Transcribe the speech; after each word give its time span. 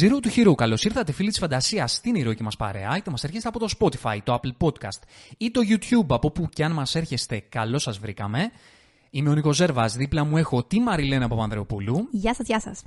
Zero 0.00 0.18
του 0.22 0.30
Hero, 0.36 0.54
καλώς 0.54 0.84
ήρθατε 0.84 1.12
φίλοι 1.12 1.28
της 1.28 1.38
φαντασίας 1.38 1.92
στην 1.92 2.14
ηρωική 2.14 2.42
μας 2.42 2.56
παρέα, 2.56 2.96
είτε 2.96 3.10
μας 3.10 3.24
έρχεστε 3.24 3.48
από 3.48 3.58
το 3.58 3.68
Spotify, 3.78 4.18
το 4.24 4.40
Apple 4.42 4.66
Podcast 4.66 5.02
ή 5.38 5.50
το 5.50 5.60
YouTube, 5.68 6.06
από 6.08 6.30
που 6.30 6.48
και 6.48 6.64
αν 6.64 6.72
μας 6.72 6.94
έρχεστε, 6.94 7.38
καλώς 7.38 7.82
σας 7.82 7.98
βρήκαμε. 7.98 8.50
Είμαι 9.10 9.30
ο 9.30 9.34
Νίκος 9.34 9.56
Ζέρβας, 9.56 9.96
δίπλα 9.96 10.24
μου 10.24 10.36
έχω 10.36 10.64
τη 10.64 10.80
Μαριλένα 10.80 11.28
Παπανδρεοπούλου. 11.28 12.08
Γεια 12.10 12.34
σας, 12.34 12.46
γεια 12.46 12.60
σας. 12.60 12.82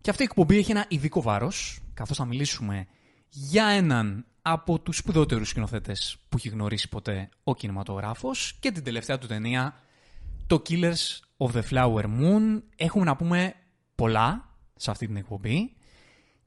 Και 0.00 0.10
αυτή 0.10 0.22
η 0.22 0.26
εκπομπή 0.28 0.56
έχει 0.56 0.70
ένα 0.70 0.84
ειδικό 0.88 1.22
βάρος, 1.22 1.80
καθώς 1.94 2.16
θα 2.16 2.24
μιλήσουμε 2.24 2.86
για 3.28 3.66
έναν 3.66 4.24
από 4.42 4.78
τους 4.78 4.96
σπουδαιότερους 4.96 5.48
σκηνοθέτες 5.48 6.16
που 6.28 6.36
έχει 6.36 6.48
γνωρίσει 6.48 6.88
ποτέ 6.88 7.28
ο 7.44 7.54
κινηματογράφος 7.54 8.56
και 8.60 8.70
την 8.70 8.84
τελευταία 8.84 9.18
του 9.18 9.26
ταινία, 9.26 9.74
το 10.46 10.62
Killers 10.68 11.20
of 11.36 11.50
the 11.52 11.62
Flower 11.70 12.04
Moon. 12.04 12.62
Έχουμε 12.76 13.04
να 13.04 13.16
πούμε 13.16 13.54
πολλά 13.94 14.48
σε 14.76 14.90
αυτή 14.90 15.06
την 15.06 15.16
εκπομπή. 15.16 15.76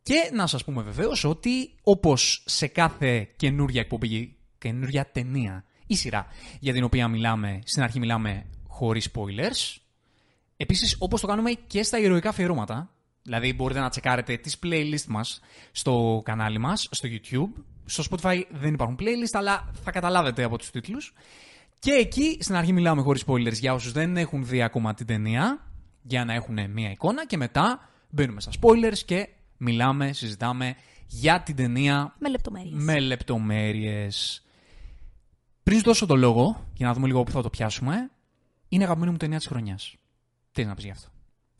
Και 0.06 0.30
να 0.34 0.48
σας 0.48 0.64
πούμε 0.64 0.82
βεβαίως 0.82 1.24
ότι 1.24 1.74
όπως 1.82 2.44
σε 2.46 2.68
κάθε 2.68 3.30
καινούρια 3.36 3.82
εκπομπή, 3.82 4.36
καινούρια 4.58 5.12
ταινία 5.12 5.64
ή 5.88 5.96
σειρά 5.96 6.28
για 6.60 6.74
την 6.74 6.84
οποία 6.84 7.08
μιλάμε, 7.08 7.62
στην 7.64 7.84
αρχή 7.84 8.00
μιλάμε 8.00 8.46
χωρίς 8.68 9.10
spoilers, 9.14 9.78
επίσης 10.58 10.96
όπως 11.00 11.22
το 11.22 11.28
κάνουμε 11.28 11.52
και 11.52 11.84
στα 11.84 12.00
ηρωικά 12.00 12.30
αφιερώματα, 12.30 12.90
δηλαδή 13.22 13.54
μπορείτε 13.54 13.80
να 13.80 13.90
τσεκάρετε 13.90 14.38
τις 14.38 14.60
playlist 14.64 15.06
μας 15.08 15.40
στο 15.72 16.22
κανάλι 16.26 16.60
μας, 16.60 16.88
στο 16.92 17.10
YouTube, 17.12 17.62
στο 17.86 18.04
Spotify 18.10 18.42
δεν 18.52 18.74
υπάρχουν 18.74 18.98
playlist, 19.00 19.34
αλλά 19.34 19.72
θα 19.84 19.92
καταλάβετε 19.92 20.44
από 20.44 20.58
τους 20.58 20.72
τίτλους. 20.72 21.14
Και 21.80 21.92
εκεί 21.92 22.38
στην 22.40 22.56
αρχή 22.56 22.74
μιλάμε 22.74 23.02
χωρίς 23.02 23.24
spoilers 23.28 23.54
για 23.60 23.74
όσους 23.74 23.92
δεν 23.92 24.18
έχουν 24.18 24.46
δει 24.46 24.62
ακόμα 24.62 24.94
την 24.94 25.06
ταινία, 25.06 25.72
για 26.02 26.26
να 26.26 26.34
έχουν 26.34 26.72
μία 26.72 26.90
εικόνα 26.90 27.26
και 27.26 27.38
μετά 27.38 27.90
μπαίνουμε 28.10 28.42
στα 28.42 28.52
spoilers 28.62 28.98
και 29.06 29.30
μιλάμε, 29.58 30.14
συζητάμε 30.14 30.76
για 31.08 31.42
την 31.44 31.56
ταινία 31.56 32.16
Με 32.20 32.30
λεπτομέρειες. 32.30 32.74
με 32.76 33.00
λεπτομέρειες. 33.00 34.44
Πριν 35.64 35.78
σου 35.78 35.84
δώσω 35.84 36.06
το 36.06 36.16
λόγο, 36.16 36.66
για 36.74 36.88
να 36.88 36.94
δούμε 36.94 37.08
λίγο 37.08 37.24
πού 37.24 37.32
θα 37.32 37.42
το 37.42 37.50
πιάσουμε, 37.50 38.12
είναι 38.68 38.82
η 38.82 38.86
αγαπημένη 38.86 39.12
μου 39.12 39.18
ταινία 39.18 39.38
της 39.38 39.48
χρονιάς. 39.48 39.96
Τι 40.52 40.62
είναι 40.62 40.70
να 40.70 40.76
πεις 40.76 40.86
γι' 40.86 40.92
αυτό; 40.92 41.08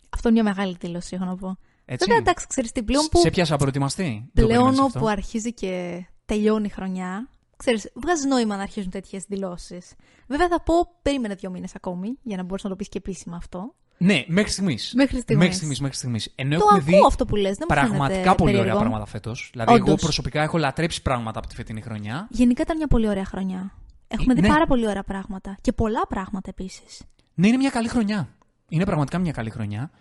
Αυτό 0.10 0.30
είναι 0.30 0.42
μια 0.42 0.54
μεγάλη 0.54 0.76
δήλωση, 0.80 1.16
έχω 1.16 1.26
να 1.26 1.36
πω. 1.36 1.58
Έτσι; 1.86 2.06
Βέβαια, 2.06 2.22
εντάξει, 2.22 2.48
ξέρεις 2.48 2.72
τι, 2.72 2.84
πλέον 2.84 3.06
που, 3.12 3.20
Σε 3.20 3.30
πιάσα 3.30 3.56
προετοιμαστεί. 3.56 4.04
Δεν 4.04 4.22
το 4.24 4.32
πλέον 4.34 4.50
περίμενες 4.50 4.80
αυτό. 4.80 5.00
όπου 5.00 5.08
αρχίζει 5.08 5.54
και 5.54 6.06
τελειώνει 6.26 6.66
η 6.66 6.70
χρονιά, 6.70 7.30
ξέρεις, 7.58 7.92
βγάζει 7.96 8.28
νόημα 8.28 8.56
να 8.56 8.62
αρχίζουν 8.62 8.92
τέτοιες 8.92 9.24
δηλώσεις. 9.24 9.94
Βέβαια, 10.28 10.48
θα 10.48 10.62
πω, 10.62 10.74
περίμενε 11.02 11.34
δύο 11.34 11.50
μήνες 11.50 11.76
ακόμη, 11.76 12.18
για 12.24 12.38
να 12.38 12.44
μπορέσει 12.44 12.66
να 12.66 12.72
το 12.72 12.78
πεις 12.78 12.90
και 12.90 12.98
επίσημα 12.98 13.36
αυτό. 13.36 13.76
Ναι, 13.98 14.24
μέχρι 14.28 14.52
στιγμής. 14.52 14.94
Μέχρι 14.96 15.20
στιγμής. 15.20 15.38
Μέχρι 15.38 15.56
στιγμής, 15.56 15.80
μέχρι 15.80 15.98
στιγμής. 15.98 16.32
Ενώ 16.36 16.50
το 16.50 16.56
έχουμε 16.56 16.80
ακούω 16.80 17.00
δει 17.00 17.06
αυτό 17.08 17.26
που 17.26 17.36
λες, 17.36 17.58
δεν 17.58 17.68
μου 17.70 17.76
πραγματικά 17.76 18.14
φαίνεται 18.14 18.36
πολύ 18.36 18.50
ωραία 18.50 18.56
περίεργο. 18.62 18.80
πράγματα 18.80 19.06
φέτος. 19.06 19.50
Δηλαδή, 19.52 19.74
εγώ 19.74 19.84
Όντως. 19.86 20.02
προσωπικά 20.02 20.42
έχω 20.42 20.58
λατρέψει 20.58 21.02
πράγματα 21.02 21.40
από 21.40 21.48
τη 21.48 21.56
φετινή 21.56 21.82
χρονιά. 21.82 22.28
Γενικά 22.32 22.62
ήταν 22.62 22.78
μια 22.78 22.88
πολύ 22.88 23.08
ωραία 23.08 23.26
χρονιά. 23.26 23.74
Έχουμε 24.08 24.32
Ε, 24.34 24.36
δει 24.36 24.42
ναι. 24.42 24.48
πάρα 24.48 24.66
πολύ 24.66 24.88
ωραία 24.88 25.04
πράγματα. 25.04 25.58
Και 25.62 25.72
πολλά 25.72 26.08
πράγματα 26.08 26.50
επίσης. 26.50 27.02
Ναι, 27.34 27.48
είναι 27.48 27.58
μια 27.58 27.70
καλή 27.70 27.88
χρονιά. 27.88 28.30
Είναι 28.70 28.86
πραγματικά 28.86 29.18
μια 29.20 29.32
καλή 29.32 29.50
χρονιά. 29.50 29.92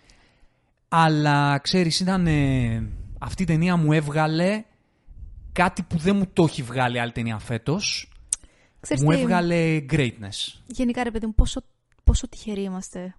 Αλλά 0.87 1.57
ξέρεις, 1.57 1.99
ήταν. 1.99 2.27
ε, 2.27 2.89
αυτή 3.19 3.43
η 3.43 3.45
ταινία 3.45 3.75
μου 3.75 3.91
έβγαλε 3.93 4.63
κάτι 5.51 5.81
που 5.83 5.97
δεν 5.97 6.15
μου 6.15 6.27
το 6.33 6.43
έχει 6.43 6.61
βγάλει 6.61 6.99
άλλη 6.99 7.11
ταινία 7.11 7.37
φέτος. 7.39 8.09
Μου 9.03 9.11
έβγαλε 9.11 9.85
greatness. 9.91 10.59
Γενικά, 10.67 11.03
ρε 11.03 11.11
παιδί 11.11 11.25
μου, 11.25 11.33
πόσο, 11.35 11.61
πόσο 12.03 12.29
τυχεροί 12.29 12.61
είμαστε 12.61 13.15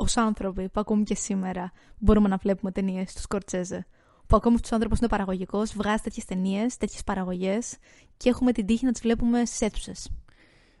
ως 0.00 0.16
άνθρωποι 0.16 0.68
που 0.68 0.80
ακόμη 0.80 1.02
και 1.02 1.14
σήμερα 1.14 1.72
μπορούμε 1.98 2.28
να 2.28 2.36
βλέπουμε 2.36 2.72
ταινίες 2.72 3.12
του 3.14 3.20
Σκορτσέζε. 3.20 3.86
Που 4.26 4.36
ακόμη 4.36 4.54
αυτό 4.54 4.68
ο 4.72 4.74
άνθρωπο 4.74 4.94
είναι 4.98 5.08
παραγωγικός, 5.08 5.72
βγάζει 5.74 6.02
τέτοιες 6.02 6.24
ταινίες, 6.24 6.76
τέτοιες 6.76 7.04
παραγωγές 7.04 7.76
και 8.16 8.28
έχουμε 8.28 8.52
την 8.52 8.66
τύχη 8.66 8.84
να 8.84 8.92
τις 8.92 9.00
βλέπουμε 9.00 9.44
στι 9.44 9.66
αίθουσες. 9.66 10.10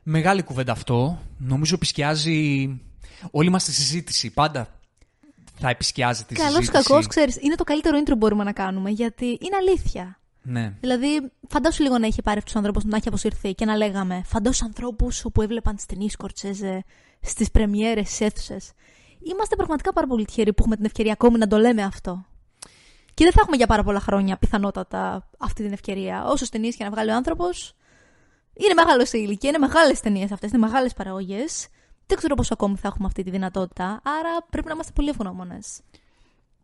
Μεγάλη 0.02 0.42
κουβέντα 0.42 0.72
αυτό. 0.72 1.18
Νομίζω 1.38 1.74
επισκιάζει. 1.74 2.68
Όλη 3.30 3.50
μας 3.50 3.64
τη 3.64 3.72
συζήτηση. 3.72 4.30
Πάντα 4.30 4.80
θα 5.58 5.68
επισκιάζει 5.68 6.24
τη 6.24 6.34
Καλός 6.34 6.52
ή 6.52 6.56
συζήτηση. 6.56 6.82
κακός, 6.82 7.06
ξέρεις, 7.06 7.36
είναι 7.40 7.54
το 7.54 7.64
καλύτερο 7.64 7.98
intro 7.98 8.10
που 8.10 8.16
μπορούμε 8.16 8.44
να 8.44 8.52
κάνουμε 8.52 8.90
γιατί 8.90 9.26
είναι 9.26 9.56
αλήθεια. 9.60 10.20
Ναι. 10.42 10.72
Δηλαδή, 10.80 11.30
φαντάσου 11.48 11.82
λίγο 11.82 11.98
να 11.98 12.06
είχε 12.06 12.22
πάρει 12.22 12.38
αυτούς 12.38 12.52
τους 12.52 12.62
ανθρώπους 12.62 12.90
να 12.90 12.96
έχει 12.96 13.08
αποσυρθεί 13.08 13.54
και 13.54 13.64
να 13.64 13.76
λέγαμε 13.76 14.22
Φαντάσου 14.24 14.64
ανθρώπους 14.64 15.24
που 15.32 15.42
έβλεπαν 15.42 15.76
τις 15.76 15.86
ταινίες 15.86 16.12
Σκορτσέζε 16.12 16.84
στις 17.20 17.50
πρεμιέρες, 17.50 18.08
στι 18.08 18.24
αίθουσες. 18.24 18.72
Είμαστε 19.22 19.56
πραγματικά 19.56 19.92
πάρα 19.92 20.06
πολύ 20.06 20.24
τυχεροί 20.24 20.52
που 20.52 20.56
έχουμε 20.60 20.76
την 20.76 20.84
ευκαιρία 20.84 21.12
ακόμη 21.12 21.38
να 21.38 21.46
το 21.46 21.56
λέμε 21.56 21.82
αυτό. 21.82 22.24
Και 23.14 23.24
δεν 23.24 23.32
θα 23.32 23.40
έχουμε 23.40 23.56
για 23.56 23.66
πάρα 23.66 23.82
πολλά 23.82 24.00
χρόνια 24.00 24.36
πιθανότατα 24.36 25.28
αυτή 25.38 25.62
την 25.62 25.72
ευκαιρία. 25.72 26.24
Όσε 26.24 26.50
ταινίε 26.50 26.70
και 26.70 26.84
να 26.84 26.90
βγάλει 26.90 27.10
ο 27.10 27.14
άνθρωπος, 27.14 27.74
είναι 28.52 28.74
μεγάλο 28.74 29.06
σε 29.06 29.18
ηλικία, 29.18 29.48
είναι 29.48 29.58
μεγάλες 29.58 30.00
ταινίες 30.00 30.32
αυτές, 30.32 30.50
είναι 30.50 30.58
μεγάλες 30.58 30.94
παραγωγές. 30.94 31.68
Δεν 32.06 32.16
ξέρω 32.16 32.34
πόσο 32.34 32.52
ακόμη 32.52 32.76
θα 32.76 32.88
έχουμε 32.88 33.06
αυτή 33.06 33.22
τη 33.22 33.30
δυνατότητα. 33.30 33.84
Άρα 33.84 34.46
πρέπει 34.50 34.66
να 34.66 34.72
είμαστε 34.72 34.92
πολύ 34.94 35.08
ευγνώμονες. 35.08 35.80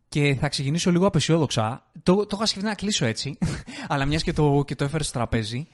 Και 0.09 0.35
θα 0.35 0.49
ξεκινήσω 0.49 0.91
λίγο 0.91 1.05
απεσιόδοξα. 1.05 1.85
Το, 2.03 2.15
το 2.15 2.35
είχα 2.35 2.45
σκεφτεί 2.45 2.67
να 2.67 2.75
κλείσω 2.75 3.05
έτσι, 3.05 3.37
αλλά 3.87 4.05
μιας 4.05 4.23
και 4.23 4.33
το, 4.33 4.63
και 4.67 4.75
το 4.75 4.83
έφερες 4.83 5.07
στο 5.07 5.17
τραπέζι. 5.17 5.67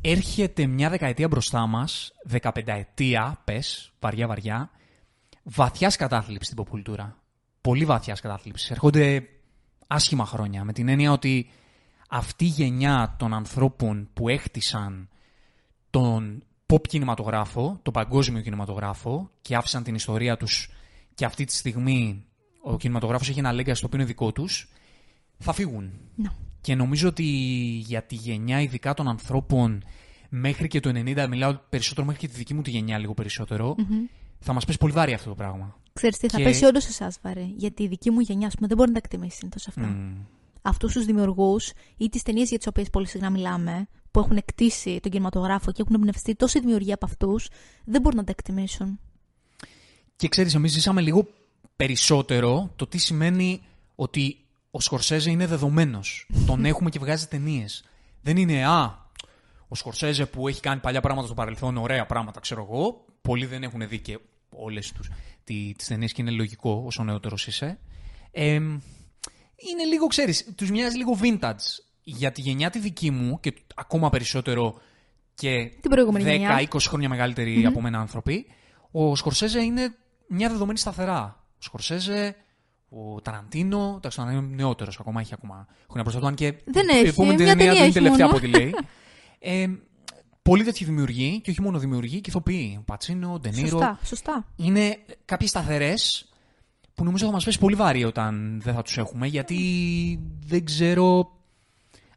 Έρχεται 0.00 0.66
μια 0.66 0.90
δεκαετία 0.90 1.28
μπροστά 1.28 1.66
μας, 1.66 2.12
δεκαπενταετία, 2.22 3.40
πες, 3.44 3.92
βαριά 4.00 4.26
βαριά, 4.26 4.70
βαθιάς 5.48 5.96
κατάθλιψης 5.96 6.46
στην 6.46 6.56
ποπουλτούρα. 6.56 7.16
Πολύ 7.60 7.84
βαθιάς 7.84 8.20
κατάθλιψης. 8.20 8.70
Έρχονται 8.70 9.28
άσχημα 9.86 10.26
χρόνια. 10.26 10.64
Με 10.64 10.72
την 10.72 10.88
έννοια 10.88 11.12
ότι 11.12 11.50
αυτή 12.08 12.44
η 12.44 12.48
γενιά 12.48 13.14
των 13.18 13.34
ανθρώπων 13.34 14.08
που 14.12 14.28
έχτισαν 14.28 15.08
τον 15.90 16.42
pop 16.66 16.88
κινηματογράφο, 16.88 17.78
τον 17.82 17.92
παγκόσμιο 17.92 18.42
κινηματογράφο 18.42 19.30
και 19.40 19.56
άφησαν 19.56 19.82
την 19.82 19.94
ιστορία 19.94 20.36
τους 20.36 20.70
και 21.14 21.24
αυτή 21.24 21.44
τη 21.44 21.52
στιγμή 21.52 22.24
ο 22.62 22.76
κινηματογράφος 22.76 23.28
έχει 23.28 23.38
ένα 23.38 23.52
legacy 23.52 23.64
το 23.64 23.86
οποίο 23.86 23.98
είναι 23.98 24.04
δικό 24.04 24.32
τους, 24.32 24.68
θα 25.38 25.52
φύγουν. 25.52 25.92
Ναι. 26.14 26.28
Και 26.60 26.74
νομίζω 26.74 27.08
ότι 27.08 27.24
για 27.86 28.02
τη 28.02 28.14
γενιά 28.14 28.60
ειδικά 28.60 28.94
των 28.94 29.08
ανθρώπων 29.08 29.84
μέχρι 30.28 30.68
και 30.68 30.80
το 30.80 30.90
90, 30.94 31.26
μιλάω 31.28 31.54
περισσότερο 31.68 32.06
μέχρι 32.06 32.20
και 32.20 32.28
τη 32.28 32.36
δική 32.36 32.54
μου 32.54 32.62
τη 32.62 32.70
γενιά 32.70 32.98
λίγο 32.98 33.14
περισσότερο, 33.14 33.74
θα 34.46 34.52
μας 34.52 34.64
πέσει 34.64 34.78
πολύ 34.78 34.92
βάρη 34.92 35.12
αυτό 35.12 35.28
το 35.28 35.34
πράγμα. 35.34 35.76
Ξέρεις 35.92 36.18
τι, 36.18 36.28
θα 36.28 36.36
Και- 36.36 36.42
πέσει 36.44 36.64
όντω 36.64 36.80
σε 36.80 36.88
εσάς 36.88 37.18
βαρύ. 37.22 37.54
Γιατί 37.56 37.82
η 37.82 37.86
δική 37.88 38.10
μου 38.10 38.20
γενιά, 38.20 38.46
ας 38.46 38.54
πούμε, 38.54 38.66
δεν 38.66 38.76
μπορεί 38.76 38.90
να 38.92 39.00
τα 39.00 39.02
εκτιμήσεις 39.04 39.38
συνήθως 39.38 39.68
αυτά. 39.68 39.86
Μμμ. 39.86 40.16
Αυτούς 40.62 40.92
τους 40.92 41.04
δημιουργούς 41.04 41.72
ή 41.96 42.08
τις 42.08 42.22
ταινίες 42.22 42.48
για 42.48 42.58
τις 42.58 42.66
οποίες 42.66 42.90
πολύ 42.90 43.06
συχνά 43.06 43.30
μιλάμε, 43.30 43.86
που 44.10 44.18
έχουν 44.20 44.36
εκτίσει 44.36 45.00
τον 45.02 45.10
κινηματογράφο 45.10 45.72
και 45.72 45.82
έχουν 45.82 45.94
εμπνευστεί 45.94 46.34
τόση 46.34 46.60
δημιουργία 46.60 46.94
από 46.94 47.06
αυτούς, 47.06 47.48
δεν 47.84 48.00
μπορούν 48.00 48.18
να 48.18 48.24
τα 48.24 48.30
εκτιμήσουν. 48.38 48.98
Και 50.16 50.28
ξέρεις, 50.28 50.54
εμείς 50.54 50.72
ζήσαμε 50.72 51.00
λίγο 51.00 51.26
περισσότερο 51.76 52.72
το 52.76 52.86
τι 52.86 52.98
σημαίνει 52.98 53.62
ότι 53.94 54.36
ο 54.70 54.80
Σκορσέζε 54.80 55.30
είναι 55.30 55.46
δεδομένος. 55.46 56.26
Τον 56.46 56.64
έχουμε 56.64 56.90
και 56.90 56.98
βγάζει 56.98 57.26
ταινίες. 57.26 57.84
Δεν 58.22 58.36
είναι, 58.36 58.66
α, 58.66 59.04
ο 59.68 59.74
Σκορσέζε 59.74 60.26
που 60.26 60.48
έχει 60.48 60.60
κάνει 60.60 60.80
παλιά 60.80 61.00
πράγματα 61.00 61.26
στο 61.26 61.34
παρελθόν, 61.36 61.76
ωραία 61.76 62.06
πράγματα, 62.06 62.40
ξέρω 62.40 62.66
εγώ. 62.70 63.04
Πολλοί 63.22 63.46
δεν 63.46 63.62
έχουν 63.62 63.88
δει 63.88 63.98
και 64.50 64.56
όλες 64.58 64.92
τους 64.92 65.10
τι, 65.44 65.72
τις 65.76 65.86
ταινίες 65.86 66.12
και 66.12 66.22
είναι 66.22 66.30
λογικό 66.30 66.82
όσο 66.86 67.04
νεότερος 67.04 67.46
είσαι. 67.46 67.78
Ε, 68.30 68.54
είναι 69.56 69.84
λίγο, 69.88 70.06
ξέρεις, 70.06 70.52
τους 70.56 70.70
μοιάζει 70.70 70.96
λίγο 70.96 71.18
vintage. 71.22 71.84
Για 72.02 72.32
τη 72.32 72.40
γενιά 72.40 72.70
τη 72.70 72.78
δική 72.78 73.10
μου 73.10 73.40
και 73.40 73.54
ακόμα 73.74 74.10
περισσότερο 74.10 74.80
και 75.34 75.70
Την 75.80 75.90
προηγούμενη 75.90 76.30
γενιά. 76.30 76.68
10-20 76.70 76.80
χρόνια 76.80 77.08
μεγαλύτεροι 77.08 77.66
από 77.66 77.80
μένα 77.80 78.00
άνθρωποι, 78.00 78.46
ο 78.90 79.16
Σκορσέζε 79.16 79.62
είναι 79.62 79.94
μια 80.28 80.48
δεδομένη 80.48 80.78
σταθερά. 80.78 81.44
Ο 81.52 81.58
Σκορσέζε, 81.58 82.36
ο 82.88 83.20
Ταραντίνο, 83.20 83.94
εντάξει, 83.96 84.20
ο 84.20 84.22
Ταραντίνο 84.22 84.46
είναι 84.46 84.62
νεότερος 84.62 85.00
ακόμα, 85.00 85.20
έχει 85.20 85.34
ακόμα 85.34 85.66
χρόνια 85.90 86.02
μπροστά 86.02 86.20
του, 86.20 86.26
αν 86.26 86.34
και 86.34 86.54
Δεν 86.64 86.88
η 86.88 86.96
έχει, 86.96 87.06
επόμενη 87.06 87.42
μια 87.42 87.46
ταινία 87.46 87.56
ταινία 87.56 87.72
δεν 87.72 87.76
είναι 87.76 87.84
έχει 87.84 87.92
τελευταία 87.92 88.26
μόνο. 88.26 88.38
από 88.38 88.46
ό,τι 88.46 88.58
λέει. 88.58 88.74
Ε, 89.38 89.66
πολύ 90.46 90.64
τέτοιοι 90.64 90.84
δημιουργοί, 90.84 91.40
και 91.40 91.50
όχι 91.50 91.62
μόνο 91.62 91.78
δημιουργοί, 91.78 92.20
και 92.20 92.30
ηθοποιοί. 92.30 92.76
Ο 92.80 92.82
Πατσίνο, 92.82 93.32
ο 93.32 93.38
Ντενίρο. 93.38 93.68
Σωστά, 93.68 93.98
σωστά. 94.02 94.46
Είναι 94.56 94.98
κάποιοι 95.24 95.46
σταθερές 95.46 96.28
που 96.94 97.04
νομίζω 97.04 97.26
θα 97.26 97.32
μας 97.32 97.44
πέσει 97.44 97.58
πολύ 97.58 97.74
βάρη 97.74 98.04
όταν 98.04 98.60
δεν 98.60 98.74
θα 98.74 98.82
τους 98.82 98.98
έχουμε, 98.98 99.26
γιατί 99.26 99.58
δεν 100.46 100.64
ξέρω 100.64 101.32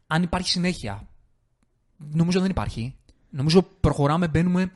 αν 0.06 0.22
υπάρχει 0.22 0.48
συνέχεια. 0.48 1.08
Νομίζω 1.96 2.40
δεν 2.40 2.50
υπάρχει. 2.50 2.94
Νομίζω 3.30 3.62
προχωράμε, 3.62 4.28
μπαίνουμε 4.28 4.72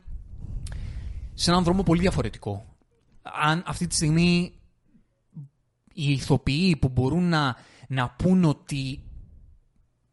σε 1.34 1.50
έναν 1.50 1.64
δρόμο 1.64 1.82
πολύ 1.82 2.00
διαφορετικό. 2.00 2.76
Αν 3.22 3.62
αυτή 3.66 3.86
τη 3.86 3.94
στιγμή 3.94 4.52
οι 5.92 6.12
ηθοποιοί 6.12 6.76
που 6.76 6.88
μπορούν 6.88 7.28
να, 7.28 7.56
να 7.88 8.10
πούν 8.10 8.44
ότι 8.44 9.02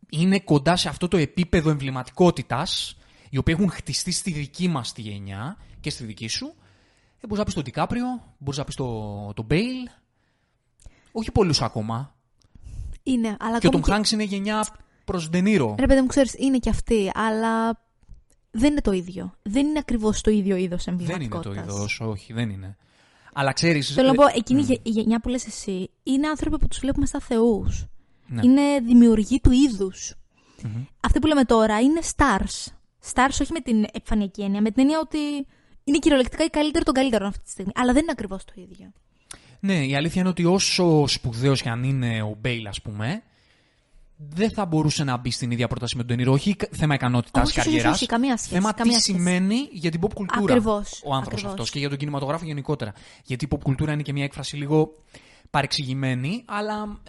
είναι 0.09 0.39
κοντά 0.39 0.75
σε 0.75 0.89
αυτό 0.89 1.07
το 1.07 1.17
επίπεδο 1.17 1.69
εμβληματικότητας, 1.69 2.95
οι 3.33 3.37
οποίοι 3.37 3.55
έχουν 3.57 3.69
χτιστεί 3.71 4.11
στη 4.11 4.31
δική 4.31 4.67
μας 4.67 4.93
τη 4.93 5.01
γενιά 5.01 5.57
και 5.79 5.89
στη 5.89 6.03
δική 6.03 6.27
σου, 6.27 6.45
ε, 7.19 7.21
μπορείς 7.21 7.37
να 7.37 7.43
πεις 7.43 7.53
τον 7.53 7.63
Ντικάπριο, 7.63 8.05
μπορείς 8.37 8.57
να 8.59 8.63
πεις 8.65 8.75
τον 8.75 9.33
το 9.33 9.43
Μπέιλ, 9.43 9.89
όχι 11.11 11.31
πολλούς 11.31 11.61
ακόμα. 11.61 12.15
Είναι, 13.03 13.37
αλλά 13.39 13.59
Και 13.59 13.67
ο 13.67 13.69
ακόμη 13.73 13.83
Tom 13.87 13.99
Hanks 13.99 14.11
είναι 14.11 14.23
γενιά 14.23 14.67
προς 15.05 15.29
Ντενίρο. 15.29 15.75
Ρε 15.79 15.85
παιδί 15.85 16.01
μου, 16.01 16.07
ξέρεις, 16.07 16.33
είναι 16.37 16.57
και 16.57 16.69
αυτή, 16.69 17.11
αλλά 17.13 17.69
δεν 18.51 18.71
είναι 18.71 18.81
το 18.81 18.91
ίδιο. 18.91 19.33
Δεν 19.41 19.67
είναι 19.67 19.79
ακριβώς 19.79 20.21
το 20.21 20.31
ίδιο 20.31 20.55
είδος 20.55 20.83
Δεν 20.83 20.93
είναι 20.93 21.05
το 21.05 21.11
εμβληματικότητας. 21.13 21.65
είδος, 21.75 21.99
όχι, 21.99 22.33
δεν 22.33 22.49
είναι. 22.49 22.75
Αλλά 23.33 23.53
ξέρει. 23.53 23.81
Θέλω 23.81 24.07
να 24.07 24.13
πω, 24.13 24.23
εκείνη 24.35 24.59
η 24.61 24.63
γε- 24.63 24.87
η 24.87 24.89
γενιά 24.89 25.19
που 25.19 25.29
λες 25.29 25.45
εσύ 25.45 25.89
είναι 26.03 26.27
άνθρωποι 26.27 26.57
που 26.57 26.67
τους 26.67 26.79
βλέπουμε 26.79 27.05
σαν 27.05 27.21
θεούς. 27.21 27.85
Ναι. 28.27 28.41
Είναι 28.43 28.61
δημιουργοί 28.79 29.39
του 29.39 29.51
είδους. 29.51 30.13
Μμμ. 30.63 30.83
Αυτοί 30.99 31.19
που 31.19 31.27
λέμε 31.27 31.43
τώρα 31.43 31.79
είναι 31.79 31.99
stars. 32.15 32.71
Stars 33.13 33.37
όχι 33.41 33.51
με 33.53 33.59
την 33.59 33.83
επιφανειακή 33.93 34.41
έννοια, 34.41 34.61
με 34.61 34.71
την 34.71 34.81
έννοια 34.81 34.99
ότι 34.99 35.17
είναι 35.83 35.97
κυριολεκτικά 35.99 36.43
οι 36.43 36.49
καλύτεροι 36.49 36.85
των 36.85 36.93
καλύτερων 36.93 37.27
αυτή 37.27 37.43
τη 37.43 37.49
στιγμή. 37.49 37.71
Αλλά 37.75 37.93
δεν 37.93 38.01
είναι 38.01 38.11
ακριβώς 38.11 38.45
το 38.45 38.53
ίδιο. 38.55 38.91
Ναι, 39.59 39.85
η 39.85 39.95
αλήθεια 39.95 40.21
είναι 40.21 40.29
ότι 40.29 40.45
όσο 40.45 41.07
σπουδαίος 41.07 41.61
και 41.61 41.69
αν 41.69 41.83
είναι 41.83 42.21
ο 42.21 42.35
Μπέιλ, 42.41 42.67
ας 42.67 42.81
πούμε, 42.81 43.23
δεν 44.29 44.51
θα 44.51 44.65
μπορούσε 44.65 45.03
να 45.03 45.17
μπει 45.17 45.31
στην 45.31 45.51
ίδια 45.51 45.67
πρόταση 45.67 45.95
με 45.97 46.03
τον 46.03 46.15
Ντενίρο. 46.15 46.33
Όχι 46.33 46.55
κα- 46.55 46.67
θέμα 46.71 46.93
ικανότητας 46.93 47.49
Όχι, 47.49 47.59
όχι, 47.59 47.67
καριέρας. 47.69 47.95
όχι, 47.95 48.05
καμία 48.05 48.37
σχέση, 48.37 48.53
Θέμα 48.53 48.73
καμία 48.73 48.95
τι 48.95 49.01
σχέση. 49.01 49.17
σημαίνει 49.17 49.55
για 49.71 49.91
την 49.91 49.99
pop 50.03 50.13
κουλτούρα 50.13 50.53
Ακριβώς, 50.53 51.01
ο 51.05 51.13
άνθρωπος 51.13 51.27
ακριβώς. 51.33 51.51
αυτός 51.51 51.69
και 51.69 51.79
για 51.79 51.89
τον 51.89 51.97
κινηματογράφο 51.97 52.45
γενικότερα. 52.45 52.93
Γιατί 53.25 53.45
η 53.45 53.47
pop 53.51 53.59
κουλτούρα 53.63 53.91
είναι 53.93 54.01
και 54.01 54.13
μια 54.13 54.23
έκφραση 54.23 54.55
λίγο 54.55 54.93
παρεξηγημένη, 55.49 56.43
αλλά 56.47 56.99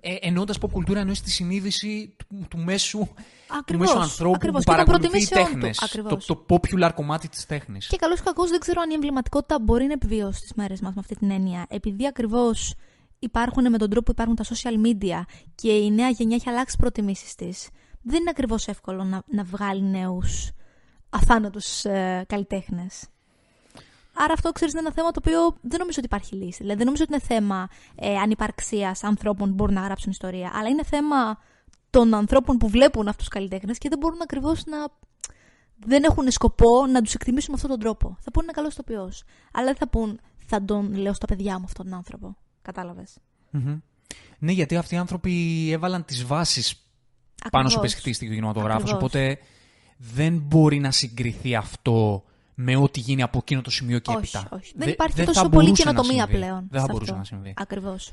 ε, 0.00 0.12
ε, 0.12 0.18
εννοώντας 0.20 0.58
pop 0.60 0.70
κουλτούρα 0.72 1.00
εννοείς 1.00 1.22
τη 1.22 1.30
συνείδηση 1.30 2.14
του, 2.16 2.46
του 2.48 2.58
μέσου, 2.58 2.98
του 2.98 3.14
Ακριβώς, 3.58 3.86
μέσου 3.86 4.00
ανθρώπου 4.00 4.34
ακριβώς. 4.34 4.64
που 4.64 4.70
Και 4.72 4.76
των 4.76 4.84
παρακολουθεί 4.86 5.08
προτιμήσεών 5.08 5.44
του, 5.44 5.50
τέχνες. 5.52 5.76
Το, 5.76 5.84
ακριβώς. 5.84 6.26
το 6.26 6.46
popular 6.48 6.90
κομμάτι 6.94 7.28
της 7.28 7.46
τέχνης. 7.46 7.86
Και 7.86 7.96
καλώς 7.96 8.18
ή 8.18 8.22
κακό 8.22 8.46
δεν 8.46 8.60
ξέρω 8.60 8.80
αν 8.80 8.90
η 8.90 8.94
εμβληματικότητα 8.94 9.58
μπορεί 9.60 9.84
να 9.86 9.92
επιβιώσει 9.92 10.46
στι 10.46 10.52
μέρες 10.56 10.80
μας 10.80 10.94
με 10.94 11.00
αυτή 11.00 11.14
την 11.16 11.30
έννοια. 11.30 11.66
Επειδή 11.68 12.06
ακριβώς 12.06 12.74
υπάρχουν 13.18 13.70
με 13.70 13.78
τον 13.78 13.90
τρόπο 13.90 14.12
που 14.12 14.22
υπάρχουν 14.22 14.36
τα 14.36 14.44
social 14.44 14.86
media 14.86 15.22
και 15.54 15.72
η 15.72 15.90
νέα 15.90 16.08
γενιά 16.08 16.36
έχει 16.36 16.48
αλλάξει 16.48 16.76
προτιμήσεις 16.76 17.34
της, 17.34 17.68
δεν 18.02 18.20
είναι 18.20 18.30
ακριβώς 18.30 18.66
εύκολο 18.66 19.04
να, 19.04 19.22
να 19.26 19.44
βγάλει 19.44 19.82
νέους 19.82 20.50
αθάνατους 21.10 21.84
ε, 21.84 22.24
καλλιτέχνες. 22.28 23.06
Άρα 24.14 24.32
αυτό 24.32 24.52
ξέρεις 24.52 24.72
είναι 24.72 24.82
ένα 24.82 24.92
θέμα 24.92 25.10
το 25.10 25.20
οποίο 25.24 25.56
δεν 25.60 25.78
νομίζω 25.78 25.96
ότι 25.98 26.06
υπάρχει 26.06 26.34
λύση. 26.34 26.56
Δηλαδή 26.56 26.76
δεν 26.76 26.86
νομίζω 26.86 27.02
ότι 27.02 27.12
είναι 27.12 27.22
θέμα 27.22 27.68
ε, 27.94 28.16
ανυπαρξίας 28.16 29.04
ανθρώπων 29.04 29.48
που 29.48 29.54
μπορούν 29.54 29.74
να 29.74 29.80
γράψουν 29.80 30.10
ιστορία. 30.10 30.50
Αλλά 30.54 30.68
είναι 30.68 30.84
θέμα 30.84 31.38
των 31.90 32.14
ανθρώπων 32.14 32.56
που 32.56 32.68
βλέπουν 32.68 33.08
αυτούς 33.08 33.24
τους 33.24 33.34
καλλιτέχνες 33.34 33.78
και 33.78 33.88
δεν 33.88 33.98
μπορούν 33.98 34.18
ακριβώς 34.22 34.64
να 34.64 34.76
δεν 35.86 36.04
έχουν 36.04 36.30
σκοπό 36.30 36.86
να 36.86 37.02
τους 37.02 37.14
εκτιμήσουν 37.14 37.48
με 37.50 37.54
αυτόν 37.54 37.70
τον 37.70 37.80
τρόπο. 37.80 38.16
Θα 38.20 38.30
πούνε 38.30 38.44
είναι 38.44 38.52
καλός 38.52 38.72
ηθοποιός. 38.72 39.24
Αλλά 39.52 39.66
δεν 39.66 39.76
θα 39.76 39.88
πούν 39.88 40.20
θα 40.46 40.64
τον 40.64 40.94
λέω 40.94 41.12
στα 41.12 41.26
παιδιά 41.26 41.58
μου 41.58 41.64
αυτόν 41.64 41.84
τον 41.84 41.94
άνθρωπο. 41.94 42.36
Κατάλαβες. 42.62 43.16
Μμμ. 43.50 43.78
Ναι, 44.38 44.52
γιατί 44.52 44.76
αυτοί 44.76 44.94
οι 44.94 44.98
άνθρωποι 44.98 45.68
έβαλαν 45.72 46.04
τις 46.04 46.24
βάσεις 46.24 46.86
πάνω 47.50 47.68
στο 47.68 47.78
οποίες 47.78 47.94
χτίστηκε 47.94 48.30
ο 48.30 48.34
κινηματογράφος, 48.34 48.82
Ακριβώς. 48.82 49.02
οπότε 49.02 49.38
δεν 49.96 50.38
μπορεί 50.38 50.78
να 50.78 50.90
συγκριθεί 50.90 51.54
αυτό 51.56 52.24
με 52.62 52.76
ό,τι 52.76 53.00
γίνει 53.00 53.22
από 53.22 53.38
εκείνο 53.38 53.60
το 53.60 53.70
σημείο 53.70 53.98
και 53.98 54.10
όχι, 54.10 54.18
έπειτα. 54.36 54.56
όχι. 54.56 54.72
Δεν 54.76 54.86
Δε- 54.86 54.92
υπάρχει 54.92 55.16
δεν 55.16 55.26
τόσο 55.26 55.40
θα 55.42 55.48
πολύ 55.48 55.64
μπορούσε 55.64 55.84
να 55.84 55.90
καινοτομία 55.90 56.22
συμβεί. 56.24 56.38
πλέον. 56.38 56.66
Δεν 56.70 56.80
θα 56.80 56.86
μπορούσε 56.90 57.12
να 57.14 57.24
συμβεί. 57.24 57.54
Ακριβώς. 57.56 58.12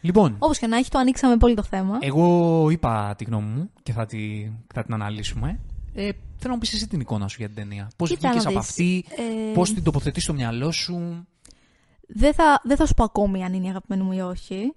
Λοιπόν, 0.00 0.36
Όπως 0.38 0.58
και 0.58 0.66
να 0.66 0.76
έχει, 0.76 0.90
το 0.90 0.98
ανοίξαμε 0.98 1.36
πολύ 1.36 1.54
το 1.54 1.62
θέμα. 1.62 1.98
εγώ 2.00 2.66
είπα 2.70 3.14
τη 3.18 3.24
γνώμη 3.24 3.48
μου 3.48 3.70
και 3.82 3.92
θα, 3.92 4.06
τη, 4.06 4.50
θα 4.74 4.82
την 4.84 4.94
αναλύσουμε. 4.94 5.60
Ε, 5.94 6.02
θέλω 6.02 6.14
να 6.42 6.50
μου 6.52 6.58
πεις 6.58 6.72
εσύ 6.72 6.88
την 6.88 7.00
εικόνα 7.00 7.28
σου 7.28 7.36
για 7.38 7.46
την 7.46 7.56
ταινία. 7.56 7.90
Πώς 7.96 8.08
Κοίτα 8.08 8.28
βγήκες 8.28 8.44
να 8.44 8.50
από 8.50 8.58
δεις. 8.60 8.68
αυτή, 8.68 9.04
Ε, 9.50 9.52
πώς 9.54 9.72
την 9.74 9.82
τοποθετείς 9.82 10.22
στο 10.22 10.32
μυαλό 10.32 10.70
σου. 10.72 11.26
δεν, 12.08 12.34
θα, 12.34 12.60
δεν 12.64 12.76
θα 12.76 12.86
σου 12.86 12.94
πω 12.94 13.04
ακόμη 13.04 13.44
αν 13.44 13.52
είναι 13.52 13.66
η 13.66 13.68
αγαπημένη 13.68 14.02
μου 14.02 14.12
ή 14.12 14.20
όχι. 14.20 14.74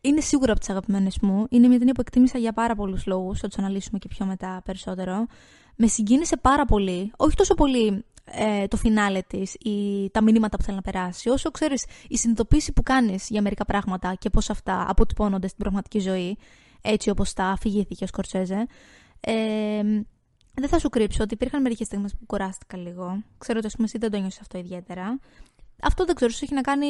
Είναι 0.00 0.20
σίγουρα 0.20 0.50
από 0.50 0.60
τις 0.60 0.70
αγαπημένες 0.70 1.18
μου. 1.22 1.46
Είναι 1.50 1.68
μια 1.68 1.78
ταινία 1.78 1.92
που 1.94 2.00
εκτίμησα 2.00 2.38
για 2.38 2.52
πάρα 2.52 2.74
πολλούς 2.74 3.06
λόγους. 3.06 3.38
Θα 3.40 3.48
τους 3.48 3.58
αναλύσουμε 3.58 3.98
και 3.98 4.08
πιο 4.08 4.26
μετά 4.26 4.62
περισσότερο. 4.64 5.26
Με 5.76 5.86
συγκίνησε 5.86 6.36
πάρα 6.36 6.64
πολύ. 6.64 7.12
Όχι 7.16 7.36
τόσο 7.36 7.54
πολύ 7.54 8.04
ε, 8.24 8.66
το 8.66 8.76
φινάλε 8.76 9.20
της 9.20 9.54
ή 9.54 10.10
τα 10.10 10.22
μηνύματα 10.22 10.56
που 10.56 10.62
θέλει 10.62 10.76
να 10.76 10.82
περάσει, 10.82 11.28
όσο 11.28 11.50
ξέρεις 11.50 11.84
η 12.08 12.16
συνειδητοποίηση 12.16 12.72
που 12.72 12.82
κάνεις 12.82 13.28
για 13.28 13.42
μερικά 13.42 13.64
πράγματα 13.64 14.14
και 14.14 14.30
πώς 14.30 14.50
αυτά 14.50 14.84
αποτυπώνονται 14.88 15.46
στην 15.46 15.58
πραγματική 15.58 15.98
ζωή, 15.98 16.36
έτσι 16.80 17.10
όπως 17.10 17.32
τα 17.32 17.44
αφηγήθηκε 17.44 18.04
ο 18.04 18.06
Σκορσέζε. 18.06 18.66
Ε, 19.20 19.82
δεν 20.54 20.68
θα 20.68 20.78
σου 20.78 20.88
κρύψω 20.88 21.22
ότι 21.22 21.34
υπήρχαν 21.34 21.62
μερικές 21.62 21.86
στιγμές 21.86 22.12
που 22.12 22.26
κουράστηκα 22.26 22.76
λίγο. 22.76 23.22
Ξέρω 23.38 23.58
ότι 23.58 23.66
ας 23.66 23.74
πούμε, 23.74 23.86
εσύ 23.86 23.98
δεν 23.98 24.10
το 24.10 24.18
νιώσει 24.18 24.38
αυτό 24.40 24.58
ιδιαίτερα. 24.58 25.18
Αυτό 25.82 26.04
δεν 26.04 26.14
ξέρω, 26.14 26.30
ίσω 26.30 26.40
έχει 26.44 26.54
να 26.54 26.60
κάνει 26.60 26.86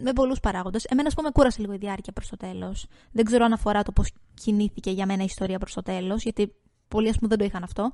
με 0.00 0.12
πολλούς 0.12 0.40
παράγοντες. 0.40 0.84
Εμένα, 0.84 1.08
ας 1.08 1.14
πούμε, 1.14 1.30
κούρασε 1.30 1.60
λίγο 1.60 1.72
η 1.72 1.76
διάρκεια 1.76 2.12
προς 2.12 2.28
το 2.28 2.36
τέλος. 2.36 2.86
Δεν 3.12 3.24
ξέρω 3.24 3.44
αν 3.44 3.52
αφορά 3.52 3.82
το 3.82 3.92
πώς 3.92 4.12
κινήθηκε 4.34 4.90
για 4.90 5.06
μένα 5.06 5.22
η 5.22 5.24
ιστορία 5.24 5.58
προς 5.58 5.72
το 5.72 5.82
τέλος, 5.82 6.22
γιατί 6.22 6.54
πολλοί, 6.88 7.08
ας 7.08 7.16
πούμε, 7.16 7.28
δεν 7.28 7.38
το 7.38 7.44
είχαν 7.44 7.62
αυτό. 7.62 7.90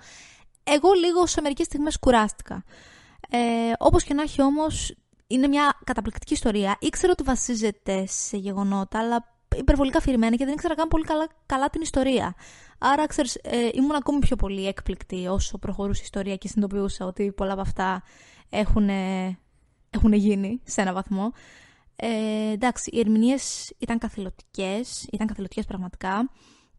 Εγώ 0.64 0.92
λίγο 0.92 1.26
σε 1.26 1.40
μερικές 1.40 1.66
στιγμές 1.66 1.98
κουράστηκα. 1.98 2.64
Ε, 3.30 3.38
Όπως 3.78 4.04
και 4.04 4.14
να 4.14 4.22
έχει 4.22 4.42
όμως, 4.42 4.94
είναι 5.26 5.46
μια 5.46 5.78
καταπληκτική 5.84 6.32
ιστορία. 6.32 6.76
Ήξερα 6.80 7.12
ότι 7.12 7.22
βασίζεται 7.22 8.06
σε 8.06 8.36
γεγονότα, 8.36 8.98
αλλά 8.98 9.36
υπερβολικά 9.56 9.98
αφηρημένα 9.98 10.36
και 10.36 10.44
δεν 10.44 10.54
ήξερα 10.54 10.74
καν 10.74 10.88
πολύ 10.88 11.04
καλά, 11.04 11.28
καλά 11.46 11.70
την 11.70 11.80
ιστορία. 11.80 12.34
Άρα, 12.78 13.06
ξέρεις, 13.06 13.34
ε, 13.34 13.68
ήμουν 13.72 13.94
ακόμη 13.94 14.18
πιο 14.18 14.36
πολύ 14.36 14.66
έκπληκτη 14.66 15.26
όσο 15.26 15.58
προχωρούσε 15.58 16.00
η 16.00 16.04
ιστορία 16.04 16.36
και 16.36 16.48
συνειδητοποιούσα 16.48 17.06
ότι 17.06 17.32
πολλά 17.32 17.52
από 17.52 17.60
αυτά 17.60 18.02
έχουν, 18.50 18.88
έχουν 19.90 20.12
γίνει 20.12 20.60
σε 20.64 20.80
ένα 20.80 20.92
βαθμό. 20.92 21.32
Ε, 21.96 22.52
εντάξει, 22.52 22.90
οι 22.92 22.98
ερμηνείες 22.98 23.72
ήταν 23.78 23.98
καθηλωτικέ, 23.98 24.80
ήταν 25.12 25.26
καθηλωτικέ 25.26 25.62
πραγματικά. 25.62 26.30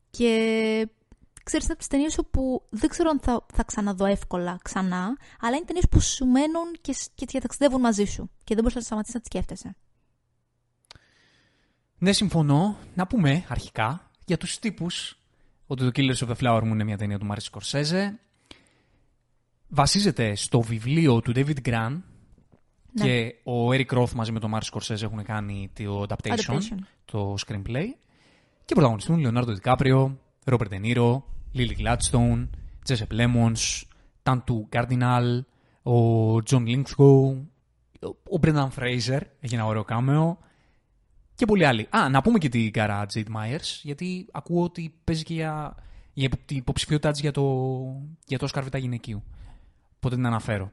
Και 0.09 0.87
ξέρεις, 1.43 1.65
είναι 1.65 1.73
από 1.73 1.77
τις 1.77 1.87
ταινίες 1.87 2.17
όπου 2.17 2.63
δεν 2.69 2.89
ξέρω 2.89 3.09
αν 3.09 3.19
θα, 3.19 3.45
θα 3.53 3.63
ξαναδώ 3.63 4.05
εύκολα 4.05 4.57
ξανά, 4.63 5.17
αλλά 5.39 5.55
είναι 5.55 5.65
ταινίες 5.65 5.87
που 5.89 5.99
σου 6.01 6.25
μένουν 6.25 6.71
και, 6.81 6.93
σ- 6.93 7.11
και 7.15 7.25
διαταξιδεύουν 7.29 7.79
μαζί 7.81 8.03
σου. 8.05 8.29
Και 8.43 8.53
δεν 8.53 8.63
μπορείς 8.63 8.75
να 8.75 8.81
σταματήσεις 8.81 9.15
να 9.15 9.21
τις 9.21 9.29
σκέφτεσαι. 9.31 9.75
Ναι, 11.97 12.11
συμφωνώ. 12.11 12.77
Να 12.95 13.07
πούμε 13.07 13.45
αρχικά 13.47 14.11
για 14.25 14.37
τους 14.37 14.59
τύπους 14.59 15.19
ότι 15.67 15.83
το 15.83 15.89
Killers 15.95 16.27
of 16.27 16.31
the 16.31 16.35
Flower 16.35 16.61
Moon 16.61 16.65
είναι 16.65 16.83
μια 16.83 16.97
ταινία 16.97 17.19
του 17.19 17.25
Μάρτιν 17.25 17.43
Σκορσέζε. 17.43 18.19
Βασίζεται 19.67 20.35
στο 20.35 20.61
βιβλίο 20.61 21.21
του 21.21 21.31
David 21.35 21.57
Grant 21.65 22.01
Ναι. 22.91 23.03
και 23.05 23.35
ο 23.43 23.67
Eric 23.69 23.87
Roth 23.87 24.11
μαζί 24.11 24.31
με 24.31 24.39
τον 24.39 24.49
Μάρτιν 24.49 24.67
Σκορσέζε 24.67 25.05
έχουν 25.05 25.23
κάνει 25.23 25.71
το 25.73 26.05
adaptation, 26.09 26.35
Adaptation. 26.37 26.77
το 27.05 27.35
screenplay. 27.47 27.85
Και 28.65 28.73
πρωταγωνιστούν 28.73 29.19
Λεωνάρντο 29.19 29.53
Δικάπριο, 29.53 30.19
Ρόμπερτ 30.45 30.69
Ντενίρο, 30.69 31.25
Λίλι 31.51 31.77
Gladstone, 31.79 32.47
Τζέσι 32.83 33.11
Πλέμονς, 33.11 33.87
Τάντου 34.23 34.65
Κάρντιναλ, 34.69 35.43
ο 35.83 36.43
Τζον 36.43 36.65
Λίθγκοου, 36.65 37.45
ο 38.29 38.37
Μπρένταν 38.37 38.71
Φρέιζερ, 38.71 39.21
έχει 39.39 39.55
ένα 39.55 39.65
ωραίο 39.65 39.83
κάμεο 39.83 40.37
και 41.35 41.45
πολλοί 41.45 41.65
άλλοι. 41.65 41.87
Α, 41.89 42.09
να 42.09 42.21
πούμε 42.21 42.37
και 42.37 42.49
την 42.49 42.71
Κάρα 42.71 43.05
Τζέιτ 43.05 43.27
Myers, 43.35 43.79
γιατί 43.81 44.27
ακούω 44.31 44.63
ότι 44.63 44.95
παίζει 45.03 45.23
και 45.23 45.33
για, 45.33 45.75
για 46.13 46.29
την 46.45 46.57
υποψηφιότητά 46.57 47.11
της 47.11 47.21
για 47.21 47.31
το, 47.31 47.43
για 48.25 48.37
το 48.37 48.47
Oscar 48.51 48.63
Β' 48.63 48.77
γυναικείου. 48.77 49.23
Οπότε 49.95 50.15
την 50.15 50.25
αναφέρω. 50.25 50.71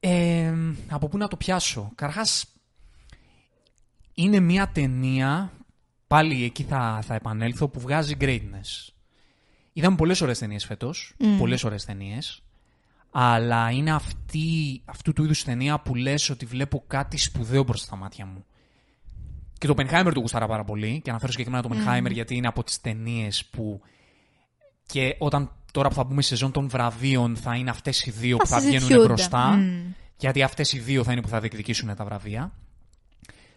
Ε, 0.00 0.54
από 0.88 1.08
πού 1.08 1.16
να 1.16 1.28
το 1.28 1.36
πιάσω; 1.36 1.92
Καρχάς, 1.94 2.46
είναι 4.14 4.40
μια 4.40 4.68
ταινία, 4.68 5.52
πάλι 6.12 6.44
εκεί 6.44 6.62
θα, 6.62 7.00
θα 7.02 7.14
επανέλθω, 7.14 7.68
που 7.68 7.80
βγάζει 7.80 8.16
greatness. 8.20 8.92
Είδαμε 9.72 9.96
πολλές 9.96 10.20
ωραίες 10.20 10.38
ταινίες 10.38 10.64
φέτος, 10.64 11.14
Μμμ. 11.18 11.38
πολλές 11.38 11.64
ωραίες 11.64 11.84
ταινίες, 11.84 12.42
αλλά 13.10 13.70
είναι 13.70 13.92
αυτή, 13.92 14.82
αυτού 14.84 15.12
του 15.12 15.24
είδους 15.24 15.44
ταινία 15.44 15.80
που 15.80 15.94
λες 15.94 16.30
ότι 16.30 16.44
βλέπω 16.44 16.84
κάτι 16.86 17.16
σπουδαίο 17.16 17.62
μπροστά 17.62 17.86
στα 17.86 17.96
μάτια 17.96 18.26
μου. 18.26 18.44
Και 19.58 19.66
το 19.66 19.74
Oppenheimer 19.76 20.10
το 20.14 20.20
γουστάρα 20.20 20.46
πάρα 20.46 20.64
πολύ 20.64 21.00
και 21.04 21.10
αναφέρω 21.10 21.32
συγκεκριμένα 21.32 21.62
το 21.62 21.70
Oppenheimer 21.74 22.10
γιατί 22.10 22.36
είναι 22.36 22.46
από 22.46 22.64
τις 22.64 22.80
ταινίες 22.80 23.44
που 23.44 23.80
και 24.86 25.16
όταν 25.18 25.50
τώρα 25.72 25.88
που 25.88 25.94
θα 25.94 26.04
μπούμε 26.04 26.22
στη 26.22 26.30
σεζόν 26.30 26.52
των 26.52 26.68
βραβείων 26.68 27.36
θα 27.36 27.56
είναι 27.56 27.70
αυτές 27.70 28.06
οι 28.06 28.10
δύο 28.10 28.36
που 28.36 28.46
θα 28.46 28.58
βγαίνουν 28.58 28.78
συζητιούνται. 28.78 29.06
μπροστά 29.06 29.50
Μμ. 29.50 29.92
γιατί 30.16 30.42
αυτές 30.42 30.72
οι 30.72 30.78
δύο 30.78 31.04
θα 31.04 31.12
είναι 31.12 31.20
που 31.20 31.28
θα 31.28 31.40
διεκδικήσουν 31.40 31.94
τα 31.96 32.04
βραβεία. 32.04 32.52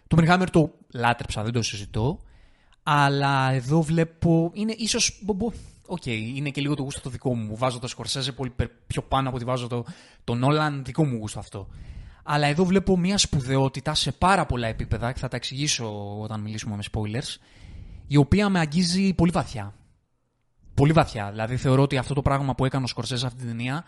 Το 0.06 0.16
Oppenheimer 0.20 0.46
το 0.52 0.74
λάτρεψα, 0.92 1.42
δεν 1.42 1.52
το 1.52 1.62
συζητώ. 1.62 2.20
Αλλά 2.88 3.52
εδώ 3.52 3.82
βλέπω. 3.82 4.50
Είναι 4.54 4.74
ίσως. 4.78 5.22
Οκ, 5.86 6.06
είναι 6.06 6.50
και 6.50 6.60
λίγο 6.60 6.74
το 6.74 6.82
γούστο 6.82 7.00
το 7.00 7.10
δικό 7.10 7.34
μου. 7.34 7.56
Βάζω 7.56 7.78
το 7.78 7.86
Σκορσέζε 7.86 8.32
πολύ 8.32 8.50
πε- 8.50 8.70
πιο 8.86 9.02
πάνω 9.02 9.28
από 9.28 9.36
ότι 9.36 9.46
βάζω 9.46 9.66
το, 9.66 9.84
το 10.24 10.34
Νόλαν. 10.34 10.84
Δικό 10.84 11.04
μου 11.04 11.16
γούστο 11.16 11.38
αυτό. 11.38 11.68
Αλλά 12.22 12.46
εδώ 12.46 12.64
βλέπω 12.64 12.96
μια 12.96 13.18
σπουδαιότητα 13.18 13.94
σε 13.94 14.12
πάρα 14.12 14.46
πολλά 14.46 14.66
επίπεδα 14.66 15.12
και 15.12 15.18
θα 15.18 15.28
τα 15.28 15.36
εξηγήσω 15.36 16.18
όταν 16.20 16.40
μιλήσουμε 16.40 16.76
με 16.76 16.82
spoilers. 16.92 17.36
Η 18.06 18.16
οποία 18.16 18.48
με 18.48 18.58
αγγίζει 18.58 19.14
πολύ 19.14 19.30
βαθιά. 19.30 19.74
Πολύ 20.74 20.92
βαθιά. 20.92 21.30
Δηλαδή 21.30 21.56
θεωρώ 21.56 21.82
ότι 21.82 21.96
αυτό 21.96 22.14
το 22.14 22.22
πράγμα 22.22 22.54
που 22.54 22.64
έκανε 22.64 22.84
ο 22.84 22.86
Σκορσέζε 22.86 23.26
αυτή 23.26 23.38
την 23.38 23.48
ταινία 23.48 23.84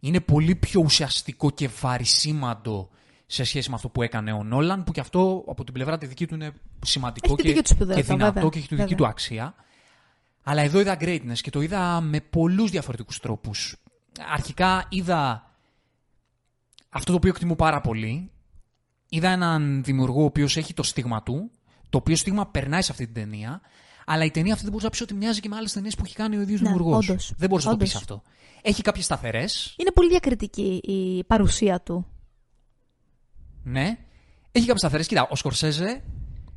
είναι 0.00 0.20
πολύ 0.20 0.54
πιο 0.54 0.80
ουσιαστικό 0.84 1.50
και 1.50 1.68
βαρυσήμαντο 1.80 2.88
σε 3.34 3.44
σχέση 3.44 3.68
με 3.68 3.74
αυτό 3.74 3.88
που 3.88 4.02
έκανε 4.02 4.32
ο 4.32 4.42
Νόλαν, 4.44 4.84
που 4.84 4.92
και 4.92 5.00
αυτό 5.00 5.44
από 5.46 5.64
την 5.64 5.74
πλευρά 5.74 5.98
τη 5.98 6.06
δική 6.06 6.26
του 6.26 6.34
είναι 6.34 6.52
σημαντικό 6.84 7.26
Έχει 7.26 7.36
τη 7.36 7.42
και, 7.42 7.48
δική 7.48 7.62
του 7.62 7.68
σπουδαιότητα, 7.68 8.06
και 8.06 8.12
δυνατό 8.12 8.32
βέβαια. 8.32 8.50
και 8.50 8.58
έχει 8.58 8.68
τη 8.68 8.74
δική 8.74 8.88
Βέβαια. 8.88 8.96
του 8.96 9.06
αξία. 9.06 9.54
Αλλά 10.42 10.62
εδώ 10.62 10.80
είδα 10.80 10.96
greatness 11.00 11.38
και 11.40 11.50
το 11.50 11.60
είδα 11.60 12.00
με 12.00 12.20
πολλούς 12.20 12.70
διαφορετικούς 12.70 13.20
τρόπους. 13.20 13.76
Αρχικά 14.32 14.86
είδα 14.88 15.50
αυτό 16.88 17.10
το 17.10 17.16
οποίο 17.16 17.28
εκτιμώ 17.30 17.56
πάρα 17.56 17.80
πολύ. 17.80 18.30
Είδα 19.08 19.28
έναν 19.28 19.82
δημιουργό 19.84 20.20
ο 20.22 20.24
οποίος 20.24 20.56
έχει 20.56 20.74
το 20.74 20.82
στίγμα 20.82 21.22
του, 21.22 21.50
το 21.90 21.98
οποίο 21.98 22.16
στίγμα 22.16 22.46
περνάει 22.46 22.82
σε 22.82 22.92
αυτή 22.92 23.04
την 23.04 23.14
ταινία, 23.14 23.60
αλλά 24.06 24.24
η 24.24 24.30
ταινία 24.30 24.52
αυτή 24.52 24.62
δεν 24.64 24.72
μπορούσα 24.72 24.84
να 24.84 24.90
πεις 24.90 25.00
ότι 25.00 25.14
μοιάζει 25.14 25.40
και 25.40 25.48
με 25.48 25.56
άλλες 25.56 25.72
ταινίες 25.72 25.94
που 25.94 26.02
έχει 26.04 26.14
κάνει 26.14 26.36
ο 26.36 26.40
ίδιος 26.40 26.60
Ναι, 26.60 26.68
δημιουργός. 26.68 27.08
όντως. 27.08 27.32
Δεν 27.36 27.48
μπορούσα 27.48 27.68
να 27.70 27.76
το 27.76 27.84
πεις 27.84 27.94
Όντως. 27.94 28.02
αυτό. 28.10 28.22
Έχει 28.62 28.82
κάποιες 28.82 29.04
σταθερές, 29.04 29.74
Είναι 29.78 29.90
πολύ 29.90 30.08
διακριτική 30.08 30.80
η 30.82 31.24
παρουσία 31.24 31.80
του. 31.80 32.06
Ναι. 33.62 33.98
Έχει 34.52 34.66
κάποιες 34.66 34.78
σταθερέ. 34.80 35.02
Κοίτα, 35.02 35.28
ο 35.30 35.36
Σκορσέζε 35.36 36.02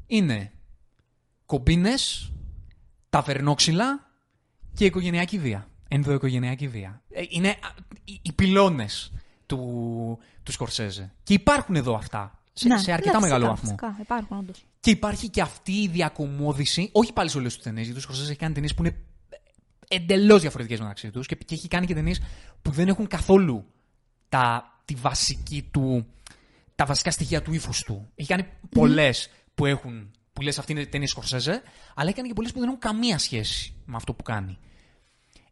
είναι 0.07 0.51
κομπίνες, 1.45 2.31
ταβερνόξυλα 3.09 4.11
και 4.73 4.85
οικογενειακή 4.85 5.39
βία. 5.39 5.67
Ενδοοικογενειακή 5.87 6.67
βία. 6.67 7.01
Ε, 7.09 7.21
Είναι 7.29 7.49
α, 7.49 7.73
οι, 8.03 8.19
οι 8.21 8.31
πυλώνες 8.31 9.11
του, 9.45 10.19
του 10.43 10.51
Σκορσέζε. 10.51 11.13
Και 11.23 11.33
υπάρχουν 11.33 11.75
εδώ 11.75 11.95
αυτά. 11.95 12.39
Σε, 12.53 12.67
Ναι, 12.67 12.77
σε 12.77 12.91
αρκετά 12.91 13.19
ναι, 13.19 13.19
μεγάλο 13.19 13.55
φυσικά, 13.55 13.71
βαθμό. 13.71 13.93
Φυσικά, 13.93 13.97
υπάρχουν 14.01 14.37
όντως. 14.37 14.65
Και 14.79 14.89
υπάρχει 14.89 15.29
και 15.29 15.41
αυτή 15.41 15.71
η 15.71 15.87
διακομόδηση, 15.87 16.89
όχι 16.91 17.13
πάλι 17.13 17.29
σε 17.29 17.37
όλε 17.37 17.47
τι 17.47 17.59
ταινίε, 17.59 17.83
γιατί 17.83 17.97
ο 17.97 18.01
Σκορσέζε 18.01 18.29
έχει 18.29 18.39
κάνει 18.39 18.53
ταινίες 18.53 18.73
που 18.73 18.83
είναι 18.83 18.95
εντελώς 19.87 20.41
διαφορετικές 20.41 20.79
μεταξύ 20.79 21.11
τους 21.11 21.27
και, 21.27 21.35
και 21.35 21.53
έχει 21.53 21.67
κάνει 21.67 21.85
και 21.85 21.93
ταινίες 21.93 22.21
που 22.61 22.71
δεν 22.71 22.87
έχουν 22.87 23.07
καθόλου 23.07 23.65
τα, 24.29 24.73
τη 24.85 24.95
βασική 24.95 25.69
του, 25.71 26.05
τα 26.75 26.85
βασικά 26.85 27.11
στοιχεία 27.11 27.41
του 27.41 27.53
ύφους 27.53 27.83
του. 27.83 28.11
Έχει 28.15 28.29
κάνει 28.29 28.47
πολλές 28.69 29.29
που 29.55 29.65
έχουν, 29.65 30.11
που 30.33 30.41
λες 30.41 30.59
αυτή 30.59 30.71
είναι 30.71 30.85
ταινία 30.85 31.07
Σκορσέζε, 31.07 31.61
αλλά 31.95 32.07
έχει 32.07 32.15
κάνει 32.15 32.27
και 32.27 32.33
πολλές 32.33 32.51
που 32.51 32.59
δεν 32.59 32.67
έχουν 32.67 32.79
καμία 32.79 33.17
σχέση 33.17 33.75
με 33.85 33.95
αυτό 33.95 34.13
που 34.13 34.23
κάνει. 34.23 34.57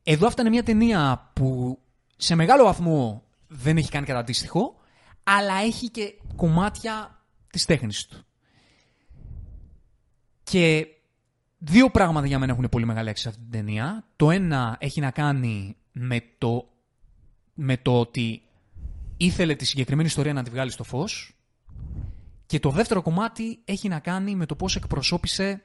Εδώ 0.03 0.27
αυτά 0.27 0.41
είναι 0.41 0.49
μια 0.49 0.63
ταινία 0.63 1.31
που 1.33 1.79
σε 2.15 2.35
μεγάλο 2.35 2.63
βαθμό 2.63 3.23
δεν 3.47 3.77
έχει 3.77 3.89
κάνει 3.89 4.05
κατά 4.05 4.19
αντίστοιχο, 4.19 4.75
αλλά 5.23 5.53
έχει 5.55 5.89
και 5.89 6.13
κομμάτια 6.35 7.23
της 7.49 7.65
τέχνης 7.65 8.05
του. 8.05 8.23
Και 10.43 10.87
δύο 11.57 11.89
πράγματα 11.89 12.27
για 12.27 12.39
μένα 12.39 12.51
έχουν 12.51 12.69
πολύ 12.69 12.85
μεγάλη 12.85 13.09
αξία 13.09 13.31
σε 13.31 13.37
αυτή 13.37 13.51
την 13.51 13.65
ταινία. 13.65 14.05
Το 14.15 14.31
ένα 14.31 14.77
έχει 14.79 14.99
να 14.99 15.11
κάνει 15.11 15.77
με 15.91 16.23
το, 16.37 16.69
με 17.53 17.77
το 17.77 17.99
ότι 17.99 18.41
ήθελε 19.17 19.55
τη 19.55 19.65
συγκεκριμένη 19.65 20.07
ιστορία 20.07 20.33
να 20.33 20.43
τη 20.43 20.49
βγάλει 20.49 20.71
στο 20.71 20.83
φως 20.83 21.35
και 22.45 22.59
το 22.59 22.69
δεύτερο 22.69 23.01
κομμάτι 23.01 23.59
έχει 23.65 23.87
να 23.87 23.99
κάνει 23.99 24.35
με 24.35 24.45
το 24.45 24.55
πώς 24.55 24.75
εκπροσώπησε 24.75 25.63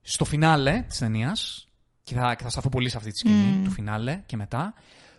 στο 0.00 0.24
φινάλε 0.24 0.84
της 0.88 0.98
ταινίας, 0.98 1.68
και 2.02 2.14
θα, 2.14 2.34
και 2.34 2.42
θα 2.42 2.50
σταθώ 2.50 2.68
πολύ 2.68 2.88
σε 2.88 2.96
αυτή 2.96 3.10
τη 3.10 3.18
σκηνή 3.18 3.64
του 3.64 3.70
φινάλε 3.70 4.22
και 4.26 4.36
μετά, 4.36 4.74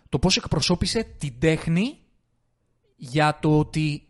το 0.08 0.18
πώς 0.18 0.36
εκπροσώπησε 0.36 1.02
την 1.18 1.38
τέχνη 1.38 1.98
για 2.96 3.38
το 3.40 3.58
ότι 3.58 4.08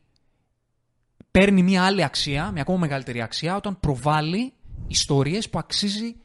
παίρνει 1.30 1.62
μια 1.62 1.84
άλλη 1.84 2.04
αξία, 2.04 2.50
μια 2.50 2.62
ακόμα 2.62 2.78
μεγαλύτερη 2.78 3.22
αξία, 3.22 3.56
όταν 3.56 3.80
προβάλλει 3.80 4.52
ιστορίες 4.86 5.50
που 5.50 5.58
αξίζει, 5.58 6.16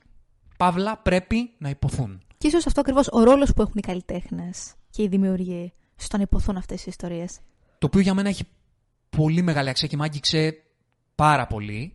παύλα, 0.57 0.97
πρέπει 0.97 1.51
να 1.57 1.69
υποθούν. 1.69 2.21
Και 2.37 2.47
ίσως 2.47 2.65
αυτό 2.65 2.79
ακριβώς 2.79 3.07
ο 3.11 3.23
ρόλος 3.23 3.53
που 3.53 3.61
έχουν 3.61 3.75
οι 3.75 3.81
καλλιτέχνες 3.81 4.73
και 4.89 5.03
οι 5.03 5.07
δημιουργοί 5.07 5.73
στο 5.99 6.17
να 6.17 6.23
υποθούν 6.23 6.57
αυτές 6.57 6.81
οι 6.81 6.85
ιστορίες. 6.87 7.39
Το 7.79 7.85
οποίο 7.85 8.01
για 8.01 8.13
μένα 8.13 8.29
έχει 8.29 8.43
πολύ 9.09 9.41
μεγάλη 9.41 9.69
αξία 9.69 9.87
και 9.87 9.97
μ' 9.97 10.01
άγγιξε 10.01 10.63
πάρα 11.15 11.47
πολύ. 11.47 11.93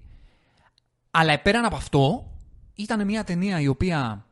Αλλά 1.11 1.41
πέραν 1.43 1.65
από 1.65 1.77
αυτό, 1.77 2.31
ήταν 2.75 3.05
μια 3.05 3.25
ταινία 3.25 3.61
η 3.61 3.67
οποία 3.67 4.27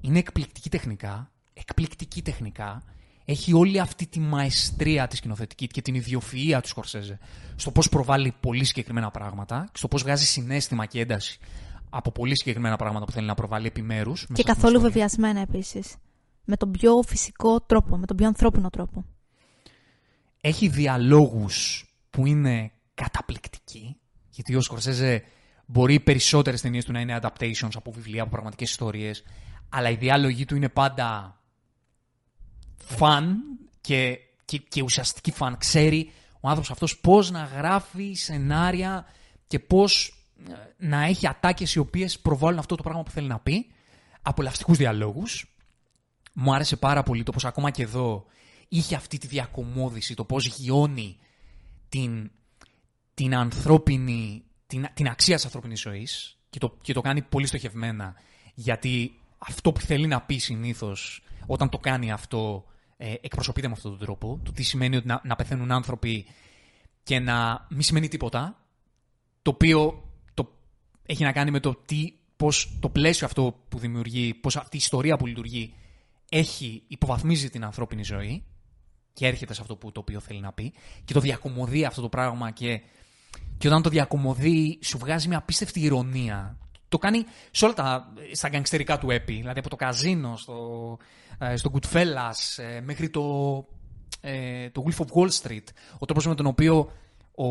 είναι 0.00 0.18
εκπληκτική 0.18 0.70
τεχνικά, 0.70 1.30
εκπληκτική 1.54 2.22
τεχνικά, 2.22 2.82
έχει 3.24 3.52
όλη 3.52 3.80
αυτή 3.80 4.06
τη 4.06 4.20
μαεστρία 4.20 5.06
της 5.06 5.18
σκηνοθετικής 5.18 5.68
και 5.70 5.82
την 5.82 6.02
ιδιοφυΐα 6.02 6.58
του 6.62 6.68
Σκορσέζε 6.68 7.18
στο 7.56 7.70
πώς 7.70 7.88
προβάλλει 7.88 8.34
πολύ 8.40 8.64
συγκεκριμένα 8.64 9.10
πράγματα, 9.10 9.68
στο 9.72 9.88
πώς 9.88 10.02
βγάζει 10.02 10.24
συνέστημα 10.24 10.86
και 10.86 11.00
ένταση 11.00 11.38
από 11.90 12.10
πολύ 12.10 12.36
συγκεκριμένα 12.36 12.76
πράγματα 12.76 13.04
που 13.04 13.12
θέλει 13.12 13.26
να 13.26 13.34
προβάλλει 13.34 13.66
επιμέρους. 13.66 14.26
Και 14.32 14.42
καθόλου 14.42 14.80
βεβαιασμένα 14.80 15.40
επίσης. 15.40 15.94
Με 16.44 16.56
τον 16.56 16.70
πιο 16.70 17.02
φυσικό 17.06 17.60
τρόπο, 17.60 17.96
με 17.96 18.06
τον 18.06 18.16
πιο 18.16 18.26
ανθρώπινο 18.26 18.70
τρόπο. 18.70 19.04
έχει 20.40 20.68
διαλόγους 20.68 21.88
που 22.10 22.26
είναι 22.26 22.72
καταπληκτικοί, 22.94 23.96
γιατί 24.30 24.54
ο 24.54 24.60
Σκορσέζε 24.60 25.22
μπορεί 25.66 25.94
οι 25.94 26.00
περισσότερες 26.00 26.60
ταινίες 26.60 26.84
του 26.84 26.92
να 26.92 27.00
είναι 27.00 27.18
adaptations 27.22 27.74
από 27.74 27.90
βιβλία, 27.92 28.22
από 28.22 28.30
πραγματικές 28.30 28.70
ιστορίες, 28.70 29.24
αλλά 29.68 29.90
οι 29.90 29.94
διάλογοι 29.94 30.44
του 30.44 30.56
είναι 30.56 30.68
πάντα 30.68 31.40
φαν 32.76 33.42
και, 33.80 34.18
και, 34.44 34.58
και 34.58 34.82
ουσιαστική 34.82 35.32
φαν. 35.32 35.58
Ξέρει 35.58 36.12
ο 36.40 36.48
άνθρωπος 36.48 36.70
αυτός 36.70 36.98
πώς 36.98 37.30
να 37.30 37.44
γράφει 37.44 38.12
σενάρια 38.12 39.06
και 39.46 39.58
πώς 39.58 40.18
ε, 40.48 40.52
να 40.76 41.04
έχει 41.04 41.26
ατάκες 41.26 41.74
οι 41.74 41.78
οποίες 41.78 42.20
προβάλλουν 42.20 42.58
αυτό 42.58 42.74
το 42.74 42.82
πράγμα 42.82 43.02
που 43.02 43.10
θέλει 43.10 43.28
να 43.28 43.38
πει. 43.38 43.66
Απολαυστικούς 44.22 44.76
διαλόγους. 44.76 45.53
Μου 46.36 46.54
άρεσε 46.54 46.76
πάρα 46.76 47.02
πολύ 47.02 47.22
το 47.22 47.32
πως 47.32 47.44
ακόμα 47.44 47.70
και 47.70 47.82
εδώ 47.82 48.24
είχε 48.68 48.94
αυτή 48.94 49.18
τη 49.18 49.26
διακομόδηση, 49.26 50.14
το 50.14 50.24
πώς 50.24 50.46
γιώνει 50.46 51.16
την, 51.88 52.30
την 53.14 53.34
ανθρώπινη, 53.34 54.44
την, 54.66 54.86
την 54.94 55.08
αξία 55.08 55.34
της 55.34 55.44
ανθρώπινης 55.44 55.80
ζωής 55.80 56.38
και 56.50 56.58
το, 56.58 56.76
και 56.80 56.92
το 56.92 57.00
κάνει 57.00 57.22
πολύ 57.22 57.46
στοχευμένα 57.46 58.14
γιατί 58.54 59.20
αυτό 59.38 59.72
που 59.72 59.80
θέλει 59.80 60.06
να 60.06 60.20
πει 60.20 60.38
συνήθως 60.38 61.22
όταν 61.46 61.68
το 61.68 61.78
κάνει 61.78 62.12
αυτό 62.12 62.64
ε, 62.96 63.14
εκπροσωπείται 63.20 63.66
με 63.66 63.72
αυτόν 63.72 63.90
τον 63.90 64.00
τρόπο. 64.00 64.40
Το 64.42 64.52
τι 64.52 64.62
σημαίνει 64.62 64.96
ότι 64.96 65.06
να, 65.06 65.20
να 65.24 65.36
πεθαίνουν 65.36 65.70
άνθρωποι 65.70 66.26
και 67.02 67.18
να 67.18 67.66
μην 67.70 67.82
σημαίνει 67.82 68.08
τίποτα. 68.08 68.58
Το 69.42 69.50
οποίο 69.50 70.10
το, 70.34 70.52
έχει 71.06 71.22
να 71.22 71.32
κάνει 71.32 71.50
με 71.50 71.60
το 71.60 71.74
τι, 71.74 72.12
πώς 72.36 72.76
το 72.80 72.88
πλαίσιο 72.88 73.26
αυτό 73.26 73.64
που 73.68 73.78
δημιουργεί, 73.78 74.34
πώς 74.34 74.56
αυτή 74.56 74.76
η 74.76 74.80
ιστορία 74.82 75.16
που 75.16 75.26
λειτουργεί 75.26 75.74
έχει, 76.28 76.82
υποβαθμίζει 76.86 77.50
την 77.50 77.64
ανθρώπινη 77.64 78.02
ζωή 78.04 78.44
και 79.12 79.26
έρχεται 79.26 79.54
σε 79.54 79.60
αυτό 79.60 79.76
που, 79.76 79.92
το 79.92 80.00
οποίο 80.00 80.20
θέλει 80.20 80.40
να 80.40 80.52
πει 80.52 80.72
και 81.04 81.12
το 81.12 81.20
διακομωδεί 81.20 81.84
αυτό 81.84 82.00
το 82.00 82.08
πράγμα 82.08 82.50
και, 82.50 82.80
και 83.58 83.68
όταν 83.68 83.82
το 83.82 83.88
διακομωδεί 83.88 84.78
σου 84.82 84.98
βγάζει 84.98 85.28
μια 85.28 85.38
απίστευτη 85.38 85.80
ηρωνία. 85.80 86.58
Το 86.88 86.98
κάνει 86.98 87.24
σε 87.50 87.64
όλα 87.64 87.74
τα 87.74 88.12
στα 88.32 88.48
γκανγκστερικά 88.48 88.98
του 88.98 89.10
έπι, 89.10 89.34
δηλαδή 89.34 89.58
από 89.58 89.68
το 89.68 89.76
καζίνο 89.76 90.36
στο, 90.36 90.98
ε, 91.38 91.56
στο 91.56 91.70
Goodfellas 91.74 92.62
ε, 92.62 92.80
μέχρι 92.80 93.10
το, 93.10 93.22
ε, 94.20 94.70
το 94.70 94.84
Wolf 94.86 95.04
of 95.04 95.06
Wall 95.06 95.28
Street. 95.42 95.64
Ο 95.98 96.04
τρόπος 96.04 96.26
με 96.26 96.34
τον 96.34 96.46
οποίο 96.46 96.90
ο 97.34 97.46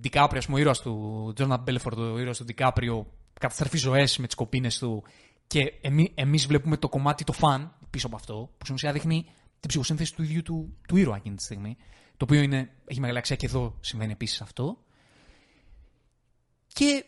Ντικάπριο, 0.00 0.38
ας 0.38 0.46
πούμε, 0.46 0.58
ο 0.58 0.60
ήρωας 0.60 0.80
του 0.80 1.32
Τζόρναν 1.34 1.60
Μπέλφορντ, 1.62 1.98
ο 1.98 2.18
ήρωας 2.18 2.38
του 2.38 2.44
Ντικάπριο 2.44 3.06
καταστρέφει 3.40 3.76
ζωές 3.76 4.18
με 4.18 4.26
τις 4.26 4.34
κοπίνες 4.34 4.78
του 4.78 5.02
και 5.46 5.72
εμεί, 5.80 6.12
εμείς 6.14 6.46
βλέπουμε 6.46 6.76
το 6.76 6.88
κομμάτι, 6.88 7.24
το 7.24 7.32
φαν 7.32 7.72
πίσω 7.92 8.06
από 8.06 8.16
αυτό, 8.16 8.34
που 8.58 8.64
στην 8.64 8.74
ουσία 8.74 8.92
δείχνει 8.92 9.24
την 9.60 9.68
ψυχοσύνθεση 9.68 10.14
του 10.14 10.22
ίδιου 10.22 10.42
του, 10.42 10.76
του 10.88 10.96
ήρωα 10.96 11.16
εκείνη 11.16 11.36
τη 11.36 11.42
στιγμή. 11.42 11.76
Το 12.16 12.24
οποίο 12.24 12.40
είναι, 12.40 12.70
έχει 12.84 13.00
μεγάλη 13.00 13.18
αξία 13.18 13.36
και 13.36 13.46
εδώ 13.46 13.76
συμβαίνει 13.80 14.12
επίσης 14.12 14.40
αυτό. 14.40 14.84
Και 16.66 17.04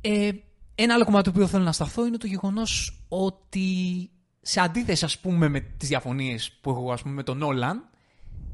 ε, 0.00 0.30
ένα 0.74 0.94
άλλο 0.94 1.04
κομμάτι 1.04 1.24
το 1.24 1.30
οποίο 1.30 1.46
θέλω 1.46 1.64
να 1.64 1.72
σταθώ 1.72 2.06
είναι 2.06 2.16
το 2.16 2.26
γεγονός 2.26 3.02
ότι 3.08 4.10
σε 4.40 4.60
αντίθεση 4.60 5.04
ας 5.04 5.18
πούμε 5.18 5.48
με 5.48 5.60
τις 5.60 5.88
διαφωνίες 5.88 6.52
που 6.52 6.70
έχω 6.70 6.92
ας 6.92 7.02
πούμε 7.02 7.14
με 7.14 7.22
τον 7.22 7.38
Νόλαν 7.38 7.88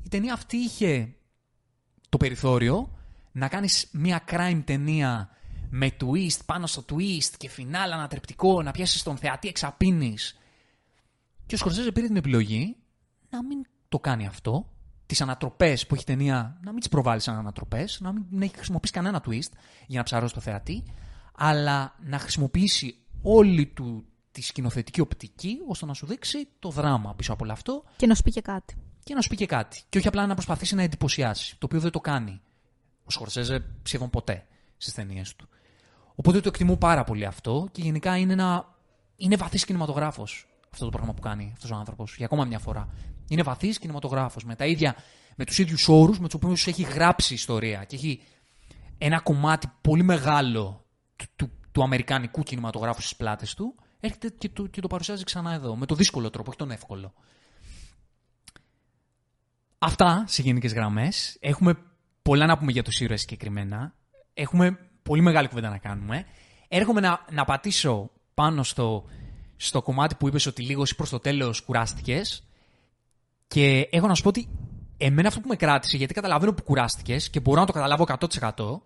η 0.02 0.08
ταινία 0.08 0.32
αυτή 0.32 0.56
είχε 0.56 1.14
το 2.08 2.16
περιθώριο 2.16 2.98
να 3.32 3.48
κάνεις 3.48 3.88
μια 3.92 4.24
crime 4.30 4.62
ταινία 4.64 5.30
με 5.70 5.90
twist 6.00 6.38
πάνω 6.46 6.66
στο 6.66 6.84
twist 6.90 7.34
και 7.36 7.48
φινάλ 7.48 7.92
ανατρεπτικό 7.92 8.62
να 8.62 8.70
πιάσεις 8.70 9.02
τον 9.02 9.16
θεατή 9.16 9.48
εξαπίνης 9.48 10.38
και 11.50 11.56
ο 11.56 11.58
Σκορσέζε 11.58 11.92
πήρε 11.92 12.06
την 12.06 12.16
επιλογή 12.16 12.76
να 13.30 13.42
μην 13.42 13.66
το 13.88 13.98
κάνει 13.98 14.26
αυτό 14.26 14.70
τις 15.06 15.20
ανατροπές 15.20 15.86
που 15.86 15.94
έχει 15.94 16.04
ταινία 16.04 16.58
να 16.64 16.70
μην 16.70 16.80
τις 16.80 16.88
προβάλλει 16.88 17.20
σαν 17.20 17.36
ανατροπές, 17.36 18.00
να 18.00 18.12
μην 18.12 18.42
έχει 18.42 18.54
χρησιμοποιήσει 18.54 18.92
κανένα 18.92 19.22
twist 19.26 19.50
για 19.86 19.98
να 19.98 20.02
ψαρώσει 20.02 20.34
το 20.34 20.40
θεατή, 20.40 20.82
αλλά 21.34 21.94
να 22.04 22.18
χρησιμοποιήσει 22.18 22.96
όλη 23.22 23.66
του 23.66 24.04
τη 24.32 24.42
σκηνοθετική 24.42 25.00
οπτική 25.00 25.58
ώστε 25.68 25.86
να 25.86 25.94
σου 25.94 26.06
δείξει 26.06 26.48
το 26.58 26.70
δράμα 26.70 27.14
πίσω 27.14 27.32
από 27.32 27.44
όλο 27.44 27.52
αυτό 27.52 27.84
Και 27.96 28.06
να 28.06 28.14
σου 28.14 28.22
πει 28.22 28.30
και 28.30 28.40
κάτι. 28.40 28.76
και 29.02 29.14
να 29.14 29.20
σου 29.20 29.28
πει 29.28 29.36
και 29.36 29.46
κάτι. 29.46 29.82
Και 29.88 29.98
όχι 29.98 30.08
απλά 30.08 30.26
να 30.26 30.34
προσπαθήσει 30.34 30.74
να 30.74 30.82
εντυπωσιάσει, 30.82 31.58
το 31.58 31.66
οποίο 31.66 31.80
δεν 31.80 31.90
το 31.90 32.00
κάνει 32.00 32.40
ο 33.04 33.10
Σκορσέζε 33.10 33.64
σχεδόν 33.82 34.10
ποτέ 34.10 34.46
στις 34.76 34.94
ταινίες 34.94 35.36
του. 35.36 35.48
Οπότε 36.14 36.40
το 36.40 36.48
εκτιμώ 36.48 36.76
πάρα 36.76 37.04
πολύ 37.04 37.24
αυτό 37.24 37.68
και 37.72 37.82
γενικά 37.82 38.16
είναι, 38.16 38.32
ένα... 38.32 38.76
είναι 39.16 39.36
βαθύς 39.36 39.64
κινηματογράφος 39.64 40.44
αυτό 40.70 40.84
το 40.84 40.90
πράγμα 40.90 41.14
που 41.14 41.20
κάνει 41.20 41.50
αυτός 41.52 41.70
ο 41.70 41.74
άνθρωπος. 41.74 42.16
Για 42.16 42.26
ακόμα 42.26 42.44
μια 42.44 42.58
φορά. 42.58 42.88
Είναι 43.28 43.42
βαθύς 43.42 43.78
κινηματογράφος 43.78 44.44
με, 44.44 44.54
τα 44.54 44.66
ίδια, 44.66 44.96
με 45.36 45.44
τους 45.44 45.58
ίδιους 45.58 45.88
όρους 45.88 46.18
με 46.18 46.28
τους 46.28 46.34
οποίους 46.34 46.66
έχει 46.66 46.82
γράψει 46.82 47.34
ιστορία 47.34 47.84
και 47.84 47.96
έχει 47.96 48.22
ένα 48.98 49.20
κομμάτι 49.20 49.70
πολύ 49.80 50.02
μεγάλο 50.02 50.84
του, 51.16 51.26
του, 51.36 51.50
του 51.72 51.82
αμερικανικού 51.82 52.42
κινηματογράφου 52.42 53.00
στις 53.00 53.16
πλάτες 53.16 53.54
του, 53.54 53.74
έρχεται 54.00 54.28
και 54.38 54.48
το, 54.48 54.66
και 54.66 54.80
το 54.80 54.86
παρουσιάζει 54.86 55.24
ξανά 55.24 55.52
εδώ, 55.52 55.76
με 55.76 55.86
το 55.86 55.94
δύσκολο 55.94 56.30
τρόπο, 56.30 56.48
όχι 56.48 56.58
τον 56.58 56.70
εύκολο. 56.70 57.12
Αυτά 59.78 60.24
σε 60.26 60.42
γενικές 60.42 60.72
γραμμές. 60.72 61.36
Έχουμε 61.40 61.74
πολλά 62.22 62.46
να 62.46 62.58
πούμε 62.58 62.72
για 62.72 62.82
του 62.82 62.90
ήρωε 62.98 63.16
συγκεκριμένα. 63.16 63.94
Έχουμε 64.34 64.78
πολύ 65.02 65.20
μεγάλη 65.20 65.48
κουβέντα 65.48 65.68
να 65.68 65.78
κάνουμε. 65.78 66.24
Έρχομαι 66.68 67.00
να, 67.00 67.24
να 67.30 67.44
πατήσω 67.44 68.10
πάνω 68.34 68.62
στο, 68.62 69.04
στο 69.62 69.82
κομμάτι 69.82 70.14
που 70.14 70.28
είπες 70.28 70.46
ότι 70.46 70.62
λίγο 70.62 70.84
προς 70.96 71.10
το 71.10 71.18
τέλος 71.18 71.60
κουράστηκες 71.60 72.42
και 73.48 73.88
έχω 73.90 74.06
να 74.06 74.14
σου 74.14 74.22
πω 74.22 74.28
ότι 74.28 74.48
εμένα 74.96 75.28
αυτό 75.28 75.40
που 75.40 75.48
με 75.48 75.56
κράτησε, 75.56 75.96
γιατί 75.96 76.14
καταλαβαίνω 76.14 76.52
που 76.52 76.62
κουράστηκες 76.62 77.30
και 77.30 77.40
μπορώ 77.40 77.60
να 77.60 77.66
το 77.66 77.72
καταλάβω 77.72 78.06
100%, 78.08 78.80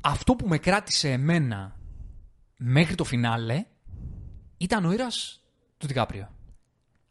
αυτό 0.00 0.34
που 0.34 0.48
με 0.48 0.58
κράτησε 0.58 1.10
εμένα 1.10 1.76
μέχρι 2.56 2.94
το 2.94 3.04
φινάλε 3.04 3.64
ήταν 4.56 4.84
ο 4.84 4.92
ήρωας 4.92 5.40
του 5.78 5.86
Δικάπριο. 5.86 6.28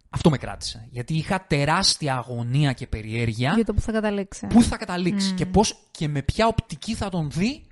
Αυτό 0.10 0.30
με 0.30 0.38
κράτησε. 0.38 0.88
Γιατί 0.90 1.14
είχα 1.14 1.46
τεράστια 1.48 2.16
αγωνία 2.16 2.74
και 2.74 2.88
περιέργεια. 2.88 3.54
Για 3.54 3.66
το 3.66 3.74
που 3.74 3.82
θα 3.82 3.92
καταλήξει. 3.92 4.48
Πού 4.48 4.64
θα 4.64 4.78
καταλήξει 4.78 5.34
και, 5.34 5.46
πώς, 5.46 5.88
και 5.92 6.08
με 6.08 6.22
ποια 6.22 6.48
οπτική 6.48 6.96
θα 6.96 7.10
τον 7.10 7.32
δει 7.32 7.66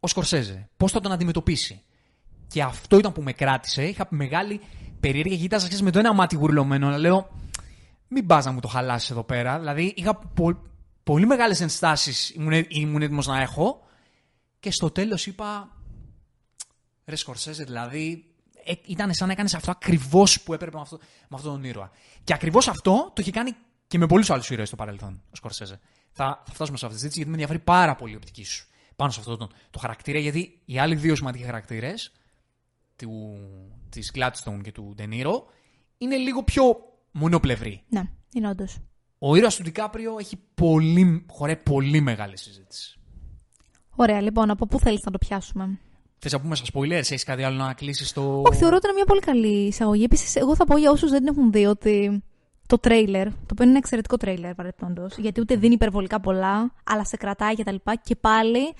ο 0.00 0.06
Σκορσέζε. 0.06 0.68
Πώς 0.76 0.92
θα 0.92 1.00
τον 1.00 1.12
αντιμετωπίσει. 1.12 1.85
Και 2.48 2.62
αυτό 2.62 2.98
ήταν 2.98 3.12
που 3.12 3.22
με 3.22 3.32
κράτησε. 3.32 3.84
Είχα 3.84 4.06
μεγάλη 4.10 4.60
περίεργεια. 5.00 5.36
Κοίταζα 5.36 5.82
με 5.82 5.90
το 5.90 5.98
ένα 5.98 6.12
μάτι 6.12 6.36
γουρλωμένο. 6.36 6.88
Να 6.88 6.98
λέω, 6.98 7.30
μην 8.08 8.26
πας 8.26 8.44
να 8.44 8.52
μου 8.52 8.60
το 8.60 8.68
χαλάσεις 8.68 9.10
εδώ 9.10 9.24
πέρα. 9.24 9.58
Δηλαδή, 9.58 9.92
είχα 9.96 10.20
πολύ 11.02 11.26
μεγάλες 11.26 11.60
ενστάσεις. 11.60 12.30
Ήμουν, 12.30 12.64
ήμουν 12.68 13.02
έτοιμος 13.02 13.26
να 13.26 13.40
έχω. 13.40 13.86
Και 14.60 14.70
στο 14.70 14.90
τέλος 14.90 15.26
είπα. 15.26 15.70
Ρε 17.04 17.16
Σκορσέζε, 17.16 17.64
δηλαδή. 17.64 18.24
Ε, 18.64 18.72
ήταν 18.86 19.14
σαν 19.14 19.26
να 19.26 19.32
έκανες 19.32 19.54
αυτό 19.54 19.70
ακριβώς 19.70 20.40
που 20.40 20.54
έπρεπε 20.54 20.76
με, 20.76 20.82
αυτό, 20.82 20.98
με 21.28 21.36
αυτόν 21.36 21.52
τον 21.52 21.64
ήρωα. 21.64 21.90
Και 22.24 22.32
ακριβώς 22.32 22.68
αυτό 22.68 22.92
το 22.92 23.14
έχει 23.16 23.30
κάνει 23.30 23.52
και 23.86 23.98
με 23.98 24.06
πολλούς 24.06 24.30
άλλους 24.30 24.50
ήρωες 24.50 24.68
στο 24.68 24.76
παρελθόν, 24.76 25.22
ο 25.32 25.36
Σκορσέζε. 25.36 25.80
Θα, 26.12 26.42
θα 26.46 26.52
φτάσουμε 26.52 26.78
σε 26.78 26.86
αυτή 26.86 26.98
τη 26.98 27.02
συζήτηση 27.02 27.18
γιατί 27.18 27.28
με 27.28 27.42
ενδιαφέρει 27.42 27.58
πάρα 27.58 27.94
πολύ 27.96 28.12
η 28.12 28.16
οπτική 28.16 28.44
σου 28.44 28.66
πάνω 28.96 29.10
σε 29.10 29.20
αυτό 29.20 29.36
το, 29.36 29.48
το 29.70 29.78
χαρακτήρα. 29.78 30.18
Γιατί 30.18 30.60
οι 30.64 30.78
άλλοι 30.78 30.94
δύο 30.94 31.14
σημαντικοί 31.16 31.44
χαρακτήρες 31.44 32.12
του, 32.96 33.36
της 33.88 34.12
Gladstone 34.14 34.60
και 34.62 34.72
του 34.72 34.92
Ντενίρο 34.96 35.46
είναι 35.98 36.16
λίγο 36.16 36.42
πιο 36.42 36.62
μονοπλευρή. 37.10 37.82
Ναι, 37.88 38.02
είναι 38.32 38.48
όντως. 38.48 38.78
Ο 39.18 39.36
ήρωας 39.36 39.56
του 39.56 39.62
Ντικάπριο 39.62 40.16
έχει 40.18 40.38
πολύ, 40.54 41.26
χωρέ 41.30 41.56
πολύ 41.56 42.00
μεγάλη 42.00 42.38
συζήτηση. 42.38 42.98
Ωραία, 43.96 44.20
λοιπόν, 44.20 44.50
από 44.50 44.66
πού 44.66 44.78
θέλεις 44.78 45.04
να 45.04 45.10
το 45.10 45.18
πιάσουμε; 45.18 45.78
Θες 46.18 46.32
να 46.32 46.40
πούμε 46.40 46.54
στα 46.54 46.66
spoilers, 46.72 46.90
έχεις 46.90 47.24
κάτι 47.24 47.42
άλλο 47.42 47.56
να 47.56 47.74
κλείσεις 47.74 48.12
το. 48.12 48.42
Όχι, 48.46 48.58
θεωρώ 48.58 48.76
ότι 48.76 48.86
είναι 48.86 48.94
μια 48.94 49.04
πολύ 49.04 49.20
καλή 49.20 49.66
εισαγωγή. 49.66 50.04
Επίσης, 50.04 50.36
εγώ 50.36 50.56
θα 50.56 50.64
πω 50.64 50.78
για 50.78 50.90
όσους 50.90 51.10
δεν 51.10 51.18
την 51.18 51.28
έχουν 51.28 51.52
δει 51.52 51.66
ότι 51.66 52.22
το 52.66 52.78
τρέιλερ, 52.78 53.24
το 53.24 53.32
οποίο 53.32 53.56
είναι 53.60 53.68
ένα 53.68 53.78
εξαιρετικό 53.78 54.16
τρέιλερ 54.16 54.54
παρεπτόντω, 54.54 55.06
γιατί 55.16 55.40
ούτε 55.40 55.56
δίνει 55.56 55.74
υπερβολικά 55.74 56.20
πολλά, 56.20 56.72
αλλά 56.84 57.04
σε 57.04 57.16
κρατάει 57.16 57.54
και 57.54 57.64
τα 57.64 57.72
λοιπά. 57.72 57.96
Και 57.96 58.16
πάλι 58.16 58.74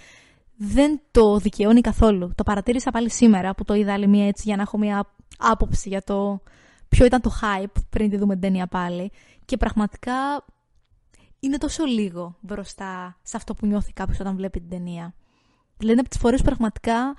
δεν 0.56 1.00
το 1.10 1.38
δικαιώνει 1.38 1.80
καθόλου. 1.80 2.32
Το 2.34 2.42
παρατήρησα 2.42 2.90
πάλι 2.90 3.10
σήμερα 3.10 3.54
που 3.54 3.64
το 3.64 3.74
είδα 3.74 3.92
άλλη 3.92 4.06
μία 4.06 4.26
έτσι 4.26 4.42
για 4.46 4.56
να 4.56 4.62
έχω 4.62 4.78
μία 4.78 5.14
άποψη 5.38 5.88
για 5.88 6.02
το 6.02 6.40
ποιο 6.88 7.04
ήταν 7.04 7.20
το 7.20 7.30
hype 7.42 7.82
πριν 7.90 8.10
τη 8.10 8.16
δούμε 8.16 8.32
την 8.32 8.42
ταινία 8.42 8.66
πάλι. 8.66 9.12
Και 9.44 9.56
πραγματικά 9.56 10.44
είναι 11.40 11.58
τόσο 11.58 11.84
λίγο 11.84 12.36
μπροστά 12.40 13.18
σε 13.22 13.36
αυτό 13.36 13.54
που 13.54 13.66
νιώθει 13.66 13.92
κάποιος 13.92 14.20
όταν 14.20 14.36
βλέπει 14.36 14.60
την 14.60 14.68
ταινία. 14.68 15.14
Δηλαδή 15.76 16.00
από 16.00 16.08
τις 16.08 16.18
φορές 16.18 16.42
πραγματικά 16.42 17.16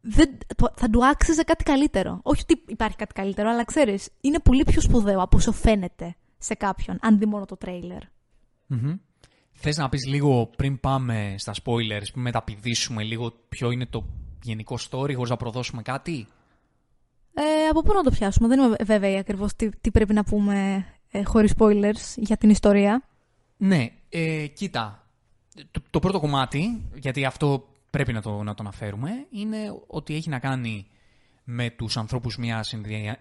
δεν, 0.00 0.38
θα 0.74 0.90
του 0.90 1.06
άξιζε 1.06 1.42
κάτι 1.42 1.64
καλύτερο. 1.64 2.20
Όχι 2.22 2.42
ότι 2.42 2.64
υπάρχει 2.66 2.96
κάτι 2.96 3.12
καλύτερο, 3.14 3.50
αλλά 3.50 3.64
ξέρεις, 3.64 4.08
είναι 4.20 4.38
πολύ 4.38 4.64
πιο 4.64 4.80
σπουδαίο 4.80 5.22
από 5.22 5.36
όσο 5.36 5.52
φαίνεται 5.52 6.16
σε 6.38 6.54
κάποιον, 6.54 6.98
αν 7.00 7.18
δει 7.18 7.26
μόνο 7.26 7.44
το 7.44 7.56
τρέιλερ. 7.56 8.02
Θες 9.62 9.76
να 9.76 9.88
πεις 9.88 10.06
λίγο 10.06 10.50
πριν 10.56 10.80
πάμε 10.80 11.34
στα 11.38 11.54
spoilers, 11.54 12.06
πριν 12.12 12.22
μεταπηδήσουμε 12.22 13.02
λίγο 13.02 13.32
ποιο 13.48 13.70
είναι 13.70 13.86
το 13.86 14.04
γενικό 14.42 14.78
story, 14.90 15.14
χωρίς 15.14 15.30
να 15.30 15.36
προδώσουμε 15.36 15.82
κάτι; 15.82 16.26
Ε, 17.34 17.68
από 17.70 17.82
πού 17.82 17.92
να 17.92 18.02
το 18.02 18.10
πιάσουμε, 18.10 18.48
δεν 18.48 18.60
είμαι 18.60 18.76
βέβαιη 18.84 19.16
ακριβώς 19.18 19.56
τι, 19.56 19.68
τι 19.80 19.90
πρέπει 19.90 20.12
να 20.12 20.24
πούμε 20.24 20.86
ε, 21.10 21.22
χωρίς 21.22 21.52
spoilers 21.58 22.14
για 22.16 22.36
την 22.36 22.50
ιστορία. 22.50 23.02
Ναι, 23.56 23.90
ε, 24.08 24.46
κοίτα, 24.46 25.06
το, 25.70 25.80
το, 25.90 25.98
πρώτο 25.98 26.20
κομμάτι, 26.20 26.88
γιατί 26.94 27.24
αυτό 27.24 27.68
πρέπει 27.90 28.12
να 28.12 28.22
το, 28.22 28.42
να 28.42 28.54
το 28.54 28.62
αναφέρουμε, 28.62 29.10
είναι 29.30 29.58
ότι 29.86 30.14
έχει 30.14 30.28
να 30.28 30.38
κάνει 30.38 30.86
με 31.44 31.70
τους 31.70 31.96
ανθρώπους 31.96 32.36
μιας 32.36 32.72
Ινδια... 32.72 33.18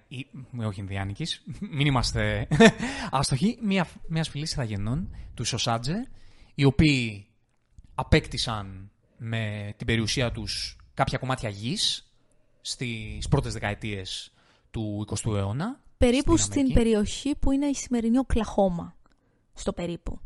όχι 0.65 0.79
Ινδιάνικης, 0.79 1.43
μην 1.77 1.85
είμαστε 1.85 2.47
άστοχοι, 3.11 3.57
μια, 3.61 3.87
μιας 4.07 4.29
φυλής 4.29 4.51
ηθαγενών, 4.51 5.15
του 5.33 5.43
Σοσάτζε, 5.43 6.07
οι 6.59 6.63
οποίοι 6.63 7.27
απέκτησαν 7.95 8.91
με 9.17 9.73
την 9.77 9.87
περιουσία 9.87 10.31
τους 10.31 10.77
κάποια 10.93 11.17
κομμάτια 11.17 11.49
γης 11.49 12.11
στις 12.61 13.27
πρώτες 13.27 13.53
δεκαετίες 13.53 14.33
του 14.71 15.05
20ου 15.09 15.35
αιώνα. 15.35 15.79
Περίπου 15.97 16.37
στην, 16.37 16.73
περιοχή 16.73 17.35
που 17.35 17.51
είναι 17.51 17.65
η 17.65 17.73
σημερινή 17.73 18.17
Οκλαχώμα. 18.17 18.95
Στο 19.53 19.73
περίπου. 19.73 20.19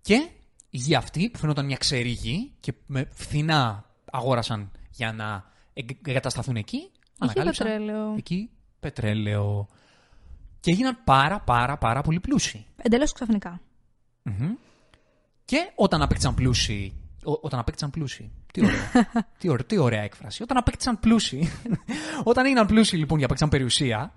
Και 0.00 0.28
η 0.70 0.76
γη 0.78 0.94
αυτή 0.94 1.30
που 1.30 1.38
φαινόταν 1.38 1.64
μια 1.64 1.76
ξερή 1.76 2.08
γη 2.08 2.52
και 2.60 2.72
με 2.86 3.08
φθηνά 3.12 3.90
αγόρασαν 4.10 4.70
για 4.90 5.12
να 5.12 5.50
εγκατασταθούν 5.72 6.56
εκεί. 6.56 6.90
Εκεί 7.22 7.42
πετρέλαιο. 7.42 8.14
Εκεί 8.16 8.50
πετρέλαιο. 8.80 9.68
Και 10.60 10.70
έγιναν 10.70 10.98
πάρα 11.04 11.40
πάρα 11.40 11.78
πάρα 11.78 12.02
πολύ 12.02 12.20
πλούσιοι. 12.20 12.66
Εντελώς 12.76 13.12
ξαφνικά. 13.12 13.60
Και 15.44 15.70
όταν 15.74 16.02
απέκτησαν 16.02 16.34
πλούσιοι. 16.34 16.92
όταν 17.22 17.58
απέκτησαν 17.58 17.90
πλούσιοι. 17.90 18.30
Τι 18.52 18.64
ωραία. 18.64 18.90
τι, 19.38 19.48
ωραία 19.48 19.66
τι 19.66 19.76
ωραία 19.76 20.02
έκφραση. 20.02 20.42
Όταν 20.42 20.56
απέκτησαν 20.56 21.00
πλούσιοι. 21.00 21.50
όταν 22.30 22.44
έγιναν 22.44 22.66
πλούσιοι 22.66 22.96
λοιπόν 22.96 23.18
και 23.18 23.24
απέκτησαν 23.24 23.50
περιουσία, 23.50 24.14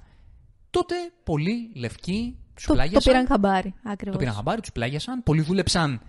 τότε 0.70 0.96
πολλοί 1.24 1.72
λευκοί 1.76 2.38
τους 2.54 2.66
πλάγιασαν. 2.66 3.02
Το 3.02 3.10
πήραν 3.10 3.28
χαμπάρι. 3.28 3.74
Ακριβώς. 3.84 4.14
Το 4.14 4.20
πήραν 4.20 4.34
χαμπάρι, 4.34 4.62
τους 4.62 4.72
πλάγιασαν. 4.72 5.24
Πολλοί 5.24 5.42
δούλεψαν 5.42 6.02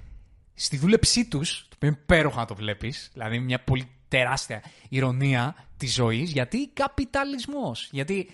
στη 0.55 0.77
δούλεψή 0.77 1.29
τους, 1.29 1.67
το 1.69 1.75
οποίο 1.77 1.89
είναι 1.89 1.99
υπέροχο 2.03 2.39
να 2.39 2.45
το 2.45 2.55
βλέπεις, 2.55 3.11
δηλαδή 3.13 3.39
μια 3.39 3.61
πολύ 3.65 3.89
τεράστια 4.09 4.63
ηρωνία 4.89 5.55
της 5.77 5.95
ζωής, 5.95 6.33
γιατί 6.33 6.69
καπιταλισμός. 6.73 7.89
Γιατί 7.93 8.31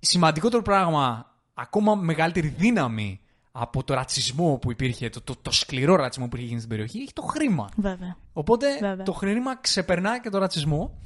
σημαντικότερο 0.00 0.62
πράγμα, 0.62 1.34
ακόμα 1.54 1.94
μεγαλύτερη 1.94 2.48
δύναμη 2.48 3.20
από 3.52 3.84
το 3.84 3.94
ρατσισμό 3.94 4.58
που 4.58 4.70
υπήρχε, 4.70 5.08
το, 5.08 5.20
το, 5.20 5.34
το 5.42 5.50
σκληρό 5.50 5.96
ρατσισμό 5.96 6.28
που 6.28 6.36
είχε 6.36 6.46
γίνει 6.46 6.58
στην 6.58 6.70
περιοχή, 6.70 6.98
έχει 6.98 7.12
το 7.12 7.22
χρήμα. 7.22 7.68
Βέβαια. 7.76 8.16
Οπότε 8.32 8.66
το 9.04 9.12
χρήμα 9.12 9.56
ξεπερνά 9.56 10.20
και 10.20 10.28
το 10.28 10.38
ρατσισμό. 10.38 10.98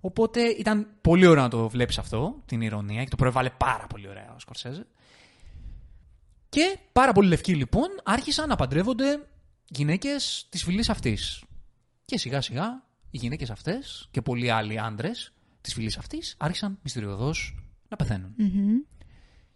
Οπότε 0.00 0.40
ήταν 0.40 0.86
πολύ 1.00 1.26
ωραίο 1.26 1.42
να 1.42 1.48
το 1.48 1.68
βλέπεις 1.68 1.98
αυτό, 1.98 2.42
την 2.46 2.60
ηρωνία, 2.60 3.04
και 3.04 3.10
το 3.10 3.16
προέβαλε 3.16 3.50
πάρα 3.50 3.86
πολύ 3.86 4.08
ωραία 4.08 4.32
ο 4.34 4.38
Σκορσέζε. 4.38 4.86
Και 6.48 6.78
πάρα 6.92 7.12
πολλοί 7.12 7.28
λευκοί 7.28 7.54
λοιπόν 7.54 7.88
άρχισαν 8.04 8.48
να 8.48 8.56
παντρεύονται 8.56 9.28
γυναίκες 9.68 10.46
της 10.48 10.64
φυλής 10.64 10.88
αυτής. 10.88 11.44
Και 12.04 12.18
σιγά 12.18 12.40
σιγά 12.40 12.82
οι 13.10 13.18
γυναίκες 13.18 13.50
αυτές 13.50 14.08
και 14.10 14.22
πολλοί 14.22 14.50
άλλοι 14.50 14.80
άντρες 14.80 15.32
της 15.60 15.74
φυλής 15.74 15.98
αυτής 15.98 16.34
άρχισαν 16.38 16.78
μυστηριωδώς 16.82 17.64
να 17.88 17.96
πεθαίνουν. 17.96 18.34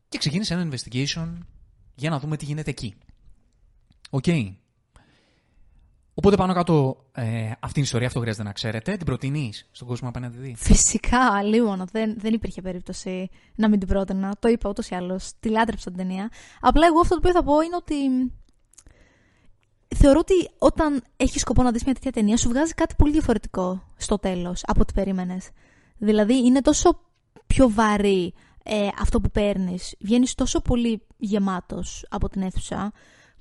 Και 0.09 0.19
ξεκίνησε 0.19 0.55
ένα 0.55 0.69
investigation 0.71 1.39
για 1.95 2.11
να 2.11 2.19
δούμε 2.19 2.37
τι 2.37 2.45
γίνεται 2.45 2.71
εκεί. 2.71 2.95
Οκ. 4.11 4.25
Οπότε 6.15 6.37
πάνω 6.37 6.53
κάτω 6.55 7.05
ε, 7.13 7.51
αυτή 7.61 7.73
την 7.73 7.83
ιστορία, 7.83 8.07
αυτό 8.07 8.21
χρειάζεται 8.21 8.45
να 8.45 8.53
ξέρετε. 8.53 8.97
Την 8.97 9.07
προτείνεις 9.07 9.69
στον 9.73 9.89
κόσμο 9.89 10.09
να 10.09 10.15
πάει 10.15 10.27
να 10.27 10.33
τη 10.33 10.39
δει. 10.39 10.55
Φυσικά, 10.57 11.43
λίγο. 11.43 11.85
Δεν, 11.93 12.15
δεν 12.19 12.35
υπήρχε 12.35 12.63
περίπτωση 12.63 13.31
να 13.55 13.69
μην 13.69 13.79
την 13.79 13.89
πρότεινα. 13.89 14.37
Το 14.39 14.49
είπα 14.49 14.69
ούτως 14.69 14.89
ή 14.89 14.95
άλλως. 14.95 15.33
Τη 15.41 15.49
λάτρεψα 15.49 15.91
την 15.91 15.99
ταινία. 15.99 16.31
Απλά 16.61 16.87
εγώ 16.87 17.01
αυτό 17.01 17.15
το 17.15 17.21
οποίο 17.23 17.33
θα 17.33 17.43
πω 17.43 17.61
είναι 17.61 17.77
ότι. 17.77 17.95
Θεωρώ 19.97 20.19
ότι 20.19 20.51
όταν 20.59 21.03
έχεις 21.17 21.41
σκοπό 21.41 21.63
να 21.63 21.73
δεις 21.73 21.85
μια 21.85 21.95
τέτοια 21.95 22.13
ταινία, 22.13 22.37
σου 22.37 22.49
βγάζει 22.49 22.75
κάτι 22.75 22.95
πολύ 22.99 23.13
διαφορετικό 23.13 23.83
στο 23.97 24.19
τέλος 24.19 24.63
από 24.67 24.81
ό,τι 24.81 24.93
περίμενες. 24.93 25.51
Δηλαδή, 25.99 26.37
είναι 26.37 26.61
τόσο 26.61 27.01
πιο 27.47 27.71
βαρύ 27.71 28.35
ε, 28.67 28.89
αυτό 29.01 29.21
που 29.21 29.31
παίρνεις. 29.31 29.95
Βγαίνεις 30.01 30.35
τόσο 30.35 30.61
πολύ 30.61 31.07
γεμάτος 31.17 32.07
από 32.11 32.29
την 32.29 32.43
αίθουσα, 32.43 32.93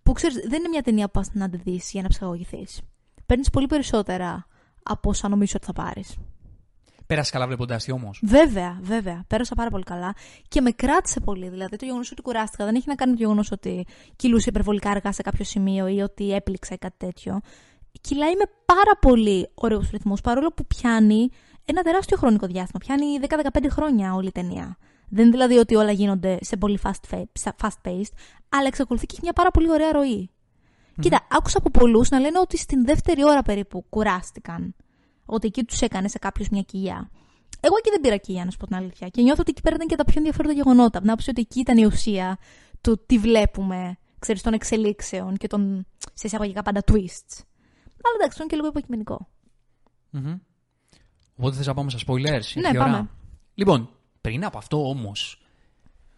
που 0.03 0.11
ξέρεις, 0.11 0.35
δεν 0.35 0.59
είναι 0.59 0.69
μια 0.69 0.81
ταινία 0.81 1.05
που 1.05 1.11
πας 1.11 1.29
να 1.33 1.49
τη 1.49 1.57
δεις 1.57 1.91
για 1.91 2.01
να 2.01 2.07
ψυχαγωγηθείς. 2.07 2.81
Παίρνεις 3.25 3.49
πολύ 3.49 3.67
περισσότερα 3.67 4.47
από 4.83 5.09
όσα 5.09 5.27
νομίζω 5.29 5.53
ότι 5.55 5.65
θα 5.65 5.73
πάρεις. 5.73 6.15
Πέρασε 7.05 7.31
καλά 7.31 7.47
βλέποντάς 7.47 7.83
τη 7.83 7.91
όμως. 7.91 8.21
Βέβαια, 8.23 8.79
βέβαια. 8.81 9.23
Πέρασα 9.27 9.55
πάρα 9.55 9.69
πολύ 9.69 9.83
καλά 9.83 10.15
και 10.47 10.61
με 10.61 10.71
κράτησε 10.71 11.19
πολύ. 11.19 11.49
Δηλαδή 11.49 11.75
το 11.75 11.85
γεγονός 11.85 12.11
ότι 12.11 12.21
κουράστηκα 12.21 12.65
δεν 12.65 12.75
έχει 12.75 12.87
να 12.87 12.95
κάνει 12.95 13.11
με 13.11 13.17
το 13.17 13.23
γεγονός 13.23 13.51
ότι 13.51 13.85
κυλούσε 14.15 14.49
υπερβολικά 14.49 14.89
αργά 14.89 15.11
σε 15.11 15.21
κάποιο 15.21 15.45
σημείο 15.45 15.87
ή 15.87 16.01
ότι 16.01 16.33
έπληξα 16.33 16.73
ή 16.73 16.77
κάτι 16.77 16.95
τέτοιο. 16.97 17.39
Κυλάει 18.01 18.35
με 18.35 18.43
πάρα 18.65 18.97
πολύ 18.99 19.49
ωραίους 19.53 19.89
ρυθμούς 19.89 20.21
παρόλο 20.21 20.51
που 20.51 20.65
πιάνει 20.65 21.29
ένα 21.65 21.81
τεράστιο 21.81 22.17
χρονικό 22.17 22.47
διάστημα. 22.47 22.79
Πιάνει 22.79 23.05
10-15 23.59 23.65
χρόνια 23.69 24.13
όλη 24.13 24.27
η 24.27 24.31
ταινία. 24.31 24.77
Δεν 25.15 25.25
είναι 25.25 25.31
δηλαδή 25.31 25.57
ότι 25.57 25.75
όλα 25.75 25.91
γίνονται 25.91 26.37
σε 26.41 26.57
πολύ 26.57 26.79
fast, 26.83 27.25
fast 27.61 27.67
paced, 27.83 28.13
αλλά 28.49 28.67
εξακολουθεί 28.67 29.05
και 29.05 29.13
έχει 29.13 29.23
μια 29.23 29.33
πάρα 29.33 29.51
πολύ 29.51 29.69
ωραία 29.69 29.91
ροή. 29.91 30.29
Mm-hmm. 30.29 30.99
Κοίτα, 31.01 31.27
άκουσα 31.29 31.57
από 31.57 31.69
πολλούς 31.69 32.09
να 32.09 32.19
λένε 32.19 32.39
ότι 32.39 32.57
στην 32.57 32.85
δεύτερη 32.85 33.23
ώρα 33.25 33.41
περίπου 33.41 33.85
κουράστηκαν. 33.89 34.75
Ότι 35.25 35.47
εκεί 35.47 35.63
τους 35.63 35.81
έκανε 35.81 36.07
σε 36.07 36.19
κάποιο 36.19 36.45
μια 36.51 36.61
κοιλιά. 36.61 37.09
Εγώ 37.59 37.75
εκεί 37.77 37.89
δεν 37.89 38.01
πήρα 38.01 38.17
κοιλιά, 38.17 38.45
να 38.45 38.51
σου 38.51 38.57
πω 38.57 38.65
την 38.65 38.75
αλήθεια. 38.75 39.07
Και 39.07 39.21
νιώθω 39.21 39.41
ότι 39.41 39.51
εκεί 39.51 39.61
πέρα 39.61 39.75
ήταν 39.75 39.87
και 39.87 39.95
τα 39.95 40.03
πιο 40.03 40.13
ενδιαφέροντα 40.17 40.53
γεγονότα. 40.53 40.99
Να 41.03 41.15
πει 41.15 41.29
ότι 41.29 41.41
εκεί 41.41 41.59
ήταν 41.59 41.77
η 41.77 41.85
ουσία 41.85 42.37
του 42.81 43.03
τι 43.05 43.17
βλέπουμε, 43.17 43.97
ξέρεις, 44.19 44.41
των 44.41 44.53
εξελίξεων 44.53 45.37
και 45.37 45.47
των 45.47 45.85
σε 46.13 46.27
εισαγωγικά 46.27 46.61
πάντα 46.61 46.83
twists. 46.85 47.35
Αλλά 48.03 48.15
εντάξει, 48.19 48.37
είναι 48.39 48.47
και 48.47 48.55
λίγο 48.55 48.67
υποκειμενικό. 48.67 49.27
Mm-hmm. 50.13 50.39
Οπότε 51.35 51.55
θες 51.55 51.67
να 51.67 51.73
πάμε 51.73 51.89
στα 51.89 51.99
spoilers. 52.07 52.61
Ναι, 52.61 52.77
πάμε. 52.77 53.09
Λοιπόν, 53.53 53.89
πριν 54.23 54.45
από 54.45 54.57
αυτό 54.57 54.89
όμως, 54.89 55.41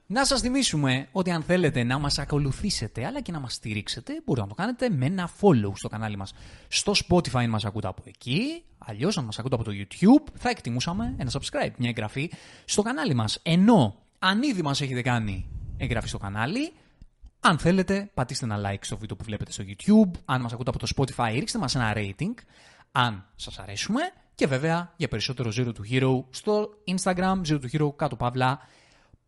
να 0.07 0.25
σας 0.25 0.41
θυμίσουμε 0.41 1.07
ότι 1.11 1.31
αν 1.31 1.43
θέλετε 1.43 1.83
να 1.83 1.97
μας 1.99 2.19
ακολουθήσετε 2.19 3.05
αλλά 3.05 3.21
και 3.21 3.31
να 3.31 3.39
μας 3.39 3.53
στηρίξετε, 3.53 4.21
μπορείτε 4.25 4.45
να 4.47 4.53
το 4.55 4.61
κάνετε 4.61 4.89
με 4.89 5.05
ένα 5.05 5.29
follow 5.41 5.71
στο 5.73 5.87
κανάλι 5.87 6.17
μας. 6.17 6.33
Στο 6.67 6.93
Spotify 7.07 7.35
αν 7.35 7.49
μας 7.49 7.65
ακούτε 7.65 7.87
από 7.87 8.03
εκεί, 8.05 8.63
αλλιώς 8.77 9.17
αν 9.17 9.25
μας 9.25 9.39
ακούτε 9.39 9.55
από 9.55 9.63
το 9.63 9.71
YouTube, 9.73 10.31
θα 10.33 10.49
εκτιμούσαμε 10.49 11.15
ένα 11.17 11.31
subscribe, 11.31 11.71
μια 11.77 11.89
εγγραφή 11.89 12.31
στο 12.65 12.81
κανάλι 12.81 13.13
μας. 13.13 13.39
Ενώ, 13.43 13.95
αν 14.19 14.43
ήδη 14.43 14.61
μας 14.61 14.81
έχετε 14.81 15.01
κάνει 15.01 15.49
εγγραφή 15.77 16.07
στο 16.07 16.17
κανάλι, 16.17 16.73
αν 17.39 17.57
θέλετε, 17.57 18.11
πατήστε 18.13 18.45
ένα 18.45 18.71
like 18.71 18.79
στο 18.81 18.97
βίντεο 18.97 19.15
που 19.15 19.23
βλέπετε 19.23 19.51
στο 19.51 19.63
YouTube. 19.67 20.19
Αν 20.25 20.41
μας 20.41 20.53
ακούτε 20.53 20.69
από 20.69 20.79
το 20.79 20.87
Spotify, 20.95 21.31
ρίξτε 21.33 21.59
μας 21.59 21.75
ένα 21.75 21.93
rating. 21.95 22.33
Αν 22.91 23.25
σας 23.35 23.59
αρέσουμε, 23.59 24.01
και 24.36 24.48
βέβαια 24.48 24.93
για 24.98 25.08
περισσότερο 25.08 25.52
Zero 25.56 25.67
to 25.67 25.91
Hero 25.91 26.24
στο 26.30 26.69
Instagram, 26.88 27.41
Zero 27.48 27.60
to 27.62 27.65
Hero 27.71 27.95
κάτω 27.95 28.15
παύλα 28.15 28.60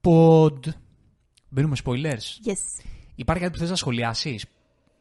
pod. 0.01 0.59
Μπαίνουμε 1.49 1.75
spoilers. 1.85 2.47
Yes. 2.49 2.83
Υπάρχει 3.15 3.43
κάτι 3.43 3.53
που 3.53 3.59
θες 3.59 3.69
να 3.69 3.75
σχολιάσεις; 3.75 4.45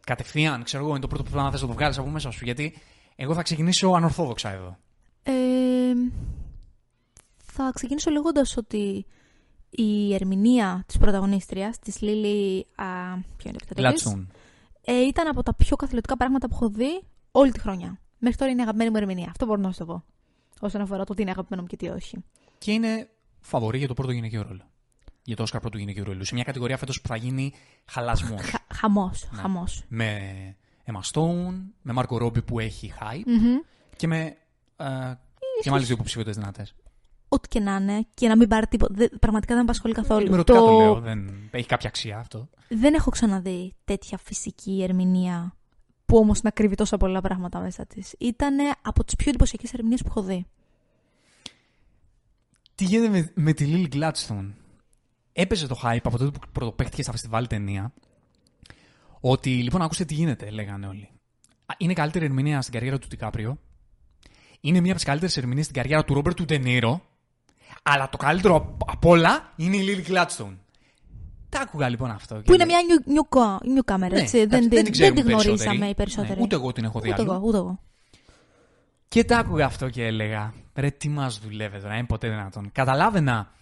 Κατευθείαν, 0.07 0.63
ξέρω 0.63 0.83
εγώ, 0.83 0.91
είναι 0.91 1.01
το 1.01 1.07
πρώτο 1.07 1.23
που 1.23 1.37
να 1.37 1.51
θες 1.51 1.61
να 1.61 1.67
το 1.67 1.73
βγάλεις 1.73 1.99
από 1.99 2.09
μέσα 2.09 2.31
σου. 2.31 2.45
Γιατί 2.45 2.77
εγώ 3.17 3.35
θα 3.35 3.43
ξεκινήσω 3.43 3.89
ανορθόδοξα 3.89 4.51
εδώ. 4.51 4.79
Ε, 5.23 5.33
θα 7.37 7.71
ξεκινήσω 7.75 8.11
λέγοντας 8.11 8.57
ότι 8.57 9.07
η 9.71 10.15
ερμηνεία 10.15 10.85
της 10.87 10.99
πρωταγωνίστριας, 10.99 11.79
της 11.79 12.01
Λίλη... 12.01 12.67
Ποιο 13.37 13.51
είναι 13.51 13.59
το 13.69 14.27
ε, 14.89 15.07
ήταν 15.07 15.27
από 15.27 15.43
τα 15.43 15.55
πιο 15.55 15.77
καθηλωτικά 15.77 16.17
πράγματα 16.17 16.49
που 16.49 16.55
έχω 16.55 16.69
δει 16.69 17.03
όλη 17.31 17.53
τη 17.53 17.61
χρονιά. 17.61 18.01
Μέχρι 18.19 18.39
τώρα 18.39 18.51
είναι 18.51 18.61
η 18.61 18.63
αγαπημένη 18.63 18.91
μου 18.91 18.97
ερμηνεία. 18.97 19.27
Αυτό 19.31 19.47
μπορώ 19.47 19.61
να 19.61 19.73
σου 19.73 19.79
το 19.79 19.85
πω. 19.85 20.05
Όσον 20.61 20.81
αφορά 20.81 21.05
το 21.05 21.15
τι 21.15 21.23
είναι 21.23 21.31
αγαπημένο 21.31 21.63
μου 21.63 21.69
και 21.69 21.77
τι 21.77 21.89
όχι. 21.89 22.25
Και 22.59 22.73
είναι 22.73 23.09
φαβορή 23.41 23.79
για 23.79 23.89
το 23.89 23.95
πρώτο 23.95 24.13
γυναικείο 24.13 24.43
ρόλο. 24.43 24.63
Για 25.23 25.37
το 25.37 25.43
Όσκαρ 25.43 25.61
πρώτο 25.61 25.79
γυναικείο 25.79 26.05
ρόλο. 26.05 26.25
Σε 26.25 26.35
μια 26.35 26.45
κατηγορία 26.45 26.77
φέτος 26.77 27.01
που 27.01 27.09
θα 27.09 27.17
γίνει 27.17 27.53
χαλασμός. 27.85 28.55
Χαμός. 28.75 29.29
Ναι. 29.33 29.41
Χαμός. 29.41 29.83
Με 29.89 30.21
Emma 30.85 31.01
Stone, 31.13 31.55
με 31.83 31.93
Μάρκο 31.93 32.19
Ρόμπι 32.19 32.43
που 32.43 32.59
έχει 32.59 32.93
hype 33.01 33.65
και 33.97 34.07
με. 34.07 34.37
Ε, 34.77 35.15
και 35.63 35.71
με 35.71 35.75
άλλες 35.75 35.87
δύο 35.87 35.95
υποψηφιότητες 35.95 36.37
δυνατές. 36.37 36.75
Ό,τι 37.29 37.49
και 37.49 37.61
να 37.61 37.77
είναι 37.77 38.07
και 38.15 38.29
να 38.29 38.37
μην 38.37 38.49
πάρει 38.49 38.67
τίποτα. 38.67 38.95
πραγματικά 39.21 39.55
δεν 39.55 39.65
με 39.65 39.71
απασχολεί 39.71 39.95
καθόλου. 39.95 40.37
το... 40.37 40.45
το 40.45 40.71
λέω. 40.71 41.01
Δεν 41.01 41.49
έχει 41.51 41.67
κάποια 41.67 41.89
αξία 41.89 42.19
αυτό. 42.19 42.49
Δεν 42.69 42.95
έχω 42.95 43.11
ξαναδεί 43.11 43.75
τέτοια 43.85 44.19
φυσική 44.19 44.83
ερμηνεία 44.83 45.57
που 46.07 46.17
όμως 46.17 46.43
να 46.43 46.51
κρύβει 46.51 46.75
τόσα 46.75 46.97
πολλά 46.97 47.21
πράγματα 47.21 47.61
μέσα 47.61 47.87
της. 47.87 48.15
Ήταν 48.19 48.57
από 48.83 49.05
τις 49.05 49.17
πιο 49.17 49.29
εντυπωσιακές 49.29 49.73
ερμηνείες 49.73 50.03
που 50.03 50.09
έχω 50.09 50.23
δει. 50.23 50.47
Τι 52.75 52.85
γίνεται 52.85 53.09
με, 53.09 53.33
με 53.35 53.53
τη 53.53 53.65
Lily 53.69 53.97
Gladstone; 53.97 54.53
Έπαιζε 55.33 55.67
το 55.67 55.81
hype 55.83 55.99
από 56.03 56.19
τότε 56.19 56.31
που 56.31 56.47
πρωτοπαίχτηκε 56.53 57.03
στα 57.03 57.11
φεστιβάλ 57.11 57.47
ταινία. 57.47 57.93
Ότι 59.21 59.63
λοιπόν, 59.63 59.83
ακούστε 59.83 60.05
τι 60.05 60.15
γίνεται, 60.15 60.51
λέγανε 60.51 60.87
όλοι. 60.87 61.09
Είναι 61.79 61.93
καλύτερη 61.93 62.25
ερμηνεία 62.25 62.61
στην 62.61 62.73
καριέρα 62.73 62.99
του 62.99 63.09
Τικάπριο. 63.09 63.59
Είναι 64.61 64.81
μία 64.81 64.91
από 64.91 64.97
τις 64.97 65.05
καλύτερες 65.05 65.37
ερμηνείες 65.37 65.65
στην 65.65 65.77
καριέρα 65.77 66.05
του 66.05 66.15
Ρόμπερτ 66.15 66.37
του 66.37 66.45
Ντενίρο. 66.45 67.03
Αλλά 67.83 68.09
το 68.09 68.17
καλύτερο 68.17 68.77
από 68.87 69.11
όλα 69.11 69.53
είναι 69.57 69.77
η 69.77 69.87
Lily 69.87 70.11
Gladstone. 70.11 70.57
Τα 71.57 71.63
άκουγα 71.63 71.89
λοιπόν 71.89 72.11
αυτό. 72.11 72.35
Που 72.45 72.55
είναι 72.55 72.65
μια 72.65 72.79
νιου 73.65 73.85
κάμερα, 73.85 74.15
ναι, 74.15 74.21
έτσι. 74.21 74.47
δεν, 74.47 74.69
δεν, 74.69 74.85
δεν, 74.95 75.15
τη 75.15 75.21
γνωρίσαμε 75.21 75.89
οι 75.89 75.95
περισσότεροι. 75.95 76.39
Ναι, 76.39 76.43
ούτε 76.43 76.55
εγώ 76.55 76.73
την 76.73 76.85
έχω 76.85 77.01
δει. 77.01 77.11
Ούτε 77.11 77.23
εγώ, 77.23 77.41
ούτε 77.45 77.57
εγώ. 77.57 77.81
Και 79.09 79.25
τα 79.25 79.39
άκουγα 79.39 79.65
αυτό 79.65 79.89
και 79.89 80.05
έλεγα, 80.05 80.55
ρε 80.75 80.91
τι 80.91 81.09
μας 81.09 81.39
δουλεύει 81.39 81.81
τώρα, 81.81 81.95
είναι 81.97 82.07
ποτέ 82.07 82.29
δυνατόν. 82.29 82.71
Καταλάβαινα 82.73 83.53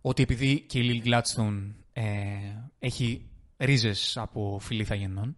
ότι 0.00 0.22
επειδή 0.22 0.60
και 0.60 0.78
η 0.78 1.02
Lily 1.04 1.08
Gladstone 1.08 1.72
ε, 1.92 2.02
έχει 2.78 3.26
ρίζες 3.56 4.16
από 4.16 4.58
φιλή 4.60 4.84
θαγενών 4.84 5.36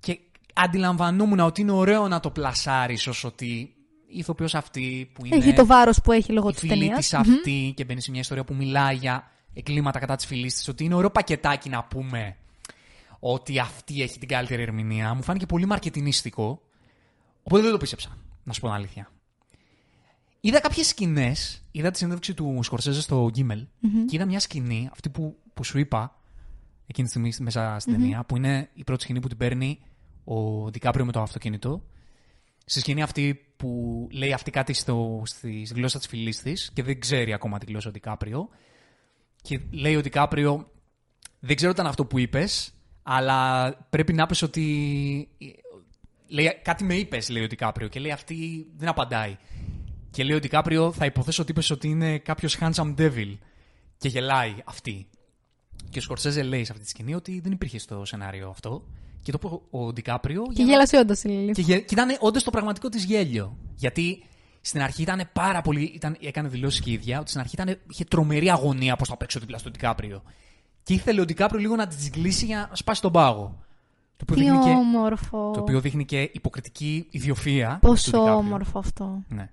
και 0.00 0.18
αντιλαμβανόμουν 0.54 1.40
ότι 1.40 1.60
είναι 1.60 1.72
ωραίο 1.72 2.08
να 2.08 2.20
το 2.20 2.30
πλασάρεις 2.30 3.06
ως 3.06 3.24
ότι 3.24 3.74
η 4.06 4.18
ηθοποιός 4.18 4.54
αυτή 4.54 5.10
που 5.12 5.26
είναι... 5.26 5.36
Έχει 5.36 5.52
το 5.52 5.66
βάρος 5.66 6.00
που 6.00 6.12
έχει 6.12 6.32
λόγω 6.32 6.50
της 6.50 6.60
ταινίας. 6.60 6.96
Η 6.96 7.00
της 7.00 7.14
αυτή 7.14 7.68
mm-hmm. 7.68 7.74
και 7.74 7.84
μπαίνει 7.84 8.00
σε 8.00 8.10
μια 8.10 8.20
ιστορία 8.20 8.44
που 8.44 8.54
μιλάει 8.54 8.96
για 8.96 9.30
εγκλήματα 9.54 9.98
κατά 9.98 10.16
της 10.16 10.26
φυλής 10.26 10.54
της, 10.54 10.68
ότι 10.68 10.84
είναι 10.84 10.94
ωραίο 10.94 11.10
πακετάκι 11.10 11.68
να 11.68 11.84
πούμε 11.84 12.36
ότι 13.18 13.58
αυτή 13.58 14.02
έχει 14.02 14.18
την 14.18 14.28
καλύτερη 14.28 14.62
ερμηνεία. 14.62 15.14
Μου 15.14 15.22
φάνηκε 15.22 15.46
πολύ 15.46 15.66
μαρκετινίστικο. 15.66 16.62
Οπότε 17.42 17.62
δεν 17.62 17.70
το 17.70 17.76
πίστεψα, 17.76 18.18
να 18.42 18.52
σου 18.52 18.60
πω 18.60 18.66
την 18.66 18.76
αλήθεια. 18.76 19.10
Είδα 20.40 20.60
κάποιες 20.60 20.86
σκηνές, 20.86 21.64
είδα 21.70 21.90
τη 21.90 21.98
συνέντευξη 21.98 22.34
του 22.34 22.60
Σκορσέζε 22.62 23.00
στο 23.00 23.28
Γκίμελ 23.30 23.66
και 24.06 24.16
είδα 24.16 24.26
μια 24.26 24.40
σκηνή, 24.40 24.88
αυτή 24.92 25.08
που, 25.08 25.36
που 25.54 25.64
σου 25.64 25.78
είπα 25.78 26.16
εκείνη 26.86 27.08
τη 27.08 27.12
στιγμή 27.12 27.44
μέσα 27.44 27.76
στην 27.78 27.92
ταινία, 27.92 28.24
που 28.24 28.36
είναι 28.36 28.70
η 28.74 28.84
πρώτη 28.84 29.02
σκηνή 29.02 29.20
που 29.20 29.28
την 29.28 29.36
παίρνει 29.36 29.78
ο 30.24 30.70
Δικάπριο 30.70 31.04
με 31.04 31.12
το 31.12 31.20
αυτοκίνητο. 31.20 31.84
Στη 32.64 32.80
σκηνή 32.80 33.02
αυτή 33.02 33.40
που 33.56 34.08
λέει 34.12 34.32
αυτή 34.32 34.50
κάτι 34.50 34.72
στο, 34.72 35.22
στη 35.24 35.68
γλώσσα 35.74 35.98
της 35.98 36.06
φυλής 36.06 36.42
της 36.42 36.70
και 36.72 36.82
δεν 36.82 37.00
ξέρει 37.00 37.32
ακόμα 37.32 37.58
τη 37.58 37.66
γλώσσα 37.66 37.88
του 37.88 37.94
Δικάπριο 37.94 38.48
και 39.42 39.60
λέει 39.70 39.96
ότι 39.96 40.10
Κάπριο, 40.10 40.70
δεν 41.40 41.56
ξέρω 41.56 41.72
ήταν 41.72 41.86
αυτό 41.86 42.04
που 42.04 42.18
είπες, 42.18 42.72
αλλά 43.02 43.70
πρέπει 43.90 44.12
να 44.12 44.26
πεις 44.26 44.42
ότι. 44.42 45.28
Λέει, 46.28 46.60
κάτι 46.62 46.84
με 46.84 46.94
είπες, 46.94 47.28
λέει 47.28 47.42
ο 47.44 47.48
Κάπριο, 47.56 47.88
και 47.88 48.00
λέει 48.00 48.12
αυτή 48.12 48.66
δεν 48.76 48.88
απαντάει. 48.88 49.36
Και 50.10 50.24
λέει 50.24 50.36
ότι 50.36 50.48
Κάπριο 50.48 50.92
θα 50.92 51.04
υποθέσω 51.04 51.42
ότι 51.42 51.50
είπες 51.50 51.70
ότι 51.70 51.88
είναι 51.88 52.18
κάποιος 52.18 52.58
handsome 52.60 52.94
devil. 52.98 53.36
Και 53.98 54.08
γελάει 54.08 54.54
αυτή. 54.64 55.06
Και 55.90 55.98
ο 55.98 56.02
Σκορσέζε 56.02 56.42
λέει 56.42 56.64
σε 56.64 56.72
αυτή 56.72 56.84
τη 56.84 56.90
σκηνή 56.90 57.14
ότι 57.14 57.40
δεν 57.40 57.52
υπήρχε 57.52 57.78
στο 57.78 58.04
σενάριο 58.04 58.48
αυτό. 58.48 58.84
Και 59.22 59.32
το 59.32 59.38
είπε 59.42 59.60
ο 59.70 59.92
Ντικάπριο. 59.92 60.42
Και 60.54 60.62
γέλασε 60.62 60.96
όντως 60.96 61.22
η 61.22 61.28
Λίλη. 61.28 61.52
Και, 61.52 61.62
και 61.62 61.94
ήταν 61.94 62.16
όντως 62.20 62.42
το 62.42 62.50
πραγματικό 62.50 62.88
της 62.88 63.04
γέλιο. 63.04 63.56
Γιατί 63.74 64.22
στην 64.64 64.82
αρχή 64.82 65.02
ήταν 65.02 65.28
πάρα 65.32 65.60
πολύ. 65.62 65.82
Ήταν, 65.82 66.16
έκανε 66.20 66.48
δηλώσεις 66.48 66.80
και 66.80 66.90
η 66.90 66.92
ίδια 66.92 67.20
ότι 67.20 67.28
στην 67.28 67.40
αρχή 67.40 67.54
ήταν, 67.54 67.78
είχε 67.90 68.04
τρομερή 68.04 68.50
αγωνία 68.50 68.96
πώς 68.96 69.08
θα 69.08 69.16
παίξω 69.16 69.40
δίπλα 69.40 69.58
στο 69.58 69.70
Ντικάπριο. 69.70 70.22
Και 70.82 70.94
ήθελε 70.94 71.20
ο 71.20 71.24
Ντικάπριο 71.24 71.60
λίγο 71.60 71.76
να 71.76 71.86
τη 71.86 72.10
κλείσει 72.10 72.44
για 72.44 72.66
να 72.70 72.76
σπάσει 72.76 73.00
τον 73.00 73.12
πάγο. 73.12 73.62
Το 74.16 74.24
οποίο, 74.30 74.60
Τι 74.60 74.70
όμορφο. 74.70 75.50
Και, 75.50 75.56
το 75.56 75.60
οποίο 75.60 75.80
δείχνει 75.80 76.04
και 76.04 76.30
υποκριτική 76.32 77.06
ιδιοφία. 77.10 77.78
Πόσο 77.80 78.34
όμορφο 78.34 78.78
αυτό. 78.78 79.22
Ναι. 79.28 79.50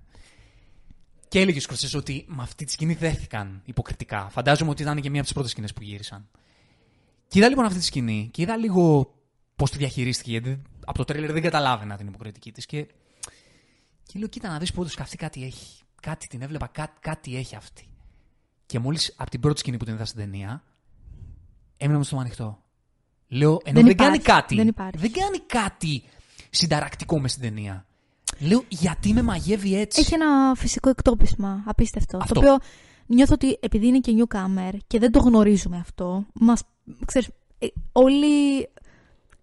Και 1.28 1.40
έλεγε 1.40 1.60
ο 1.94 1.96
ότι 1.96 2.24
με 2.28 2.42
αυτή 2.42 2.64
τη 2.64 2.72
σκηνή 2.72 2.94
δέχτηκαν 2.94 3.62
υποκριτικά. 3.64 4.28
Φαντάζομαι 4.30 4.70
ότι 4.70 4.82
ήταν 4.82 5.00
και 5.00 5.08
μία 5.08 5.18
από 5.18 5.22
τις 5.22 5.32
πρώτες 5.32 5.50
σκηνές 5.50 5.72
που 5.72 5.82
γύρισαν. 5.82 6.28
Και 7.28 7.38
είδα 7.38 7.48
λοιπόν 7.48 7.64
αυτή 7.64 7.78
τη 7.78 7.84
σκηνή 7.84 8.28
και 8.32 8.42
είδα 8.42 8.56
λίγο 8.56 9.14
πώς 9.56 9.70
τη 9.70 9.78
διαχειρίστηκε. 9.78 10.30
Γιατί 10.30 10.62
από 10.84 10.98
το 10.98 11.04
τρέλερ 11.04 11.32
δεν 11.32 11.42
καταλάβαινα 11.42 11.96
την 11.96 12.06
υποκριτική 12.06 12.52
της. 12.52 12.66
Και 12.66 12.86
και 14.12 14.18
λέω, 14.18 14.28
κοίτα 14.28 14.48
να 14.48 14.58
δεις 14.58 14.72
που 14.72 14.86
αυτή 14.98 15.16
κάτι 15.16 15.44
έχει. 15.44 15.82
Κάτι 16.02 16.26
την 16.26 16.42
έβλεπα, 16.42 16.66
κάτι, 16.66 16.92
κάτι 17.00 17.36
έχει 17.36 17.56
αυτή. 17.56 17.88
Και 18.66 18.78
μόλις 18.78 19.14
από 19.16 19.30
την 19.30 19.40
πρώτη 19.40 19.58
σκηνή 19.58 19.76
που 19.76 19.84
την 19.84 19.94
είδα 19.94 20.04
στην 20.04 20.20
ταινία, 20.20 20.62
έμεινα 21.76 21.98
με 21.98 22.04
στο 22.04 22.16
ανοιχτό. 22.16 22.62
Λέω, 23.28 23.60
ενώ 23.64 23.78
δεν, 23.78 23.86
δεν 23.86 23.96
κάνει 23.96 24.18
κάτι. 24.18 24.54
Δεν, 24.54 24.74
δεν 24.94 25.12
κάνει 25.12 25.38
κάτι 25.38 26.02
συνταρακτικό 26.50 27.20
μες 27.20 27.30
στην 27.30 27.42
ταινία. 27.42 27.86
Λέω, 28.38 28.64
γιατί 28.68 29.12
με 29.12 29.22
μαγεύει 29.22 29.80
έτσι; 29.80 30.00
Έχει 30.00 30.14
ένα 30.14 30.54
φυσικό 30.54 30.88
εκτόπισμα. 30.88 31.62
Απίστευτο. 31.66 32.18
Αυτό. 32.22 32.34
Το 32.34 32.40
οποίο 32.40 32.58
νιώθω 33.06 33.34
ότι 33.34 33.58
επειδή 33.60 33.86
είναι 33.86 33.98
και 33.98 34.12
newcomer 34.18 34.72
και 34.86 34.98
δεν 34.98 35.12
το 35.12 35.18
γνωρίζουμε 35.18 35.76
αυτό, 35.76 36.26
μας, 36.32 36.62
ξέρεις, 37.04 37.28
ε, 37.58 37.66
όλοι, 37.92 38.68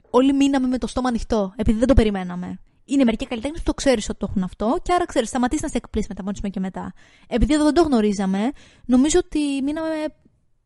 όλοι 0.10 0.34
μείναμε 0.34 0.68
με 0.68 0.78
το 0.78 0.88
στόμα 0.88 1.10
ανοιχτό, 1.10 1.54
επειδή 1.56 1.78
δεν 1.78 1.88
το 1.88 1.94
περιμέναμε 1.94 2.60
Είναι 2.90 3.04
μερικοί 3.04 3.26
καλλιτέχνες 3.28 3.60
που 3.60 3.66
το 3.66 3.74
ξέρεις 3.74 4.10
ότι 4.10 4.20
το 4.20 4.28
έχουν 4.30 4.44
αυτό 4.44 4.80
και 4.84 4.94
άρα 4.94 5.06
ξέρεις, 5.06 5.30
σταματήσεις 5.30 5.64
να 5.64 5.70
σε 5.70 5.78
εκπλήσει 5.78 6.08
μεταμόνισμα 6.10 6.50
και 6.50 6.60
μετά. 6.60 6.94
Επειδή 7.28 7.54
εδώ 7.54 7.64
δεν 7.64 7.74
το 7.74 7.82
γνωρίζαμε, 7.82 8.52
νομίζω 8.86 9.20
ότι 9.26 9.40
μείναμε 9.64 9.96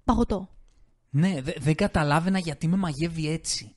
παγωτό. 0.03 0.49
Ναι, 1.09 1.41
δε- 1.41 1.53
δεν 1.59 1.75
καταλάβαινα 1.75 2.39
γιατί 2.39 2.67
με 2.67 2.77
μαγεύει 2.77 3.29
έτσι. 3.29 3.75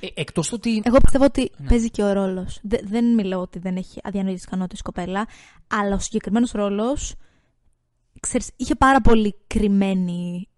Ε, 0.00 0.06
εκτός 0.14 0.48
το 0.48 0.54
ότι... 0.54 0.82
Εγώ 0.84 0.98
πιστεύω 0.98 1.24
ότι 1.24 1.50
παίζει 1.68 1.90
και 1.90 2.02
ο 2.02 2.12
ρόλος. 2.12 2.60
δεν 2.62 3.14
μιλάω 3.14 3.40
ότι 3.40 3.58
δεν 3.58 3.76
έχει 3.76 4.00
αδιανοητή 4.02 4.42
ικανότητες 4.46 4.78
η 4.78 4.82
κοπέλα, 4.82 5.26
αλλά 5.66 5.94
ο 5.94 5.98
συγκεκριμένος 5.98 6.50
ρόλος. 6.52 7.14
Ξέρεις, 8.20 8.50
είχε 8.56 8.74
πάρα 8.74 9.00
πολύ 9.00 9.34
κρυμμένη 9.46 10.48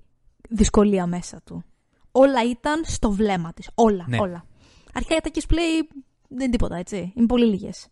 δυσκολία 0.48 1.06
μέσα 1.06 1.40
του. 1.44 1.64
Όλα 2.12 2.44
ήταν 2.50 2.84
στο 2.84 3.10
βλέμμα 3.10 3.52
της. 3.52 3.70
Όλα, 3.74 4.04
Ναι. 4.08 4.18
όλα. 4.20 4.44
Αρχικά 4.92 5.14
οι 5.14 5.18
ατάκε 5.18 5.40
play 5.48 5.96
δεν 6.28 6.40
είναι 6.40 6.50
τίποτα, 6.50 6.76
έτσι. 6.76 7.12
Είναι 7.16 7.26
πολύ 7.26 7.46
λίγες. 7.46 7.86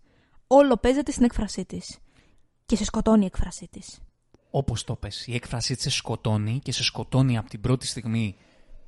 Όλο 0.47 0.77
παίζεται 0.77 1.11
στην 1.11 1.25
έκφρασή 1.25 1.65
της. 1.65 1.99
Και 2.67 2.77
σε 2.77 2.85
σκοτώνει 2.85 3.23
η 3.23 3.27
έκφρασή 3.27 3.69
της. 3.71 3.99
Όπως 4.51 4.85
το 4.85 4.97
πες, 4.97 5.27
η 5.27 5.35
έκφρασή 5.35 5.75
της 5.75 5.83
σε 5.83 5.91
σκοτώνει 5.91 6.61
και 6.63 6.73
σε 6.73 6.83
σκοτώνει 6.83 7.37
από 7.39 7.49
την 7.49 7.61
πρώτη 7.61 7.87
στιγμή 7.87 8.37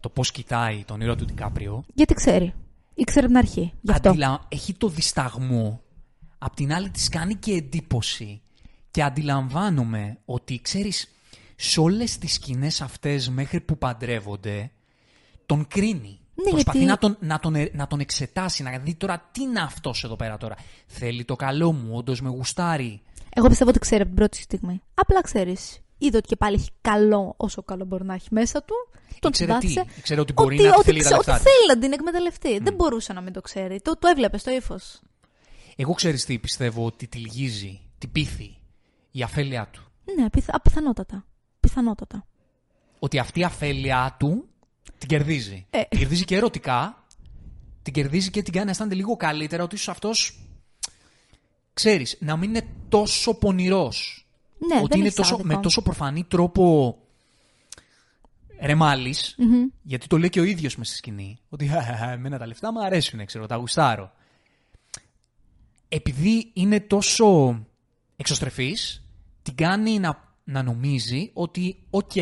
το 0.01 0.09
πώς 0.09 0.31
κοιτάει 0.31 0.85
τον 0.85 1.01
ήρωα 1.01 1.17
του 1.17 1.25
Ντικάπριο. 1.25 1.85
Γιατί 1.95 2.15
ξέρει. 2.15 2.55
Ήξερε 2.95 3.27
από 3.27 3.35
την 3.35 3.37
αρχή. 3.37 3.73
Γι' 3.81 3.91
αυτό. 3.91 4.09
Αντιλα... 4.09 4.45
Έχει 4.49 4.75
το 4.75 4.89
δισταγμό. 4.89 5.81
Απ' 6.39 6.55
την 6.55 6.73
άλλη 6.73 6.91
της 6.91 7.09
κάνει 7.09 7.35
και 7.35 7.53
εντύπωση. 7.53 8.43
Και 8.91 9.03
αντιλαμβάνομαι 9.03 10.19
ότι, 10.25 10.61
ξέρεις, 10.61 11.09
σε 11.57 11.81
όλες 11.81 12.19
τις 12.19 12.33
σκηνές 12.33 12.81
αυτές 12.81 13.29
μέχρι 13.29 13.61
που 13.61 13.79
παντρεύονται, 13.79 14.71
τον 15.47 15.67
κρίνει. 15.69 16.19
Ναι, 16.45 16.51
Προσπαθεί 16.51 16.79
γιατί- 16.79 16.91
να, 16.91 16.99
τον, 16.99 17.17
να, 17.21 17.39
τον, 17.39 17.55
ε- 17.55 17.71
να 17.75 17.87
τον 17.87 18.01
εξετάσει, 18.01 18.63
να 18.63 18.79
δει 18.79 18.95
τώρα 18.95 19.29
τι 19.33 19.43
είναι 19.43 19.61
αυτός 19.61 20.05
εδώ 20.05 20.17
πέρα 20.17 20.37
τώρα. 20.37 20.55
Θέλει 20.87 21.25
το 21.25 21.37
καλό 21.37 21.73
μου, 21.73 21.97
όντως 21.97 22.21
με 22.21 22.29
γουστάρει. 22.29 23.03
Εγώ 23.35 23.49
πιστεύω 23.49 23.71
ότι 23.71 23.79
ξέρει 23.79 24.01
από 24.01 24.07
την 24.11 24.17
πρώτη 24.19 24.37
στιγμή. 24.37 24.83
Απλά 24.95 25.21
ξέρεις. 25.21 25.81
Είδε 25.99 26.17
ότι 26.17 26.29
και 26.29 26.37
πάλι 26.37 26.57
έχει 26.57 26.71
καλό 26.81 27.35
όσο 27.37 27.63
καλό 27.63 27.85
μπορεί 27.85 28.05
να 28.05 28.15
έχει 28.15 28.29
μέσα 28.31 28.63
του. 28.63 28.75
Τον 29.19 29.31
Ήξερε 29.31 29.59
τι, 29.59 29.67
συμπάθησε. 29.69 29.99
ήξερε 29.99 30.21
ότι 30.21 30.33
μπορεί 30.33 30.55
ότι, 30.59 30.65
να 30.69 30.75
ότι, 30.75 30.85
θέλει 30.85 31.03
τα 31.03 31.05
ξε- 31.05 31.17
λεφτά 31.17 31.33
ότι 31.35 31.43
της. 31.43 31.53
θέλει 31.53 31.67
να 31.69 31.79
την 31.79 31.93
εκμεταλλευτεί. 31.93 32.59
Δεν 32.59 32.75
μπορούσε 32.75 33.13
να 33.13 33.21
μην 33.21 33.33
το 33.33 33.41
ξέρει. 33.41 33.81
Το, 33.81 33.97
το 33.99 34.09
έβλεπε 34.09 34.39
στο 34.39 34.51
ύφος. 34.51 35.01
Εγώ 35.77 35.93
ξέρεις 35.95 36.25
τι 36.25 36.39
πιστεύω 36.39 36.85
ότι 36.87 37.07
τη 37.09 37.19
λυγίζει, 37.19 37.81
την 37.99 38.13
πείθει, 38.13 38.57
η 39.11 39.23
αφέλειά 39.23 39.69
του. 39.73 39.83
Ναι, 40.19 40.31
πιθα, 40.31 40.61
πιθανότατα. 40.61 41.25
Πιθανότατα. 41.61 42.27
Ότι 42.99 43.19
αυτή 43.19 43.41
η 43.41 43.45
αφέλειά 43.45 44.17
του 44.19 44.49
την 44.99 45.09
κερδίζει. 45.09 45.67
Ε. 45.71 45.83
Την 45.83 45.99
κερδίζει 45.99 46.25
και 46.25 46.37
ερωτικά, 46.37 47.05
την 47.83 47.93
κερδίζει 47.93 48.31
και 48.31 48.43
την 48.43 48.53
κάνει 48.53 48.65
να 48.65 48.71
αισθάνεται 48.71 48.97
λίγο 48.97 49.17
καλύτερα 49.17 49.63
ότι 49.63 49.75
ίσως 49.75 49.89
αυτός, 49.89 50.39
ξέρεις, 51.73 52.17
να 52.21 52.37
μην 52.37 52.49
είναι 52.49 52.67
τόσο 52.89 53.35
πονηρός. 53.35 54.27
Ναι, 54.59 54.77
ότι 54.79 54.89
δεν 54.89 54.99
είναι 54.99 55.07
έχει 55.07 55.17
τόσο, 55.17 55.35
άδικο. 55.35 55.55
με 55.55 55.61
τόσο 55.61 55.83
προφανή 55.83 56.25
τρόπο 56.25 56.97
ρεμάλι, 58.61 59.37
γιατί 59.83 60.07
το 60.07 60.19
λέει 60.19 60.29
και 60.29 60.41
ο 60.41 60.45
ίδιος 60.45 60.77
μες 60.77 60.87
στη 60.89 60.97
σκηνή. 60.97 61.39
Ότι 61.49 61.69
«Α, 61.69 62.11
εμένα 62.13 62.39
τα 62.39 62.47
λεφτά 62.47 62.73
μου 62.73 62.85
αρέσουν, 62.85 63.25
ξέρω, 63.25 63.47
τα 63.47 63.57
γουστάρω. 63.57 64.13
Επειδή 65.89 66.51
είναι 66.53 66.81
τόσο 66.81 67.61
εξωστρεφής, 68.17 69.05
την 69.43 69.55
κάνει 69.55 69.99
να, 69.99 70.35
να 70.45 70.63
νομίζει 70.63 71.31
ότι, 71.33 71.77
οκ, 71.91 72.13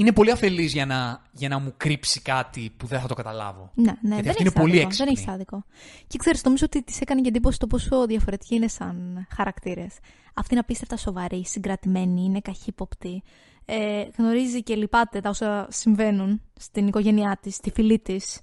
είναι 0.00 0.12
πολύ 0.12 0.30
αφελής 0.30 0.72
για 0.72 0.86
να, 0.86 1.22
για 1.32 1.48
να 1.48 1.58
μου 1.58 1.74
κρύψει 1.76 2.20
κάτι 2.20 2.72
που 2.76 2.86
δεν 2.86 3.00
θα 3.00 3.06
το 3.06 3.14
καταλάβω. 3.14 3.70
Ναι, 3.74 3.84
ναι, 3.84 3.92
Γιατί 3.92 4.06
δεν 4.08 4.16
αυτή 4.18 4.28
έχεις 4.28 4.40
είναι 4.40 4.50
πολύ 4.50 4.70
άδικο, 4.70 4.86
έξυπνη. 4.86 5.12
Δεν 5.12 5.22
έχει 5.22 5.30
άδικο. 5.30 5.64
Και 6.06 6.18
ξέρεις, 6.18 6.44
νομίζω 6.44 6.64
ότι 6.64 6.82
της 6.82 7.00
έκανε 7.00 7.20
και 7.20 7.28
εντύπωση 7.28 7.58
το 7.58 7.66
πόσο 7.66 8.06
διαφορετική 8.06 8.54
είναι 8.54 8.68
σαν 8.68 9.26
χαρακτήρες. 9.36 9.98
Αυτή 10.34 10.48
είναι 10.50 10.60
απίστευτα 10.60 10.96
σοβαρή, 10.96 11.44
συγκρατημένη, 11.44 12.24
είναι 12.24 12.40
καχύποπτη. 12.40 13.22
Ε, 13.64 14.04
γνωρίζει 14.16 14.62
και 14.62 14.74
λυπάται 14.74 15.20
τα 15.20 15.28
όσα 15.28 15.66
συμβαίνουν 15.70 16.42
στην 16.58 16.86
οικογένειά 16.86 17.38
της, 17.42 17.54
στη 17.54 17.70
φυλή 17.70 17.98
της. 17.98 18.40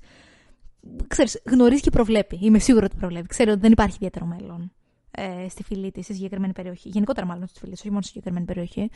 Ξέρεις, 1.08 1.41
γνωρίζει 1.46 1.82
και 1.82 1.89
προβλέπει. 1.89 2.39
Είμαι 2.41 2.60
σίγουρη 2.60 2.86
ότι 2.86 2.96
προβλέπει. 2.96 3.28
Ξέρει 3.28 3.50
ότι 3.50 3.60
δεν 3.60 3.72
υπάρχει 3.72 3.96
ιδιαίτερο 3.96 4.26
μέλλον 4.26 4.72
ε, 5.12 5.50
στη 5.50 5.63
φυλή 5.63 5.91
της, 5.91 6.04
στη 6.04 6.13
συγκεκριμένη 6.13 6.54
περιοχή. 6.54 6.89
Γενικότερα, 6.89 7.26
μάλλον 7.26 7.48
στη 7.48 7.60
φυλή 7.60 7.72
της, 7.72 7.80
όχι 7.80 7.89
μόνο 7.89 8.02
στη 8.02 8.12
συγκεκριμένη 8.12 8.46
περιοχή. 8.46 8.89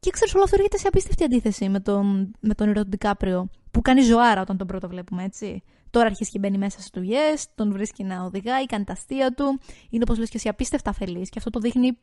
Και 0.00 0.10
ξέρεις, 0.10 0.34
όλο 0.34 0.42
αυτό 0.42 0.56
έρχεται 0.56 0.78
σε 0.78 0.88
απίστευτη 0.88 1.24
αντίθεση 1.24 1.68
με 1.68 1.80
τον, 1.80 2.34
με 2.40 2.54
τον 2.54 2.68
ήρωα 2.68 2.82
του 2.82 2.88
Ντικάπριο, 2.88 3.48
που 3.70 3.82
κάνει 3.82 4.00
ζωάρα 4.00 4.40
όταν 4.40 4.56
τον 4.56 4.66
πρώτο 4.66 4.88
βλέπουμε, 4.88 5.24
έτσι. 5.24 5.62
Τώρα 5.90 6.06
αρχίζει 6.06 6.30
και 6.30 6.38
μπαίνει 6.38 6.58
μέσα 6.58 6.80
σε 6.80 6.88
δουλειές, 6.92 7.46
τον 7.54 7.72
βρίσκει 7.72 8.04
να 8.04 8.22
οδηγάει, 8.22 8.66
κάνει 8.66 8.84
τα 8.84 8.92
αστεία 8.92 9.34
του. 9.34 9.60
Είναι 9.90 10.02
όπως 10.06 10.18
λες 10.18 10.28
και 10.28 10.36
εσύ 10.36 10.48
απίστευτα 10.48 10.90
αφελής 10.90 11.28
και 11.28 11.38
αυτό 11.38 11.50
το 11.50 11.58
δείχνει, 11.58 11.98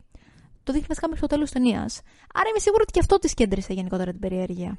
το 0.64 0.72
δείχνει 0.72 0.88
βασικά 0.88 1.08
μέχρι 1.08 1.22
το 1.22 1.28
τέλος 1.28 1.52
της 1.52 1.62
ταινίας. 1.62 2.02
Άρα 2.34 2.50
είμαι 2.50 2.60
σίγουρη 2.60 2.82
ότι 2.82 2.92
και 2.92 3.00
αυτό 3.00 3.20
τη 3.20 3.34
κέντρισε 3.34 3.74
γενικότερα 3.74 4.12
την 4.12 4.20
περιέργεια. 4.20 4.78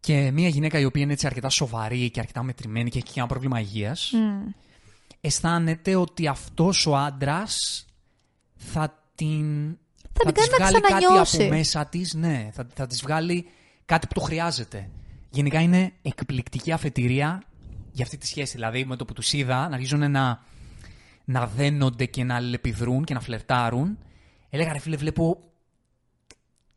Και 0.00 0.30
μια 0.30 0.48
γυναίκα 0.48 0.78
η 0.78 0.84
οποία 0.84 1.02
είναι 1.02 1.12
έτσι 1.12 1.26
αρκετά 1.26 1.48
σοβαρή 1.48 2.10
και 2.10 2.20
αρκετά 2.20 2.42
μετρημένη 2.42 2.90
και 2.90 2.98
έχει 2.98 3.06
και 3.06 3.18
ένα 3.20 3.28
πρόβλημα 3.28 3.60
υγείας, 3.60 4.12
Μμ. 4.12 4.48
αισθάνεται 5.20 5.94
ότι 5.94 6.26
αυτός 6.26 6.86
ο 6.86 6.96
άντρας 6.96 7.86
θα 8.54 9.04
την. 9.14 9.78
Θα 10.12 10.24
την 10.24 10.32
της 10.32 10.48
κάνει 10.48 10.50
να 10.50 10.66
βγάλει 10.66 10.80
κάτι 10.80 10.94
ξανανιώσει. 10.94 11.42
από 11.42 11.54
μέσα 11.54 11.86
της, 11.86 12.14
ναι, 12.14 12.50
θα, 12.52 12.66
θα 12.74 12.86
της 12.86 13.02
βγάλει 13.02 13.48
κάτι 13.84 14.06
που 14.06 14.14
το 14.14 14.20
χρειάζεται. 14.20 14.90
Γενικά 15.30 15.60
είναι 15.60 15.92
εκπληκτική 16.02 16.72
αφετηρία 16.72 17.42
για 17.92 18.04
αυτή 18.04 18.16
τη 18.16 18.26
σχέση. 18.26 18.52
Δηλαδή 18.54 18.84
με 18.84 18.96
το 18.96 19.04
που 19.04 19.12
τους 19.12 19.32
είδα 19.32 19.68
να 19.68 19.74
αρχίζουν 19.74 20.10
να, 20.10 20.42
να 21.24 21.46
δένονται 21.46 22.04
και 22.04 22.24
να 22.24 22.34
αλληλεπιδρούν 22.34 23.04
και 23.04 23.14
να 23.14 23.20
φλερτάρουν, 23.20 23.98
έλεγα 24.50 24.72
ρε 24.72 24.78
φίλε 24.78 24.96
βλέπω 24.96 25.52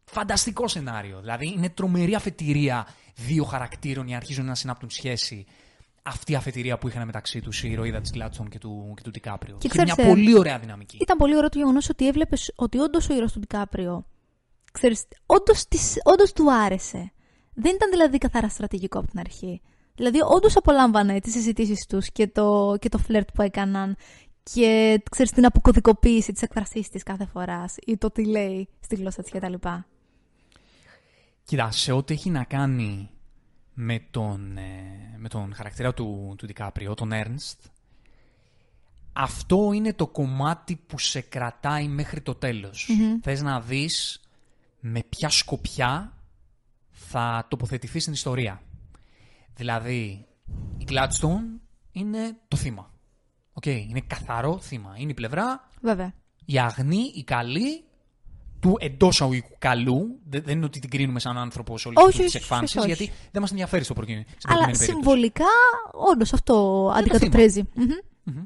φανταστικό 0.05 0.67
σενάριο. 0.67 1.19
Δηλαδή 1.19 1.47
είναι 1.47 1.69
τρομερή 1.69 2.15
αφετηρία 2.15 2.87
δύο 3.15 3.43
χαρακτήρων 3.43 4.05
για 4.05 4.15
να 4.15 4.21
αρχίζουν 4.21 4.45
να 4.45 4.55
συνάπτουν 4.55 4.89
σχέση. 4.89 5.45
Αυτή 6.07 6.31
η 6.31 6.35
αφετηρία 6.35 6.77
που 6.77 6.87
είχαν 6.87 7.05
μεταξύ 7.05 7.41
τους 7.41 7.63
η 7.63 7.69
ηρωίδα 7.71 8.01
της 8.01 8.11
Γκλάτσον 8.11 8.49
και 8.49 8.57
του, 8.57 8.93
και 8.95 9.01
του 9.01 9.11
Τικάπριο. 9.11 9.57
Και 9.59 9.67
Είχε 9.67 9.83
μια 9.83 9.93
ξέρεις, 9.93 10.11
ε, 10.11 10.15
πολύ 10.15 10.37
ωραία 10.37 10.59
δυναμική. 10.59 10.97
Ήταν 11.01 11.17
πολύ 11.17 11.35
ωραίο 11.37 11.49
το 11.49 11.57
γεγονός 11.57 11.89
ότι 11.89 12.07
έβλεπες 12.07 12.51
ότι 12.55 12.77
όντως 12.79 13.09
ο 13.09 13.13
ήρωας 13.13 13.31
του 13.31 13.39
Ντικάπριο. 13.39 14.05
Ξέρεις, 14.71 15.05
όντως, 15.25 15.67
της- 15.67 15.97
όντως 16.03 16.33
του 16.33 16.53
άρεσε. 16.53 17.11
Δεν 17.53 17.75
ήταν 17.75 17.89
δηλαδή 17.89 18.17
καθαρά 18.17 18.49
στρατηγικό 18.49 18.99
από 18.99 19.07
την 19.07 19.19
αρχή. 19.19 19.61
Δηλαδή, 19.95 20.19
όντως 20.35 20.55
απολάμβανε 20.55 21.19
τις 21.19 21.33
συζητήσεις 21.33 21.85
τους 21.85 22.11
και 22.11 22.27
το, 22.27 22.75
και 22.79 22.89
το 22.89 22.97
φλερτ 22.97 23.29
που 23.33 23.41
έκαναν 23.41 23.95
και 24.43 25.01
ξέρεις, 25.11 25.31
την 25.31 25.45
αποκωδικοποίηση 25.45 26.31
της 26.31 26.41
εκφρασής 26.41 26.89
της 26.89 27.03
κάθε 27.03 27.25
φοράς 27.25 27.75
ή 27.85 27.97
το 27.97 28.11
τι 28.11 28.25
λέει 28.25 28.67
στη 28.79 28.95
γλώσσα 28.95 29.21
της 29.23 29.31
κτλ. 29.31 29.53
Κοίτα, 31.43 31.71
σε 31.71 31.91
ό,τι 31.91 32.13
έχει 32.13 32.29
να 32.29 32.43
κάνει 32.43 33.09
με 33.75 33.99
τον, 34.11 34.57
ε, 34.57 35.15
με 35.17 35.29
τον 35.29 35.53
χαρακτήρα 35.53 35.93
του, 35.93 36.35
του 36.38 36.45
Ντικάπριο, 36.45 36.93
τον 36.93 37.09
Ernst, 37.13 37.69
αυτό 39.13 39.71
είναι 39.73 39.93
το 39.93 40.07
κομμάτι 40.07 40.75
που 40.88 40.99
σε 40.99 41.21
κρατάει 41.21 41.88
μέχρι 41.88 42.21
το 42.21 42.35
τελος 42.35 42.89
Θες 43.21 43.41
να 43.41 43.61
δεις 43.61 44.19
με 44.79 45.03
ποια 45.09 45.29
σκοπιά 45.29 46.17
θα 46.91 47.45
τοποθετηθεί 47.49 47.99
στην 47.99 48.13
ιστορία. 48.13 48.61
Δηλαδή, 49.55 50.25
η 50.77 50.85
Gladstone 50.89 51.59
είναι 51.91 52.38
το 52.47 52.57
θύμα. 52.57 52.93
Οκ, 53.53 53.65
είναι 53.65 54.01
καθαρό 54.01 54.59
θύμα. 54.59 54.93
Είναι 54.97 55.11
η 55.11 55.13
πλευρά 55.13 55.67
Βέβαια. 55.81 56.13
η 56.45 56.59
αγνή, 56.59 57.11
η 57.15 57.23
καλή, 57.23 57.83
του 58.65 58.78
εντός 58.80 59.21
εισαγωγικών 59.21 59.55
καλού. 59.60 60.19
Δεν, 60.30 60.43
δεν 60.45 60.56
είναι 60.56 60.65
ότι 60.65 60.80
την 60.80 60.89
κρίνουμε 60.89 61.19
σαν 61.19 61.38
άνθρωπος 61.38 61.82
σε 61.82 61.88
όλε 61.88 62.01
Όχι, 62.01 62.17
τι 62.17 62.25
όχι, 62.25 62.38
εκφάνσεις, 62.38 62.75
όχι. 62.78 62.88
γιατί 62.88 63.12
δεν 63.32 63.41
μας 63.41 63.51
ενδιαφέρει 63.51 63.84
στο 63.84 63.93
προκειμένο. 63.93 64.25
στην 64.28 64.49
Αλλά 64.49 64.58
προκειμένη 64.58 64.78
περίπτωση. 64.78 65.06
συμβολικά, 65.06 65.45
όντως 66.12 66.34
αυτό 66.34 66.91
αντικατοπτρίζει. 66.95 67.63
Μμμ. 67.73 68.43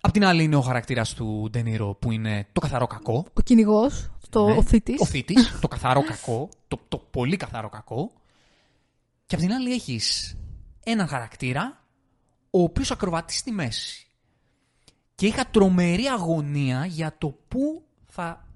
Απ' 0.00 0.12
την 0.12 0.24
άλλη 0.24 0.42
είναι 0.42 0.56
ο 0.56 0.60
χαρακτήρας 0.60 1.14
του 1.14 1.48
Ντενίρο 1.50 1.94
που 1.94 2.12
είναι 2.12 2.46
το 2.52 2.60
καθαρό 2.60 2.86
κακό. 2.86 3.24
Ο 3.32 3.40
κυνηγός, 3.40 4.10
το 4.30 4.46
Ναι. 4.46 4.56
ο 4.56 4.62
θήτη. 4.62 4.94
Ο 4.98 5.04
θήτης, 5.06 5.58
το 5.60 5.68
καθαρό 5.68 6.02
κακό, 6.02 6.48
το, 6.68 6.78
το 6.88 6.98
πολύ 6.98 7.36
καθαρό 7.36 7.68
κακό. 7.68 8.10
Και 9.26 9.34
απ' 9.34 9.40
την 9.40 9.52
άλλη 9.52 9.72
έχεις 9.72 10.36
έναν 10.84 11.06
χαρακτήρα 11.08 11.84
ο 12.50 12.62
οποίος 12.62 12.90
ακροβατεί 12.90 13.32
στη 13.34 13.50
μέση. 13.50 14.06
Και 15.14 15.26
είχα 15.26 15.44
τρομερή 15.50 16.04
αγωνία 16.06 16.86
για 16.86 17.14
το 17.18 17.28
πού 17.48 17.84
θα, 18.20 18.46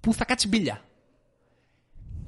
πού 0.00 0.14
θα 0.14 0.24
κάτσει 0.24 0.48
μπίλια. 0.48 0.80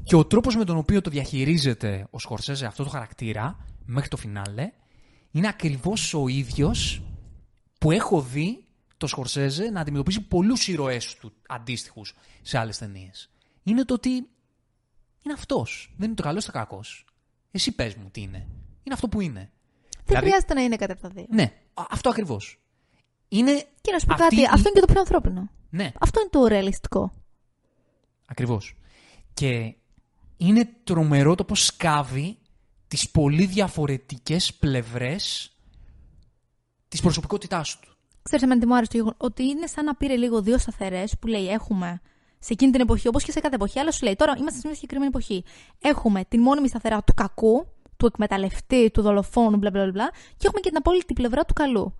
Και 0.04 0.16
ο 0.16 0.26
τρόπος 0.26 0.56
με 0.56 0.64
τον 0.64 0.76
οποίο 0.76 1.00
το 1.00 1.10
διαχειρίζεται 1.10 2.06
ο 2.10 2.18
Σκορσέζε 2.18 2.66
αυτό 2.66 2.84
το 2.84 2.88
χαρακτήρα 2.90 3.64
μέχρι 3.84 4.08
το 4.08 4.16
φινάλε 4.16 4.72
είναι 5.30 5.48
ακριβώς 5.48 6.14
ο 6.14 6.28
ίδιος 6.28 7.02
που 7.80 7.90
έχω 7.90 8.20
δει 8.20 8.64
το 8.96 9.06
Σκορσέζε 9.06 9.70
να 9.70 9.80
αντιμετωπίσει 9.80 10.20
πολλούς 10.20 10.68
ήρωές 10.68 11.14
του 11.16 11.32
αντίστοιχους 11.48 12.14
σε 12.42 12.58
άλλες 12.58 12.78
ταινίες. 12.78 13.30
Είναι 13.62 13.84
το 13.84 13.94
ότι 13.94 14.08
είναι 15.22 15.34
αυτός. 15.34 15.94
Δεν 15.96 16.06
είναι 16.06 16.16
το 16.16 16.22
καλός, 16.22 16.44
το 16.44 16.52
κακός. 16.52 17.04
Εσύ 17.50 17.72
πες 17.72 17.94
μου 17.94 18.08
τι 18.10 18.20
είναι. 18.20 18.38
Είναι 18.82 18.94
αυτό 18.94 19.08
που 19.08 19.20
είναι. 19.20 19.50
Δηλαδή- 20.04 20.26
χρειάζεται 20.26 20.54
να 20.54 20.60
είναι 20.62 20.76
κάτι 20.76 20.92
από 20.92 21.00
τα 21.00 21.08
δύο. 21.08 21.26
Ναι, 21.30 21.52
α- 21.74 21.86
αυτό 21.90 22.08
ακριβώς. 22.10 22.60
Είναι. 23.28 23.64
Και 23.80 23.92
να 23.92 23.98
σου 23.98 24.06
πω 24.06 24.12
αυτή 24.14 24.24
κάτι, 24.24 24.40
η- 24.40 24.44
αυτό 24.44 24.68
είναι 24.68 24.80
και 24.80 24.86
το 24.86 24.92
πιο 24.92 25.00
ανθρώπινο. 25.00 25.50
Ναι, 25.70 25.92
Αυτό 26.00 26.20
είναι 26.20 26.28
το 26.30 26.46
ρεαλιστικό. 26.46 27.12
ακριβώς. 28.26 28.74
Και 29.34 29.74
είναι 30.36 30.68
τρομερό 30.84 31.34
το 31.34 31.44
πώς 31.44 31.64
σκάβει 31.64 32.38
τις 32.88 33.10
πολύ 33.10 33.46
διαφορετικές 33.46 34.54
πλευρές 34.54 35.52
της 36.88 37.00
προσωπικότητάς 37.00 37.78
του. 37.78 37.88
Ξέρετε, 38.22 38.44
εμένα 38.46 38.60
τι 38.60 38.66
μου 38.66 38.74
άρεσε 38.74 38.90
το 38.90 38.96
γεγονός 38.96 39.16
ότι 39.20 39.42
είναι 39.42 39.66
σαν 39.66 39.84
να 39.84 39.94
πήρε 39.94 40.16
λίγο 40.16 40.42
δύο 40.42 40.58
σταθερές 40.58 41.18
που 41.20 41.26
λέει 41.26 41.48
έχουμε 41.48 42.00
σε 42.38 42.52
εκείνη 42.52 42.72
την 42.72 42.80
εποχή, 42.80 43.08
όπως 43.08 43.24
και 43.24 43.30
σε 43.32 43.40
κάθε 43.40 43.54
εποχή, 43.54 43.78
αλλά 43.78 43.92
σου 43.92 44.04
λέει 44.04 44.16
τώρα 44.16 44.34
είμαστε 44.38 44.60
σε 44.60 44.66
μια 44.66 44.74
συγκεκριμένη 44.74 45.08
εποχή. 45.14 45.44
Έχουμε 45.80 46.24
την 46.24 46.40
μόνιμη 46.40 46.68
σταθερά 46.68 47.02
του 47.02 47.14
κακού, 47.14 47.66
του 47.96 48.06
εκμεταλλευτή, 48.06 48.90
του 48.90 49.02
δολοφόνου, 49.02 49.56
μπλα 49.56 49.70
μπλα 49.70 49.90
μπλα, 49.90 50.10
και 50.36 50.46
έχουμε 50.46 50.60
και 50.60 50.68
την 50.68 50.78
απόλυτη 50.78 51.12
πλευρά 51.12 51.44
του 51.44 51.54
καλού. 51.54 51.94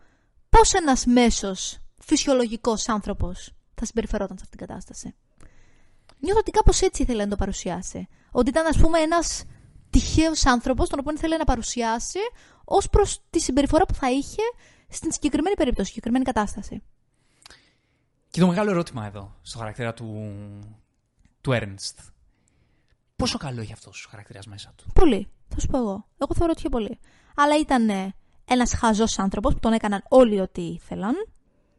Πώς 0.49 0.73
ένας 0.73 1.07
μέσος 1.07 1.79
φυσιολογικός 1.99 2.89
άνθρωπος 2.89 3.53
θα 3.79 3.87
συμπεριφερόταν 3.87 4.39
σε 4.39 4.45
αυτήν 4.45 4.59
την 4.59 4.67
κατάσταση. 4.67 5.15
Νιώθω 6.21 6.39
ότι 6.39 6.51
κάπως 6.51 6.81
έτσι 6.81 7.03
ήθελε 7.03 7.25
να 7.25 7.31
το 7.31 7.37
παρουσιάσει. 7.37 8.09
Ότι 8.31 8.49
ήταν, 8.49 8.67
ας 8.67 8.77
πούμε, 8.77 8.99
ένας 8.99 9.45
τυχαίος 9.91 10.47
άνθρωπος, 10.47 10.89
τον 10.89 10.99
οποίο 10.99 11.13
ήθελε 11.13 11.37
να 11.37 11.45
παρουσιάσει 11.45 12.19
ως 12.65 12.89
προς 12.89 13.21
τη 13.31 13.41
συμπεριφορά 13.41 13.85
που 13.85 13.95
θα 13.95 14.11
είχε 14.11 14.43
στην 14.89 15.13
συγκεκριμένη 15.13 15.57
περίπτωση, 15.57 15.89
συγκεκριμένη 15.89 16.25
κατάσταση. 16.25 16.83
Και 18.31 18.41
το 18.41 18.47
μεγάλο 18.47 18.71
ερώτημα 18.71 19.07
εδώ, 19.07 19.37
στο 19.43 19.59
χαρακτήρα 19.59 19.95
του, 19.95 20.31
του 21.41 21.51
Ernst. 21.55 22.05
Πόσο 23.17 23.39
καλό 23.39 23.61
έχει 23.61 23.73
αυτός 23.73 24.05
ο 24.05 24.09
χαρακτήρας 24.11 24.47
μέσα 24.47 24.73
του; 24.77 24.87
Πολύ. 24.95 25.29
Θα 25.49 25.61
σου 25.61 25.67
πω 25.67 25.79
εγώ. 25.79 26.07
Εγώ 26.19 26.35
θεωρώ 26.35 26.51
ότι 26.51 26.59
είχε 26.59 26.69
πολύ. 26.69 26.99
Αλλά 27.35 27.59
ήταν 27.59 28.15
ένας 28.45 28.75
χαζός 28.75 29.19
άνθρωπος 29.19 29.53
που 29.55 29.61
τον 29.61 29.73
έκαναν 29.73 30.05
όλοι 30.09 30.41
ό,τι 30.41 30.63
ήθελαν. 30.63 31.15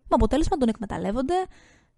Με 0.07 0.15
αποτέλεσμα 0.15 0.55
να 0.55 0.59
τον 0.59 0.69
εκμεταλλεύονται, 0.69 1.33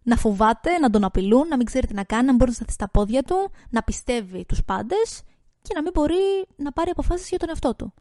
να 0.03 0.15
φοβάται, 0.15 0.77
να 0.77 0.89
τον 0.89 1.03
απειλούν, 1.03 1.47
να 1.47 1.57
μην 1.57 1.65
ξέρει 1.65 1.87
τι 1.87 1.93
να 1.93 2.03
κάνει, 2.03 2.21
να 2.21 2.27
μην 2.27 2.37
μπορεί 2.37 2.49
να 2.49 2.55
σταθεί 2.55 2.71
στα 2.71 2.89
πόδια 2.89 3.23
του, 3.23 3.51
να 3.69 3.83
πιστεύει 3.83 4.45
τους 4.45 4.63
πάντες 4.63 5.21
και 5.61 5.73
να 5.75 5.81
μην 5.81 5.91
μπορεί 5.93 6.47
να 6.55 6.71
πάρει 6.71 6.89
αποφάσεις 6.89 7.29
για 7.29 7.39
τον 7.39 7.49
εαυτό 7.49 7.75
του. 7.75 7.93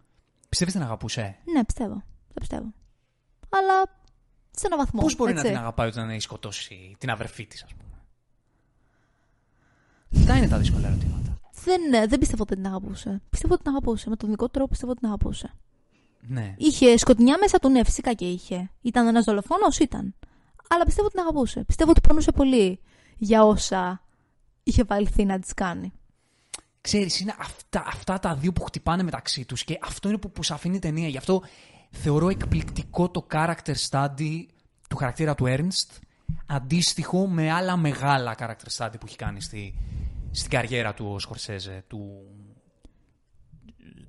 Πιστεύεις 0.49 0.75
την 0.75 0.83
αγαπούσε; 0.83 1.37
Ναι, 1.55 1.65
πιστεύω. 1.65 1.95
Δεν 2.29 2.39
πιστεύω. 2.39 2.73
Αλλά 3.49 3.83
σε 4.51 4.67
έναν 4.67 4.79
βαθμό. 4.79 5.01
Πώς 5.01 5.17
μπορεί 5.17 5.33
έτσι. 5.33 5.45
να 5.45 5.51
την 5.51 5.61
αγαπάει 5.61 5.89
όταν 5.89 6.11
έχει 6.11 6.21
σκοτώσει 6.21 6.97
την 6.99 7.11
αδερφή 7.11 7.47
της, 7.47 7.63
ας 7.63 7.75
πούμε; 7.75 7.85
Αυτά 10.17 10.37
είναι 10.37 10.49
τα 10.49 10.59
δύσκολα 10.59 10.87
ερωτήματα; 10.87 11.41
Δεν, 11.65 11.89
ναι, 11.89 12.07
δεν 12.07 12.19
πιστεύω 12.19 12.43
ότι 12.43 12.55
την 12.55 12.67
αγαπούσε. 12.67 13.23
Πιστεύω 13.31 13.55
ότι 13.55 13.63
την 13.63 13.73
αγαπούσε. 13.73 14.09
Με 14.09 14.17
τον 14.17 14.31
δικό 14.31 14.45
του 14.45 14.51
τρόπο 14.51 14.69
πιστεύω 14.69 14.91
ότι 14.91 15.01
την 15.01 15.09
αγαπούσε. 15.09 15.55
Ναι. 16.21 16.55
Είχε 16.59 16.97
σκοτεινιά 16.97 17.39
μέσα 17.39 17.59
του, 17.59 17.69
ναι, 17.69 17.85
φυσικά 17.85 18.13
και 18.13 18.29
είχε. 18.31 18.71
Ήταν 18.81 19.07
ένας 19.07 19.25
δολοφόνος, 19.25 19.79
ήταν. 19.79 20.15
Αλλά 20.73 20.85
πιστεύω 20.85 21.07
ότι 21.07 21.17
την 21.17 21.25
αγαπούσε. 21.25 21.65
Πιστεύω 21.65 21.91
ότι 21.91 22.01
πονούσε 22.01 22.33
πολύ 22.33 22.81
για 23.17 23.45
όσα 23.45 24.05
είχε 24.63 24.85
βαλθεί 24.85 25.25
να 25.25 25.39
της 25.39 25.55
κάνει. 25.55 25.93
Ξέρεις, 26.81 27.21
είναι 27.21 27.35
αυτά, 27.39 27.85
αυτά 27.87 28.19
τα 28.19 28.35
δύο 28.35 28.53
που 28.53 28.63
χτυπάνε 28.63 29.03
μεταξύ 29.03 29.45
τους 29.45 29.65
και 29.65 29.79
αυτό 29.83 30.09
είναι 30.09 30.19
που, 30.19 30.31
που 30.31 30.43
σε 30.43 30.53
αφήνει 30.55 30.77
η 30.77 30.79
ταινία. 30.79 31.09
Γι' 31.09 31.17
αυτό 31.17 31.43
θεωρώ 31.91 32.29
εκπληκτικό 32.29 33.11
το 33.11 33.27
character 33.33 33.75
study 33.91 34.45
του 34.89 34.97
χαρακτήρα 34.97 35.35
του 35.35 35.45
Ernst 35.49 35.99
αντίστοιχο 36.47 37.27
με 37.27 37.51
άλλα 37.51 37.77
μεγάλα 37.77 38.35
character 38.39 38.77
study 38.77 38.95
που 39.01 39.07
έχει 39.07 39.17
κάνει 39.17 39.41
στη, 39.41 39.75
στην 40.31 40.51
καριέρα 40.51 40.95
του 40.95 41.11
ο 41.13 41.19
Σκορσέζε, 41.19 41.85
του, 41.87 42.27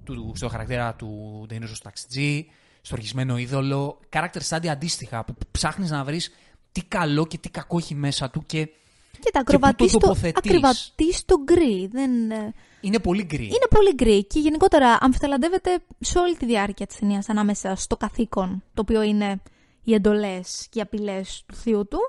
του, 0.03 0.31
στο 0.35 0.47
χαρακτήρα 0.47 0.95
του 0.95 1.43
Ντε 1.47 1.59
Νίρο 1.59 1.75
στο 1.75 1.83
ταξιτζή, 1.83 2.47
στο 2.81 2.95
οργισμένο 2.95 3.37
είδωλο. 3.37 3.99
Character 4.09 4.41
study 4.49 4.67
αντίστοιχα 4.67 5.25
που 5.25 5.33
ψάχνεις 5.51 5.89
να 5.89 6.03
βρεις 6.03 6.31
τι 6.71 6.83
καλό 6.83 7.27
και 7.27 7.37
τι 7.37 7.49
κακό 7.49 7.77
έχει 7.77 7.95
μέσα 7.95 8.29
του 8.29 8.43
και 8.45 8.65
Και 8.65 8.71
τα 9.11 9.21
πού 9.21 9.31
το 9.31 9.39
ακροβατεί 9.39 9.89
στο, 9.89 9.97
τοποθετείς. 9.97 10.51
ακροβατεί 10.51 11.13
στο 11.13 11.35
γκρι. 11.43 11.87
Δεν, 11.87 12.31
ε, 12.31 12.53
είναι 12.81 12.99
πολύ 12.99 13.23
γκρι. 13.23 13.45
είναι 13.45 13.67
πολύ 13.69 13.93
γκρι 13.93 14.25
και 14.25 14.39
γενικότερα 14.39 14.97
αμφιταλαντεύεται 14.99 15.79
σε 15.99 16.19
όλη 16.19 16.37
τη 16.37 16.45
διάρκεια 16.45 16.87
της 16.87 16.95
ταινίας 16.95 17.29
ανάμεσα 17.29 17.75
στο 17.75 17.97
καθήκον, 17.97 18.63
το 18.73 18.81
οποίο 18.81 19.01
είναι 19.01 19.41
οι 19.83 19.93
εντολές 19.93 20.67
και 20.69 20.79
οι 20.79 20.81
απειλές 20.81 21.43
του 21.45 21.55
θείου 21.55 21.87
του 21.87 21.99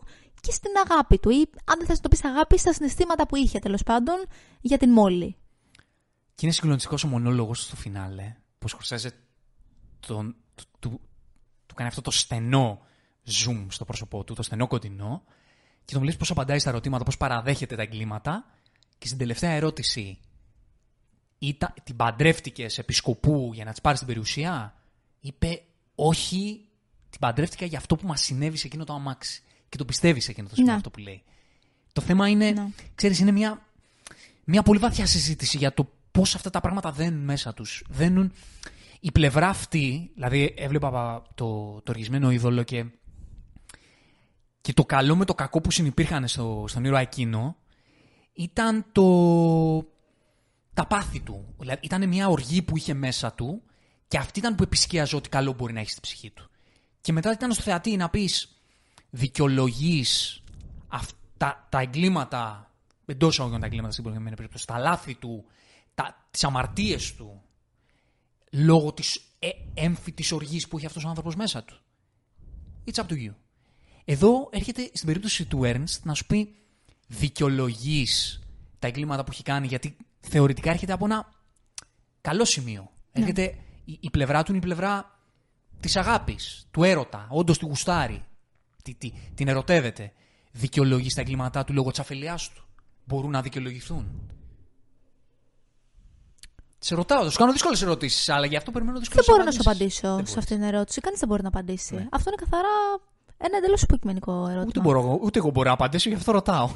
και 0.40 0.52
στην 0.52 0.70
αγάπη 0.90 1.18
του 1.18 1.30
ή 1.30 1.48
αν 1.64 1.78
δεν 1.78 1.86
θες 1.86 1.96
να 1.96 2.02
το 2.02 2.08
πεις 2.08 2.24
αγάπη, 2.24 2.58
στα 2.58 2.72
συναισθήματα 2.72 3.26
που 3.26 3.36
είχε 3.36 3.58
τέλος 3.58 3.82
πάντων 3.82 4.14
για 4.60 4.78
την 4.78 4.90
Μόλι. 4.90 5.36
Και 6.34 6.40
είναι 6.46 6.52
συγκλονιστικός 6.52 7.04
ο 7.04 7.08
μονόλογος 7.08 7.62
στο 7.62 7.76
φινάλε. 7.76 8.36
Που 8.58 8.64
ο 8.64 8.68
Σκορσέζε 8.68 9.12
τον, 10.06 10.36
του, 10.54 10.64
του, 10.78 11.00
του 11.66 11.74
κάνει 11.74 11.88
αυτό 11.88 12.00
το 12.00 12.10
στενό 12.10 12.80
zoom 13.26 13.66
στο 13.68 13.84
πρόσωπό 13.84 14.24
του, 14.24 14.34
το 14.34 14.42
στενό 14.42 14.66
κοντινό. 14.66 15.22
Και 15.84 15.92
τον 15.92 16.00
βλέπεις 16.00 16.18
πώς 16.18 16.30
απαντάει 16.30 16.58
στα 16.58 16.68
ερωτήματα, 16.70 17.04
πώς 17.04 17.16
παραδέχεται 17.16 17.76
τα 17.76 17.82
εγκλήματα. 17.82 18.44
Και 18.98 19.06
στην 19.06 19.18
τελευταία 19.18 19.50
ερώτηση, 19.50 20.18
ήταν, 21.38 21.74
την 21.84 21.96
παντρεύτηκες 21.96 22.78
επισκοπού 22.78 23.50
για 23.54 23.64
να 23.64 23.70
της 23.70 23.80
πάρεις 23.80 23.98
την 23.98 24.08
περιουσία, 24.08 24.74
είπε 25.20 25.62
όχι, 25.94 26.64
την 27.10 27.20
παντρεύτηκα 27.20 27.66
για 27.66 27.78
αυτό 27.78 27.96
που 27.96 28.06
μας 28.06 28.20
συνέβη 28.20 28.56
σε 28.56 28.66
εκείνο 28.66 28.84
το 28.84 28.92
αμάξι. 28.92 29.42
Και 29.68 29.76
το 29.76 29.84
πιστεύεις 29.84 30.24
σε 30.24 30.30
εκείνο 30.30 30.48
το 30.48 30.54
σημείο 30.54 30.70
Ναι. 30.70 30.76
αυτό 30.76 30.90
που 30.90 30.98
λέει. 30.98 31.22
Το 31.92 32.00
θέμα 32.00 32.28
είναι, 32.28 32.50
Ναι. 32.50 32.68
ξέρεις, 32.94 33.18
είναι 33.18 33.30
μια, 33.32 33.66
μια 34.44 34.62
πολύ 34.62 34.78
βαθιά 34.78 35.06
συζήτηση 35.06 35.56
για 35.56 35.74
το 35.74 35.88
πώς 36.12 36.34
αυτά 36.34 36.50
τα 36.50 36.60
πράγματα 36.60 36.92
δένουν 36.92 37.24
μέσα 37.24 37.54
τους. 37.54 37.84
Δένουν 37.88 38.32
η 39.00 39.12
πλευρά 39.12 39.48
αυτή, 39.48 40.10
δηλαδή 40.14 40.54
έβλεπα 40.56 41.22
το, 41.34 41.80
το 41.80 41.90
οργισμένο 41.90 42.30
είδωλο 42.30 42.62
και, 42.62 42.86
και 44.62 44.72
το 44.72 44.84
καλό 44.84 45.16
με 45.16 45.24
το 45.24 45.34
κακό 45.34 45.60
που 45.60 45.70
συνυπήρχαν 45.70 46.28
στο, 46.28 46.64
στον 46.68 46.84
ήρωα 46.84 47.00
εκείνο 47.00 47.56
ήταν 48.32 48.86
το, 48.92 49.04
τα 50.74 50.86
πάθη 50.86 51.20
του. 51.20 51.54
Δηλαδή, 51.58 51.80
ήταν 51.82 52.08
μια 52.08 52.28
οργή 52.28 52.62
που 52.62 52.76
είχε 52.76 52.94
μέσα 52.94 53.32
του 53.32 53.62
και 54.08 54.18
αυτή 54.18 54.38
ήταν 54.38 54.54
που 54.54 54.62
επισκίαζε 54.62 55.16
ό,τι 55.16 55.28
καλό 55.28 55.52
μπορεί 55.52 55.72
να 55.72 55.80
έχει 55.80 55.90
στην 55.90 56.02
ψυχή 56.02 56.30
του. 56.30 56.50
Και 57.00 57.12
μετά 57.12 57.32
ήταν 57.32 57.52
στο 57.52 57.62
θεατή 57.62 57.96
να 57.96 58.08
πεις 58.08 58.60
δικαιολογείς 59.10 60.42
αυτά 60.88 61.66
τα 61.68 61.80
εγκλήματα, 61.80 62.72
εντός 63.06 63.38
αγωγικών 63.38 63.60
τα 63.60 63.66
εγκλήματα 63.66 63.92
στην 63.92 64.04
προηγούμενη 64.04 64.36
περίπτωση, 64.36 64.66
τα 64.66 64.78
λάθη 64.78 65.14
του, 65.14 65.44
τα, 65.94 66.26
τις 66.30 66.44
αμαρτίες 66.44 67.14
του, 67.14 67.42
λόγω 68.52 68.92
της 68.92 69.20
ε, 69.38 69.48
έμφυτης 69.74 70.32
οργής 70.32 70.68
που 70.68 70.76
έχει 70.76 70.86
αυτός 70.86 71.04
ο 71.04 71.08
άνθρωπος 71.08 71.36
μέσα 71.36 71.64
του. 71.64 71.80
It's 72.86 73.04
up 73.04 73.06
to 73.06 73.14
you. 73.14 73.34
Εδώ 74.04 74.48
έρχεται 74.52 74.90
στην 74.92 75.06
περίπτωση 75.06 75.44
του 75.44 75.60
Ernst 75.64 75.98
να 76.02 76.14
σου 76.14 76.26
πει 76.26 76.54
δικαιολογείς 77.06 78.40
τα 78.78 78.86
εγκλήματα 78.86 79.24
που 79.24 79.30
έχει 79.32 79.42
κάνει 79.42 79.66
γιατί 79.66 79.96
θεωρητικά 80.20 80.70
έρχεται 80.70 80.92
από 80.92 81.04
ένα 81.04 81.32
καλό 82.20 82.44
σημείο. 82.44 82.90
Έρχεται 83.12 83.58
η, 83.84 83.98
η 84.00 84.10
πλευρά 84.10 84.42
του 84.42 84.50
είναι 84.50 84.60
η 84.60 84.64
πλευρά 84.64 85.18
της 85.80 85.96
αγάπης, 85.96 86.66
του 86.70 86.82
έρωτα, 86.84 87.26
όντως 87.30 87.58
τη 87.58 87.64
γουστάρει, 87.64 88.24
τη, 88.82 88.94
τη- 88.94 89.12
την 89.34 89.48
ερωτεύεται. 89.48 90.12
Δικαιολογείς 90.52 91.14
τα 91.14 91.20
εγκλήματά 91.20 91.64
του 91.64 91.72
λόγω 91.72 91.90
της 91.90 91.98
αφελιάς 91.98 92.50
του. 92.50 92.64
Μπορούν 93.04 93.30
να 93.30 93.42
δικαιολογηθούν. 93.42 94.06
Σε 96.78 96.94
ρωτάω, 96.94 97.30
σου 97.30 97.38
κάνω 97.38 97.52
δύσκολες 97.52 97.82
ερωτήσεις, 97.82 98.28
αλλά 98.28 98.46
γι' 98.46 98.56
αυτό 98.56 98.70
περιμένω 98.70 98.98
Δεν 98.98 99.06
δύσκολες 99.08 99.26
μπορώ 99.30 99.44
να 99.44 99.50
σου 99.50 99.60
απαντήσω 99.60 100.20
σε 100.26 100.38
αυτήν 100.38 100.56
την 100.56 100.62
ερώτηση. 100.66 101.00
Κανείς 101.00 101.18
δεν 101.18 101.28
μπορεί 101.28 101.42
να 101.42 101.48
απαντήσει. 101.48 101.94
Ναι. 101.94 102.06
Αυτό 102.10 102.30
είναι 102.30 102.42
καθαρά 102.44 102.68
ένα 103.44 103.56
εντελώς 103.56 103.82
υποκειμενικό 103.82 104.32
ερώτημα. 104.32 104.64
Ούτε, 104.66 104.80
μπορώ, 104.80 104.98
εγώ- 105.00 105.18
ούτε 105.22 105.38
εγώ 105.38 105.50
μπορώ 105.50 105.68
να 105.68 105.74
απαντήσω, 105.74 106.08
γι' 106.08 106.14
αυτό 106.14 106.32
ρωτάω. 106.32 106.68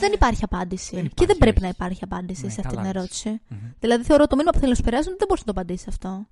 Δεν 0.00 0.12
υπάρχει 0.12 0.44
απάντηση. 0.44 0.94
Δεν 0.94 1.02
και 1.04 1.08
υπάρχει, 1.10 1.26
δεν 1.26 1.38
πρέπει 1.38 1.56
όχι. 1.56 1.64
να 1.64 1.68
υπάρχει 1.68 2.04
απάντηση 2.04 2.44
Ναι, 2.44 2.50
σε 2.50 2.60
αυτή 2.60 2.74
καλά 2.74 2.82
την 2.90 2.92
λες. 3.00 3.02
ερώτηση. 3.02 3.40
Δηλαδή 3.80 4.04
θεωρώ 4.04 4.26
το 4.26 4.34
μήνυμα 4.36 4.52
που 4.52 4.58
θέλω 4.58 4.70
να 4.70 4.76
σου 4.76 4.82
περάσουν 4.82 5.08
ότι 5.08 5.18
δεν 5.18 5.26
μπορείς 5.28 5.44
να 5.46 5.52
το 5.52 5.60
απαντήσεις 5.60 5.88
αυτό. 5.88 6.26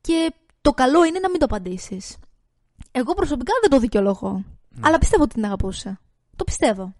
Και 0.00 0.32
το 0.60 0.72
καλό 0.72 1.04
είναι 1.04 1.18
να 1.18 1.30
μην 1.30 1.38
το 1.38 1.44
απαντήσεις. 1.44 2.16
Εγώ 2.90 3.14
προσωπικά 3.14 3.52
δεν 3.60 3.70
το 3.70 3.78
δικαιολογώ. 3.78 4.32
Ναι. 4.68 4.80
Αλλά 4.80 4.98
πιστεύω 4.98 5.22
ότι 5.22 5.34
την 5.34 5.44
αγαπούσε. 5.44 5.98
Το 6.36 6.44
πιστεύω. 6.44 6.94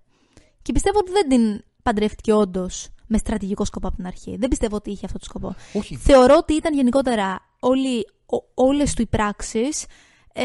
Και 0.63 0.73
πιστεύω 0.73 0.99
ότι 0.99 1.11
δεν 1.11 1.29
την 1.29 1.65
παντρεύτηκε 1.83 2.33
όντως 2.33 2.89
με 3.07 3.19
στρατηγικό 3.19 3.65
σκοπό 3.65 3.87
από 3.87 3.97
την 3.97 4.07
αρχή. 4.07 4.37
Δεν 4.37 4.49
πιστεύω 4.49 4.77
ότι 4.77 4.91
είχε 4.91 5.07
αυτό 5.07 5.19
το 5.19 5.25
σκοπό. 5.25 5.55
Όχι. 5.73 5.97
Θεωρώ 5.97 6.37
ότι 6.37 6.55
ήταν 6.55 6.75
γενικότερα 6.75 7.41
όλοι, 7.61 8.07
ο- 8.27 8.63
όλες 8.65 8.95
του 8.95 9.03
οι 9.03 9.07
πράξεις 9.07 9.85
ε, 10.33 10.45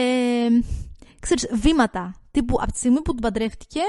ξέρεις, 1.23 1.47
βήματα. 1.51 2.15
Τύπου 2.31 2.57
από 2.61 2.71
τη 2.71 2.77
στιγμή 2.77 3.01
που 3.01 3.11
την 3.11 3.21
παντρεύτηκε, 3.21 3.79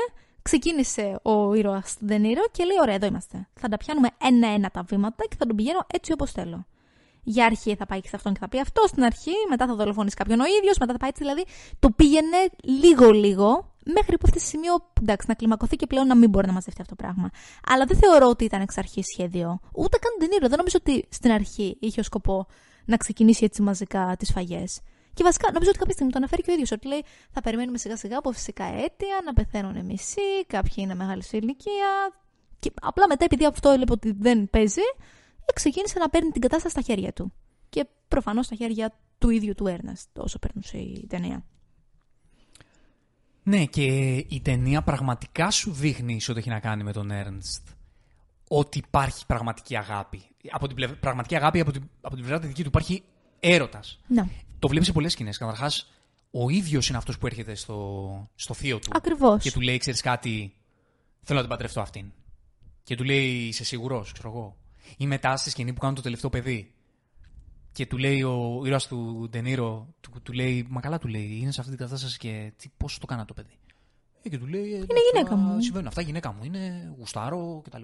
ξεκίνησε 0.43 1.19
ο 1.23 1.55
ήρωας 1.55 1.97
του 1.99 2.05
Ντενίρο 2.05 2.43
και 2.51 2.65
λέει: 2.65 2.77
Ωραία, 2.81 2.95
εδώ 2.95 3.07
είμαστε. 3.07 3.49
Θα 3.55 3.69
τα 3.69 3.77
πιάνουμε 3.77 4.09
ένα-ένα 4.23 4.71
τα 4.71 4.83
βήματα 4.83 5.25
και 5.29 5.37
θα 5.39 5.47
τον 5.47 5.57
πηγαίνω 5.57 5.87
έτσι 5.93 6.13
όπως 6.13 6.33
θέλω. 6.33 6.67
Για 7.27 7.45
αρχή 7.45 7.75
θα 7.75 7.87
πάει 7.87 8.01
και 8.01 8.09
σε 8.09 8.17
αυτόν 8.17 8.33
και 8.33 8.39
θα 8.39 8.49
πει 8.49 8.61
αυτό 8.61 8.87
στην 8.87 9.03
αρχή, 9.03 9.33
μετά 9.49 9.67
θα 9.67 9.75
δολοφονήσει 9.75 10.17
κάποιον 10.17 10.41
ο 10.41 10.45
ίδιος, 10.59 10.79
μετά 10.79 10.93
θα 10.93 10.99
πάει 10.99 11.09
έτσι. 11.09 11.23
Δηλαδή 11.23 11.45
το 11.79 11.91
πήγαινε 11.91 12.37
λίγο-λίγο, 12.63 13.75
Μέχρι 13.85 14.19
που 14.19 14.27
φτάσει 14.27 14.45
σε 14.45 14.51
σημείο 14.51 14.75
εντάξει, 15.01 15.27
να 15.29 15.35
κλιμακωθεί 15.35 15.77
και 15.77 15.87
πλέον 15.87 16.07
να 16.07 16.15
μην 16.15 16.31
μπορεί 16.31 16.47
να 16.47 16.53
μαζευτεί 16.53 16.81
αυτό 16.81 16.95
το 16.97 17.03
πράγμα. 17.03 17.31
Αλλά 17.67 17.85
δεν 17.85 17.97
θεωρώ 17.97 18.29
ότι 18.29 18.45
ήταν 18.45 18.61
εξ 18.61 18.79
αρχής 18.79 19.07
σχέδιο. 19.07 19.61
Ούτε 19.73 19.99
καν 19.99 20.29
την 20.29 20.49
Δεν 20.49 20.59
νομίζω 20.59 20.77
ότι 20.81 21.07
στην 21.09 21.31
αρχή 21.31 21.77
είχε 21.81 22.01
ως 22.01 22.07
σκοπό 22.07 22.47
να 22.85 22.97
ξεκινήσει 22.97 23.45
έτσι 23.45 23.63
μαζικά 23.63 24.15
τις 24.19 24.33
φαγές. 24.33 24.81
Και 25.15 25.23
βασικά 25.23 25.47
νομίζω 25.53 25.71
ότι 25.71 25.79
κάποια 25.79 25.93
στιγμή 25.93 26.13
το 26.13 26.19
αναφέρει 26.19 26.43
και 26.43 26.51
ο 26.51 26.53
ίδιος. 26.53 26.71
Ότι 26.71 26.87
λέει 26.87 27.05
θα 27.31 27.41
περιμένουμε 27.41 27.79
σιγά 27.79 27.97
σιγά 27.97 28.19
από 28.19 28.33
φυσικά 28.33 28.65
αίτια 28.65 29.21
να 29.25 29.33
πεθαίνουν 29.33 29.85
μισοί, 29.85 30.47
κάποιοι 30.47 30.75
είναι 30.77 30.95
μεγάλη 30.95 31.23
σε 31.23 31.37
ηλικία. 31.37 32.13
Και 32.59 32.73
απλά 32.81 33.07
μετά, 33.09 33.25
επειδή 33.25 33.47
αυτό 33.47 33.71
έλεγε 33.71 33.93
ότι 33.93 34.13
δεν 34.19 34.51
παίζει, 34.51 34.83
ξεκίνησε 35.55 35.99
να 35.99 36.09
παίρνει 36.09 36.31
την 36.31 36.41
κατάσταση 36.41 36.75
στα 36.75 36.83
χέρια 36.83 37.13
του. 37.13 37.33
Και 37.69 37.87
προφανώς 38.09 38.47
στα 38.47 38.55
χέρια 38.55 38.99
του 39.19 39.31
ίδιου 39.31 39.55
του 39.55 39.67
Έρνεστ, 39.67 40.19
όσο 40.19 40.39
περνούσε 40.39 40.79
η 40.79 41.07
ταινία. 41.09 41.45
Ναι, 43.43 43.65
και 43.65 43.85
η 44.29 44.41
ταινία 44.43 44.83
πραγματικά 44.83 45.51
σου 45.51 45.73
δείχνει 45.73 46.21
σε 46.21 46.31
ό,τι 46.31 46.41
έχει 46.41 46.49
να 46.49 46.61
κάνει 46.61 46.83
με 46.83 46.93
τον 46.93 47.11
Έρνστ 47.11 47.69
ότι 48.49 48.79
υπάρχει 48.79 49.27
πραγματική 49.27 49.77
αγάπη. 49.77 50.23
Από 50.51 50.67
την 50.67 50.77
πλευ... 50.77 50.93
πραγματική 50.93 51.37
αγάπη 51.37 51.61
από 51.61 51.73
την, 51.73 51.83
από 52.01 52.15
την 52.15 52.25
πλευρά 52.25 52.41
τη 52.41 52.47
δική 52.47 52.63
του 52.63 52.69
υπάρχει 52.69 53.03
έρωτας. 53.41 54.01
Ναι. 54.65 54.71
Το 54.71 54.75
βλέπει 54.75 54.85
σε 54.85 54.93
πολλές 54.93 55.13
σκηνές. 55.13 55.39
Καταρχάς, 55.39 55.91
ο 56.31 56.49
ίδιος 56.49 56.89
είναι 56.89 56.99
αυτός 56.99 57.19
που 57.19 57.27
έρχεται 57.27 57.55
στο, 57.55 58.29
στο 58.35 58.55
θείο 58.55 58.79
του. 58.79 58.91
Ακριβώς. 58.93 59.43
Και 59.43 59.53
του 59.53 59.61
λέει: 59.61 59.79
Ξέρεις 59.79 60.01
κάτι, 60.01 60.55
θέλω 61.23 61.39
να 61.39 61.45
την 61.45 61.51
παντρευτώ 61.51 61.81
αυτήν. 61.81 62.13
Και 62.83 62.95
του 62.95 63.05
λέει: 63.05 63.47
Είσαι 63.47 63.65
σίγουρος, 63.65 64.13
ξέρω 64.13 64.29
εγώ. 64.29 64.57
Ή 64.97 65.07
μετά 65.07 65.37
στη 65.37 65.51
σκηνή 65.51 65.73
που 65.73 65.81
κάνουν 65.81 65.95
το 65.95 66.03
τελευταίο 66.03 66.31
παιδί. 66.31 66.75
Και 67.73 67.87
του 67.87 67.99
λέει 67.99 68.23
ο 68.23 68.63
ήρωας 68.65 68.87
του 68.87 69.29
Ντενίρο, 69.31 69.95
του, 70.01 70.11
του, 70.23 70.33
λέει: 70.33 70.67
Μα 70.71 70.81
καλά 70.81 70.99
του 70.99 71.09
λέει, 71.09 71.39
είναι 71.41 71.51
σε 71.51 71.61
αυτή 71.61 71.77
την 71.77 71.85
κατάσταση 71.85 72.19
και 72.19 72.53
πώς 72.77 72.99
το 72.99 73.07
κάνα 73.07 73.25
το 73.25 73.35
παιδί. 73.35 73.59
Ε, 74.23 74.29
και 74.29 74.39
του 74.39 74.47
λέει: 74.47 74.69
Είναι 74.69 75.01
γυναίκα 75.13 75.37
μου. 75.37 75.61
Συμβαίνουν 75.61 75.89
αυτά, 75.89 76.03
γυναίκα 76.03 76.33
μου 76.33 76.45
είναι, 76.45 76.95
γουστάρω 76.99 77.63
κτλ. 77.65 77.83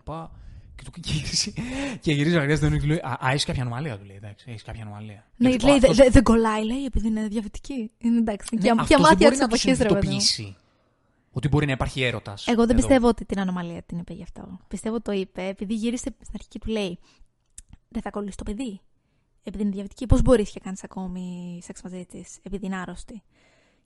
Και 0.82 0.90
του 0.90 1.00
γυρίζει, 1.04 1.52
και 2.00 2.12
γυρίζει 2.12 2.36
ο 2.36 2.40
Αγγλία 2.40 2.56
και 2.56 2.78
του 2.78 2.86
λέει: 2.86 2.96
Α, 2.96 3.18
έχεις 3.30 3.44
κάποια 3.44 3.62
ανομαλία, 3.62 3.98
του 3.98 4.04
λέει. 4.04 4.16
Εντάξει, 4.16 4.44
έχεις 4.48 4.62
κάποια 4.62 4.82
ανομαλία. 4.82 5.24
Ναι, 5.36 5.48
λέει: 5.48 5.78
Δεν 5.78 5.94
δε, 5.94 6.10
δε 6.10 6.22
κολλάει, 6.22 6.64
λέει, 6.64 6.84
επειδή 6.84 7.06
είναι 7.06 7.28
διαβητική. 7.28 7.90
Είναι 7.98 8.18
εντάξει. 8.18 8.54
Ναι, 8.54 8.60
και, 8.60 8.84
και 8.86 8.98
μάτια 8.98 9.30
της 9.30 9.40
εποχή, 9.40 9.72
ρε 9.72 9.88
ότι 11.32 11.48
μπορεί 11.48 11.66
να 11.66 11.72
υπάρχει 11.72 12.02
έρωτας. 12.02 12.46
Εγώ 12.46 12.66
δεν 12.66 12.76
πιστεύω 12.76 13.08
ότι 13.08 13.24
την 13.24 13.40
ανομαλία 13.40 13.82
την 13.82 13.98
είπε 13.98 14.12
γι' 14.12 14.22
αυτό. 14.22 14.58
Πιστεύω 14.68 15.00
το 15.00 15.12
είπε 15.12 15.46
επειδή 15.46 15.74
γύρισε 15.74 16.14
στην 16.20 16.32
αρχή 16.34 16.48
και 16.48 16.58
του 16.58 16.70
λέει: 16.70 16.98
Δεν 17.88 18.02
θα 18.02 18.10
κολλήσει 18.10 18.36
το 18.36 18.44
παιδί. 18.44 18.80
Επειδή 19.42 19.62
είναι 19.62 19.72
διαβητική, 19.72 20.06
πώς 20.06 20.22
μπορείς 20.22 20.50
και 20.50 20.60
κάνεις 20.60 20.84
ακόμη 20.84 21.58
σεξ 21.62 21.82
μαζί 21.82 22.06
της, 22.06 22.38
επειδή 22.42 22.66
είναι 22.66 22.76
άρρωστη. 22.76 23.22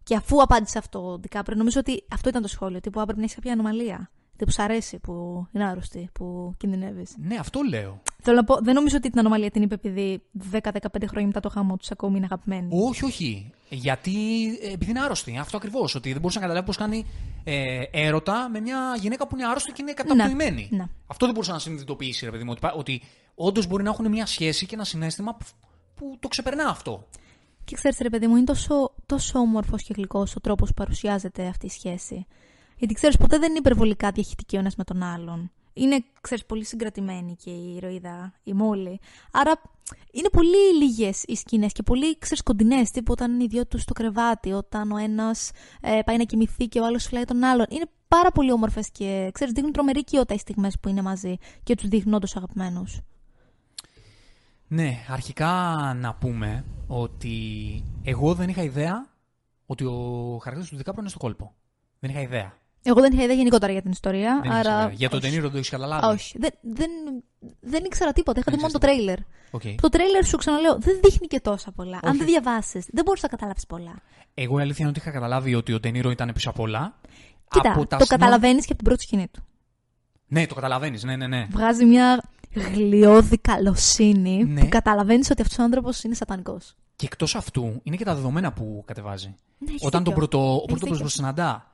Και 0.03 0.17
αφού 0.17 0.43
απάντησε 0.43 0.79
αυτό 0.79 1.13
ο 1.13 1.19
Ντικάπριο, 1.19 1.57
νομίζω 1.57 1.81
ότι 1.81 2.05
αυτό 2.13 2.29
ήταν 2.29 2.43
το 2.43 2.49
σχόλιο. 2.49 2.77
Ότι 2.77 2.91
πρέπει 2.91 3.17
να 3.17 3.23
έχεις 3.23 3.35
κάποια 3.35 3.53
ανομαλία. 3.53 4.11
Τι 4.37 4.45
που 4.45 4.51
σου 4.51 4.63
αρέσει 4.63 4.99
που 4.99 5.47
είναι 5.53 5.65
άρρωστη, 5.65 6.11
που 6.13 6.55
κινδυνεύεις. 6.57 7.15
Ναι, 7.19 7.37
αυτό 7.37 7.61
λέω. 7.69 8.03
Θέλω 8.23 8.37
να 8.37 8.45
πω, 8.45 8.59
δεν 8.63 8.75
νομίζω 8.75 8.97
ότι 8.97 9.11
την 9.11 9.19
ανομαλία 9.19 9.51
την 9.51 9.63
είπε 9.63 9.75
επειδή 9.75 10.23
10-15 10.53 10.61
χρόνια 11.07 11.27
μετά 11.27 11.41
το 11.41 11.49
χάμο 11.49 11.77
τους 11.77 11.91
ακόμη 11.91 12.17
είναι 12.17 12.25
αγαπημένη. 12.25 12.69
Όχι, 12.71 13.05
όχι. 13.05 13.51
Γιατί 13.69 14.47
ε, 14.63 14.73
επειδή 14.73 14.91
είναι 14.91 15.01
άρρωστη. 15.01 15.39
Αυτό 15.39 15.57
ακριβώς. 15.57 15.95
Ότι 15.95 16.11
δεν 16.11 16.21
μπορούσε 16.21 16.39
να 16.39 16.47
καταλάβεις 16.47 16.77
πώς 16.77 16.87
κάνει 16.87 17.07
ε, 17.45 17.83
έρωτα 17.91 18.49
με 18.49 18.61
μια 18.61 18.97
γυναίκα 19.01 19.27
που 19.27 19.37
είναι 19.37 19.47
άρρωστη 19.47 19.73
και 19.73 19.83
είναι 19.83 19.93
καταπλημένη. 19.93 20.69
Ναι, 20.71 20.77
ναι. 20.77 20.85
Αυτό 21.07 21.25
δεν 21.25 21.35
μπορούσε 21.35 21.53
να 21.53 21.59
συνειδητοποιήσεις, 21.59 22.23
ρε 22.23 22.31
παιδί 22.31 22.45
μου. 22.45 22.53
Ότι, 22.53 22.71
ότι 22.77 23.03
όντως 23.35 23.67
μπορεί 23.67 23.83
να 23.83 23.91
έχουν 23.91 24.09
μια 24.09 24.27
σχέση 24.27 24.67
και 24.67 24.75
ένα 24.75 24.85
συνέστημα 24.85 25.35
που, 25.35 25.45
που 25.95 26.17
το 26.21 26.29
ξεπερνά 26.29 26.69
αυτό. 26.69 27.07
Και 27.65 27.75
ξέρεις, 27.75 27.99
ρε 27.99 28.11
παιδί 28.11 28.27
μου, 28.27 28.37
είναι 28.37 28.45
τόσο, 28.45 28.95
τόσο 29.07 29.39
όμορφος 29.39 29.83
και 29.83 29.93
γλυκός 29.97 30.37
ο 30.37 30.41
τρόπος 30.41 30.69
που 30.69 30.75
παρουσιάζεται 30.75 31.47
αυτή 31.47 31.67
η 31.67 31.71
σχέση. 31.71 32.27
Γιατί 32.77 32.95
ξέρεις, 32.95 33.17
ποτέ 33.17 33.39
δεν 33.39 33.49
είναι 33.49 33.59
υπερβολικά 33.59 34.11
διαχειτική 34.11 34.57
ο 34.57 34.59
ένας 34.59 34.77
με 34.77 34.85
τον 34.85 35.03
άλλον. 35.03 35.51
Είναι, 35.73 36.05
ξέρεις, 36.21 36.45
πολύ 36.47 36.65
συγκρατημένη 36.65 37.37
και 37.45 37.51
η 37.51 37.75
ηρωίδα, 37.75 38.33
η 38.43 38.53
Μόλι. 38.53 39.01
Άρα 39.33 39.61
είναι 40.13 40.29
πολύ 40.29 40.75
λίγες 40.83 41.23
οι 41.27 41.35
σκηνές 41.35 41.73
και 41.73 41.83
πολύ 41.83 42.19
ξέρεις, 42.19 42.43
κοντινές. 42.43 42.91
Τύπου 42.91 43.13
όταν 43.13 43.33
είναι 43.33 43.45
οι 43.45 43.47
δυο 43.47 43.67
τους 43.67 43.83
στο 43.83 43.93
κρεβάτι, 43.93 44.53
όταν 44.53 44.93
ο 44.93 44.97
ένας 44.97 45.51
ε, 45.81 46.01
πάει 46.05 46.17
να 46.17 46.25
κοιμηθεί 46.25 46.67
και 46.69 46.81
ο 46.81 46.85
άλλος 46.85 47.07
φυλάει 47.07 47.25
τον 47.25 47.45
άλλον. 47.45 47.67
Είναι 47.69 47.87
πάρα 48.09 48.31
πολύ 48.31 48.53
όμορφες 48.53 48.91
και 48.91 49.31
ξέρεις, 49.33 49.53
δείχνουν 49.53 49.73
τρομερή 49.73 49.99
οικειότητα 49.99 50.35
οι 50.35 50.39
στιγμές 50.39 50.79
που 50.81 50.89
είναι 50.89 51.03
μαζί 51.03 51.37
και 51.63 51.75
τους 51.75 51.89
δείχνουν 51.89 52.15
όντως 52.15 52.37
αγαπημένους. 52.37 53.01
Ναι, 54.69 55.05
αρχικά 55.09 55.53
να 55.97 56.15
πούμε 56.15 56.65
ότι 56.87 57.39
εγώ 58.03 58.35
δεν 58.35 58.49
είχα 58.49 58.63
ιδέα 58.63 59.09
ότι 59.67 59.85
ο 59.85 60.39
χαρακτήρας 60.43 60.69
του 60.69 60.77
Δικάπρο 60.77 61.01
είναι 61.01 61.11
στο 61.11 61.19
κόλπο. 61.19 61.55
Δεν 61.99 62.11
είχα 62.11 62.21
ιδέα. 62.21 62.59
Εγώ 62.87 63.01
δεν 63.01 63.13
είχα 63.13 63.23
ιδέα 63.23 63.37
γενικότερα 63.37 63.73
για 63.73 63.83
την 63.83 63.91
ιστορία. 63.91 64.41
Δεν 64.43 64.53
άρα... 64.53 64.91
Για 64.95 65.09
τον 65.09 65.21
Τενήρο 65.21 65.43
δεν 65.43 65.51
το 65.51 65.57
έχεις 65.57 65.69
καταλάβει. 65.69 66.07
Όχι. 66.07 66.39
Δεν, 66.39 66.51
δεν, 66.61 66.91
δεν 67.61 67.85
ήξερα 67.85 68.13
τίποτα. 68.13 68.41
Είχα 68.41 68.53
δει 68.53 68.59
μόνο 68.59 68.73
το 68.73 68.79
τρέιλερ. 68.79 69.19
Okay. 69.51 69.75
Το 69.81 69.89
τρέιλερ 69.89 70.25
σου 70.25 70.37
ξαναλέω 70.37 70.79
δεν 70.79 70.99
δείχνει 71.03 71.27
και 71.27 71.41
τόσα 71.41 71.73
πολλά. 71.73 71.97
Όχι. 72.03 72.07
Αν 72.07 72.17
δεν 72.17 72.27
διαβάσεις, 72.27 72.87
δεν 72.91 73.05
μπορείς 73.05 73.23
να 73.23 73.29
καταλάβεις 73.29 73.67
πολλά. 73.67 73.95
Εγώ 74.35 74.59
η 74.59 74.63
αλήθεια 74.63 74.79
είναι 74.81 74.89
ότι 74.89 74.99
είχα 74.99 75.11
καταλάβει 75.11 75.55
ότι 75.55 75.73
ο 75.73 75.81
Τενήρο 75.81 76.11
ήταν 76.11 76.31
πίσω 76.35 76.51
απ' 76.51 76.59
όλα. 76.59 76.99
Κοίτα, 77.49 77.73
από 77.73 77.87
το 77.87 78.07
καταλαβαίνεις 78.07 78.67
και 78.67 78.73
από 78.73 78.77
την 78.77 78.85
πρώτη 78.85 79.03
σκηνή 79.03 79.29
του. 79.29 79.45
Ναι, 80.27 80.47
το 80.47 80.55
καταλαβαίνεις. 80.55 81.05
Ναι, 81.05 81.17
ναι, 81.17 81.27
ναι. 81.27 81.47
Βγάζει 81.51 81.85
μια 81.85 82.23
γλιώδη 82.55 83.39
καλοσύνη 83.39 84.45
ναι. 84.45 84.61
που 84.61 84.69
καταλαβαίνεις 84.69 85.31
ότι 85.31 85.43
αυτός 85.43 85.59
ο 85.59 85.63
άνθρωπος 85.63 86.03
είναι 86.03 86.15
σατανικός. 86.15 86.75
Και 86.97 87.07
εκτός 87.07 87.35
αυτού 87.35 87.81
είναι 87.83 87.97
και 87.97 88.05
τα 88.05 88.15
δεδομένα 88.15 88.53
που 88.53 88.83
κατεβάζει. 88.87 89.35
Ναι, 89.59 89.73
Όταν 89.81 90.05
τον 90.05 90.15
πρώτο, 90.15 90.55
ο 90.57 90.65
πρώτος 90.65 91.13
συναντά, 91.13 91.74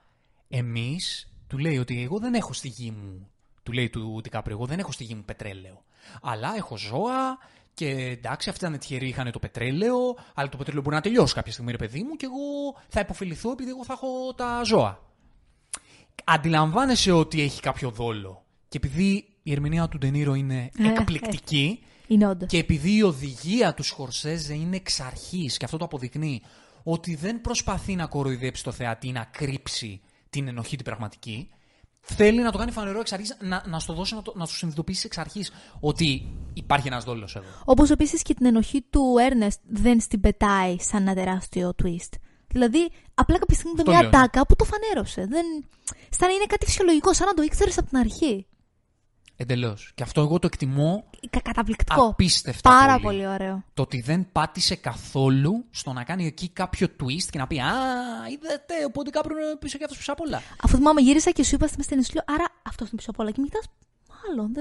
εμείς 0.51 1.33
του 1.47 1.59
λέει 1.59 1.79
ότι 1.79 2.03
εγώ 2.03 2.19
δεν 2.19 2.35
έχω 2.35 2.53
στη 2.53 2.69
γη 2.69 2.91
μου. 2.91 3.29
Του 3.63 3.73
λέει 3.73 3.91
του 3.91 4.19
Ντικάπριο, 4.23 4.57
εγώ 4.57 4.67
δεν 4.67 4.79
έχω 4.79 4.93
στη 4.93 5.05
γη 5.05 5.15
μου 5.15 5.25
πετρέλαιο. 5.25 5.85
Αλλά 6.23 6.57
έχω 6.57 6.77
ζώα 6.77 7.39
και 7.75 7.89
εντάξει, 7.89 8.49
αυτοί 8.49 8.65
ήταν 8.65 8.79
τυχεροί, 8.79 9.09
είχαν 9.09 9.31
το 9.31 9.39
πετρέλαιο, 9.39 10.17
αλλά 10.35 10.49
το 10.49 10.57
πετρέλαιο 10.57 10.83
μπορεί 10.83 10.97
να 10.97 11.03
τελειώσει 11.03 11.35
κάποια 11.35 11.53
στιγμή, 11.53 11.71
ρε 11.71 11.77
παιδί 11.77 12.03
μου, 12.03 12.17
και 12.17 12.27
εγώ 12.27 12.77
θα 12.89 13.01
υποφεληθώ 13.01 13.51
επειδή 13.51 13.71
εγώ 13.71 13.85
θα 13.85 13.93
έχω 13.93 14.35
τα 14.35 14.63
ζώα. 14.65 15.03
Αντιλαμβάνεσαι 16.25 17.13
ότι 17.13 17.41
έχει 17.41 17.61
κάποιο 17.61 17.91
δόλο. 17.91 18.45
Και 18.69 18.77
επειδή 18.77 19.25
η 19.43 19.53
ερμηνεία 19.53 19.89
του 19.89 19.99
Ντενίρο 19.99 20.35
είναι 20.35 20.71
ε, 20.79 20.89
εκπληκτική, 20.89 21.85
είναι 22.07 22.37
και 22.47 22.59
επειδή 22.59 22.97
η 22.97 23.03
οδηγία 23.03 23.75
του 23.75 23.83
Σχορσέζε 23.83 24.55
είναι 24.55 24.77
εξ 24.77 25.01
αρχής, 25.01 25.57
και 25.57 25.65
αυτό 25.65 25.77
το 25.77 25.85
αποδεικνύει, 25.85 26.43
ότι 26.83 27.15
δεν 27.15 27.41
προσπαθεί 27.41 27.95
να 27.95 28.07
κοροϊδέψει 28.07 28.65
το 28.65 28.73
θεατή, 28.73 29.13
να 29.13 29.25
κρύψει 29.25 30.01
την 30.31 30.49
ενοχή 30.49 30.77
την 30.77 30.85
πραγματική. 30.85 31.49
Θέλει 32.01 32.43
να 32.43 32.53
το 32.53 32.59
κάνει 32.59 32.71
φανερό 32.71 33.01
εξ 33.01 33.13
αρχής, 33.13 33.37
να, 33.41 33.63
να 33.67 33.79
στο 33.79 33.93
δώσει, 33.93 34.15
να, 34.15 34.23
το, 34.23 34.33
να 34.37 34.47
σου 34.47 34.57
συνειδητοποιήσει 34.57 35.03
εξ 35.07 35.19
αρχής 35.19 35.53
ότι 35.81 36.33
υπάρχει 36.55 36.87
ένας 36.87 37.05
δόλος 37.05 37.37
εδώ. 37.37 37.47
Όπως 37.65 37.91
επίσης 37.91 38.23
και 38.23 38.35
την 38.35 38.47
ενοχή 38.47 38.85
του 38.91 39.17
Έρνεστ 39.21 39.61
δεν 39.69 40.01
στην 40.01 40.21
πετάει 40.21 40.77
σαν 40.79 41.01
ένα 41.01 41.15
τεράστιο 41.15 41.75
twist. 41.83 42.19
Δηλαδή, 42.49 42.91
απλά 43.15 43.39
κάποια 43.39 43.57
στιγμή 43.57 43.75
με 43.77 43.93
μια 43.93 44.11
τάκα 44.11 44.47
που 44.47 44.57
το 44.57 44.65
φανέρωσε. 44.65 45.27
Δεν... 45.27 45.45
Σαν 46.11 46.29
να 46.29 46.35
είναι 46.35 46.47
κάτι 46.47 46.67
φυσιολογικό, 46.67 47.15
σαν 47.15 47.27
να 47.27 47.35
το 47.35 47.43
ήξερες 47.43 47.79
από 47.79 47.89
την 47.89 47.99
αρχή. 47.99 48.47
Εντελώς. 49.43 49.93
Και 49.95 50.03
αυτό 50.03 50.21
εγώ 50.21 50.39
το 50.39 50.47
εκτιμώ. 50.47 51.05
Καταπληκτικό. 51.43 52.05
Απίστευτα. 52.07 52.71
Πάρα 52.71 52.99
πολύ. 52.99 53.27
ωραίο. 53.27 53.65
Το 53.75 53.83
ότι 53.83 54.01
δεν 54.01 54.27
πάτησε 54.33 54.75
καθόλου 54.75 55.65
στο 55.71 55.93
να 55.93 56.05
κάνει 56.05 56.27
εκεί 56.27 56.49
κάποιο 56.49 56.87
twist 57.01 57.27
και 57.31 57.39
να 57.39 57.47
πει 57.47 57.59
Α, 57.59 57.73
είδατε, 58.33 58.75
οπότε 58.87 59.11
κάποιο 59.11 59.37
είναι 59.39 59.57
πίσω 59.59 59.79
και 59.79 59.85
αυτός 59.85 59.99
πίσω 59.99 60.13
απ' 60.13 60.21
όλα. 60.21 60.43
Αφού 60.63 60.77
θυμάμαι, 60.77 61.01
γύρισα 61.01 61.31
και 61.31 61.45
σου 61.45 61.55
είπα 61.55 61.67
στην 61.67 61.87
ταινία, 61.89 62.25
Άρα 62.27 62.45
αυτός 62.63 62.89
είναι 62.89 62.97
πίσω 62.97 63.11
απ' 63.11 63.19
όλα. 63.19 63.31
Και 63.31 63.43
κοιτά, 63.43 63.61
μάλλον. 64.13 64.53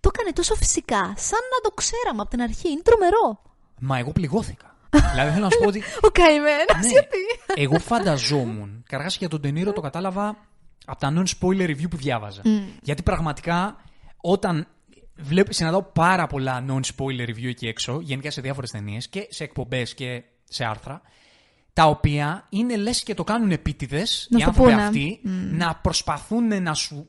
το 0.00 0.10
έκανε 0.14 0.32
τόσο 0.32 0.54
φυσικά, 0.54 1.02
σαν 1.16 1.42
να 1.52 1.58
το 1.62 1.70
ξέραμε 1.74 2.20
από 2.20 2.30
την 2.30 2.40
αρχή. 2.42 2.68
Είναι 2.70 2.82
τρομερό. 2.82 3.42
Μα 3.80 3.98
εγώ 3.98 4.12
πληγώθηκα. 4.12 4.76
δηλαδή 5.12 5.30
θέλω 5.30 5.44
να 5.44 5.50
σου 5.50 5.58
πω 5.58 5.66
ότι. 5.68 5.82
Ο 6.02 6.08
καημένος, 6.08 6.82
ναι, 6.82 6.88
γιατί; 6.88 7.18
εγώ 7.54 7.78
φανταζόμουν. 7.78 8.82
Καταρχάς 8.88 9.16
για 9.16 9.28
τον 9.28 9.40
Τενήρο 9.40 9.72
το 9.72 9.80
κατάλαβα 9.80 10.36
από 10.86 11.00
τα 11.00 11.12
non-spoiler 11.16 11.68
review 11.70 11.90
που 11.90 11.96
διάβαζα. 11.96 12.42
Γιατί 12.82 13.02
πραγματικά 13.02 13.76
όταν 14.24 14.66
βλέπω, 15.16 15.52
συναντάω 15.52 15.82
πάρα 15.82 16.26
πολλά 16.26 16.64
non-spoiler 16.68 17.28
review 17.28 17.46
εκεί 17.46 17.66
έξω, 17.66 17.98
γενικά 18.02 18.30
σε 18.30 18.40
διάφορες 18.40 18.70
ταινίες 18.70 19.08
και 19.08 19.26
σε 19.30 19.44
εκπομπές 19.44 19.94
και 19.94 20.22
σε 20.44 20.64
άρθρα, 20.64 21.02
τα 21.72 21.84
οποία 21.84 22.46
είναι 22.48 22.76
λες 22.76 23.02
και 23.02 23.14
το 23.14 23.24
κάνουν 23.24 23.50
επίτηδες 23.50 24.28
οι 24.30 24.42
άνθρωποι 24.42 24.72
αυτοί 24.72 25.20
να 25.52 25.74
προσπαθούν 25.74 26.62
να 26.62 26.74
σου. 26.74 27.08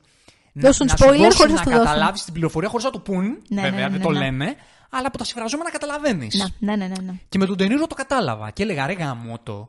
Δώσουν 0.52 0.86
να, 0.86 0.94
spoiler 0.98 1.32
χωρίς 1.34 1.54
να 1.54 1.62
καταλάβεις 1.62 2.24
την 2.24 2.32
πληροφορία 2.32 2.68
χωρίς 2.68 2.84
να 2.84 2.90
το 2.90 2.98
πούν. 2.98 3.42
Ναι, 3.48 3.62
βέβαια, 3.62 3.70
ναι, 3.70 3.84
ναι, 3.84 3.88
δεν 3.88 4.00
το 4.00 4.10
λένε. 4.10 4.54
Αλλά 4.90 5.06
από 5.06 5.18
τα 5.18 5.24
συμφραζόμενα 5.24 5.70
καταλαβαίνεις. 5.70 6.54
Ναι, 6.58 6.76
ναι, 6.76 6.86
ναι, 6.86 6.94
ναι, 7.02 7.12
Και 7.28 7.38
με 7.38 7.46
τον 7.46 7.56
Τενήρο 7.56 7.86
το 7.86 7.94
κατάλαβα. 7.94 8.50
Και 8.50 8.62
έλεγα 8.62 8.86
ρε 8.86 8.92
γαμότο. 8.92 9.68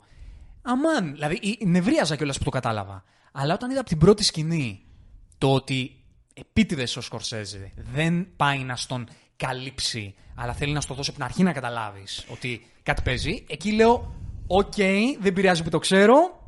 Αμάν. 0.62 1.14
Δηλαδή, 1.14 1.58
νευρίαζα 1.66 2.16
κιόλας 2.16 2.38
που 2.38 2.44
το 2.44 2.50
κατάλαβα. 2.50 3.04
Αλλά 3.32 3.54
όταν 3.54 3.70
είδα 3.70 3.80
από 3.80 3.90
την 3.90 3.98
πρώτη 3.98 4.24
σκηνή 4.24 4.84
το 5.38 5.54
ότι 5.54 5.95
επίτηδες 6.40 6.98
ο 6.98 7.02
Σκορσέζε 7.02 7.72
δεν 7.76 8.28
πάει 8.36 8.60
να 8.60 8.76
στον 8.76 9.08
καλύψει, 9.36 10.16
αλλά 10.36 10.54
θέλει 10.54 10.74
να 10.74 10.82
στο 10.82 10.94
δώσει 10.94 11.10
από 11.10 11.20
την 11.20 11.28
αρχή 11.28 11.44
να 11.44 11.54
καταλάβεις 11.54 12.26
ότι 12.30 12.66
κάτι 12.84 13.02
παίζει, 13.02 13.46
εκεί 13.50 13.72
λέω: 13.72 14.16
Οκ, 14.48 14.74
δεν 15.20 15.34
πειράζει 15.34 15.64
που 15.64 15.70
το 15.70 15.80
ξέρω. 15.80 16.44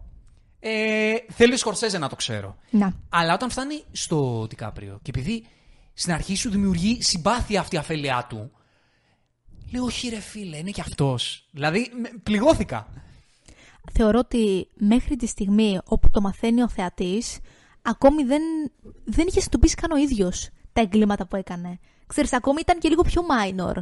Ε, 0.60 1.14
θέλει 1.30 1.54
ο 1.54 1.58
Σκορσέζε 1.58 1.98
να 1.98 2.10
το 2.10 2.16
ξέρω. 2.16 2.58
Να. 2.70 2.94
Αλλά 3.10 3.34
όταν 3.34 3.50
φτάνει 3.50 3.84
στο 3.92 4.48
Ντικάπριο 4.48 5.00
και 5.02 5.10
επειδή 5.16 5.46
στην 5.94 6.14
αρχή 6.14 6.36
σου 6.36 6.50
δημιουργεί 6.50 7.02
συμπάθεια 7.02 7.60
αυτή 7.60 7.76
η 7.76 7.78
αφέλειά 7.78 8.26
του, 8.30 8.52
λέω 9.72 9.84
όχι 9.84 10.10
ρε 10.10 10.20
φίλε, 10.20 10.58
είναι 10.58 10.70
και 10.72 10.82
αυτός. 10.82 11.48
Δηλαδή 11.52 11.92
με- 12.02 12.12
πληγώθηκα. 12.24 12.88
Θεωρώ 13.92 14.20
ότι 14.20 14.68
μέχρι 14.74 15.16
τη 15.16 15.28
στιγμή 15.28 15.80
όπου 15.84 16.10
το 16.10 16.22
μαθαίνει 16.22 16.62
ο 16.62 16.70
θεατής, 16.70 17.40
ακόμη 17.90 18.24
δεν, 18.24 18.42
δεν 19.04 19.28
είχε 19.28 19.40
συνειδητοποιήσει 19.40 19.76
καν 19.76 19.92
ο 19.92 19.98
ίδιος 19.98 20.50
τα 20.74 20.82
εγκλήματα 20.82 21.28
που 21.28 21.36
έκανε. 21.36 21.80
Ξέρεις, 22.08 22.34
ακόμη 22.34 22.60
ήταν 22.62 22.80
και 22.80 22.90
λίγο 22.90 23.02
πιο 23.02 23.22
minor 23.22 23.76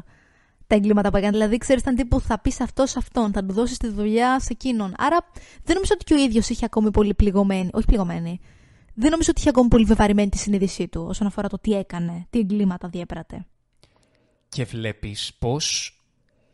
τα 0.68 0.76
εγκλήματα 0.76 1.10
που 1.10 1.18
έκανε. 1.18 1.32
Δηλαδή, 1.32 1.58
ξέρεις, 1.58 1.82
ήταν 1.82 1.96
τύπου 1.96 2.22
θα 2.22 2.40
πεις 2.40 2.62
αυτός 2.62 2.90
σε 2.90 3.00
αυτόν, 3.00 3.32
θα 3.32 3.46
του 3.46 3.54
δώσεις 3.54 3.78
τη 3.78 3.88
δουλειά 3.88 4.40
σε 4.40 4.48
εκείνον. 4.52 4.94
Άρα, 4.98 5.18
δεν 5.64 5.76
νομίζω 5.76 5.92
ότι 5.94 6.04
και 6.04 6.14
ο 6.14 6.18
ίδιος 6.18 6.50
είχε 6.50 6.66
ακόμη 6.66 6.92
πολύ 6.92 7.14
πληγωμένη. 7.14 7.70
Όχι 7.74 7.86
πληγωμένη. 7.86 8.40
Δεν 8.94 9.10
νομίζω 9.12 9.30
ότι 9.32 9.40
είχε 9.40 9.50
ακόμη 9.50 9.68
πολύ 9.68 9.86
βεβαρημένη 9.86 10.30
τη 10.30 10.38
συνείδησή 10.38 10.88
του 10.88 11.06
όσον 11.10 11.28
αφορά 11.28 11.48
το 11.48 11.58
τι 11.58 11.74
έκανε, 11.74 12.28
τι 12.30 12.40
εγκλήματα 12.40 12.88
διέπρατε. 12.88 13.46
Και 14.50 14.64
βλέπεις 14.64 15.34
πως 15.40 15.96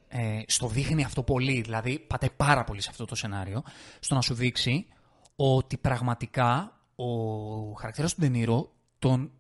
ε, 0.08 0.42
στο 0.48 0.68
δείχνει 0.68 1.04
αυτό 1.04 1.24
πολύ, 1.24 1.62
δηλαδή 1.62 2.00
πατάει 2.00 2.30
πάρα 2.38 2.64
πολύ 2.64 2.82
σε 2.82 2.88
αυτό 2.92 3.06
το 3.06 3.16
σενάριο, 3.16 3.64
στο 4.00 4.16
να 4.16 4.22
σου 4.22 4.34
δείξει 4.34 4.86
ότι 5.36 5.78
πραγματικά 5.78 6.81
ο 7.06 7.74
χαρακτήρας 7.74 8.14
του 8.14 8.22
Ντενίρο 8.22 8.72
τον, 9.00 9.32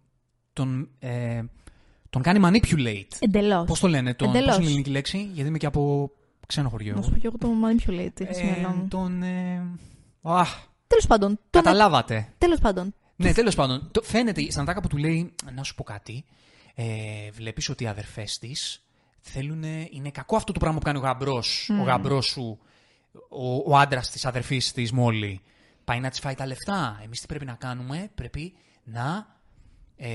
τον, 0.53 0.89
ε, 0.99 1.41
τον 2.09 2.21
κάνει 2.21 2.39
manipulate. 2.43 3.07
Εντελώς. 3.19 3.65
Πώς 3.67 3.79
το 3.79 3.87
λένε, 3.87 4.13
τον, 4.13 4.29
Εντελώς. 4.29 4.47
πώς 4.47 4.55
είναι 4.55 4.63
η 4.65 4.67
ελληνική 4.67 4.89
λέξη, 4.89 5.29
γιατί 5.33 5.49
είμαι 5.49 5.57
και 5.57 5.65
από 5.65 6.11
ξένο 6.47 6.69
χωριό. 6.69 6.95
Να 6.95 7.01
σου 7.01 7.11
πω 7.11 7.17
και 7.17 7.27
εγώ 7.27 7.37
το 7.37 7.47
manipulate. 7.65 8.21
Ε, 8.21 8.47
Ε, 8.47 8.65
τον... 8.87 9.23
Ε, 9.23 9.61
αχ, 10.21 10.57
Τέλος 10.87 11.07
πάντων. 11.07 11.35
Το 11.49 11.61
καταλάβατε. 11.61 12.33
Τέλος 12.37 12.59
πάντων. 12.59 12.93
Ναι, 13.15 13.33
τέλος 13.33 13.55
πάντων. 13.55 13.87
Το, 13.91 14.01
φαίνεται 14.01 14.41
στην 14.41 14.61
ατάκα 14.61 14.81
που 14.81 14.87
του 14.87 14.97
λέει, 14.97 15.33
να 15.55 15.63
σου 15.63 15.75
πω 15.75 15.83
κάτι. 15.83 16.25
Ε, 16.75 16.83
Βλέπεις 17.31 17.69
ότι 17.69 17.83
οι 17.83 17.87
αδερφές 17.87 18.37
της 18.39 18.83
θέλουν. 19.21 19.63
Είναι 19.91 20.09
κακό 20.11 20.35
αυτό 20.35 20.51
το 20.51 20.59
πράγμα 20.59 20.77
που 20.79 20.85
κάνει 20.85 20.97
ο 20.97 21.01
γαμπρός. 21.01 21.69
Ο 21.79 21.83
γαμπρός 21.83 22.25
σου, 22.25 22.59
ο, 23.29 23.55
ο 23.73 23.77
άντρας 23.77 24.09
της 24.09 24.25
αδερφής 24.25 24.71
της 24.71 24.91
Μόλι. 24.91 25.41
Πάει 25.91 25.99
να 25.99 26.09
της 26.09 26.19
φάει 26.19 26.35
τα 26.35 26.45
λεφτά. 26.45 26.99
Εμείς 27.03 27.19
τι 27.19 27.27
πρέπει 27.27 27.45
να 27.45 27.53
κάνουμε, 27.53 28.11
πρέπει 28.15 28.53
να. 28.83 29.27
Ε, 30.03 30.09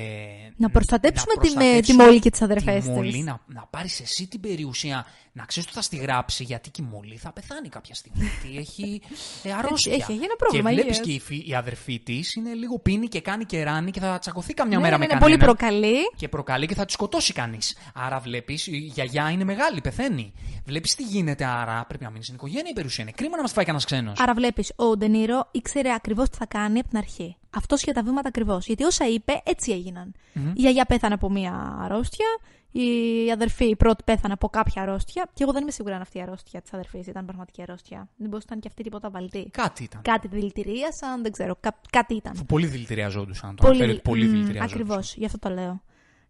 Να 0.57 0.71
προστατέψουμε 0.71 1.33
τη- 1.33 1.39
προστατέψουμε 1.39 1.97
τη 1.99 2.03
Μόλι 2.05 2.19
και 2.21 2.31
τις 2.31 2.43
αδερφές 2.43 2.85
τη 2.85 2.91
Μόλι, 2.91 3.13
της. 3.13 3.25
να, 3.25 3.41
να 3.47 3.67
πάρεις 3.71 4.01
εσύ 4.01 4.27
την 4.27 4.41
περιουσία, 4.41 5.07
να 5.33 5.45
ξέρεις 5.45 5.69
ότι 5.69 5.77
θα 5.79 5.83
στη 5.83 5.97
γράψει, 5.97 6.45
γιατί 6.45 6.71
και 6.71 6.83
η 6.83 6.89
Μόλι 6.93 7.17
θα 7.17 7.33
πεθάνει 7.33 7.69
κάποια 7.69 7.95
στιγμή. 7.95 8.31
γιατί 8.43 8.59
έχει 8.59 9.01
ε, 9.43 9.53
αρρώστια. 9.53 9.93
έχει, 9.93 10.03
έχει 10.13 10.23
ένα 10.25 10.37
πρόβλημα 10.39 10.69
Και 10.69 10.75
βλέπεις 10.75 10.99
υγείας. 10.99 11.07
και 11.07 11.13
η, 11.13 11.21
φι- 11.21 11.49
η 11.49 11.55
αδερφή 11.55 11.99
της 11.99 12.35
είναι 12.35 12.53
λίγο 12.55 12.79
πίνη 12.79 13.09
και 13.09 13.21
κάνει 13.21 13.45
και 13.45 13.63
ράνει 13.65 13.91
και 13.91 14.01
θα 14.01 14.19
τσακωθεί 14.19 14.55
καμιά 14.55 14.77
Ναι, 14.77 14.83
μέρα 14.83 14.99
ναι, 14.99 15.07
με 15.07 15.13
ναι, 15.15 15.19
κανέναν. 15.21 15.39
πολύ 15.39 15.57
προκαλεί. 15.57 15.97
Και 16.17 16.29
προκαλεί 16.29 16.67
και 16.67 16.75
θα 16.75 16.85
τη 16.85 16.93
σκοτώσει 16.93 17.33
κανείς. 17.33 17.77
Άρα 17.95 18.19
βλέπεις, 18.19 18.67
η 18.67 18.77
γιαγιά 18.77 19.31
είναι 19.31 19.45
μεγάλη, 19.45 19.81
πεθαίνει. 19.81 20.33
Βλέπεις 20.65 20.95
τι 20.95 21.03
γίνεται, 21.03 21.45
άρα 21.45 21.85
πρέπει 21.89 22.05
να 22.05 22.11
μείνει 22.11 22.23
στην 22.23 22.35
οικογένεια 22.35 22.71
η 22.71 22.75
περιουσία. 22.75 23.03
Είναι 23.05 23.13
κρίμα 23.17 23.37
να 23.37 23.43
μας 23.43 23.53
φάει 23.53 23.65
κανένας 23.65 23.85
ξένος. 23.87 24.21
Άρα 24.21 24.35
βλέπεις, 24.35 24.73
ο 24.77 24.97
Ντενίρο 24.97 25.49
ήξερε 25.51 25.93
ακριβώς 25.93 26.29
τι 26.29 26.37
θα 26.37 26.47
κάνει 26.47 26.79
από 26.79 26.89
την 26.89 26.99
αρχή. 26.99 27.37
Αυτό 27.57 27.77
για 27.79 27.93
τα 27.95 28.03
βήματα 28.03 28.29
ακριβώς. 28.29 28.67
Γιατί 28.67 28.85
όσα 28.85 29.09
είπε, 29.09 29.41
έτσι 29.45 29.73
έγιναν. 29.73 30.15
Η 30.35 30.61
γιαγιά 30.61 30.85
πέθανε 30.85 31.15
από 31.15 31.31
μία 31.31 31.77
αρρώστια. 31.81 32.27
Η 32.73 33.31
αδερφή, 33.33 33.65
η 33.65 33.77
πρώτη, 33.77 34.03
πέθανε 34.05 34.33
από 34.33 34.49
κάποια 34.49 34.83
αρρώστια. 34.83 35.31
Και 35.35 35.43
εγώ 35.43 35.53
δεν 35.53 35.63
είμαι 35.63 35.71
σίγουρη 35.71 35.95
αν 35.95 36.01
αυτή 36.01 36.19
η 36.19 36.21
αρρώστια 36.21 36.61
της 36.63 36.73
αδερφής 36.73 37.07
ήταν 37.07 37.25
πραγματική 37.25 37.63
αρρώστια. 37.63 38.09
Δεν 38.17 38.29
μπορούσε 38.29 38.47
να 38.51 38.57
ήταν 38.57 38.61
και 38.61 38.69
αυτή 38.69 38.83
τίποτα 38.83 39.11
βαλτή. 39.11 39.49
Κάτι 39.51 39.83
ήταν. 39.83 40.03
Κάτι 40.03 40.29
δηλητηρίασαν, 40.29 41.23
δεν 41.23 41.33
ξέρω. 41.33 41.57
Κά- 41.61 41.81
κάτι 41.91 42.15
ήταν. 42.15 42.33
Που 42.33 42.45
πολύ 42.45 42.67
δηλητηριαζόντουσαν. 42.67 43.57
Το 43.57 43.67
αναφέρει 43.67 43.91
ότι 43.91 44.01
πολύ 44.01 44.27
δηλητηριαζόντουσαν. 44.27 44.81
Ακριβώς, 44.81 45.15
γι' 45.17 45.25
αυτό 45.25 45.39
το 45.39 45.49
λέω. 45.49 45.81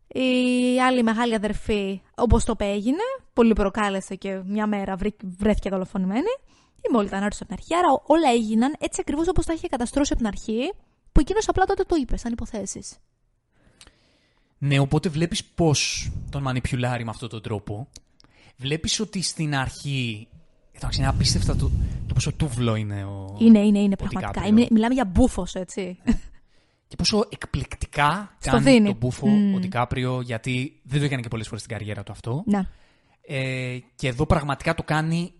Η 0.08 0.80
άλλη 0.80 1.02
μεγάλη 1.02 1.34
αδερφή, 1.34 2.00
όπως 2.14 2.44
το 2.44 2.52
είπε, 2.52 2.64
έγινε. 2.64 3.02
Πολύ 3.32 3.52
προκάλεσε 3.52 4.14
και 4.14 4.40
μια 4.44 4.66
μέρα 4.66 4.96
βρή- 4.96 5.16
βρέθηκε 5.38 5.70
δολοφονημένη. 5.70 6.32
Η 6.76 6.92
μόλις 6.92 7.08
ήταν 7.08 7.22
άρρωστη 7.22 7.42
από 7.42 7.54
την 7.54 7.62
αρχή. 7.62 7.74
Άρα 7.86 8.02
όλα 8.06 8.30
έγιναν 8.30 8.74
έτσι 8.78 9.00
ακριβώς 9.00 9.28
όπως 9.28 9.46
τα 9.46 9.52
είχε 9.52 9.68
καταστρώσει 9.68 10.12
από 10.12 10.22
την 10.22 10.26
αρχή, 10.32 10.72
που 11.16 11.22
εκείνος 11.22 11.48
απλά 11.48 11.64
τότε 11.64 11.82
το 11.82 11.96
είπε, 12.00 12.16
σαν 12.16 12.32
υποθέσεις. 12.32 12.96
Ναι, 14.58 14.78
οπότε 14.78 15.08
βλέπεις 15.08 15.44
πώς 15.44 16.10
τον 16.30 16.42
μανιπιουλάρει 16.42 17.04
με 17.04 17.10
αυτόν 17.10 17.28
τον 17.28 17.42
τρόπο. 17.42 17.88
Βλέπεις 18.56 19.00
ότι 19.00 19.22
στην 19.22 19.54
αρχή. 19.54 20.28
Εντάξει, 20.72 20.98
είναι 21.00 21.08
απίστευτα 21.08 21.56
το, 21.56 21.70
το 22.06 22.14
πόσο 22.14 22.32
τούβλο 22.32 22.74
είναι 22.74 23.04
ο. 23.04 23.36
Είναι, 23.38 23.58
είναι, 23.58 23.78
είναι 23.78 23.92
ο 23.92 23.96
πραγματικά. 23.96 24.26
Ντικάπριο. 24.30 24.48
Είναι- 24.56 24.66
μιλάμε 24.70 24.94
για 24.94 25.04
μπούφος, 25.04 25.54
έτσι. 25.54 25.98
Και 26.88 26.96
πόσο 26.96 27.24
εκπληκτικά 27.28 28.36
Στο 28.38 28.50
κάνει 28.50 28.62
δίνει. 28.70 28.86
τον 28.86 28.96
μπούφο 28.96 29.26
Μμμ. 29.28 29.54
ο 29.54 29.58
Ντικάπριο, 29.58 30.20
γιατί 30.20 30.80
δεν 30.82 30.98
το 30.98 31.04
έκανε 31.04 31.22
και 31.22 31.28
πολλές 31.28 31.46
φορές 31.46 31.62
στην 31.62 31.76
καριέρα 31.76 32.02
του 32.02 32.12
αυτό. 32.12 32.42
Να. 32.46 32.68
Ε, 33.26 33.78
και 33.94 34.08
εδώ 34.08 34.26
πραγματικά 34.26 34.74
το 34.74 34.82
κάνει 34.82 35.32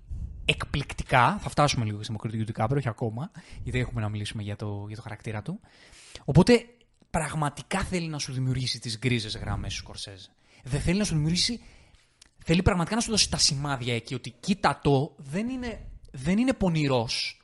εκπληκτικά. 0.47 1.39
Θα 1.41 1.49
φτάσουμε 1.49 1.85
λίγο 1.85 2.03
στην 2.03 2.17
κριτική 2.17 2.43
του 2.43 2.47
Ντικάπριο, 2.47 2.79
όχι 2.79 2.89
ακόμα, 2.89 3.31
γιατί 3.63 3.79
έχουμε 3.79 4.01
να 4.01 4.09
μιλήσουμε 4.09 4.43
για 4.43 4.57
το, 4.57 4.85
για 4.87 4.97
το 4.97 5.03
χαρακτήρα 5.03 5.43
του. 5.43 5.61
Οπότε 6.25 6.67
πραγματικά 7.11 7.79
θέλει 7.79 8.09
να 8.09 8.19
σου 8.19 8.33
δημιουργήσει 8.33 8.81
τις 8.81 8.99
γκρίζες 8.99 9.37
γραμμές 9.37 9.73
του 9.73 9.79
Σκορσέζε. 9.79 10.29
Δεν 10.63 10.81
θέλει 10.81 10.99
να 10.99 11.05
σου 11.05 11.15
δημιουργήσει. 11.15 11.61
Θέλει 12.39 12.63
πραγματικά 12.63 12.95
να 12.95 13.01
σου 13.01 13.11
δώσει 13.11 13.31
τα 13.31 13.39
σημάδια 13.39 13.95
εκεί 13.95 14.15
ότι 14.15 14.35
κοίτα 14.41 14.81
το, 14.83 15.15
δεν 15.17 15.49
είναι, 15.49 15.87
δεν 16.11 16.39
είναι 16.39 16.53
πονηρός 16.53 17.41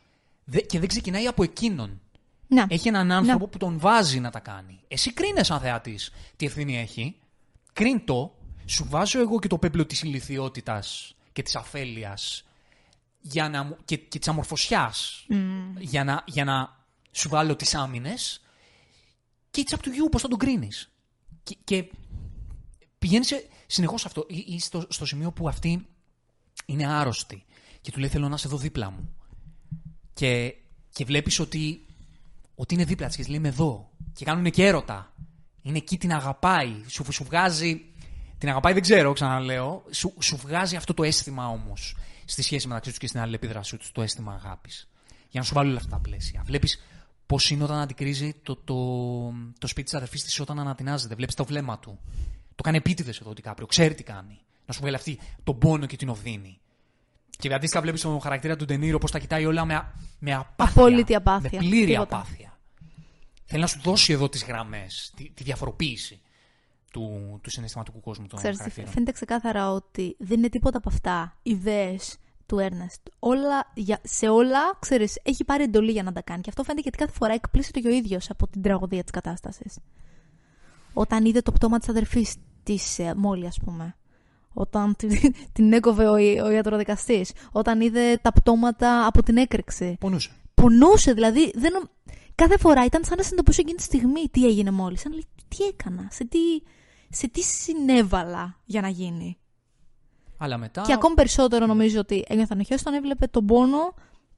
και 0.67 0.79
δεν 0.79 0.89
ξεκινάει 0.89 1.27
από 1.27 1.43
εκείνον. 1.43 2.01
Να. 2.47 2.67
Έχει 2.69 2.89
έναν 2.89 3.13
άνθρωπο 3.13 3.49
που 3.49 3.59
τον 3.59 3.79
βάζει 3.79 4.21
να 4.21 4.31
τα 4.31 4.41
κάνει. 4.41 4.81
Εσύ 4.89 5.13
κρίνε 5.13 5.43
σαν 5.43 5.61
θεατή 5.61 5.99
τι 6.37 6.47
ευθύνη 6.47 6.79
έχει; 6.79 7.17
Κρίνь 7.73 8.05
το. 8.05 8.35
Σου 8.67 8.87
βάζω 8.89 9.21
εγώ 9.21 9.39
και 9.39 9.49
το 9.49 9.59
πέπλο 9.59 9.87
της 9.87 10.03
ηλικιότητας 10.03 11.15
και 11.33 11.43
της 11.43 11.57
αφέλειας 11.57 12.45
για 13.23 13.49
να, 13.49 13.62
μου- 13.62 13.77
και, 13.85 13.97
και 13.97 14.18
της 14.18 14.29
αμορφωσιάς 14.29 15.27
για, 15.79 16.05
να, 16.05 16.23
για 16.27 16.45
να 16.45 16.85
σου 17.11 17.29
βάλω 17.29 17.57
τις 17.57 17.75
άμυνες 17.75 18.43
και 19.51 19.64
it's 19.66 19.75
up 19.75 19.79
to 19.79 19.89
you 19.89 20.11
πώς 20.11 20.23
θα 20.23 20.29
τον 20.29 20.39
κρίνεις. 20.39 20.93
Και, 21.43 21.57
και 21.64 21.91
πηγαίνει 22.99 23.25
συνεχώς 23.66 24.05
αυτό. 24.07 24.27
Ή, 24.29 24.45
ή 24.47 24.61
στο, 24.61 24.87
στο 24.89 25.07
σημείο 25.07 25.33
που 25.33 25.49
αυτή 25.49 25.87
είναι 26.66 26.87
άρρωστη 26.87 27.45
και 27.81 27.91
του 27.91 27.99
λέει 27.99 28.09
θέλω 28.09 28.29
να 28.29 28.37
σε 28.37 28.49
δω 28.49 28.57
δίπλα 28.57 28.91
μου. 28.91 29.14
Και, 30.14 30.55
και 30.93 31.05
βλέπεις 31.05 31.39
ότι, 31.39 31.87
ότι 32.55 32.75
είναι 32.75 32.85
δίπλα 32.85 33.07
της 33.07 33.16
και 33.16 33.23
της 33.23 33.31
λέει 33.31 33.39
είμαι 33.39 33.49
εδώ. 33.49 33.91
Και 34.12 34.25
κάνουν 34.25 34.51
και 34.51 34.66
έρωτα. 34.66 35.12
Είναι 35.62 35.77
εκεί, 35.77 35.99
την 35.99 36.12
αγαπάει. 36.12 36.85
Σου, 36.87 37.12
σου 37.12 37.25
βγάζει... 37.25 37.87
Την 38.39 38.51
αγαπάει 38.51 38.73
δεν 38.73 38.83
ξέρω, 38.83 39.12
ξαναλέω. 39.12 39.85
Σου, 39.91 40.14
σου 40.20 40.37
βγάζει 40.37 40.77
αυτό 40.77 40.95
το 40.95 41.03
αίσθημα 41.03 41.49
όμως 41.49 41.97
στη 42.33 42.43
σχέση 42.43 42.66
μεταξύ 42.68 42.91
τους 42.91 42.99
και 42.99 43.07
στην 43.07 43.20
αλληλεπίδρασή 43.20 43.76
τους, 43.76 43.93
το 43.93 44.03
αίσθημα 44.03 44.33
αγάπης. 44.33 44.89
Για 45.28 45.41
να 45.41 45.47
σου 45.47 45.55
βάλω 45.55 45.68
όλα 45.68 45.78
αυτά 45.78 45.91
τα 45.91 45.99
πλαίσια. 45.99 46.43
Βλέπεις 46.45 46.83
πώς 47.26 47.51
είναι 47.51 47.64
όταν 47.64 47.78
αντικρίζει 47.78 48.35
το, 48.43 48.57
το, 48.57 48.74
το 49.59 49.66
σπίτι 49.66 49.83
της 49.83 49.95
αδερφής 49.95 50.24
της 50.24 50.41
όταν 50.41 50.59
ανατινάζεται. 50.59 51.14
Βλέπεις 51.14 51.35
το 51.35 51.45
βλέμμα 51.45 51.78
του. 51.78 51.99
Το 52.55 52.62
κάνει 52.62 52.76
επίτηδες 52.76 53.20
εδώ 53.20 53.30
ο 53.30 53.35
Τικάπριο. 53.35 53.66
Ξέρει 53.66 53.95
τι 53.95 54.03
κάνει. 54.03 54.41
Να 54.66 54.72
σου 54.72 54.80
βγάλει 54.80 54.97
αυτή 54.97 55.18
τον 55.45 55.59
πόνο 55.59 55.87
και 55.87 55.97
την 55.97 56.09
οδύνη. 56.09 56.61
Και 57.39 57.55
αντίστοιχα 57.55 57.83
βλέπεις 57.83 58.01
τον 58.01 58.20
χαρακτήρα 58.20 58.57
του 58.57 58.64
Ντενίρο 58.64 58.99
πώ 58.99 59.11
τα 59.11 59.18
κοιτάει 59.18 59.47
όλα 59.47 59.64
με, 59.64 59.74
α- 59.74 59.93
με 60.18 60.35
απάθεια. 60.35 60.80
Απόλυτη 60.83 61.14
απάθεια. 61.14 61.51
Με 61.53 61.59
πλήρη 61.59 61.87
Τίποτα. 61.87 62.16
απάθεια. 62.16 62.59
Θέλει 63.45 63.61
να 63.61 63.66
σου 63.66 63.80
δώσει 63.83 64.12
εδώ 64.12 64.28
τις 64.28 64.45
γραμμές, 64.45 65.12
τη, 65.16 65.30
τη 65.30 65.43
διαφοροποίηση 65.45 66.20
του, 66.93 67.38
του 67.43 67.51
συναισθηματικού 67.51 68.01
κόσμου 68.01 68.26
των 68.26 68.38
Ξέρεις, 68.38 68.57
χαρακτήρων. 68.59 68.90
φαίνεται 68.90 69.12
ξεκάθαρα 69.12 69.70
ότι 69.72 70.16
δεν 70.18 70.38
είναι 70.38 70.49
τίποτα 70.49 70.78
από 70.78 70.88
αυτά 70.88 71.36
ιδέες 71.43 72.16
του 72.47 72.59
Έρνεστ. 72.59 73.01
Όλα, 73.18 73.70
για, 73.74 74.01
σε 74.03 74.28
όλα, 74.28 74.59
ξέρεις, 74.78 75.18
έχει 75.22 75.45
πάρει 75.45 75.62
εντολή 75.62 75.90
για 75.93 76.03
να 76.03 76.12
τα 76.12 76.22
κάνει. 76.22 76.40
Και 76.40 76.49
αυτό 76.49 76.62
φαίνεται 76.62 76.82
γιατί 76.82 76.99
κάθε 76.99 77.12
φορά 77.12 77.32
εκπλήσεται 77.34 77.80
και 77.80 77.88
ο 77.88 77.90
ίδιος 77.90 78.30
από 78.30 78.47
την 78.49 78.62
τραγωδία 78.62 79.03
της 79.03 79.11
κατάστασης. 79.12 79.78
Όταν 80.93 81.24
είδε 81.24 81.40
το 81.40 81.53
πτώμα 81.53 81.78
της 81.78 81.88
αδερφής 81.88 82.34
της 82.62 82.99
ε, 82.99 83.14
Μόλι, 83.16 83.47
ας 83.47 83.59
πούμε. 83.64 83.97
Όταν 84.53 84.97
την, 84.97 85.11
την 85.53 85.72
έκοβε 85.72 86.07
ο, 86.09 86.12
ο 86.45 86.51
ιατροδικαστής. 86.51 87.32
Όταν 87.53 87.80
είδε 87.80 88.18
τα 88.22 88.32
πτώματα 88.32 89.07
από 89.07 89.22
την 89.22 89.36
έκρηξη. 89.36 89.97
Πονούσε. 90.01 90.30
Πονούσε, 90.55 91.12
δηλαδή. 91.12 91.53
Δεν... 91.55 91.72
νο- 91.72 91.90
Κάθε 92.34 92.57
φορά 92.59 92.84
ήταν 92.84 93.05
σαν 93.05 93.16
να 93.16 93.22
συνειδητοποιούσε 93.22 93.61
εκείνη 93.61 93.76
τη 93.76 93.82
στιγμή 93.82 94.22
τι 94.30 94.47
έγινε 94.47 94.70
μόλις. 94.70 95.01
Σαν 95.01 95.11
να 95.11 95.16
λέει, 95.16 95.26
τι 95.49 95.64
έκανα, 95.64 96.09
σε 96.11 96.24
τι, 96.24 96.38
σε 97.13 97.29
τι 97.29 97.43
συνέβαλα 97.43 98.57
για 98.65 98.81
να 98.81 98.89
γίνει. 98.89 99.39
Αλλά 100.37 100.59
μετά. 100.59 100.83
Και 100.83 100.93
ακόμη 100.93 101.15
περισσότερο 101.15 101.67
νομίζω 101.67 102.01
ότι 102.01 102.25
ένιωθαν 102.29 102.61
οχιώς 102.61 102.81
όταν 102.81 102.95
έβλεπε 102.95 103.27
τον 103.27 103.47
πόνο, 103.47 103.95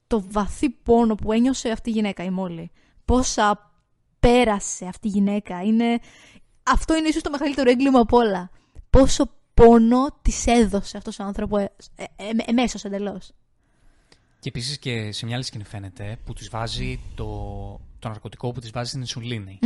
το 0.07 0.25
βαθύ 0.31 0.71
πόνο 0.71 1.15
που 1.15 1.33
ένιωσε 1.33 1.71
αυτή 1.71 1.91
η 1.91 1.93
γυναίκα, 1.93 2.25
η 2.25 2.31
Μόλι. 2.31 2.71
Πόσα 3.05 3.73
πέρασε 4.21 4.87
αυτή 4.87 5.07
η 5.09 5.11
γυναίκα. 5.11 5.63
Είναι... 5.63 5.99
Αυτό 6.63 6.97
είναι 6.97 7.09
ίσως 7.09 7.23
το 7.23 7.31
μεγαλύτερο 7.31 7.71
έγκλημα 7.71 8.01
από 8.01 8.17
όλα. 8.17 8.51
Πόσο 8.91 9.31
πόνο 9.55 10.19
της 10.23 10.47
έδωσε 10.47 10.97
αυτός 10.97 11.19
ο 11.19 11.23
άνθρωπος 11.25 11.61
ε, 11.61 11.69
ε, 11.97 12.05
ε, 12.17 12.31
εμέσως 12.45 12.85
εντελώς. 12.85 13.33
Και 14.45 14.51
επίσης 14.51 14.79
και 14.79 15.13
σε 15.13 15.27
μια 15.27 15.35
άλλη 15.35 15.45
σκηνή 15.45 15.65
φαίνεται 15.65 16.19
που 16.25 16.33
τη 16.33 16.49
βάζει 16.49 17.01
το, 17.15 17.25
το 17.99 18.09
ναρκωτικό 18.09 18.53
που 18.53 18.61
τη 18.61 18.69
βάζει 18.69 18.89
στην 18.89 19.01
ινσουλίνη. 19.01 19.59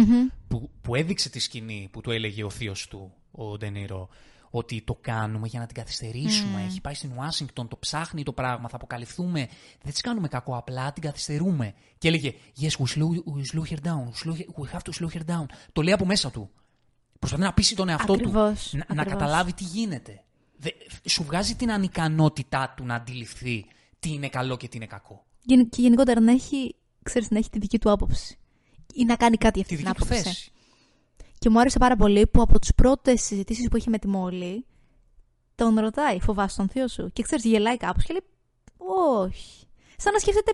Που, 0.49 0.71
που 0.81 0.95
έδειξε 0.95 1.31
τη 1.31 1.39
σκηνή 1.39 1.89
που 1.93 2.01
του 2.01 2.11
έλεγε 2.11 2.45
ο 2.45 2.51
θείος 2.51 2.89
του, 2.89 3.13
ο 3.31 3.57
Ντενίρο, 3.57 4.09
ότι 4.51 4.83
το 4.83 4.99
κάνουμε 5.01 5.47
για 5.49 5.61
να 5.61 5.67
την 5.67 5.75
καθυστερήσουμε. 5.75 6.65
Έχει 6.67 6.81
πάει 6.81 6.95
στην 6.95 7.13
Ουάσιγκτον, 7.17 7.69
το 7.69 7.77
ψάχνει 7.77 8.23
το 8.23 8.33
πράγμα, 8.33 8.69
θα 8.69 8.77
αποκαλυφθούμε. 8.77 9.49
Δεν 9.83 9.93
της 9.93 10.01
κάνουμε 10.01 10.29
κακό, 10.29 10.57
απλά 10.57 10.93
την 10.93 11.03
καθυστερούμε. 11.03 11.75
Και 11.99 12.09
έλεγε 12.09 12.35
Yes, 12.61 12.65
we 12.65 12.85
slow, 12.85 13.09
we 13.09 13.59
slow 13.59 13.73
her 13.73 13.81
down. 13.83 14.05
We, 14.05 14.31
slow, 14.31 14.35
we 14.35 14.73
have 14.73 14.83
to 14.83 14.93
slow 15.01 15.17
her 15.17 15.35
down. 15.35 15.45
Το 15.73 15.83
λέει 15.83 15.93
από 15.93 16.07
μέσα 16.07 16.31
του. 16.31 16.51
Προσπαθεί 17.19 17.43
να 17.43 17.53
πείσει 17.53 17.75
τον 17.75 17.89
εαυτό 17.89 18.13
Ακριβώς, 18.13 18.69
του 18.71 18.77
να, 18.77 18.95
να 18.95 19.03
ακριβώς. 19.03 19.21
καταλάβει 19.21 19.53
τι 19.53 19.65
γίνεται. 19.65 20.23
Δε, 20.57 20.71
σου 21.09 21.25
βγάζει 21.25 21.55
την 21.55 21.73
ανικανότητά 21.73 22.75
του 22.77 22.85
να 22.85 22.95
αντιληφθεί 22.95 23.67
τι 24.01 24.13
είναι 24.13 24.29
καλό 24.29 24.57
και 24.57 24.69
τι 24.69 24.77
είναι 24.77 24.87
κακό. 24.87 25.25
Γεν- 25.43 25.69
Και 25.71 25.81
γενικότερα 25.83 26.21
να 26.21 26.33
έχει, 26.33 26.75
ξέρεις, 27.03 27.31
να 27.31 27.39
έχει 27.39 27.51
τη 27.51 27.59
δική 27.59 27.79
του 27.79 27.91
άποψη. 27.91 28.39
Ή 28.95 29.05
να 29.05 29.17
κάνει 29.17 29.37
κάτι 29.37 29.61
αυτή 29.61 29.77
Τη 29.77 29.83
την 29.83 29.93
δική 29.93 29.99
του 29.99 30.05
άποψη. 30.15 30.23
θέση. 30.31 30.51
Και 31.39 31.49
μου 31.51 31.61
άρεσε 31.61 31.79
πάρα 31.79 31.97
πολύ 31.97 32.27
που 32.27 32.43
από 32.43 32.59
τις 32.59 32.75
πρώτες 32.75 33.23
συζητήσεις 33.23 33.69
που 33.69 33.77
είχε 33.77 33.91
με 33.91 33.99
τη 33.99 34.09
Μόλι, 34.09 34.67
τον 35.55 35.79
ρωτάει, 35.79 36.21
φοβάσαι 36.21 36.57
τον 36.57 36.69
θείο 36.69 36.89
σου; 36.89 37.11
Και 37.13 37.23
ξέρεις, 37.23 37.45
γελάει 37.45 37.77
κάπως 37.77 38.05
και 38.05 38.13
λέει, 38.13 38.23
Όχι. 39.17 39.67
Σαν 39.97 40.13
να 40.13 40.19
σκέφτεται, 40.19 40.53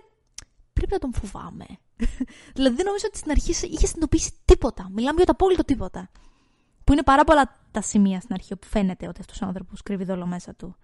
πρέπει 0.73 0.91
να 0.91 0.99
τον 0.99 1.13
φοβάμαι. 1.13 1.65
δηλαδή 2.55 2.75
δεν 2.75 2.85
νομίζω 2.85 3.05
ότι 3.07 3.17
στην 3.17 3.31
αρχή 3.31 3.49
είχε 3.51 3.63
συνειδητοποιήσει 3.87 4.31
τίποτα. 4.45 4.89
Μιλάμε 4.93 5.15
για 5.15 5.25
το 5.25 5.31
απόλυτο 5.31 5.63
τίποτα. 5.63 6.09
Που 6.83 6.91
είναι 6.93 7.03
πάρα 7.03 7.23
πολλά 7.23 7.55
τα 7.71 7.81
σημεία 7.81 8.19
στην 8.19 8.33
αρχή 8.33 8.53
όπου 8.53 8.67
φαίνεται 8.67 9.07
ότι 9.07 9.19
αυτός 9.21 9.41
ο 9.41 9.45
άνθρωπος 9.45 9.81
κρύβει 9.83 10.03
δόλο 10.03 10.25
μέσα 10.25 10.53
του. 10.55 10.75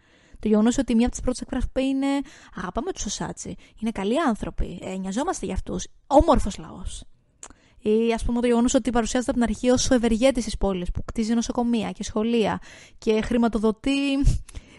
Το 0.42 0.48
γεγονός 0.48 0.78
ότι 0.78 0.96
μία 0.96 1.06
από 1.06 1.12
τις 1.16 1.22
πρώτες 1.24 1.42
εκφράσει 1.42 1.68
που 1.74 1.80
είναι 1.80 2.08
Αγαπάμε 2.56 2.92
τους 2.92 3.02
Σοσάτσι. 3.02 3.56
Είναι 3.82 3.92
καλοί 3.92 4.20
άνθρωποι. 4.22 4.80
Ε, 4.82 4.96
νοιαζόμαστε 4.98 5.46
για 5.46 5.56
αυτούς. 5.56 5.88
Όμορφος 6.08 6.58
λαός. 6.58 7.04
Ή 7.80 8.14
ας 8.14 8.24
πούμε 8.24 8.42
το 8.42 8.48
γεγονός 8.48 8.74
ότι 8.74 8.90
παρουσιάζεται 8.90 9.32
από 9.32 9.40
την 9.40 9.50
αρχή 9.50 9.70
ως 9.70 9.90
ο 9.90 9.94
ευεργέτης 9.94 10.46
τη 10.46 10.58
πόλη 10.58 10.86
που 10.94 11.04
κτίζει 11.06 11.34
νοσοκομεία 11.34 11.92
και 11.92 12.04
σχολεία 12.04 12.60
και 12.98 13.22
χρηματοδοτεί, 13.22 14.24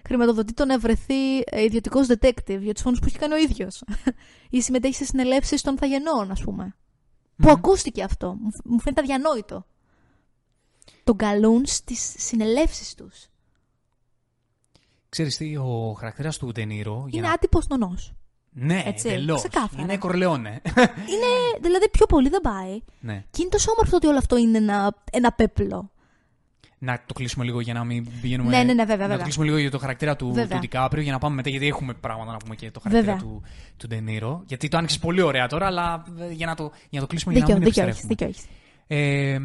χρηματοδοτεί 0.06 0.52
το 0.52 0.64
να 0.64 0.78
βρεθεί 0.78 1.38
ιδιωτικός 1.56 2.06
detective 2.08 2.58
για 2.60 2.72
τους 2.72 2.82
φόνου 2.82 2.96
που 2.96 3.04
έχει 3.06 3.18
κάνει 3.18 3.32
ο 3.32 3.36
ίδιος. 3.36 3.82
Ή 4.50 4.60
συμμετέχει 4.62 4.94
σε 4.94 5.04
συνελεύσεις 5.04 5.62
των 5.62 5.78
Θαγενών, 5.78 6.30
ας 6.30 6.40
πούμε. 6.42 6.76
Που 7.36 7.50
ακούστηκε 7.50 8.02
αυτό. 8.02 8.36
Μου 8.40 8.52
φ- 8.52 8.64
Μου 8.66 8.80
φαίνεται 8.80 9.00
αδιανόητο. 9.00 9.66
Τον 11.04 11.16
καλούν 11.16 11.66
στις 11.66 12.14
συνελεύσεις 12.18 12.94
τους. 12.94 13.26
Ξέρεις 15.12 15.36
τι, 15.36 15.56
ο 15.56 15.94
χαρακτήρας 15.98 16.38
του 16.38 16.52
Ντενίρο... 16.52 17.04
για 17.08 17.18
Είναι 17.18 17.28
να- 17.28 17.32
άτυπος 17.34 17.66
νονός. 17.68 18.12
Ναι, 18.54 18.82
έτσι, 18.86 19.08
εντελώς. 19.08 19.38
ξεκάθαρα. 19.40 19.82
Είναι 19.82 19.96
κορλεόνε. 19.96 20.60
Είναι, 20.76 21.30
δηλαδή, 21.62 21.88
πιο 21.90 22.06
πολύ 22.06 22.28
δεν 22.28 22.40
πάει. 22.40 22.80
ναι. 23.00 23.24
Και 23.30 23.40
είναι 23.42 23.50
τόσο 23.50 23.70
όμορφο 23.72 23.96
ότι 23.96 24.06
όλο 24.06 24.18
αυτό 24.18 24.36
είναι 24.36 24.58
ένα, 24.58 24.94
ένα 25.12 25.32
πέπλο. 25.32 25.90
Να 26.78 27.02
το 27.06 27.14
κλείσουμε 27.14 27.44
λίγο 27.44 27.60
για 27.60 27.74
να 27.74 27.84
μην 27.84 28.08
πηγαίνουμε. 28.20 28.50
Ναι, 28.50 28.62
ναι, 28.62 28.72
ναι, 28.72 28.84
βέβαια, 28.84 28.96
Να 28.96 28.96
βέβαια. 29.02 29.16
το 29.16 29.22
κλείσουμε 29.22 29.44
λίγο 29.44 29.56
για 29.56 29.70
το 29.70 29.78
χαρακτήρα 29.78 30.16
του, 30.16 30.32
Βέβαια. 30.32 30.48
του 30.48 30.58
Ντικάπριο 30.58 31.02
για 31.02 31.12
να 31.12 31.18
πάμε 31.18 31.34
μετά, 31.34 31.48
γιατί 31.50 31.66
έχουμε 31.66 31.94
πράγματα 31.94 32.32
να 32.32 32.36
πούμε 32.38 32.54
και 32.54 32.70
το 32.70 32.80
χαρακτήρα 32.80 33.12
Βέβαια. 33.16 33.28
του, 33.30 33.42
του 33.76 33.86
Ντενίρο. 33.86 34.42
Γιατί 34.46 34.68
το 34.68 34.76
άνοιξες 34.76 34.98
πολύ 34.98 35.20
ωραία 35.20 35.46
τώρα, 35.46 35.66
αλλά 35.66 36.02
ε, 36.20 36.32
για 36.32 36.46
να 36.46 36.54
το, 36.54 36.62
για 36.62 36.72
να 36.90 37.00
το 37.00 37.06
κλείσουμε 37.06 37.32
για 37.34 37.42
Δίκιο, 37.44 37.54
να 37.58 37.60
μην 37.64 37.68
δίκιο 37.72 37.88
έχεις, 37.88 38.02
επιστρέφουμε. 38.04 38.14
δίκιο 38.14 38.26
έχεις. 38.26 38.46
Ε, 38.86 39.38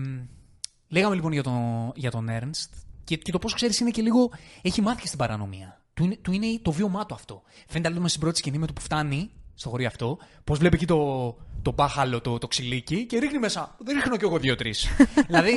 λέγαμε 0.88 1.16
λοιπόν 1.16 1.32
για 1.32 1.44
τον, 1.44 1.92
για 1.96 2.12
τον 2.12 2.28
Ernst 2.30 2.70
και, 3.08 3.16
και 3.16 3.32
το 3.32 3.40
πώς 3.40 3.54
ξέρεις 3.54 3.80
είναι 3.80 3.90
και 3.90 4.02
λίγο. 4.02 4.32
Έχει 4.62 4.82
μάθει 4.82 5.02
και 5.02 5.08
στην 5.08 5.20
παρανομία. 5.20 5.82
Του 5.94 6.04
είναι, 6.04 6.16
του 6.16 6.32
είναι 6.32 6.60
το 6.62 6.72
βίωμά 6.72 7.06
του 7.06 7.14
αυτό. 7.14 7.42
Φαίνεται 7.68 7.90
λοιπόν 7.90 8.08
στην 8.08 8.22
πρώτη 8.22 8.38
σκηνή 8.38 8.58
με 8.58 8.68
το 8.68 8.74
που 8.74 8.82
φτάνει 8.82 9.32
στο 9.54 9.70
χωρίο 9.70 9.88
αυτό, 9.88 10.18
πώς 10.44 10.58
βλέπει 10.58 10.76
εκεί 10.76 10.86
το, 10.86 11.38
το 11.62 11.72
μπάχαλο, 11.72 12.22
το, 12.22 12.38
το 12.38 12.48
ξυλίκι 12.48 13.06
και 13.06 13.20
ρίχνει 13.20 13.40
μέσα. 13.40 13.76
Δεν 13.80 13.96
ρίχνω 13.96 14.18
κι 14.18 14.24
εγώ 14.24 14.40
δύο-τρεις. 14.40 14.88
δηλαδή, 15.28 15.52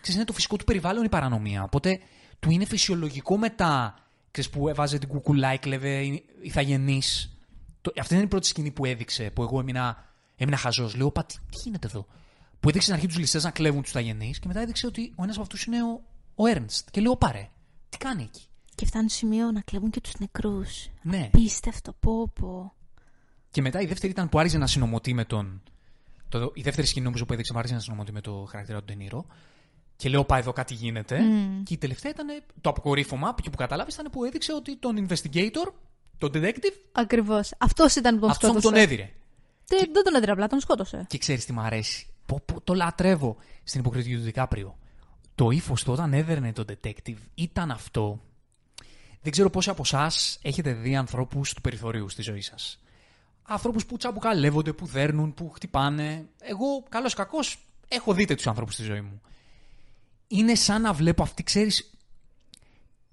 ξέρεις, 0.00 0.14
είναι 0.14 0.24
το 0.24 0.32
φυσικό 0.32 0.56
του 0.56 0.64
περιβάλλον 0.64 1.04
η 1.04 1.08
παρανομία. 1.08 1.62
Οπότε 1.62 1.98
του 2.40 2.50
είναι 2.50 2.64
φυσιολογικό 2.64 3.38
μετά. 3.38 3.94
Ξέρεις, 4.30 4.50
που 4.50 4.68
έβαζε 4.68 4.98
την 4.98 5.08
κουκουλά, 5.08 5.48
έκλεβε 5.48 6.22
ηθαγενή. 6.40 7.02
Αυτή 8.00 8.14
είναι 8.14 8.22
η 8.22 8.26
πρώτη 8.26 8.46
σκηνή 8.46 8.70
που 8.70 8.84
έδειξε, 8.84 9.30
που 9.30 9.42
εγώ 9.42 9.60
έμεινα, 9.60 10.04
έμεινα 10.36 10.56
χαζός. 10.56 10.94
Λέω, 10.94 11.10
Πα, 11.10 11.24
τι, 11.24 11.34
τι 11.34 11.58
γίνεται 11.64 11.86
εδώ; 11.86 12.06
Που 12.60 12.68
έδειξε 12.68 12.80
στην 12.80 12.94
αρχή 12.94 13.06
τους 13.06 13.18
ληστές 13.18 13.44
να 13.44 13.50
κλέβουν 13.50 13.82
τους 13.82 13.90
ηθαγενεί 13.90 14.34
και 14.40 14.46
μετά 14.46 14.60
έδειξε 14.60 14.86
ότι 14.86 15.12
ο 15.16 15.22
ένας 15.22 15.34
από 15.34 15.42
αυτούς 15.42 15.64
είναι 15.64 15.82
ο, 15.82 16.02
ο 16.36 16.44
Ernst. 16.54 16.84
Και 16.90 17.00
λέω, 17.00 17.16
πάρε, 17.16 17.48
τι 17.88 17.96
κάνει 17.98 18.22
εκεί; 18.22 18.42
Και 18.74 18.86
φτάνει 18.86 19.08
στο 19.08 19.18
σημείο 19.18 19.50
να 19.52 19.60
κλέβουν 19.60 19.90
και 19.90 20.00
τους 20.00 20.12
νεκρούς. 20.18 20.88
Ναι. 21.02 21.28
Πίστευτο, 21.32 21.92
πω, 22.00 22.28
πω. 22.40 22.72
Και 23.50 23.62
μετά 23.62 23.80
η 23.80 23.86
δεύτερη 23.86 24.12
ήταν 24.12 24.28
που 24.28 24.38
άρχισε 24.38 24.58
να 24.58 24.66
συνομωτεί 24.66 25.14
με 25.14 25.24
τον. 25.24 25.62
Το, 26.28 26.50
η 26.54 26.62
δεύτερη 26.62 26.86
σκηνή 26.86 27.04
νομίζω 27.04 27.24
που 27.26 27.32
έδειξε 27.32 27.52
που 27.52 27.58
άρχισε 27.58 27.76
να 27.76 27.82
συνομωτεί 27.82 28.12
με 28.12 28.20
το 28.20 28.46
χαρακτήρα 28.50 28.78
του 28.78 28.84
Ντενίρο. 28.84 29.26
Και 29.96 30.08
λέω, 30.08 30.24
πάει 30.24 30.40
εδώ 30.40 30.52
κάτι 30.52 30.74
γίνεται. 30.74 31.20
Και 31.62 31.74
η 31.74 31.76
τελευταία 31.76 32.10
ήταν 32.10 32.42
το 32.60 32.70
αποκορύφωμα 32.70 33.34
και 33.42 33.50
που 33.50 33.56
κατάλαβες 33.56 33.94
ήταν 33.94 34.10
που 34.10 34.24
έδειξε 34.24 34.52
ότι 34.52 34.76
τον 34.76 35.06
investigator, 35.08 35.72
τον 36.18 36.30
detective, 36.34 36.74
Ακριβώς. 36.92 37.52
Αυτός 37.58 37.94
ήταν 37.94 38.14
που 38.14 38.20
τον 38.20 38.30
αυτό 38.30 38.46
μου 38.46 38.60
σκότωσε. 38.60 38.74
τον 38.74 38.82
έδιρε. 38.82 39.10
Δεν, 39.66 39.88
δεν 39.92 40.04
τον 40.04 40.14
έδιρε 40.14 40.32
απλά, 40.32 40.46
τον 40.46 40.60
σκότωσε. 40.60 41.04
Και 41.08 41.18
ξέρεις 41.18 41.44
τι 41.44 41.52
μου 41.52 41.60
αρέσει. 41.60 42.06
Πω, 42.26 42.40
πω, 42.44 42.60
το 42.60 42.74
λατρεύω 42.74 43.36
στην 43.64 43.80
υποκριτική 43.80 44.14
του 44.16 44.22
Δικάπριο. 44.22 44.78
Το 45.36 45.50
ύφος 45.50 45.84
του 45.84 45.92
όταν 45.92 46.12
έδερνε 46.12 46.52
τον 46.52 46.64
detective 46.68 47.16
ήταν 47.34 47.70
αυτό. 47.70 48.20
Δεν 49.22 49.32
ξέρω 49.32 49.50
πόσοι 49.50 49.70
από 49.70 49.82
εσάς 49.84 50.38
έχετε 50.42 50.72
δει 50.72 50.96
ανθρώπους 50.96 51.52
του 51.54 51.60
περιθωρίου 51.60 52.08
στη 52.08 52.22
ζωή 52.22 52.40
σας. 52.40 52.80
Ανθρώπους 53.42 53.86
που 53.86 53.96
τσαμπουκαλεύονται, 53.96 54.72
που 54.72 54.86
δέρνουν, 54.86 55.34
που 55.34 55.50
χτυπάνε. 55.50 56.28
Εγώ, 56.40 56.82
καλός 56.88 57.14
κακός, 57.14 57.58
έχω 57.88 58.14
δει 58.14 58.24
τέτοιους 58.24 58.46
ανθρώπους 58.46 58.74
στη 58.74 58.82
ζωή 58.82 59.00
μου. 59.00 59.20
Είναι 60.28 60.54
σαν 60.54 60.82
να 60.82 60.92
βλέπω 60.92 61.22
αυτή, 61.22 61.42
ξέρεις, 61.42 61.90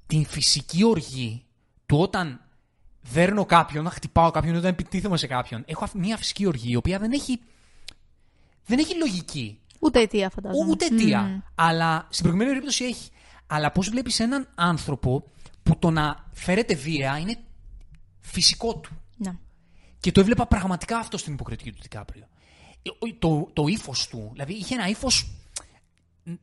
την 0.08 0.26
φυσική 0.26 0.84
οργή 0.84 1.46
του 1.86 2.00
όταν 2.00 2.42
δέρνω 3.02 3.46
κάποιον, 3.46 3.84
να 3.84 3.90
χτυπάω 3.90 4.32
κάποιον, 4.32 4.56
όταν 4.56 4.70
επιτίθεμαι 4.70 5.18
σε 5.18 5.28
κάποιον. 5.28 5.64
Έχω 5.68 5.84
αυ- 5.84 5.96
μια 5.96 6.18
φυσική 6.18 6.46
οργή 6.46 6.72
η 6.72 6.76
οποία 6.76 7.00
δεν 7.00 7.12
έχει, 7.12 7.40
δεν 8.66 8.80
έχει 8.80 8.96
λογική. 8.98 9.60
Ούτε 9.84 10.00
αιτία, 10.00 10.30
φαντάζομαι. 10.30 10.72
Ούτε 10.72 10.86
αιτία. 10.86 11.44
Αλλά 11.56 12.08
στην 12.10 12.24
προηγούμενη 12.24 12.50
περίπτωση 12.50 12.84
έχει. 12.84 13.10
Αλλά 13.48 13.72
πώς 13.72 13.90
βλέπεις 13.90 14.20
έναν 14.20 14.50
άνθρωπο 14.56 15.24
που 15.64 15.80
το 15.80 15.90
να 15.90 16.30
φέρεται 16.32 16.76
βία 16.76 17.18
είναι 17.18 17.38
φυσικό 18.20 18.78
του. 18.78 18.92
Ναι. 19.18 19.32
Και 20.00 20.12
το 20.12 20.20
έβλεπα 20.20 20.48
πραγματικά 20.48 20.98
αυτό 20.98 21.18
στην 21.18 21.34
υποκριτική 21.34 21.72
του 21.72 21.82
Δικάπριο. 21.82 22.28
Το, 23.20 23.50
το 23.54 23.68
ύφος 23.68 24.08
του, 24.08 24.30
δηλαδή 24.32 24.54
είχε 24.54 24.76
ένα 24.76 24.88
ύφος 24.88 25.32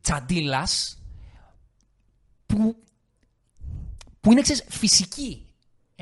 τσαντίλας 0.00 1.02
που, 2.46 2.76
που 4.20 4.32
είναι 4.32 4.40
ξέρεις, 4.40 4.64
φυσική. 4.68 5.46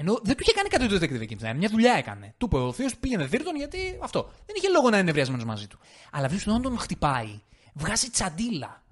Ενώ 0.01 0.18
δεν 0.22 0.36
του 0.36 0.42
είχε 0.42 0.53
κάνει 0.53 0.68
κάτι 0.68 0.88
το 0.88 0.94
detective 0.96 1.20
εκεί 1.20 1.36
πέρα. 1.36 1.55
Μια 1.55 1.68
δουλειά 1.68 1.92
έκανε. 1.92 2.34
Του 2.38 2.46
είπε 2.46 2.57
ο 2.57 2.72
Θείο 2.72 2.88
πήγαινε 3.01 3.24
δίρτον 3.26 3.57
γιατί 3.57 3.99
αυτό. 4.03 4.30
Δεν 4.46 4.57
είχε 4.59 4.68
λόγο 4.68 4.90
να 4.90 4.96
είναι 4.96 5.05
νευριασμένος 5.07 5.44
μαζί 5.44 5.66
του. 5.66 5.78
Αλλά 6.12 6.28
βλέπεις 6.28 6.46
όταν 6.46 6.62
τον 6.62 6.78
χτυπάει, 6.78 7.40
βγάζει 7.74 8.11
τσαντίλα. 8.11 8.82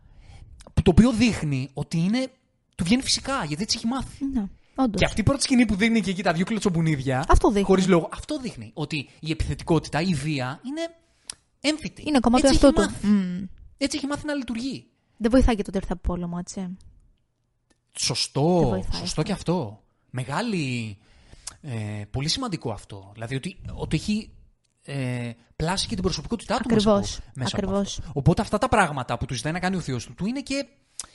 που 0.74 0.82
Το 0.82 0.90
οποίο 0.90 1.12
δείχνει 1.12 1.70
ότι 1.74 1.98
είναι. 1.98 2.30
Του 2.74 2.84
βγαίνει 2.84 3.02
φυσικά 3.02 3.44
γιατί 3.44 3.62
έτσι 3.62 3.76
έχει 3.76 3.86
μάθει. 3.86 4.24
ναι. 4.24 4.44
Όντως. 4.74 5.00
Και 5.00 5.04
αυτή 5.04 5.20
η 5.20 5.22
πρώτη 5.22 5.42
σκηνή 5.42 5.66
που 5.66 5.74
δείχνει 5.76 6.00
και 6.00 6.10
εκεί 6.10 6.22
τα 6.22 6.32
δύο 6.32 6.44
κλωτσομπουνίδια. 6.44 7.24
Αυτό 7.28 7.48
δείχνει. 7.48 7.62
Χωρίς 7.64 7.86
λόγο. 7.88 8.08
Αυτό 8.12 8.38
δείχνει. 8.38 8.70
Ότι 8.74 9.08
η 9.20 9.30
επιθετικότητα, 9.30 10.00
η 10.00 10.14
βία 10.14 10.60
είναι 10.66 10.94
έμφυτη. 11.60 12.02
Είναι 12.06 12.18
κομμάτι 12.20 12.46
Έτσι 12.46 12.66
αυτού 12.66 12.80
έχει 12.80 12.88
του. 12.88 12.92
μάθει. 12.94 13.06
Μμ. 13.06 13.44
Έτσι 13.78 13.96
έχει 13.96 14.06
μάθει 14.06 14.26
να 14.26 14.34
λειτουργεί. 14.34 14.86
Δεν 15.16 15.30
βοηθάει 15.30 15.54
και 15.56 15.62
το 15.62 15.68
ότι 15.68 15.78
έρθει 15.78 15.92
από 15.92 16.00
πόλεμο, 16.00 16.36
έτσι. 16.40 16.60
Δεν 16.60 16.76
Σωστό. 17.98 18.42
βοηθάει 18.68 18.80
Σωστό 19.00 19.02
αυτό. 19.02 19.22
και 19.22 19.32
αυτό. 19.32 19.82
Μεγάλη. 20.16 20.98
Ε, 21.60 22.04
πολύ 22.10 22.28
σημαντικό 22.28 22.70
αυτό. 22.70 23.10
Δηλαδή 23.12 23.34
ότι, 23.34 23.56
ότι 23.74 23.96
έχει 23.96 24.30
ε, 24.82 25.30
πλάσει 25.56 25.86
και 25.86 25.94
την 25.94 26.02
προσωπικότητά 26.02 26.56
του 26.56 26.74
μέσα, 26.74 26.90
Ακριβώς. 26.90 27.16
από, 27.16 27.30
μέσα 27.34 27.56
Ακριβώς. 27.56 27.98
από 27.98 28.06
αυτό. 28.06 28.18
Οπότε 28.18 28.42
αυτά 28.42 28.58
τα 28.58 28.68
πράγματα 28.68 29.18
που 29.18 29.24
του 29.26 29.34
ζητάει 29.34 29.52
να 29.52 29.58
κάνει 29.58 29.76
ο 29.76 29.80
θείος 29.80 30.06
του, 30.06 30.14
του 30.14 30.26
είναι 30.26 30.40
και, 30.40 30.66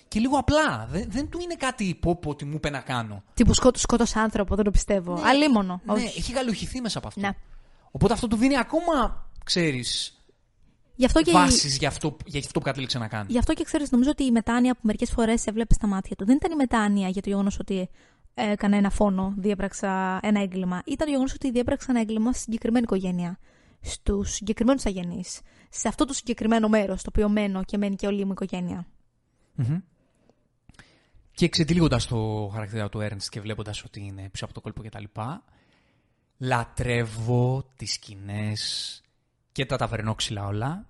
και 0.08 0.20
λίγο 0.20 0.38
απλά. 0.38 0.88
Δεν, 0.90 1.06
δεν 1.10 1.30
του 1.30 1.40
είναι 1.42 1.56
κάτι 1.56 1.96
που 1.96 2.20
ότι 2.26 2.46
μου 2.46 2.54
είπε 2.56 2.70
να 2.70 2.80
κάνω. 2.80 3.24
Τύπου 3.34 3.54
σκότω, 3.54 3.80
σκότωσε 3.80 4.20
άνθρωπο, 4.20 4.56
δεν 4.56 4.66
το 4.66 4.72
πιστεύω. 4.72 5.14
Ναι. 5.14 5.28
Αλίμονο. 5.28 5.82
Ναι, 5.86 5.94
όχι. 5.94 6.18
έχει 6.20 6.32
γαλουχηθεί 6.32 6.82
μέσα 6.82 6.98
από 6.98 7.08
αυτό. 7.08 7.20
Ναι. 7.20 7.30
Οπότε 7.92 8.14
αυτό 8.14 8.28
του 8.28 8.36
δίνει 8.36 8.58
ακόμα, 8.58 9.30
ξέρεις, 9.46 10.22
Γι' 10.96 11.06
αυτό 11.06 11.22
και, 11.22 11.32
βάσεις 11.32 11.78
για 11.78 11.88
αυτό, 11.88 12.18
για 12.26 12.40
αυτό 12.40 12.60
που 12.60 12.66
κατέληξε 12.66 12.98
να 12.98 13.08
κάνει. 13.08 13.26
γι 13.30 13.38
αυτό 13.38 13.54
και 13.54 13.64
ξέρεις, 13.64 13.92
νομίζω 13.92 14.10
ότι 14.10 14.24
η 14.24 14.32
μετάνοια 14.32 14.74
που 14.74 14.80
μερικές 14.82 15.12
φορές 15.12 15.48
έβλεπε 15.48 15.74
στα 15.74 15.88
μάτια 15.88 16.16
του 16.16 16.26
δεν 16.26 16.36
ήταν 16.36 16.52
η 16.52 16.56
μετάνοια 16.56 17.08
για 17.08 17.22
το 17.22 17.30
γεγονός 17.30 17.60
ότι 17.60 17.90
έκανα 18.34 18.78
ένα 18.78 18.90
φόνο, 18.90 19.34
διέπραξα 19.38 20.20
ένα 20.22 20.42
έγκλημα. 20.42 20.82
Ήταν 20.86 21.06
το 21.06 21.12
γεγονός 21.12 21.34
ότι 21.34 21.52
διέπραξα 21.52 21.88
ένα 21.90 22.00
έγκλημα 22.00 22.32
στη 22.32 22.42
συγκεκριμένη 22.42 22.84
οικογένεια. 22.84 23.40
Στους 23.82 24.32
συγκεκριμένους 24.32 24.86
αγενεί. 24.86 25.24
Σε 25.70 25.88
αυτό 25.88 26.06
το 26.06 26.14
συγκεκριμένο 26.14 26.68
μέρος, 26.68 27.02
το 27.02 27.10
οποίο 27.10 27.30
μένω 27.30 27.64
και 27.64 27.78
μένει 27.78 27.96
και 27.96 28.08
όλη 28.08 28.22
μου 28.26 28.30
η 28.30 28.34
οικογένεια. 28.42 28.86
Μμμ. 29.56 29.78
Και 31.32 31.46
εξετυλίγοντα 31.46 32.00
το 32.10 32.50
χαρακτήρα 32.54 32.90
του 32.90 33.00
Ernst 33.00 33.24
και 33.30 33.42
βλέποντας 33.42 33.84
ότι 33.84 34.02
είναι 34.02 34.30
πίσω 34.30 34.46
από 34.46 34.54
το 34.54 34.62
κόλπο 34.62 34.82
κτλ., 34.84 35.04
Λατρεύω 36.44 37.66
τις 37.76 37.94
σκηνές 37.94 39.02
και 39.52 39.66
τα 39.66 39.78
ταβερνόξυλα 39.78 40.46
όλα 40.46 40.88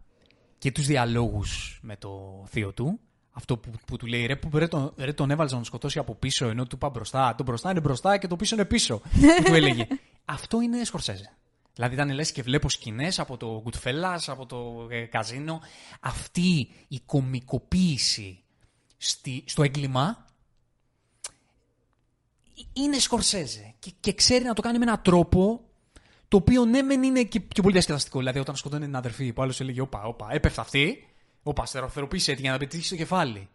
και 0.57 0.71
τους 0.71 0.85
διαλόγους 0.85 1.79
με 1.81 1.95
το 1.97 2.43
θείο 2.47 2.73
του. 2.73 2.99
Αυτό 3.31 3.57
που, 3.57 3.71
που 3.85 3.97
του 3.97 4.05
λέει 4.05 4.25
ρε, 4.25 4.35
που, 4.35 4.57
ρε, 4.57 4.67
τον, 4.67 4.93
ρε 4.97 5.13
τον 5.13 5.31
έβαλες 5.31 5.51
να 5.51 5.57
τον 5.57 5.65
σκοτώσει 5.65 5.99
από 5.99 6.15
πίσω 6.15 6.47
ενώ 6.47 6.65
του 6.65 6.75
είπα 6.75 6.89
μπροστά. 6.89 7.35
Το 7.35 7.43
μπροστά 7.43 7.71
είναι 7.71 7.79
μπροστά 7.79 8.17
και 8.17 8.27
το 8.27 8.35
πίσω 8.35 8.55
είναι 8.55 8.65
πίσω. 8.65 9.01
και 9.19 9.43
του 9.45 9.53
έλεγε. 9.53 9.87
Αυτό 10.25 10.61
είναι 10.61 10.83
Σκορσέζε. 10.83 11.33
Δηλαδή 11.73 11.93
ήταν 11.93 12.11
λες 12.11 12.31
και 12.31 12.41
βλέπω 12.41 12.69
σκηνές 12.69 13.19
από 13.19 13.37
το 13.37 13.63
Goodfellas, 13.65 14.19
από 14.27 14.45
το 14.45 14.87
ε, 14.89 15.01
καζίνο. 15.05 15.61
Αυτή 15.99 16.69
η 16.87 16.99
κομικοποίηση 17.05 18.43
στη, 18.97 19.43
στο 19.47 19.63
έγκλημα 19.63 20.25
είναι 22.73 22.99
Σκορσέζε. 22.99 23.73
Και, 23.79 23.91
και 23.99 24.13
ξέρει 24.13 24.43
να 24.43 24.53
το 24.53 24.61
κάνει 24.61 24.77
με 24.77 24.83
έναν 24.83 25.01
τρόπο 25.01 25.61
το 26.27 26.37
οποίο 26.37 26.65
ναι, 26.65 26.81
μεν 26.81 27.03
είναι 27.03 27.23
και, 27.23 27.39
και 27.39 27.61
πολύ 27.61 27.73
διασκεδαστικό. 27.73 28.19
Δηλαδή, 28.19 28.39
όταν 28.39 28.55
σκοτώνει 28.55 28.85
την 28.85 28.95
αδερφή 28.95 29.33
που 29.33 29.41
άλλος 29.41 29.59
έλεγε: 29.59 29.81
Όπα, 29.81 30.03
όπα, 30.03 30.27
έπεφτα 30.31 30.61
αυτή. 30.61 31.10
Όπα, 31.43 31.65
στερεοθεροποίησε 31.65 32.33
τη 32.33 32.41
για 32.41 32.51
να 32.51 32.57
πετύχει 32.57 32.85
στο 32.85 32.95
κεφάλι. 32.95 33.49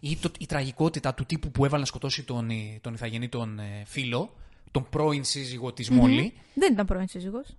Ή 0.00 0.16
το, 0.16 0.30
η 0.38 0.46
τραγικότητα 0.46 1.14
του 1.14 1.24
τύπου 1.24 1.50
που 1.50 1.64
έβαλε 1.64 1.80
να 1.80 1.86
σκοτώσει 1.86 2.22
τον, 2.22 2.50
ε, 2.50 2.78
τον 2.80 2.94
ηθαγενή 2.94 3.28
τον 3.28 3.58
ε, 3.58 3.82
φίλο, 3.86 4.34
τον 4.70 4.86
πρώην 4.90 5.24
σύζυγο 5.24 5.72
της 5.72 5.90
Μόλι. 5.90 6.32
Δεν 6.54 6.72
ήταν 6.72 6.86
πρώην 6.86 7.08
σύζυγος. 7.08 7.56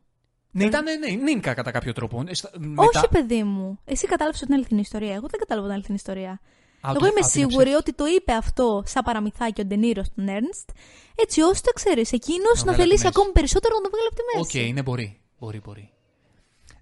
Ναι, 0.51 0.63
ήταν 0.63 0.83
ναι, 0.83 1.09
νίνκα 1.23 1.53
κατά 1.53 1.71
κάποιο 1.71 1.93
τρόπο. 1.93 2.23
Ε, 2.27 2.31
Όχι, 2.75 3.07
παιδί 3.09 3.43
μου. 3.43 3.79
Εσύ 3.85 4.07
κατάλαβες 4.07 4.39
την 4.39 4.53
αληθινή 4.53 4.79
ιστορία. 4.79 5.13
Εγώ 5.13 5.27
δεν 5.27 5.39
κατάλαβα 5.39 5.67
την 5.67 5.75
αληθινή 5.75 5.97
ιστορία. 5.97 6.39
Α, 6.81 6.91
Εγώ 6.95 7.05
είμαι 7.05 7.21
σίγουρη 7.21 7.73
ότι 7.73 7.93
το 7.93 8.05
είπε 8.05 8.31
αυτό 8.33 8.83
σαν 8.85 9.03
παραμυθάκι 9.03 9.61
ο 9.61 9.65
Ντενίρο 9.65 10.03
στον 10.03 10.27
Έρνεστ, 10.27 10.69
έτσι 11.15 11.41
ώστε, 11.41 11.71
ξέρεις, 11.73 12.11
εκείνος 12.11 12.63
να, 12.63 12.71
να 12.71 12.77
θελήσει 12.77 13.07
ακόμη 13.07 13.31
περισσότερο 13.31 13.75
να 13.75 13.81
το 13.81 13.89
βγάλει 13.89 14.07
από 14.07 14.15
τη 14.15 14.21
μέση. 14.35 14.57
OK, 14.57 14.67
okay, 14.67 14.73
ναι, 14.73 14.81
μπορεί. 14.81 15.19
Μπορεί, 15.39 15.59
μπορεί. 15.59 15.89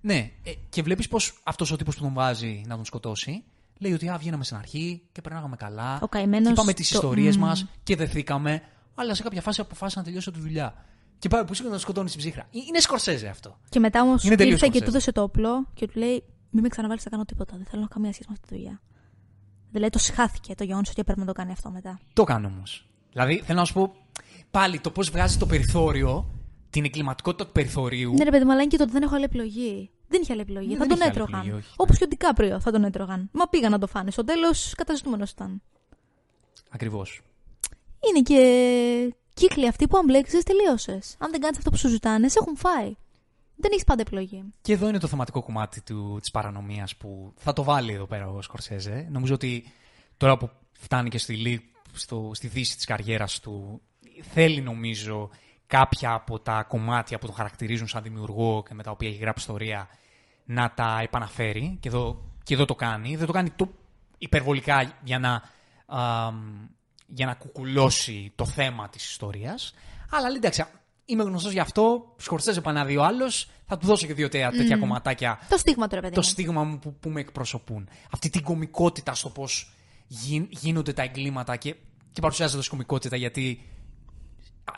Ναι, 0.07 0.31
ε, 0.43 0.51
και 0.69 0.81
βλέπεις 0.81 1.07
πως 1.07 1.39
αυτός 1.43 1.71
ο 1.71 1.75
τύπος 1.75 1.95
που 1.95 2.01
τον 2.01 2.13
βάζει 2.13 2.61
να 2.67 2.75
τον 2.75 2.85
σκοτώσει 2.85 3.43
λέει 3.77 3.93
ότι 3.93 4.09
α, 4.09 4.17
βγαίναμε 4.17 4.43
στην 4.43 4.57
αρχή 4.57 5.01
και 5.11 5.21
περνάγαμε 5.21 5.55
καλά. 5.55 5.99
Ο 6.01 6.07
καημένος 6.07 6.51
είπαμε 6.51 6.73
τις 6.73 6.89
το... 6.89 6.97
ιστορίες 6.97 7.35
mm. 7.35 7.39
μας 7.39 7.65
και 7.83 7.95
δεθήκαμε, 7.95 8.61
αλλά 8.95 9.13
σε 9.13 9.23
κάποια 9.23 9.41
φάση 9.41 9.61
αποφάσισα 9.61 9.99
να 9.99 10.05
τελειώσω 10.05 10.31
τη 10.31 10.39
δουλειά. 10.39 10.73
Και 11.19 11.27
πάει 11.27 11.45
που 11.45 11.53
να 11.63 11.69
τον 11.69 11.79
σκοτώνεις 11.79 12.11
στην 12.11 12.23
ψύχρα. 12.23 12.41
Ε, 12.41 12.57
είναι 12.67 12.79
σκορσέζε 12.79 13.27
αυτό. 13.27 13.57
Και 13.69 13.79
μετά 13.79 14.01
όμως 14.01 14.23
ήρθε 14.23 14.69
και 14.71 14.79
του 14.79 14.89
έδωσε 14.89 15.11
το 15.11 15.21
όπλο 15.21 15.67
και 15.73 15.87
του 15.87 15.99
λέει: 15.99 16.23
Μην 16.49 16.61
με 16.63 16.67
ξαναβάλεις 16.67 17.05
να 17.05 17.09
κάνω 17.11 17.25
τίποτα. 17.25 17.53
Δεν 17.57 17.65
θέλω 17.65 17.81
να 17.81 17.87
καμία 17.87 18.13
σχέση 18.13 18.29
με 18.29 18.35
αυτή 18.37 18.47
τη 18.47 18.55
δουλειά. 18.55 18.81
Δηλαδή 19.71 19.91
το 19.91 19.99
συχάθηκε 19.99 20.55
το 20.55 20.63
γεγονός 20.63 20.89
ότι 20.89 21.01
έπρεπε 21.01 21.19
να 21.19 21.25
το 21.25 21.33
κάνει 21.33 21.51
αυτό 21.51 21.69
μετά. 21.69 21.99
Το 22.13 22.23
κάνει 22.23 22.45
όμως. 22.45 22.87
Δηλαδή 23.11 23.41
θέλω 23.45 23.59
να 23.59 23.65
σου 23.65 23.73
πω 23.73 23.95
πάλι 24.51 24.79
το 24.79 24.91
πώς 24.91 25.09
βγάζει 25.09 25.37
το 25.37 25.45
περιθώριο, 25.45 26.25
την 26.69 26.85
εγκληματικότητα 26.85 27.45
του 27.45 27.51
περιθωρίου. 27.51 28.13
Ναι, 28.13 28.23
ρε 28.23 28.31
παιδί 28.31 28.43
μου, 28.43 28.51
αλλά 28.51 28.61
είναι 28.61 28.69
και 28.69 28.77
το 28.77 28.83
ότι 28.83 28.91
δεν 28.91 29.01
έχω 29.01 29.15
άλλη 29.15 29.23
επιλογή. 29.23 29.89
Δεν 30.07 30.21
είχε 30.21 30.31
άλλη 30.31 30.41
επιλογή. 30.41 30.67
Ναι, 30.67 30.77
θα 30.77 30.85
τον 30.85 31.01
έτρωγαν. 31.01 31.63
Όπως 31.75 31.97
και 31.97 32.03
ο 32.03 32.07
Ντικάπριο 32.07 32.59
θα 32.59 32.71
τον 32.71 32.83
έτρωγαν. 32.83 33.29
Μα 33.31 33.47
πήγαν 33.49 33.71
να 33.71 33.79
το 33.79 33.87
φάνε. 33.87 34.11
Στο 34.11 34.23
τέλος 34.23 34.73
καταζητούμενος 34.77 35.31
ήταν. 35.31 35.61
Ακριβώς. 36.69 37.21
Είναι 38.09 38.21
και 38.21 39.13
κύκλοι 39.33 39.67
αυτοί 39.67 39.87
που 39.87 39.97
αν 39.97 40.05
μπλέξεις, 40.05 40.43
τελείωσες. 40.43 41.15
Αν 41.19 41.31
δεν 41.31 41.39
κάνεις 41.39 41.57
αυτό 41.57 41.69
που 41.69 41.77
σου 41.77 41.87
ζητάνε, 41.87 42.29
σε 42.29 42.39
έχουν 42.41 42.57
φάει. 42.57 42.95
Δεν 43.55 43.71
έχεις 43.71 43.83
πάντα 43.83 44.01
επιλογή. 44.01 44.43
Και 44.61 44.73
εδώ 44.73 44.87
είναι 44.87 44.99
το 44.99 45.07
θεματικό 45.07 45.43
κομμάτι 45.43 45.81
της 46.19 46.31
παρανομίας 46.31 46.95
που 46.95 47.33
θα 47.35 47.53
το 47.53 47.63
βάλει 47.63 47.93
εδώ 47.93 48.05
πέρα 48.05 48.29
ο 48.29 48.41
Σκορσέζε. 48.41 49.07
Νομίζω 49.11 49.33
ότι 49.33 49.71
τώρα 50.17 50.37
που 50.37 50.49
φτάνει 50.71 51.09
και 51.09 51.17
στη, 51.17 51.69
στο, 51.93 52.31
στη 52.33 52.47
δύση 52.47 52.75
της 52.75 52.85
καριέρας 52.85 53.39
του, 53.39 53.81
θέλει 54.33 54.61
νομίζω 54.61 55.29
κάποια 55.67 56.13
από 56.13 56.39
τα 56.39 56.63
κομμάτια 56.63 57.19
που 57.19 57.25
τον 57.25 57.35
χαρακτηρίζουν 57.35 57.87
σαν 57.87 58.03
δημιουργό 58.03 58.63
και 58.67 58.73
με 58.73 58.83
τα 58.83 58.91
οποία 58.91 59.09
έχει 59.09 59.17
γράψει 59.17 59.45
ιστορία 59.45 59.87
να 60.45 60.71
τα 60.71 60.99
επαναφέρει. 61.03 61.77
Και 61.79 61.87
εδώ, 61.87 62.21
και 62.43 62.53
εδώ 62.53 62.65
το 62.65 62.75
κάνει. 62.75 63.15
Δεν 63.15 63.25
το 63.25 63.31
κάνει 63.31 63.49
το 63.49 63.69
υπερβολικά 64.17 64.93
για 65.03 65.19
να, 65.19 65.33
α, 65.85 66.31
για 67.07 67.25
να 67.25 67.33
κουκουλώσει 67.33 68.31
το 68.35 68.45
θέμα 68.45 68.89
της 68.89 69.09
ιστορίας. 69.09 69.73
Αλλά 70.09 70.27
εντάξει, 70.35 70.65
είμαι 71.05 71.23
γνωστός 71.23 71.51
γι' 71.51 71.59
αυτό. 71.59 72.13
Σκορσέζε 72.17 72.61
πανά 72.61 72.85
δύο 72.85 73.01
άλλος. 73.01 73.49
Θα 73.65 73.77
του 73.77 73.85
δώσω 73.85 74.07
και 74.07 74.13
δύο 74.13 74.29
τέτοια 74.29 74.77
κομματάκια. 74.77 75.39
Το 75.49 75.57
στίγμα 75.57 75.87
του, 75.87 75.95
ρε 75.95 76.01
παιδί. 76.01 76.15
Το 76.15 76.21
στίγμα 76.21 76.63
μου 76.63 76.79
που, 76.79 76.93
που 76.93 77.09
με 77.09 77.19
εκπροσωπούν. 77.19 77.89
Αυτή 78.11 78.29
την 78.29 78.43
κομικότητα 78.43 79.13
στο 79.13 79.29
πώς 79.29 79.71
γίνονται 80.49 80.93
τα 80.93 81.01
εγκλήματα 81.01 81.55
και, 81.55 81.75
και 82.11 82.21
παρουσιάζεται 82.21 82.59
ως 82.59 82.67
κομικότητα 82.69 83.15
γιατί 83.15 83.61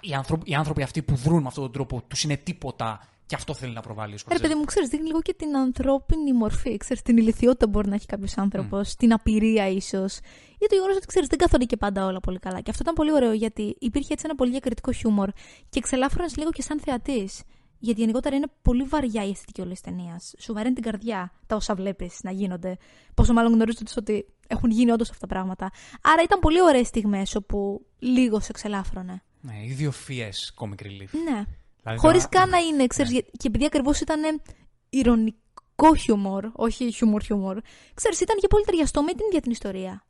οι 0.02 0.14
άνθρωποι, 0.14 0.52
οι 0.52 0.56
άνθρωποι 0.56 0.84
αυτοί 0.84 1.02
που 1.02 1.16
δρούν 1.16 1.42
με 1.42 1.48
αυτόν 1.48 1.64
τον 1.64 1.72
τρόπο 1.72 2.02
τους 2.08 2.24
είναι 2.24 2.38
τίποτα 2.38 3.00
και 3.30 3.36
αυτό 3.36 3.54
θέλει 3.54 3.74
να 3.74 3.82
προβάλλει 3.82 4.14
ο 4.14 4.18
Σκορσέζε. 4.18 4.42
Ρε 4.42 4.48
παιδί 4.48 4.60
μου, 4.60 4.66
ξέρεις, 4.66 4.90
δείχνει 4.90 5.08
λίγο 5.08 5.22
και 5.22 5.34
την 5.34 5.56
ανθρώπινη 5.58 6.34
μορφή. 6.34 6.78
Ξέρεις, 6.78 7.02
την 7.02 7.18
ηλικιότητα 7.18 7.68
μπορεί 7.68 7.90
να 7.90 7.96
έχει 7.96 8.06
κάποιος 8.06 8.38
άνθρωπος, 8.38 8.92
mm. 8.92 8.96
την 8.98 9.14
απειρία 9.14 9.68
ίσως. 9.68 10.18
Ή 10.60 10.66
το 10.70 10.76
γεγονό 10.76 10.94
ότι 10.96 11.06
ξέρεις, 11.06 11.28
δεν 11.28 11.38
καθόνται 11.38 11.66
και 11.66 11.78
πάντα 11.78 12.06
όλα 12.06 12.20
πολύ 12.20 12.40
καλά. 12.40 12.62
Και 12.62 12.70
αυτό 12.70 12.82
ήταν 12.82 12.96
πολύ 12.96 13.12
ωραίο 13.14 13.32
γιατί 13.32 13.76
υπήρχε 13.80 14.14
έτσι 14.14 14.26
ένα 14.28 14.36
πολύ 14.36 14.52
διακριτικό 14.52 14.92
χιούμορ 14.92 15.30
και 15.70 15.80
ξελάφρωνε 15.80 16.30
λίγο 16.38 16.50
και 16.50 16.62
σαν 16.62 16.80
θεατής. 16.80 17.44
Γιατί 17.80 18.00
γενικότερα 18.00 18.36
είναι 18.36 18.48
πολύ 18.62 18.84
βαριά 18.84 19.26
η 19.26 19.30
αισθητική 19.30 19.62
όλη 19.62 19.72
της 19.72 19.82
ταινίας. 19.82 20.34
Σου 20.40 20.54
βαραίνει 20.54 20.76
την 20.76 20.84
καρδιά 20.84 21.32
τα 21.48 21.56
όσα 21.56 21.76
βλέπεις 21.76 22.20
να 22.24 22.32
γίνονται. 22.32 22.78
Πόσο 23.14 23.34
μάλλον 23.34 23.54
γνωρίζοντας 23.54 23.98
ότι 23.98 24.26
έχουν 24.48 24.70
γίνει 24.70 24.92
όντως 24.92 25.10
αυτά 25.10 25.28
τα 25.28 25.34
πράγματα. 25.34 25.72
Άρα 26.02 26.22
ήταν 26.24 26.40
πολύ 26.40 26.62
ωραίες 26.62 26.88
στιγμές 26.88 27.36
όπου 27.36 27.86
λίγο 28.00 28.40
σε 28.40 28.52
ξελάφρωνε. 28.52 29.24
Ναι, 29.42 29.66
ιδιοφυέ 29.66 30.30
comic 30.56 30.82
relief. 30.84 31.10
Ναι. 31.24 31.44
Δηλαδή 31.82 32.00
Χωρίς 32.00 32.30
καν 32.30 32.50
να 32.50 32.58
είναι, 32.58 32.88
ξέρεις, 32.88 33.12
ναι. 33.12 33.20
και 33.20 33.48
επειδή 33.48 33.66
ακριβώς 33.66 34.00
ήταν 34.00 34.42
ηρωνικό 34.90 35.96
χιούμορ, 35.98 36.46
όχι 36.54 36.92
χιούμορ 36.92 37.24
χιούμορ, 37.24 37.62
ξέρεις, 37.94 38.20
ήταν 38.20 38.38
και 38.40 38.48
πολύ 38.48 38.64
ταιριαστό 38.64 39.02
με 39.04 39.14
την 39.14 39.26
ίδια 39.28 39.42
την 39.42 39.52
ιστορία. 39.52 40.04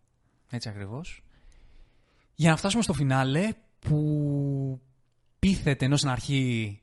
Έτσι 0.50 0.70
ακριβώς. 0.70 1.24
Για 2.36 2.50
να 2.50 2.56
φτάσουμε 2.56 2.84
στο 2.84 2.94
φινάλε 2.94 3.50
που 3.80 4.82
πείθεται 5.40 5.86
ενώ 5.86 5.98
στην 5.98 6.10
αρχή 6.10 6.82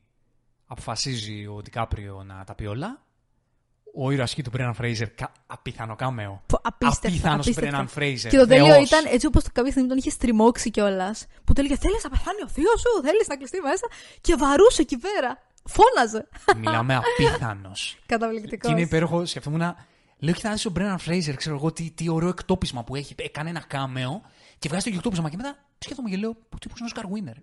αποφασίζει 0.66 1.46
ο 1.46 1.60
Ντικάπριο 1.62 2.22
να 2.24 2.44
τα 2.44 2.54
πει 2.54 2.66
όλα. 2.66 3.05
Ο 3.98 4.10
ήρωας 4.10 4.34
του 4.34 4.50
Μπρέναν 4.52 4.74
Φρέιζερ, 4.74 5.08
απίθανο 5.46 5.96
κάμεο. 5.96 6.42
Απίθανος 6.62 7.54
Μπρέναν 7.54 7.88
Φρέιζερ. 7.88 8.30
Και 8.30 8.36
το 8.36 8.46
τελείω 8.46 8.80
ήταν 8.80 9.04
έτσι 9.08 9.26
όπως 9.26 9.42
το 9.44 9.50
κάποια 9.52 9.70
στιγμή 9.70 9.88
τον 9.88 9.98
είχε 9.98 10.10
στριμώξει 10.10 10.70
κιόλας. 10.70 11.26
Που 11.44 11.52
του 11.52 11.60
έλεγε 11.60 11.76
Θέλεις 11.76 12.02
να 12.04 12.10
πεθάνει 12.10 12.42
ο 12.44 12.48
θείος 12.48 12.80
σου, 12.80 13.02
θέλεις 13.02 13.26
να 13.28 13.36
κλειστεί 13.36 13.60
μέσα. 13.60 13.86
Και 14.20 14.34
βαρούσε 14.34 14.82
εκεί 14.82 14.98
πέρα. 14.98 15.38
Φώναζε. 15.64 16.28
Μιλάμε 16.56 16.94
απίθανος. 17.02 17.98
Καταπληκτικός. 18.06 18.70
Και 18.70 18.70
είναι 18.70 18.86
υπέροχο. 18.86 19.26
Σκεφτόμουν 19.26 19.76
Λέω, 20.18 20.34
κοιτάξτε 20.34 20.68
ο 20.68 20.70
Μπρένταν 20.70 20.98
Φρέιζερ, 20.98 21.34
ξέρω 21.34 21.56
εγώ 21.56 21.72
τι, 21.72 21.90
τι 21.90 22.08
ωραίο 22.08 22.28
εκτόπισμα 22.28 22.84
που 22.84 22.94
έχει. 22.94 23.14
Έκανε 23.18 23.50
ένα 23.50 23.64
κάμεο 23.66 24.22
και 24.58 24.68
βγάζει 24.68 24.90
το 24.90 24.96
εκτόπισμα 24.96 25.30
και 25.30 25.36
μετά 25.36 25.56
σκέφτομαι 25.78 26.08
και 26.08 26.16
λέω, 26.16 26.34
που 26.48 26.58
τύπος 26.58 26.78
είναι 26.78 26.88
Oscar 26.88 27.06
winner. 27.06 27.34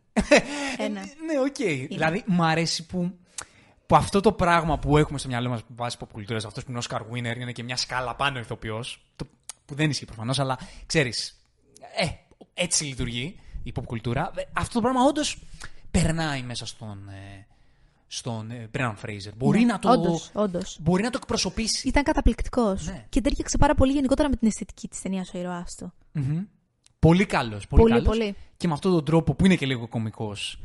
Ένα. 0.85 1.01
ναι, 1.01 1.39
OK. 1.39 1.55
Okay. 1.59 1.85
Δηλαδή, 1.89 2.23
μου 2.25 2.43
αρέσει 2.43 2.85
που, 2.85 3.17
που 3.93 3.99
αυτό 3.99 4.19
το 4.19 4.31
πράγμα 4.31 4.79
που 4.79 4.97
έχουμε 4.97 5.17
στο 5.19 5.27
μυαλό 5.27 5.49
μας 5.49 5.61
βάσει 5.75 5.97
pop 5.99 6.09
culture, 6.09 6.35
αυτός 6.45 6.63
που 6.63 6.69
είναι 6.69 6.77
Oscar 6.77 7.03
winner, 7.03 7.37
είναι 7.37 7.51
και 7.51 7.63
μια 7.63 7.77
σκάλα 7.77 8.15
πάνω 8.15 8.39
ηθοποιός. 8.39 9.05
Που 9.65 9.75
δεν 9.75 9.89
ισχύει 9.89 10.05
προφανώς, 10.05 10.39
αλλά 10.39 10.59
ξέρεις. 10.85 11.43
Ε, 11.97 12.07
έτσι 12.53 12.83
λειτουργεί 12.83 13.39
η 13.63 13.73
popculture. 13.75 14.15
Ε, 14.15 14.41
αυτό 14.53 14.73
το 14.73 14.81
πράγμα 14.81 15.01
όντως 15.03 15.43
περνάει 15.91 16.41
μέσα 16.41 16.65
στον. 16.65 17.09
Ε, 17.09 17.47
στον 18.07 18.51
Μπρέναν 18.71 18.95
Φρέιζερ. 18.95 19.35
Μπορεί, 19.35 19.59
ναι, 19.59 19.65
να 19.65 19.79
το, 19.79 19.91
όντως, 19.91 20.29
όντως. 20.33 20.77
μπορεί 20.81 21.03
να 21.03 21.09
το 21.09 21.17
εκπροσωπήσει. 21.21 21.87
Ήταν 21.87 22.03
καταπληκτικός. 22.03 22.85
Ναι. 22.85 23.05
Και 23.09 23.21
τέριαξε 23.21 23.57
πάρα 23.57 23.75
πολύ 23.75 23.91
γενικότερα 23.91 24.29
με 24.29 24.35
την 24.35 24.47
αισθητική 24.47 24.87
της 24.87 25.01
ταινίας 25.01 25.33
ο 25.33 25.37
ήρωάς 25.37 25.75
του. 25.75 25.93
Mm-hmm. 26.15 26.45
Πολύ 26.99 27.25
καλός. 27.25 27.67
Πολύ, 27.67 27.81
πολύ, 27.81 27.93
καλός. 27.93 28.07
πολύ. 28.07 28.35
Και 28.57 28.67
με 28.67 28.73
αυτόν 28.73 28.91
τον 28.91 29.05
τρόπο 29.05 29.33
που 29.33 29.45
είναι 29.45 29.55
και 29.55 29.65
λίγο 29.65 29.87
κωμικός, 29.87 30.59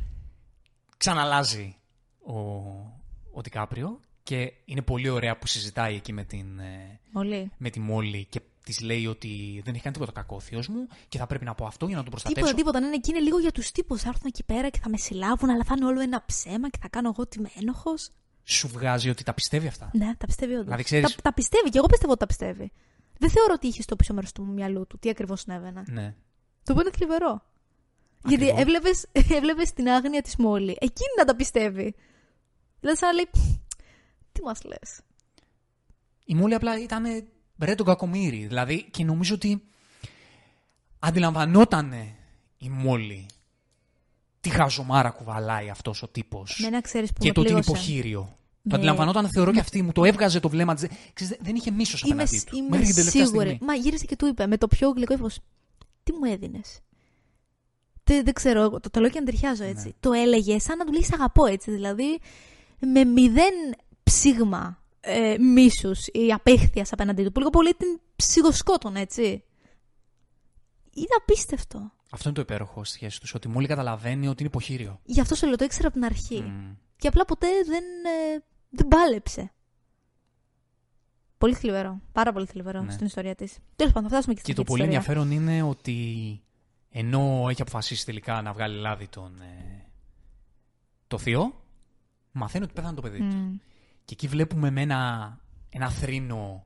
ξαναλάζει 0.97 1.75
ο, 2.25 2.33
ο 3.39 3.41
Τικάπριο 3.41 3.99
και 4.23 4.53
είναι 4.65 4.81
πολύ 4.81 5.09
ωραία 5.09 5.37
που 5.37 5.47
συζητάει 5.47 5.95
εκεί 5.95 6.13
με, 6.13 6.23
την, 6.23 6.59
ε, 6.59 6.99
Μολή. 7.11 7.51
με 7.57 7.69
τη 7.69 7.79
Μόλι 7.79 8.27
και 8.29 8.41
της 8.63 8.79
λέει 8.81 9.05
ότι 9.05 9.61
δεν 9.63 9.73
έχει 9.73 9.83
κάνει 9.83 9.95
τίποτα 9.95 10.11
κακό 10.11 10.35
ο 10.35 10.39
θείος 10.39 10.67
μου 10.67 10.87
και 11.09 11.17
θα 11.17 11.27
πρέπει 11.27 11.45
να 11.45 11.55
πω 11.55 11.65
αυτό 11.65 11.85
για 11.85 11.95
να 11.95 12.01
τον 12.01 12.11
προστατεύσω. 12.11 12.53
Τίποτα, 12.53 12.63
τίποτα. 12.63 12.79
Ναι, 12.79 12.95
ναι, 12.95 12.99
και 12.99 13.11
είναι 13.11 13.19
λίγο 13.19 13.39
για 13.39 13.51
τους 13.51 13.71
τύπους. 13.71 14.01
Θα 14.01 14.09
έρθουν 14.09 14.25
εκεί 14.27 14.43
πέρα 14.43 14.69
και 14.69 14.79
θα 14.81 14.89
με 14.89 14.97
συλλάβουν, 14.97 15.49
αλλά 15.49 15.63
θα 15.63 15.73
είναι 15.77 15.85
όλο 15.85 16.01
ένα 16.01 16.23
ψέμα 16.25 16.69
και 16.69 16.77
θα 16.81 16.87
κάνω 16.89 17.07
εγώ 17.07 17.21
ότι 17.21 17.37
είμαι 17.39 17.49
ένοχος. 17.61 18.09
Σου 18.43 18.67
βγάζει 18.67 19.09
ότι 19.09 19.23
τα 19.23 19.33
πιστεύει 19.33 19.67
αυτά. 19.67 19.89
Ναι, 19.93 20.15
τα 20.17 20.25
πιστεύει 20.25 20.51
όντως. 20.51 20.65
Δηλαδή, 20.65 20.83
ξέρεις... 20.83 21.15
τα, 21.15 21.21
τα 21.21 21.33
πιστεύει 21.33 21.69
και 21.69 21.77
εγώ 21.77 21.87
πιστεύω 21.87 22.11
ότι 22.11 22.19
τα 22.19 22.25
πιστεύει. 22.25 22.71
Δεν 23.17 23.29
θεωρώ 23.29 23.53
ότι 23.53 23.67
είχε 23.67 23.81
στο 23.81 23.95
πίσω 23.95 24.13
μέρος 24.13 24.31
του 24.31 24.45
μυαλού 24.45 24.87
του 24.87 24.99
τι 24.99 25.09
ακριβώς 25.09 25.39
συνέβαινε. 25.39 25.83
Ναι. 25.87 26.15
Το 26.63 26.71
οποίο 26.71 26.81
είναι 26.81 26.91
θλιβερό. 26.95 27.43
Γιατί 28.25 28.47
έβλεπες 29.37 29.73
την 29.73 29.89
άγνοια 29.89 30.21
της 30.21 30.35
Μόλι. 30.35 30.77
Εκείνη 30.79 31.09
να 31.17 31.25
τα 31.25 31.35
πιστεύει. 31.35 31.95
Δηλαδή, 32.79 32.97
σαν 32.97 33.09
να 33.09 33.15
λέει. 33.15 33.29
Τι 34.31 34.41
μας 34.41 34.63
λες; 34.63 34.99
Η 36.25 36.35
Μόλι 36.35 36.53
απλά 36.53 36.79
ήταν 36.79 37.05
ρε 37.59 37.75
τον 37.75 37.85
κακομύρι. 37.85 38.45
Δηλαδή, 38.45 38.87
και 38.91 39.03
νομίζω 39.03 39.35
ότι 39.35 39.61
αντιλαμβανόταν 40.99 41.91
η 42.57 42.69
Μόλι 42.69 43.25
τι 44.41 44.49
χαζομάρα 44.49 45.09
κουβαλάει 45.09 45.69
αυτός 45.69 46.01
ο 46.03 46.07
τύπος. 46.07 46.59
Ναι, 46.61 46.69
να 46.69 46.81
ξέρεις 46.81 47.13
που 47.13 47.19
Και 47.19 47.27
με 47.27 47.33
το 47.33 47.41
ότι 47.41 47.51
είναι 47.51 47.61
πλήγωσε. 47.61 47.83
υποχείριο. 47.85 48.37
Ναι. 48.61 48.71
Το 48.71 48.75
αντιλαμβανόταν, 48.77 49.29
θεωρώ 49.29 49.51
και 49.51 49.59
αυτή 49.59 49.81
μου 49.81 49.91
το 49.91 50.03
έβγαζε 50.03 50.39
το 50.39 50.49
βλέμμα 50.49 50.73
της. 50.75 50.87
Δεν 51.39 51.55
είχε 51.55 51.71
μίσος 51.71 52.01
Είμαι, 52.01 52.13
απέναντί 52.13 52.43
του. 52.45 52.55
είμαι 52.57 52.69
Μέχρι 52.69 52.85
την 52.85 52.95
τελευταία 52.95 53.25
σίγουρη. 53.25 53.45
στιγμή. 53.47 53.65
Μα 53.65 53.73
γύρισε 53.73 54.05
και 54.05 54.15
του 54.15 54.25
είπε 54.27 54.47
με 54.47 54.57
το 54.57 54.67
πιο 54.67 54.89
γλυκό 54.89 55.13
ύφος. 55.13 55.39
Τι 56.03 56.11
μου 56.13 56.31
έδινες; 56.31 56.79
Δεν, 58.03 58.23
δεν 58.23 58.33
ξέρω, 58.33 58.61
εγώ 58.61 58.79
το, 58.79 58.89
το 58.89 58.99
λέω 58.99 59.09
και 59.09 59.17
αν 59.17 59.25
ταιριάζω 59.25 59.63
έτσι. 59.63 59.85
Ναι. 59.87 59.93
Το 59.99 60.11
έλεγε 60.11 60.59
σαν 60.59 60.77
να 60.77 60.85
του 60.85 60.91
λέει 60.91 61.03
«Σ' 61.03 61.13
αγαπώ 61.13 61.45
έτσι. 61.45 61.71
Δηλαδή 61.71 62.19
με 62.79 63.03
μηδέν 63.03 63.53
ψήγμα 64.03 64.83
ε, 64.99 65.35
μίσους 65.39 66.07
ή 66.07 66.31
απέχθειας 66.33 66.91
απέναντί 66.93 67.23
του. 67.23 67.31
Που 67.31 67.39
λίγο 67.39 67.49
πολύ 67.51 67.73
την 67.73 67.99
ψυχοσκότων, 68.15 68.95
έτσι. 68.95 69.43
Είναι 70.93 71.15
απίστευτο. 71.21 71.91
Αυτό 72.11 72.29
είναι 72.29 72.37
το 72.37 72.41
υπέροχο 72.41 72.83
στη 72.83 72.93
σχέση 72.95 73.19
τους. 73.19 73.33
Ότι 73.33 73.47
μόλι 73.47 73.67
καταλαβαίνει 73.67 74.27
ότι 74.27 74.39
είναι 74.43 74.49
υποχείριο. 74.49 74.99
Γι' 75.03 75.19
αυτό 75.21 75.35
σου 75.35 75.45
λέω, 75.47 75.55
το 75.55 75.63
ήξερα 75.63 75.87
από 75.87 75.95
την 75.95 76.05
αρχή. 76.05 76.41
Μμ. 76.41 76.71
Και 76.97 77.07
απλά 77.07 77.25
ποτέ 77.25 77.47
δεν, 77.65 77.83
ε, 77.83 78.43
δεν 78.69 78.87
πάλεψε. 78.87 79.51
Πολύ 81.37 81.53
θλιβερό. 81.53 82.01
Πάρα 82.11 82.31
πολύ 82.33 82.45
θλιβερό 82.45 82.81
Ναι. 82.81 82.91
στην 82.91 83.05
ιστορία 83.05 83.35
της. 83.35 83.57
Τέλος 83.75 83.93
πάντων, 83.93 84.09
θα 84.09 84.15
φτάσουμε 84.15 84.33
και 84.33 84.41
Και 84.45 84.51
στην 84.51 84.55
το 84.65 84.71
αρχή 84.73 84.83
πολύ 84.83 84.89
της 84.89 84.97
ιστορίας. 85.05 85.25
ενδιαφέρον 85.27 85.55
είναι 85.55 85.69
ότι 85.69 86.41
ενώ 86.89 87.45
έχει 87.49 87.61
αποφασίσει 87.61 88.05
τελικά 88.05 88.41
να 88.41 88.53
βγάλει 88.53 88.77
λάδι 88.79 89.07
τον. 89.07 89.41
ε, 89.41 89.83
το 91.07 91.17
θείο, 91.17 91.53
μαθαίνει 92.31 92.63
ότι 92.63 92.73
πέθανε 92.73 92.95
το 92.95 93.01
παιδί 93.01 93.17
του. 93.17 93.35
Μμ. 93.35 93.55
Και 94.05 94.13
εκεί 94.13 94.27
βλέπουμε 94.27 94.69
με 94.71 94.81
ένα, 94.81 95.37
ένα 95.69 95.89
θρήνο 95.89 96.65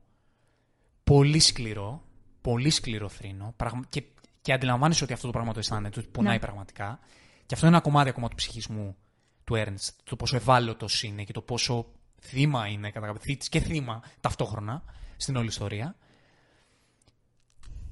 πολύ 1.04 1.38
σκληρό. 1.40 2.02
Πολύ 2.40 2.70
σκληρό 2.70 3.08
θρήνο. 3.08 3.52
πραγμα- 3.56 3.84
Και, 3.88 4.02
και 4.42 4.52
αντιλαμβάνεσαι 4.52 5.04
ότι 5.04 5.12
αυτό 5.12 5.26
το 5.26 5.32
πράγμα 5.32 5.52
το 5.52 5.58
αισθάνεται, 5.58 5.98
ότι 6.00 6.08
πονάει 6.08 6.34
Ναι. 6.34 6.40
πραγματικά. 6.40 6.98
Και 7.46 7.54
αυτό 7.54 7.66
είναι 7.66 7.74
ένα 7.76 7.84
κομμάτι 7.84 8.08
ακόμα 8.08 8.28
του 8.28 8.34
ψυχισμού 8.36 8.96
του 9.44 9.54
Ernst. 9.56 9.88
Το 10.04 10.16
πόσο 10.16 10.36
ευάλωτος 10.36 11.02
είναι 11.02 11.24
και 11.24 11.32
το 11.32 11.40
πόσο 11.42 11.86
θύμα 12.20 12.66
είναι 12.66 12.90
κατά 12.90 13.06
κάποιο 13.06 13.20
θήτης 13.20 13.48
και 13.48 13.60
θύμα 13.60 14.02
ταυτόχρονα 14.20 14.82
στην 15.16 15.36
όλη 15.36 15.46
ιστορία. 15.46 15.96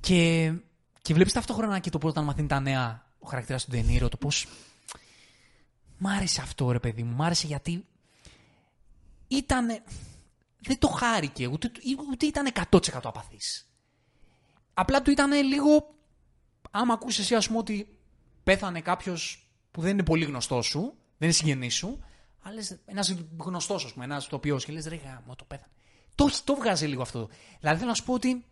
Και, 0.00 0.52
και 1.02 1.14
βλέπεις 1.14 1.32
ταυτόχρονα 1.32 1.78
και 1.78 1.90
το 1.90 1.98
πώς 1.98 2.10
όταν 2.10 2.24
μαθαίνει 2.24 2.48
τα 2.48 2.60
νέα 2.60 3.06
ο 3.18 3.26
χαρακτήρας 3.28 3.64
του 3.64 3.70
Ντενίρο, 3.70 4.08
το 4.08 4.16
πώς. 4.16 4.46
Μ' 6.04 6.06
άρεσε 6.06 6.40
αυτό 6.40 6.70
ρε 6.70 6.78
παιδί 6.78 7.02
μου, 7.02 7.14
μ' 7.14 7.22
άρεσε 7.22 7.46
γιατί 7.46 7.86
ήταν. 9.28 9.66
Δεν 10.58 10.78
το 10.78 10.88
χάρηκε, 10.88 11.46
ούτε, 11.46 11.72
ούτε 12.10 12.26
ήταν 12.26 12.52
100% 12.70 12.78
απαθής. 13.02 13.70
Απλά 14.74 15.02
του 15.02 15.10
ήταν 15.10 15.32
λίγο. 15.32 15.94
Άμα 16.70 16.94
ακούσει 16.94 17.20
εσύ, 17.20 17.34
ας 17.34 17.46
πούμε, 17.46 17.58
ότι 17.58 17.98
πέθανε 18.42 18.80
κάποιος 18.80 19.50
που 19.70 19.80
δεν 19.80 19.90
είναι 19.90 20.02
πολύ 20.02 20.24
γνωστός 20.24 20.66
σου, 20.66 20.80
δεν 20.80 21.28
είναι 21.28 21.32
συγγενής 21.32 21.74
σου, 21.74 22.04
αλλά 22.42 22.62
ένας 22.84 23.14
γνωστός, 23.38 23.84
ας 23.84 23.92
πούμε, 23.92 24.04
ένας 24.04 24.26
τοπίο 24.26 24.56
και 24.56 24.72
λες 24.72 24.86
ρε 24.86 24.96
γάμο, 24.96 25.36
το 25.36 25.44
πέθανε. 25.44 25.72
Το, 26.14 26.30
το 26.44 26.54
βγάζει 26.54 26.86
λίγο 26.86 27.02
αυτό. 27.02 27.28
Δηλαδή 27.60 27.78
θέλω 27.78 27.90
να 27.90 27.96
σου 27.96 28.04
πω 28.04 28.12
ότι 28.12 28.44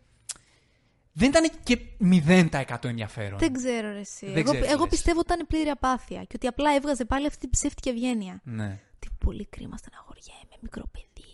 δεν 1.13 1.29
ήταν 1.29 1.51
και 1.63 1.79
0% 2.01 2.83
ενδιαφέρον. 2.85 3.39
Δεν 3.39 3.53
ξέρω 3.53 3.91
ρε 3.91 3.99
εσύ. 3.99 4.25
Δεν 4.25 4.37
εγώ, 4.37 4.51
ξέρεις, 4.51 4.69
εγώ 4.71 4.81
λες. 4.81 4.89
πιστεύω 4.89 5.19
ότι 5.19 5.33
ήταν 5.33 5.47
πλήρη 5.47 5.69
απάθεια 5.69 6.23
και 6.23 6.33
ότι 6.35 6.47
απλά 6.47 6.75
έβγαζε 6.75 7.05
πάλι 7.05 7.25
αυτή 7.25 7.39
την 7.39 7.49
ψεύτικη 7.49 7.89
ευγένεια. 7.89 8.41
Ναι. 8.43 8.79
Τι 8.99 9.07
πολύ 9.25 9.45
κρίμα 9.45 9.77
στεναχωριέμαι, 9.77 10.55
μικρό 10.61 10.83
παιδί. 10.91 11.29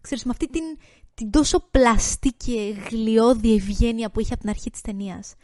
Ξέρεις, 0.00 0.24
με 0.24 0.30
αυτή 0.30 0.48
την, 0.48 0.62
την 1.14 1.30
τόσο 1.30 1.60
πλαστή 1.70 2.28
και 2.32 2.74
γλιώδη 2.90 3.54
ευγένεια 3.54 4.10
που 4.10 4.20
είχε 4.20 4.32
από 4.32 4.40
την 4.40 4.50
αρχή 4.50 4.70
της 4.70 4.80
ταινίας. 4.80 5.34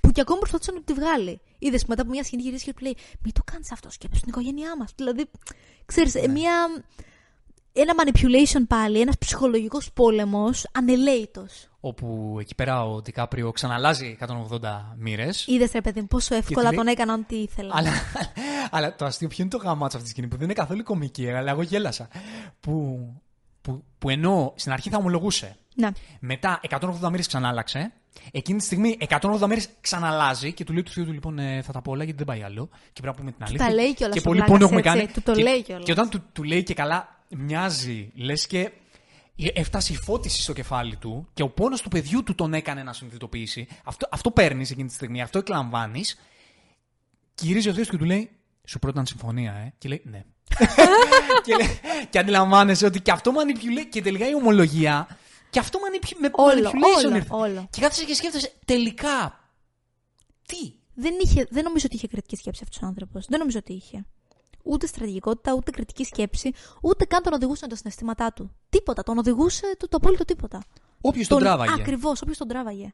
Που 0.00 0.10
και 0.10 0.20
ακόμα 0.20 0.38
προσπαθούσε 0.38 0.72
να 0.72 0.82
τη 0.82 0.92
βγάλει. 0.92 1.40
Είδες 1.58 1.80
που 1.80 1.86
μετά 1.88 2.02
από 2.02 2.10
μια 2.10 2.24
σκηνή 2.24 2.42
γυρίσει 2.42 2.64
και 2.64 2.72
του 2.74 2.82
λέει: 2.82 2.96
Μην 3.24 3.32
το 3.32 3.40
κάνεις 3.44 3.72
αυτό, 3.72 3.90
σκέψου 3.90 4.20
την 4.20 4.28
οικογένειά 4.28 4.76
μας. 4.76 4.92
Δηλαδή, 4.96 5.30
ξέρεις, 5.84 6.14
Ναι. 6.14 6.28
μια. 6.28 6.52
Ένα 7.72 7.92
manipulation 7.96 8.62
πάλι, 8.68 9.00
ένας 9.00 9.18
ψυχολογικός 9.18 9.92
πόλεμος, 9.92 10.66
ανελέητο. 10.72 11.46
Όπου 11.82 12.36
εκεί 12.40 12.54
πέρα 12.54 12.84
ο 12.84 13.00
Ντικάπριο 13.02 13.52
ξαναλάζει 13.52 14.16
180 14.20 14.26
μοίρες. 14.96 15.46
Είδες 15.46 15.70
ρε 15.72 15.80
παιδί 15.80 16.00
μου 16.00 16.06
πόσο 16.06 16.34
εύκολα 16.34 16.68
λέει- 16.68 16.76
τον 16.78 16.86
έκαναν 16.86 17.20
ό,τι 17.20 17.36
ήθελα. 17.36 17.72
Αλλά, 17.76 17.90
αλλά 18.70 18.94
το 18.96 19.04
αστείο 19.04 19.28
ποιο 19.28 19.36
είναι 19.44 19.50
το 19.50 19.56
γαμάτσο 19.56 19.96
αυτής 19.96 20.02
τη 20.02 20.08
σκηνή 20.08 20.26
που 20.26 20.36
δεν 20.36 20.44
είναι 20.44 20.52
καθόλου 20.54 20.82
κομική, 20.82 21.30
αλλά 21.30 21.50
εγώ 21.50 21.62
γέλασα. 21.62 22.08
Που, 22.60 22.98
που, 23.62 23.84
που 23.98 24.10
ενώ 24.10 24.52
στην 24.56 24.72
αρχή 24.72 24.90
θα 24.90 24.96
ομολογούσε, 24.96 25.56
Ναι. 25.74 25.88
μετά 26.20 26.60
180 26.68 27.08
μέρε 27.10 27.22
ξανάλαξε, 27.22 27.92
εκείνη 28.32 28.58
τη 28.58 28.64
στιγμή 28.64 28.96
180 29.08 29.46
μέρε 29.46 29.60
ξαναλάζει 29.80 30.52
και 30.52 30.64
του 30.64 30.72
λέει 30.72 30.82
του 30.82 30.90
θείου 30.90 31.04
του 31.04 31.12
λοιπόν 31.12 31.38
ε, 31.38 31.62
θα 31.62 31.72
τα 31.72 31.82
πω 31.82 31.90
όλα 31.90 32.04
γιατί 32.04 32.18
δεν 32.24 32.26
πάει 32.26 32.42
άλλο. 32.42 32.68
Και 32.92 33.00
πρέπει 33.00 33.06
να 33.06 33.14
πούμε 33.14 33.32
την 33.32 33.44
αλήθεια. 33.44 33.66
τα 33.66 33.72
λέει 33.72 33.94
κιόλας 33.94 34.14
Και 34.14 34.20
ο 34.20 34.22
πολύ 34.22 34.36
Βλάκας, 34.40 34.58
πόνο 34.58 34.64
έχουμε 34.64 34.80
έτσι, 34.80 34.96
κάνει. 35.06 35.12
του 35.12 35.22
το 35.22 35.32
και, 35.32 35.42
λέει 35.42 35.62
κιόλας. 35.62 35.84
Και 35.84 35.92
όταν 35.92 36.08
του, 36.08 36.22
του 36.32 36.42
λέει 36.42 36.62
και 36.62 36.74
καλά, 36.74 37.18
μοιάζει, 37.28 38.10
λες 38.14 38.46
και 38.46 38.70
έφτασε 39.54 39.92
η 39.92 39.96
φώτιση 39.96 40.42
στο 40.42 40.52
κεφάλι 40.52 40.96
του 40.96 41.28
και 41.32 41.42
ο 41.42 41.48
πόνος 41.48 41.80
του 41.82 41.88
παιδιού 41.88 42.22
του 42.22 42.34
τον 42.34 42.54
έκανε 42.54 42.82
να 42.82 42.92
συνειδητοποιήσει. 42.92 43.68
Αυτό, 43.84 44.08
αυτό 44.10 44.30
παίρνεις 44.30 44.70
εκείνη 44.70 44.88
τη 44.88 44.94
στιγμή, 44.94 45.22
αυτό 45.22 45.38
εκλαμβάνεις. 45.38 46.18
Γυρίζει 47.40 47.68
ο 47.68 47.72
Θεό 47.74 47.84
και 47.84 47.96
του 47.96 48.04
λέει: 48.04 48.30
Σου 48.64 48.78
πρότειναν 48.78 49.06
συμφωνία, 49.06 49.52
ε; 49.52 49.74
Και 49.78 49.88
λέει: 49.88 50.02
Ναι. 50.04 50.24
και, 51.44 51.54
λέει- 51.56 51.80
και 52.10 52.18
αντιλαμβάνεσαι 52.18 52.86
ότι 52.86 53.00
και 53.00 53.10
αυτό 53.10 53.32
manipulate 53.34 53.86
και 53.90 54.02
τελικά 54.02 54.28
η 54.28 54.34
ομολογία. 54.34 55.18
Και 55.50 55.58
αυτό 55.58 55.78
manipulate, 55.78 56.16
με 56.20 56.28
Όλο, 56.32 56.68
manipulation 56.70 57.04
όλο, 57.06 57.16
ήρθε. 57.16 57.28
όλο. 57.30 57.68
Και 57.70 57.80
κάθεσαι 57.80 58.04
και 58.04 58.14
σκέφτεσαι 58.14 58.52
τελικά. 58.64 59.40
Τι; 60.46 60.72
Δεν, 60.94 61.14
είχε, 61.24 61.46
δεν 61.50 61.62
νομίζω 61.64 61.84
ότι 61.86 61.96
είχε 61.96 62.06
κριτική 62.08 62.36
σκέψη 62.36 62.60
αυτός 62.64 62.82
ο 62.82 62.86
άνθρωπος. 62.86 63.26
Δεν 63.28 63.38
νομίζω 63.38 63.58
ότι 63.58 63.72
είχε. 63.72 64.04
Ούτε 64.62 64.86
στρατηγικότητα, 64.86 65.54
ούτε 65.54 65.70
κριτική 65.70 66.04
σκέψη, 66.04 66.52
ούτε 66.82 67.04
καν 67.04 67.22
τον 67.22 67.32
οδηγούσαν 67.32 67.68
τα 67.68 67.76
συναισθήματά 67.76 68.32
του. 68.32 68.50
Τίποτα. 68.68 69.02
Τον 69.02 69.18
οδηγούσε 69.18 69.76
το, 69.78 69.88
το 69.88 69.96
απόλυτο 69.96 70.24
τίποτα. 70.24 70.62
Όποιος 71.00 71.26
τον 71.28 71.38
τράβαγε. 71.38 71.72
Ακριβώς, 71.72 72.22
όποιος 72.22 72.38
τον 72.38 72.48
τράβαγε. 72.48 72.92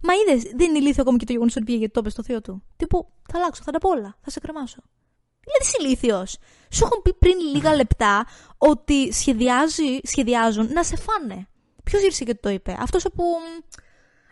Μα 0.00 0.12
είδες, 0.14 0.42
δεν 0.42 0.68
είναι 0.68 0.78
ηλίθιο 0.78 1.02
ακόμη 1.02 1.18
και 1.18 1.24
το 1.24 1.32
γεγονός 1.32 1.56
ότι 1.56 1.64
πήγε 1.64 1.78
γιατί 1.78 1.92
το 1.92 2.00
είπε 2.00 2.10
στο 2.10 2.22
θείο 2.22 2.40
του. 2.40 2.62
Τύπου, 2.76 3.08
θα 3.32 3.38
αλλάξω, 3.38 3.62
θα 3.62 3.72
τα 3.72 3.78
πω 3.78 3.90
όλα, 3.90 4.16
θα 4.20 4.30
σε 4.30 4.40
κρεμάσω. 4.40 4.82
Δηλαδή 5.40 5.62
είσαι 5.62 5.76
ηλίθιος. 5.80 6.36
Σου 6.70 6.84
έχουν 6.84 7.02
πει 7.02 7.14
πριν 7.14 7.38
λίγα 7.54 7.74
λεπτά 7.80 8.26
ότι 8.58 9.12
σχεδιάζει, 9.12 9.98
σχεδιάζουν 10.02 10.72
να 10.72 10.82
σε 10.82 10.96
φάνε. 10.96 11.48
Ποιος 11.84 12.00
γύρισε 12.00 12.24
και 12.24 12.34
του 12.34 12.40
το 12.42 12.48
είπε. 12.48 12.76
Αυτός 12.80 13.02
που, 13.14 13.24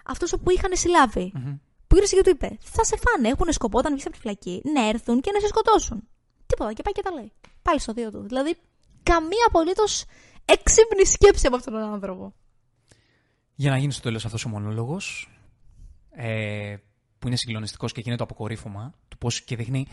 αυτός 0.04 0.30
που 0.30 0.50
είχαν 0.50 0.70
συλλάβει. 0.74 1.32
Μμμ. 1.34 1.58
Που 1.86 1.94
γύρισε 1.94 2.16
και 2.16 2.22
του 2.22 2.30
είπε: 2.30 2.58
Θα 2.60 2.84
σε 2.84 2.96
φάνε. 2.96 3.28
Έχουν 3.28 3.52
σκοπό 3.52 3.78
όταν 3.78 3.92
βγεις 3.92 4.06
από 4.06 4.14
τη 4.14 4.20
φυλακή 4.20 4.62
να 4.74 4.88
έρθουν 4.88 5.20
και 5.20 5.30
να 5.32 5.40
σε 5.40 5.46
σκοτώσουν. 5.46 6.08
Τίποτα. 6.52 6.72
Και 6.72 6.82
πάει 6.82 6.92
και 6.92 7.02
τα 7.02 7.12
λέει. 7.12 7.32
Πάλι 7.62 7.80
στο 7.80 7.92
θείο 7.92 8.10
του. 8.10 8.22
Δηλαδή, 8.22 8.56
καμία 9.02 9.44
απολύτως 9.48 10.04
έξυπνη 10.44 11.04
σκέψη 11.04 11.46
από 11.46 11.56
αυτόν 11.56 11.72
τον 11.72 11.82
άνθρωπο. 11.82 12.34
Για 13.54 13.70
να 13.70 13.78
γίνει 13.78 13.92
στο 13.92 14.02
τέλος 14.02 14.24
αυτός 14.24 14.44
ο 14.44 14.48
μονόλογος, 14.48 15.28
ε, 16.10 16.76
που 17.18 17.26
είναι 17.26 17.36
συγκλονιστικός 17.36 17.92
και 17.92 18.00
εκεί 18.00 18.08
είναι 18.08 18.18
το 18.18 18.24
αποκορύφωμα 18.24 18.94
του 19.08 19.18
πώς 19.18 19.42
και 19.42 19.56
δείχνει 19.56 19.86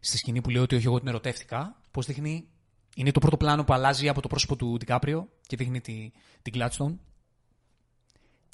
στη 0.00 0.16
σκηνή 0.16 0.40
που 0.40 0.50
λέει 0.50 0.62
ότι 0.62 0.74
όχι, 0.74 0.86
εγώ 0.86 0.98
την 0.98 1.08
ερωτεύτηκα, 1.08 1.80
πώς 1.90 2.06
δείχνει. 2.06 2.48
Είναι 2.96 3.10
το 3.10 3.20
πρώτο 3.20 3.36
πλάνο 3.36 3.64
που 3.64 3.72
αλλάζει 3.72 4.08
από 4.08 4.20
το 4.20 4.28
πρόσωπο 4.28 4.56
του 4.56 4.76
Ντικάπριο 4.76 5.28
και 5.46 5.56
δείχνει 5.56 5.80
τη, 5.80 6.12
την 6.42 6.52
Gladstone. 6.56 6.94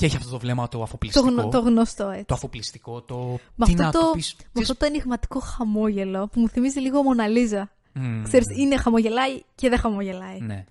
Και 0.01 0.07
έχει 0.07 0.17
αυτό 0.17 0.31
το 0.31 0.39
βλέμμα 0.39 0.69
το 0.69 0.77
Το, 0.77 0.83
αφοπλιστικό. 0.83 1.27
γνω, 1.31 1.49
το 1.49 1.61
γνωστό 1.61 2.09
έτσι. 2.09 2.25
το 2.25 2.35
αφοπλιστικό, 2.35 3.03
το. 3.03 3.39
Με 3.55 3.67
τι 3.67 3.73
αυτό, 3.73 3.83
να 3.83 3.91
το, 3.91 4.01
το 4.01 4.11
πεις, 4.11 4.35
με 4.39 4.45
ξέρεις- 4.53 4.71
αυτό 4.71 4.75
το 4.75 4.85
ενηγματικό 4.93 5.41
χαμόγελο 5.41 6.29
που 6.29 6.41
μου 6.41 6.49
θυμίζει 6.49 6.81
λίγο 6.81 7.03
Μοναλίζα. 7.03 7.71
Μμμ. 7.93 8.23
Ξέρεις, 8.23 8.47
είναι 8.59 8.77
χαμογελάει 8.77 9.43
και 9.55 9.69
δεν 9.69 9.79
χαμογελάει. 9.79 10.41
Ναι. 10.41 10.65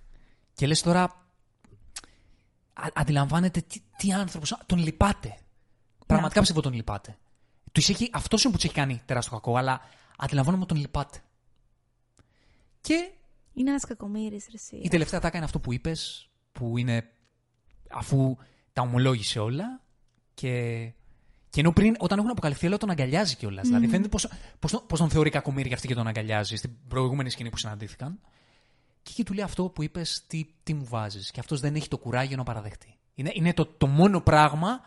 Και 0.54 0.68
λες 0.68 0.82
τώρα, 0.82 1.04
α, 1.04 2.88
αντιλαμβάνεται 2.94 3.62
τι, 3.62 3.80
τι 3.98 4.12
άνθρωπος, 4.14 4.58
τον 4.66 4.78
λυπάται. 4.80 5.38
Πραγματικά 6.06 6.40
πιστεύω 6.40 6.62
τον 6.62 6.74
λυπάται. 6.74 7.18
Τους 7.72 7.90
έχει, 7.90 8.10
αυτός 8.14 8.44
είναι 8.44 8.52
που 8.52 8.58
τους 8.60 8.66
έχει 8.66 8.76
κάνει 8.76 9.02
τεράστιο 9.06 9.32
κακό, 9.34 9.56
αλλά 9.58 9.82
αντιλαμβάνομαι 10.18 10.64
ότι 10.64 10.74
τον 10.74 10.82
λυπάται. 10.82 11.18
Και 12.82 13.12
Είναι 13.54 13.70
ένας 13.70 13.86
κακομοίρης, 13.86 14.46
ρε 14.46 14.56
εσύ. 14.56 14.76
η 14.76 14.88
τελευταία 14.88 15.20
τάκα 15.20 15.36
είναι 15.38 15.46
αυτό 15.46 15.60
που 15.60 15.74
είπες, 15.74 16.30
που 16.52 16.78
είναι 16.78 17.10
αφού 17.90 18.38
τα 18.80 18.86
ομολόγησε 18.86 19.40
όλα 19.40 19.82
και, 20.34 20.82
και 21.50 21.60
ενώ 21.60 21.72
πριν, 21.72 21.96
όταν 22.00 22.18
έχουν 22.18 22.30
αποκαλυφθεί 22.30 22.68
όλα, 22.68 22.78
τον 22.78 22.90
αγκαλιάζει 22.90 23.36
κιόλας. 23.36 23.68
Δηλαδή 23.68 23.88
φαίνεται 23.88 24.10
πως, 24.10 24.28
πως, 24.60 24.72
τον- 24.72 24.86
πως 24.88 25.00
τον 25.00 25.10
θεωρεί 25.10 25.30
κακομοίρη 25.30 25.74
αυτή 25.74 25.88
και 25.88 25.94
τον 25.96 26.08
αγκαλιάζει 26.08 26.56
στην 26.56 26.72
προηγούμενη 26.88 27.30
σκηνή 27.30 27.50
που 27.50 27.58
συναντήθηκαν. 27.58 28.20
Και 29.04 29.10
εκεί 29.12 29.24
του 29.24 29.34
λέει 29.34 29.44
αυτό 29.44 29.64
που 29.70 29.84
είπες, 29.84 30.24
τι, 30.28 30.46
τι 30.64 30.74
μου 30.74 30.86
βάζεις. 30.86 31.32
Και 31.32 31.40
αυτός 31.40 31.60
δεν 31.60 31.76
έχει 31.76 31.88
το 31.88 31.98
κουράγιο 31.98 32.38
να 32.38 32.44
παραδεχτεί. 32.44 32.98
Είναι, 33.16 33.32
είναι 33.34 33.54
το, 33.54 33.66
το 33.66 33.88
μόνο 33.88 34.22
πράγμα 34.22 34.82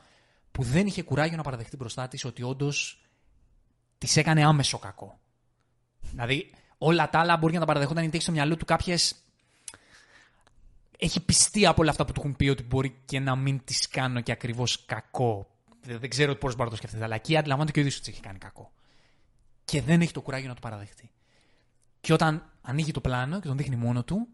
που 0.53 0.62
δεν 0.62 0.86
είχε 0.86 1.03
κουράγιο 1.03 1.36
να 1.36 1.43
παραδεχτεί 1.43 1.76
μπροστά 1.76 2.09
της 2.09 2.24
ότι 2.24 2.43
όντως 2.43 3.03
της 3.99 4.16
έκανε 4.16 4.45
άμεσο 4.45 4.78
κακό. 4.78 5.18
Δηλαδή, 6.11 6.51
όλα 6.78 7.11
τα 7.11 7.18
άλλα 7.18 7.36
μπορεί 7.36 7.53
να 7.53 7.61
τα 7.61 7.66
παραδεχόταν 7.66 8.01
γιατί 8.03 8.16
έχει 8.16 8.24
στο 8.24 8.32
μυαλό 8.34 8.57
του 8.57 8.64
κάποιες. 8.64 9.14
Έχει 11.05 11.20
πιστεί 11.20 11.66
από 11.66 11.82
όλα 11.82 11.90
αυτά 11.90 12.05
που 12.05 12.12
του 12.12 12.20
έχουν 12.20 12.36
πει 12.36 12.48
ότι 12.48 12.62
μπορεί 12.62 12.96
και 13.05 13.20
να 13.20 13.36
μην 13.36 13.64
τη 13.64 13.74
κάνω 13.90 14.20
και 14.20 14.32
ακριβώς 14.32 14.84
κακό. 14.84 15.50
Δεν, 15.80 15.98
δεν 15.98 16.11
ξέρω 16.11 16.34
πώς 16.34 16.53
μπορεί 16.53 16.64
να 16.64 16.70
το 16.70 16.76
σκεφτεί, 16.76 17.03
αλλά 17.03 17.14
εκεί 17.14 17.36
αντιλαμβάνεται 17.36 17.72
και 17.72 17.78
ο 17.78 17.82
ίδιος 17.82 17.96
ότι 17.96 18.05
της 18.05 18.14
έχει 18.14 18.26
κάνει 18.26 18.38
κακό. 18.38 18.72
Και 19.64 19.82
δεν 19.82 20.00
έχει 20.00 20.12
το 20.12 20.20
κουράγιο 20.20 20.48
να 20.48 20.55
το 20.55 20.61
παραδεχτεί. 20.61 21.11
Και 22.00 22.12
όταν 22.12 22.53
ανοίγει 22.61 22.90
το 22.90 23.00
πλάνο 23.00 23.40
και 23.40 23.46
τον 23.46 23.57
δείχνει 23.57 23.76
μόνο 23.76 24.05
του, 24.05 24.28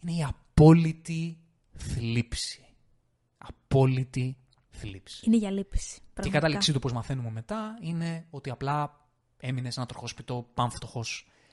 είναι 0.00 0.12
η 0.12 0.22
απόλυτη 0.22 1.38
θλίψη. 1.76 2.64
Απόλυτη 3.38 4.36
θλίψη. 4.70 5.22
Είναι 5.26 5.36
για 5.36 5.50
λύπηση. 5.50 5.94
Και 5.94 6.02
η 6.04 6.12
πραγματικά. 6.14 6.38
κατάληξή 6.38 6.72
του, 6.72 6.80
όπω 6.82 6.94
μαθαίνουμε 6.94 7.30
μετά, 7.30 7.78
είναι 7.80 8.26
ότι 8.30 8.50
απλά 8.50 9.06
έμεινε 9.36 9.70
σε 9.70 9.80
ένα 9.80 9.88
τροχόσπιτο 9.88 10.50
πάμφτωχο 10.54 11.04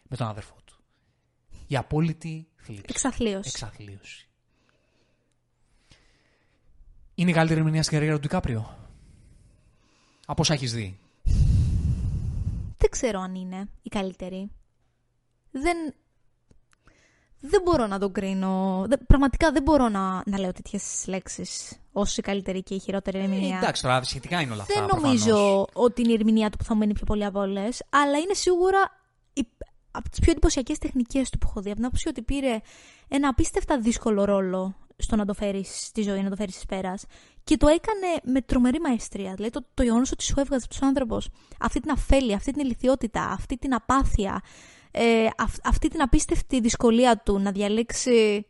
με 0.10 0.18
τον 0.18 0.28
αδερφό 0.28 0.56
του. 0.66 0.84
Η 1.68 1.76
απόλυτη 1.76 2.48
θλίψη. 2.56 2.86
Εξαθλίωση. 2.90 3.50
Εξαθλίωση. 3.54 4.26
Είναι 7.22 7.30
η 7.30 7.34
καλύτερη 7.34 7.60
ερμηνεία 7.60 7.84
στην 7.84 7.94
καριέρα 7.98 8.16
του 8.16 8.22
Ντικάπριο. 8.22 8.78
Από 10.26 10.42
όσα 10.42 10.54
έχεις 10.54 10.74
δει. 10.74 11.00
Δεν 12.78 12.90
ξέρω 12.90 13.20
αν 13.20 13.36
είναι 13.36 13.70
η 13.82 13.90
καλύτερη. 13.90 14.52
Δεν. 15.52 15.78
Δεν 17.40 17.62
μπορώ 17.62 17.88
να 17.88 18.00
τον 18.00 18.12
κρίνω. 18.12 18.84
Δεν- 18.88 19.06
πραγματικά 19.08 19.52
δεν 19.52 19.64
μπορώ 19.64 19.90
να, 19.90 20.24
να 20.26 20.40
λέω 20.40 20.52
τέτοιες 20.52 21.04
λέξεις 21.08 21.80
ως 21.92 22.18
η 22.18 22.22
καλύτερη 22.22 22.64
και 22.64 22.74
η 22.76 22.80
χειρότερη 22.80 23.20
ερμηνεία. 23.20 23.56
Ε, 23.56 23.58
εντάξει, 23.58 23.82
τώρα 23.82 24.04
σχετικά 24.04 24.42
είναι 24.42 24.52
όλα 24.54 24.62
αυτά. 24.62 24.74
Δεν 24.80 24.86
προφανώς. 24.88 25.26
νομίζω 25.26 25.68
ότι 25.74 26.02
είναι 26.02 26.12
η 26.12 26.16
ερμηνεία 26.16 26.50
του 26.50 26.58
που 26.58 26.64
θα 26.64 26.74
μου 26.74 26.80
μείνει 26.80 26.94
πιο 26.94 27.06
πολύ 27.06 27.26
από 27.26 27.40
όλες, 27.40 27.84
αλλά 27.90 28.18
είναι 28.18 28.34
σίγουρα 28.34 29.00
η- 29.34 29.48
από 29.92 30.10
τις 30.10 30.20
πιο 30.20 30.32
εντυπωσιακές 30.32 30.78
τεχνικές 30.78 31.30
του 31.30 31.38
που 31.38 31.48
έχω 31.50 31.62
δει. 31.62 31.68
Από 31.68 31.76
την 31.78 31.86
άποψη 31.86 32.08
ότι 32.08 32.22
πήρε 32.22 32.60
ένα 33.08 33.28
απίστευτα 33.28 33.80
δύσκολο 33.80 34.24
ρόλο 34.26 34.76
στο 35.02 35.16
να 35.16 35.26
το 35.26 35.34
φέρεις 35.34 35.86
στη 35.86 36.02
ζωή, 36.02 36.22
να 36.22 36.30
το 36.30 36.36
φέρεις 36.36 36.62
ει 36.62 36.66
πέρας. 36.68 37.06
Και 37.44 37.58
το 37.58 37.68
έκανε 37.68 38.08
με 38.24 38.42
τρομερή 38.42 38.80
μαεστρία. 38.80 39.34
Δηλαδή 39.34 39.52
το, 39.52 39.66
το 39.74 39.84
γεγονός 39.84 40.12
ότι 40.12 40.24
σου 40.24 40.40
έβγαζε 40.40 40.68
του 40.68 40.86
άνθρωπος 40.86 41.30
αυτή 41.60 41.80
την 41.80 41.92
αφέλεια, 41.92 42.36
αυτή 42.36 42.52
την 42.52 42.62
ηλικιότητα, 42.66 43.24
αυτή 43.24 43.58
την 43.58 43.74
απάθεια, 43.74 44.42
ε, 44.92 45.28
αυ- 45.38 45.68
αυτή 45.68 45.88
την 45.88 46.02
απίστευτη 46.02 46.60
δυσκολία 46.60 47.18
του 47.18 47.40
να 47.40 47.52
διαλέξει 47.52 48.46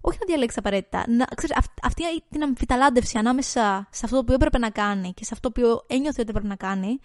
όχι 0.00 0.18
να 0.20 0.26
διαλέξει 0.26 0.58
απαραίτητα. 0.58 1.04
Να, 1.08 1.24
ξέρεις, 1.24 1.56
αυ- 1.56 1.84
αυτή 1.86 2.02
την 2.30 2.42
αμφιταλάντευση 2.42 3.18
ανάμεσα 3.18 3.88
σε 3.90 4.00
αυτό 4.04 4.16
το 4.16 4.18
οποίο 4.18 4.34
έπρεπε 4.34 4.58
να 4.58 4.70
κάνει 4.70 5.12
και 5.12 5.24
σε 5.24 5.30
αυτό 5.32 5.50
το 5.50 5.60
οποίο 5.60 5.84
ένιωθε 5.86 6.20
ότι 6.20 6.30
έπρεπε 6.30 6.48
να 6.48 6.56
κάνει, 6.56 6.98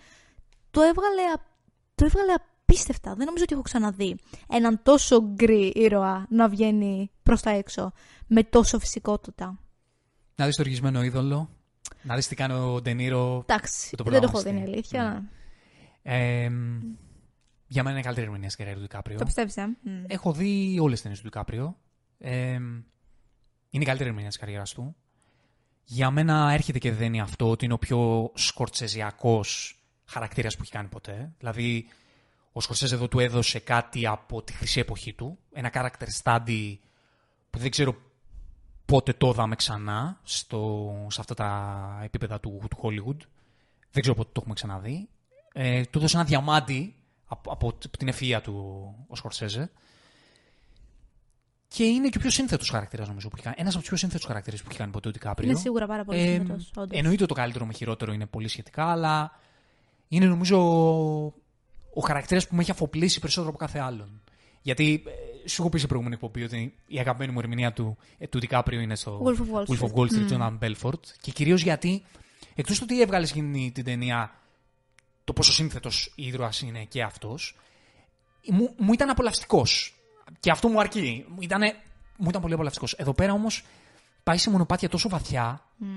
το 0.71 0.81
έβγαλε, 0.81 1.21
α- 1.21 1.41
το 1.95 2.05
έβγαλε 2.05 2.33
απίστευτα. 2.65 3.15
Δεν 3.15 3.25
νομίζω 3.25 3.43
ότι 3.43 3.53
έχω 3.53 3.61
ξαναδεί 3.61 4.17
έναν 4.49 4.79
τόσο 4.83 5.21
γκρι 5.21 5.71
ήρωα 5.75 6.25
να 6.29 6.49
βγαίνει 6.49 7.11
προς 7.23 7.41
τα 7.41 7.49
έξω 7.49 7.91
με 8.27 8.43
τόσο 8.43 8.79
φυσικότητα. 8.79 9.59
Να 10.35 10.45
δεις 10.45 10.55
το 10.55 10.61
οργισμένο 10.61 11.03
είδωλο. 11.03 11.49
Να 12.03 12.15
δεις 12.15 12.27
τι 12.27 12.35
κάνει 12.35 12.53
ο 12.53 12.81
Ντενίρο. 12.81 13.43
Εντάξει, 13.47 13.95
Το 13.95 14.03
δεν 14.03 14.21
το 14.21 14.27
έχω 14.27 14.37
δει, 14.41 14.43
πρωταγωνιστή. 14.43 14.49
είναι 14.49 14.71
αλήθεια. 14.71 15.29
Ε, 16.01 16.49
για 17.67 17.83
μένα 17.83 17.89
είναι 17.89 17.99
η 17.99 18.03
καλύτερη 18.03 18.25
ερμηνεία 18.27 18.49
στην 18.49 18.65
καριέρας 18.65 18.81
του 18.81 18.87
Ντικάπριο. 18.87 19.17
Το 19.17 19.25
πιστεύεις, 19.25 19.57
ε; 19.57 19.65
Μμ. 19.81 20.03
Έχω 20.07 20.31
δει 20.33 20.77
όλες 20.79 20.91
τις 20.93 21.01
ταινίες 21.01 21.19
του 21.19 21.25
Ντικάπριο. 21.27 21.77
Ε, 22.17 22.53
είναι 23.69 23.83
η 23.83 23.85
καλύτερη 23.85 24.09
ερμηνεία 24.09 24.29
της 24.29 24.37
καριέρας 24.37 24.73
του. 24.73 24.95
Για 25.83 26.11
μένα 26.11 26.51
έρχεται 26.51 26.79
και 26.79 26.91
δένει 26.91 27.21
αυτό 27.21 27.49
ότι 27.49 27.65
είναι 27.65 27.73
ο 27.73 27.77
πιο 27.77 28.31
σκορτσεζιακός 28.35 29.79
χαρακτήρας 30.05 30.55
που 30.55 30.61
έχει 30.61 30.71
κάνει 30.71 30.87
ποτέ. 30.87 31.33
Δηλαδή, 31.37 31.87
ο 32.57 32.61
Σκορσέζε 32.61 32.95
εδώ 32.95 33.07
του 33.07 33.19
έδωσε 33.19 33.59
κάτι 33.59 34.07
από 34.07 34.41
τη 34.41 34.53
χρυσή 34.53 34.79
εποχή 34.79 35.13
του. 35.13 35.37
Ένα 35.53 35.71
character 35.73 36.07
study 36.23 36.77
που 37.49 37.59
δεν 37.59 37.69
ξέρω 37.71 37.95
πότε 38.85 39.13
το 39.13 39.29
είδαμε 39.29 39.55
ξανά 39.55 40.19
στο, 40.23 40.91
σε 41.09 41.21
αυτά 41.21 41.33
τα 41.33 41.99
επίπεδα 42.03 42.39
του, 42.39 42.61
του 42.69 42.77
Hollywood. 42.81 43.17
Δεν 43.91 44.01
ξέρω 44.01 44.15
πότε 44.15 44.29
το 44.31 44.39
έχουμε 44.39 44.53
ξαναδεί. 44.53 45.09
Ε, 45.53 45.85
του 45.85 45.97
έδωσε 45.97 46.15
ένα 46.17 46.25
διαμάντι 46.25 46.95
από, 47.25 47.51
από 47.51 47.73
την 47.97 48.13
ευφυΐα 48.13 48.39
του 48.43 48.85
ο 49.07 49.15
Σκορσέζε. 49.15 49.71
Και 51.67 51.83
είναι 51.83 52.09
και 52.09 52.17
ο 52.17 52.21
πιο 52.21 52.29
σύνθετος 52.29 52.69
χαρακτήρας, 52.69 53.07
νομίζω, 53.07 53.27
που 53.27 53.35
έχει 53.35 53.43
κάνει. 53.43 53.55
Ένας 53.59 53.71
από 53.71 53.79
τους 53.79 53.89
πιο 53.89 53.97
σύνθετους 53.97 54.25
χαρακτήρες 54.25 54.61
που 54.61 54.67
έχει 54.69 54.77
κάνει 54.77 54.91
ποτέ 54.91 55.07
ο 55.07 55.11
Ντικάπριο. 55.11 55.49
Είναι 55.49 55.59
σίγουρα 55.59 55.87
πάρα 55.87 56.03
πολύ 56.03 56.19
Ε, 56.19 56.33
σύνθετος, 56.33 56.71
όντως. 56.75 56.97
Εννοείται 56.97 57.23
ότι 57.23 57.33
το 57.33 57.39
καλύτερο 57.39 57.65
με 57.65 57.73
χειρότερο 57.73 58.13
είναι 58.13 58.25
πολύ 58.25 58.47
σχετικά, 58.47 58.85
αλλά 58.85 59.39
είναι 60.07 60.25
νομίζω 60.25 60.57
ο 61.95 62.01
χαρακτήρας 62.01 62.47
που 62.47 62.55
με 62.55 62.61
έχει 62.61 62.71
αφοπλίσει 62.71 63.19
περισσότερο 63.19 63.49
από 63.49 63.57
κάθε 63.57 63.79
άλλον. 63.79 64.21
Γιατί 64.61 65.03
ε, 65.43 65.47
σου 65.47 65.61
έχω 65.61 65.69
πει 65.69 65.79
σε 65.79 65.87
προηγούμενη 65.87 66.15
εκπομπή 66.15 66.43
ότι 66.43 66.73
η 66.87 66.99
αγαπημένη 66.99 67.31
μου 67.31 67.39
ερμηνεία 67.39 67.73
του, 67.73 67.97
ε, 68.17 68.27
του 68.27 68.39
Ντικάπριο 68.39 68.79
είναι 68.79 68.95
στο 68.95 69.21
Wolf 69.25 69.37
of 69.39 69.57
Wall 69.59 69.65
Wolf 69.65 69.79
of 69.79 69.91
Street. 69.91 69.95
Wall 69.95 70.07
Street, 70.07 70.31
Mm. 70.31 70.37
Jonathan 70.37 70.57
Belfort. 70.59 70.99
Και 71.21 71.31
κυρίως 71.31 71.61
γιατί, 71.61 72.03
εκτός 72.55 72.77
του 72.77 72.85
ότι 72.89 73.01
έβγαλες 73.01 73.29
εκείνη 73.29 73.71
την 73.71 73.83
ταινία 73.83 74.31
το 75.23 75.33
πόσο 75.33 75.51
σύνθετος 75.51 76.11
ήρωα 76.15 76.49
είναι 76.63 76.83
και 76.83 77.03
αυτός, 77.03 77.55
μου, 78.51 78.73
μου 78.77 78.93
ήταν 78.93 79.09
απολαυστικός. 79.09 79.95
Και 80.39 80.51
αυτό 80.51 80.67
μου 80.67 80.79
αρκεί. 80.79 81.25
Μου, 81.27 81.37
ήτανε, 81.39 81.75
μου 82.17 82.29
ήταν 82.29 82.41
πολύ 82.41 82.53
απολαυστικός. 82.53 82.93
Εδώ 82.93 83.13
πέρα 83.13 83.33
όμως 83.33 83.63
πάει 84.25 84.37
σε 84.37 84.49
μονοπάτια 84.49 84.89
τόσο 84.89 85.09
βαθιά 85.09 85.61
Μμ. 85.77 85.87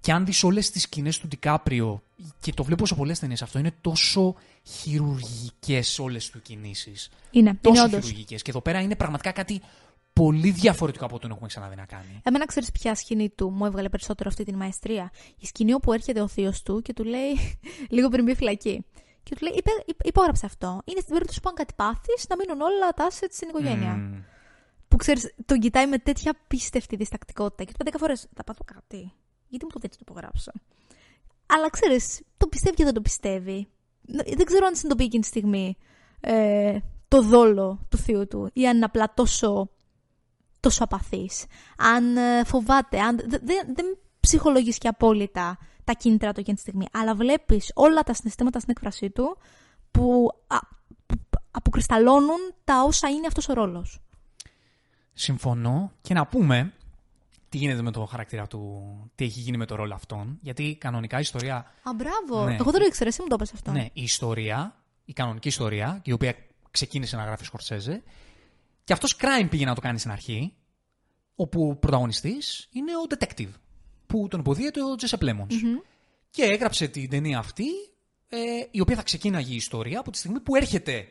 και 0.00 0.12
αν 0.12 0.24
δεις 0.24 0.42
όλες 0.44 0.70
τις 0.70 0.82
σκηνές 0.82 1.18
του 1.18 1.26
Ντικάπριο, 1.28 2.02
και 2.40 2.52
το 2.52 2.64
βλέπω 2.64 2.86
σε 2.86 2.94
πολλές 2.94 3.18
ταινίες 3.18 3.42
αυτό, 3.42 3.58
είναι 3.58 3.72
τόσο 3.80 4.34
χειρουργικές 4.62 5.98
όλες 5.98 6.30
του 6.30 6.42
κινήσεις. 6.42 7.08
Είναι, 7.30 7.48
είναι 7.48 7.58
Τόσο 7.62 7.82
όντως. 7.82 8.04
χειρουργικές. 8.04 8.42
Και 8.42 8.50
εδώ 8.50 8.60
πέρα 8.60 8.80
είναι 8.80 8.96
πραγματικά 8.96 9.32
κάτι 9.32 9.60
πολύ 10.12 10.50
διαφορετικό 10.50 11.04
από 11.04 11.14
ό,τι 11.14 11.26
έχουμε 11.30 11.46
ξαναδεί 11.48 11.76
να 11.76 11.84
κάνει. 11.84 12.20
Εμένα 12.22 12.46
ξέρεις 12.46 12.70
ποια 12.72 12.94
σκηνή 12.94 13.28
του 13.30 13.50
μου 13.50 13.64
έβγαλε 13.66 13.88
περισσότερο 13.88 14.28
αυτή 14.28 14.44
την 14.44 14.56
μαεστρία; 14.56 15.10
Η 15.38 15.46
σκηνή 15.46 15.72
όπου 15.74 15.92
έρχεται 15.92 16.20
ο 16.20 16.28
θείος 16.28 16.62
του 16.62 16.82
και 16.82 16.92
του 16.92 17.04
λέει, 17.04 17.56
λίγο 17.94 18.08
πριν 18.08 18.24
μπει 18.24 18.34
φυλακή. 18.34 18.84
Και 19.22 19.34
του 19.36 19.42
λέει: 19.44 19.52
«Υπέ, 19.56 19.70
υπ- 19.86 20.06
Υπόγραψε 20.06 20.46
αυτό. 20.46 20.80
Είναι 20.84 21.00
στην 21.00 21.12
περίπτωση 21.12 21.40
που 21.40 21.48
αν 21.48 21.54
κάτι 21.54 21.72
πάθεις, 21.76 22.26
να 22.28 22.36
μείνουν 22.36 22.60
όλα 22.60 22.90
τα 22.96 23.06
assets 23.10 23.28
στην 23.32 23.48
οικογένεια. 23.48 23.92
Μμμ. 23.94 24.18
Που 24.94 25.00
ξέρεις, 25.00 25.34
τον 25.46 25.58
κοιτάει 25.58 25.86
με 25.86 25.98
τέτοια 25.98 26.34
πίστευτη 26.48 26.96
διστακτικότητα. 26.96 27.64
Και 27.64 27.72
του 27.72 27.76
είπε 27.80 27.90
10 27.96 28.00
φορές: 28.00 28.28
Θα 28.34 28.44
πάθω 28.44 28.64
κάτι. 28.64 29.12
Γιατί 29.48 29.64
μου 29.64 29.70
το 29.70 29.78
δεν 29.80 29.90
το 29.90 29.96
υπογράψω. 30.00 30.52
Αλλά 31.46 31.70
ξέρεις, 31.70 32.22
το 32.36 32.46
πιστεύει 32.46 32.76
και 32.76 32.84
δεν 32.84 32.94
το 32.94 33.00
πιστεύει. 33.00 33.68
Δεν 34.36 34.44
ξέρω 34.44 34.66
αν 34.66 34.74
συνειδητοποιεί 34.74 35.06
εκείνη 35.06 35.22
τη 35.22 35.28
στιγμή 35.28 35.76
ε, 36.20 36.78
το 37.08 37.22
δόλο 37.22 37.86
του 37.88 37.96
θείου 37.96 38.26
του 38.28 38.50
ή 38.52 38.68
αν 38.68 38.76
είναι 38.76 38.84
απλά 38.84 39.12
τόσο, 39.14 39.70
τόσο 40.60 40.84
απαθής. 40.84 41.44
Αν 41.78 42.16
ε, 42.16 42.44
φοβάται, 42.44 43.00
αν 43.00 43.16
δε- 43.16 43.38
δεν 43.42 43.74
δεν 43.74 43.98
ψυχολογείς 44.20 44.78
και 44.78 44.88
απόλυτα 44.88 45.58
τα 45.84 45.92
κίνητρα 45.92 46.32
του 46.32 46.40
εκείνη 46.40 46.56
τη 46.56 46.62
στιγμή, 46.62 46.86
αλλά 46.92 47.14
βλέπεις 47.14 47.70
όλα 47.74 48.02
τα 48.02 48.14
συναισθήματα 48.14 48.58
στην 48.58 48.70
έκφρασή 48.70 49.10
του 49.10 49.36
που, 49.90 50.30
α, 50.46 50.58
που 51.06 51.14
αποκρισταλώνουν 51.50 52.54
τα 52.64 52.82
όσα 52.82 53.08
είναι 53.08 53.26
αυτός 53.26 53.48
ο 53.48 53.52
ρόλος. 53.52 53.98
Συμφωνώ. 55.14 55.92
Και 56.00 56.14
να 56.14 56.26
πούμε 56.26 56.72
τι 57.48 57.60
γίνεται 57.60 57.82
με 57.82 57.90
το 57.90 58.04
χαρακτήρα 58.04 58.46
του, 58.46 58.82
τι 59.14 59.24
έχει 59.24 59.40
γίνει 59.40 59.56
με 59.56 59.66
το 59.66 59.74
ρόλο 59.74 59.94
αυτόν. 59.94 60.38
Γιατί 60.40 60.76
κανονικά 60.80 61.18
η 61.18 61.20
ιστορία. 61.20 61.56
Α, 61.56 61.90
μπράβο. 61.96 62.44
Ναι. 62.44 62.54
Εγώ 62.54 62.70
δεν 62.70 62.80
το 62.80 62.86
ήξερα, 62.86 63.08
εσύ 63.08 63.22
μου 63.22 63.28
το 63.28 63.34
είπες 63.34 63.52
αυτό. 63.52 63.70
Ναι, 63.70 63.88
η 63.92 64.02
ιστορία, 64.02 64.82
η 65.04 65.12
κανονική 65.12 65.48
ιστορία, 65.48 66.00
η 66.04 66.12
οποία 66.12 66.34
ξεκίνησε 66.70 67.16
να 67.16 67.24
γράφει 67.24 67.42
ο 67.42 67.44
Σκορσέζε, 67.44 68.02
και 68.84 68.92
αυτός 68.92 69.16
crime 69.18 69.46
πήγε 69.50 69.64
να 69.64 69.74
το 69.74 69.80
κάνει 69.80 69.98
στην 69.98 70.10
αρχή, 70.10 70.54
όπου 71.34 71.68
ο 71.68 71.74
πρωταγωνιστής 71.74 72.68
είναι 72.72 72.90
ο 72.96 73.06
detective, 73.08 73.50
που 74.06 74.26
τον 74.30 74.40
υποδίεται 74.40 74.82
ο 74.82 74.94
Τζέσε 74.94 75.16
Πλέμονς. 75.16 75.62
Μμμ. 75.62 75.78
Και 76.30 76.42
έγραψε 76.42 76.88
την 76.88 77.08
ταινία 77.10 77.38
αυτή, 77.38 77.66
ε, 78.28 78.38
η 78.70 78.80
οποία 78.80 78.96
θα 78.96 79.02
ξεκίναγε 79.02 79.52
η 79.52 79.56
ιστορία 79.56 80.00
από 80.00 80.10
τη 80.10 80.18
στιγμή 80.18 80.40
που 80.40 80.56
έρχεται 80.56 81.08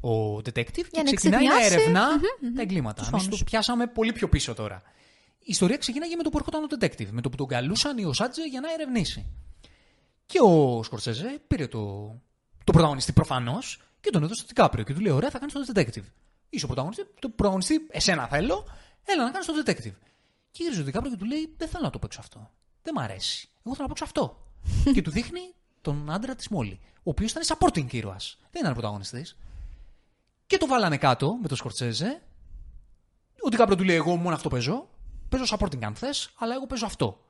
ο 0.00 0.36
detective 0.36 0.86
και 0.90 1.02
να 1.02 1.12
ξεκινάει 1.12 1.46
να 1.46 1.54
εξευνιάσει. 1.56 1.74
ερευνά 1.74 2.10
Μμμ, 2.12 2.20
μμμ. 2.40 2.54
τα 2.54 2.62
εγκλήματα. 2.62 3.00
Τους 3.02 3.08
Εμείς 3.08 3.22
φόνους. 3.22 3.38
το 3.38 3.44
πιάσαμε 3.44 3.86
πολύ 3.86 4.12
πιο 4.12 4.28
πίσω 4.28 4.54
τώρα. 4.54 4.82
Η 5.38 5.50
ιστορία 5.50 5.76
ξεκίναγε 5.76 6.16
με 6.16 6.22
το 6.22 6.30
που 6.30 6.38
έρχονταν 6.38 6.62
ο 6.62 6.66
detective, 6.70 7.08
με 7.10 7.20
το 7.20 7.28
που 7.30 7.36
τον 7.36 7.46
καλούσαν 7.46 7.98
οι 7.98 8.04
Οσάτζε 8.04 8.42
για 8.46 8.60
να 8.60 8.72
ερευνήσει. 8.72 9.26
Και 10.26 10.38
ο 10.42 10.82
Σκορσέζε 10.82 11.40
πήρε 11.46 11.66
το, 11.66 11.80
το 12.64 12.72
πρωταγωνιστή 12.72 13.12
προφανώς 13.12 13.80
και 14.00 14.10
τον 14.10 14.22
έδωσε 14.22 14.38
στο 14.40 14.48
Τικάπριο 14.48 14.84
και 14.84 14.94
του 14.94 15.00
λέει: 15.00 15.12
Ωραία, 15.12 15.30
θα 15.30 15.38
κάνεις 15.38 15.54
το 15.54 15.60
detective. 15.74 16.04
Είσαι 16.48 16.64
ο 16.64 16.66
πρωταγωνιστή, 16.66 17.06
το 17.18 17.28
πρωταγωνιστή, 17.28 17.86
εσένα 17.90 18.26
θέλω, 18.28 18.64
έλα 19.04 19.24
να 19.24 19.30
κάνεις 19.30 19.46
το 19.46 19.52
detective. 19.64 19.94
Και 20.50 20.62
γύριζε 20.62 20.80
ο 20.80 20.84
Τικάπριο 20.84 21.10
και 21.12 21.16
του 21.18 21.24
λέει: 21.24 21.54
Δεν 21.56 21.68
θέλω 21.68 21.84
να 21.84 21.90
το 21.90 21.98
παίξω 21.98 22.20
αυτό. 22.20 22.50
Δεν 22.82 22.94
μ' 22.96 22.98
αρέσει. 22.98 23.48
Εγώ 23.64 23.74
θέλω 23.74 23.88
να 23.88 23.94
παίξω 23.94 24.04
αυτό. 24.04 24.52
και 24.94 25.02
του 25.02 25.10
δείχνει 25.10 25.40
τον 25.80 26.10
άντρα 26.10 26.34
της 26.34 26.48
Μόλι, 26.48 26.80
ο 26.96 27.10
οποίος 27.10 27.30
ήταν 27.30 27.42
supporting 27.46 27.92
ήρωας. 27.92 28.38
Δεν 28.50 28.62
ήταν 28.62 28.72
πρωταγωνιστής. 28.72 29.36
Και 30.48 30.56
το 30.56 30.66
βάλανε 30.66 30.96
κάτω 30.96 31.38
με 31.42 31.48
το 31.48 31.56
Σκορτσέζε. 31.56 32.22
Ο 33.40 33.48
Τικάπριο 33.48 33.76
του 33.76 33.84
λέει: 33.84 33.96
Εγώ 33.96 34.16
μόνο 34.16 34.34
αυτό 34.34 34.48
παίζω. 34.48 34.88
Παίζω 35.28 35.44
supporting 35.48 35.82
αν 35.84 35.94
θες, 35.94 36.30
αλλά 36.38 36.54
εγώ 36.54 36.66
παίζω 36.66 36.86
αυτό. 36.86 37.22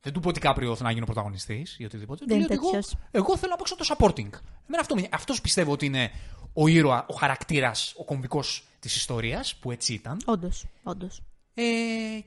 Δεν 0.00 0.12
του 0.12 0.20
πω 0.20 0.28
ότι 0.28 0.40
Κάπριο 0.40 0.74
θέλω 0.74 0.88
να 0.88 0.94
γίνω 0.94 1.04
πρωταγωνιστής 1.04 1.76
ή 1.78 1.84
οτιδήποτε. 1.84 2.18
Δεν 2.18 2.28
Του 2.28 2.34
είναι 2.34 2.46
λέει 2.48 2.56
ότι 2.58 2.66
εγώ, 2.66 2.80
τέτοιος. 2.82 2.94
εγώ 3.10 3.36
θέλω 3.36 3.50
να 3.50 3.56
παίξω 3.56 3.76
το 3.76 3.84
supporting. 3.88 4.30
Εμένα 4.66 4.80
αυτό, 4.80 4.94
με- 4.94 5.08
αυτός 5.12 5.40
πιστεύω 5.40 5.72
ότι 5.72 5.86
είναι 5.86 6.10
ο 6.52 6.66
ήρωα, 6.68 7.06
ο 7.08 7.14
χαρακτήρας, 7.14 7.92
ο 7.96 8.04
κομβικός 8.04 8.66
της 8.80 8.96
ιστορίας, 8.96 9.54
που 9.56 9.70
έτσι 9.70 9.92
ήταν. 9.94 10.20
Όντως, 10.24 10.64
όντως. 10.82 11.22
Ε, 11.54 11.62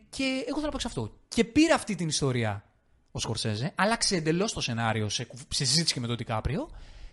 και 0.09 0.43
εγώ 0.47 0.53
θέλω 0.55 0.65
να 0.65 0.71
παίξω 0.71 0.87
αυτό. 0.87 1.11
Και 1.27 1.43
πήρε 1.43 1.73
αυτή 1.73 1.95
την 1.95 2.07
ιστορία 2.07 2.63
ο 3.11 3.19
Σκορσέζε, 3.19 3.71
άλλαξε 3.75 4.15
εντελώς 4.15 4.53
το 4.53 4.61
σενάριο 4.61 5.09
σε, 5.09 5.23
κουβ- 5.25 5.53
σε 5.53 5.65
συζήτηση 5.65 5.93
και 5.93 5.99
με 5.99 6.07
τον 6.07 6.17
Τικάπριο 6.17 6.69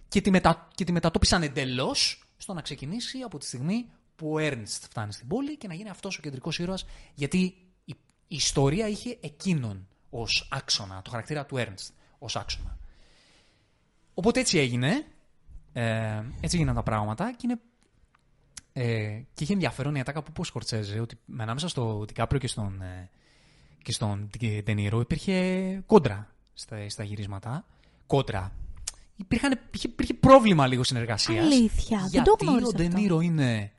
και 0.09 0.20
τη, 0.20 0.30
μετα, 0.30 0.68
και 0.74 0.85
τη 0.85 0.93
μετατόπισαν 0.93 1.43
εντελώς 1.43 2.23
στο 2.37 2.53
να 2.53 2.61
ξεκινήσει 2.61 3.18
από 3.18 3.39
τη 3.39 3.47
στιγμή 3.47 3.91
που 4.16 4.32
ο 4.32 4.39
Έρνστ 4.39 4.85
φτάνει 4.85 5.12
στην 5.12 5.28
πόλη 5.28 5.57
και 5.57 5.68
να 5.68 5.74
γίνει 5.74 5.89
αυτός 5.89 6.18
ο 6.18 6.20
κεντρικός 6.20 6.59
ήρωας, 6.59 6.87
γιατί 7.14 7.39
η, 7.85 7.95
η 8.28 8.37
ιστορία 8.37 8.89
είχε 8.89 9.18
εκείνον 9.20 9.89
ως 10.11 10.49
άξονα, 10.51 11.03
το 11.03 11.11
χαρακτήρα 11.11 11.47
του 11.47 11.57
Έρνστ 11.57 11.95
ως 12.18 12.37
άξονα. 12.37 12.78
Οπότε 14.14 14.41
έτσι 14.41 14.59
έγινε. 14.59 15.07
Ε, 15.72 16.22
έτσι 16.41 16.57
έγιναν 16.57 16.74
τα 16.74 16.82
πράγματα 16.82 17.32
και 17.32 17.43
είναι. 17.45 17.61
Ε, 18.72 19.22
και 19.35 19.45
είχε 19.45 19.53
ενδιαφέρον 19.53 19.95
η 19.95 20.01
ατάκα 20.01 20.22
που 20.22 20.32
πω 20.32 20.45
Σκορτσέζε 20.45 21.01
ότι 21.01 21.18
ανάμεσα 21.37 21.68
στο 21.68 22.05
Τικάπριο 22.05 22.41
και 22.41 22.47
στον, 22.47 22.82
ε, 22.82 23.11
και 23.82 23.93
στον 23.93 24.30
Τενήρο 24.64 25.01
υπήρχε 25.01 25.82
κόντρα 25.87 26.35
στα, 26.55 26.89
στα 26.89 27.05
γυρίσματα. 27.05 27.66
Κόντρα. 28.07 28.53
Υπήρχαν, 29.16 29.52
υπήρχε, 29.52 29.88
υπήρχε 29.88 30.14
πρόβλημα 30.14 30.66
λίγο 30.66 30.84
συνεργασίας. 30.84 31.44
Αλήθεια, 31.44 31.98
δεν 31.98 32.08
Γιατί 32.10 32.30
το 32.30 32.36
γνώριζα 32.40 32.66
ο 32.66 32.68
αυτό. 32.68 32.82
Ντενίρο 32.82 33.20
είναι 33.20 33.72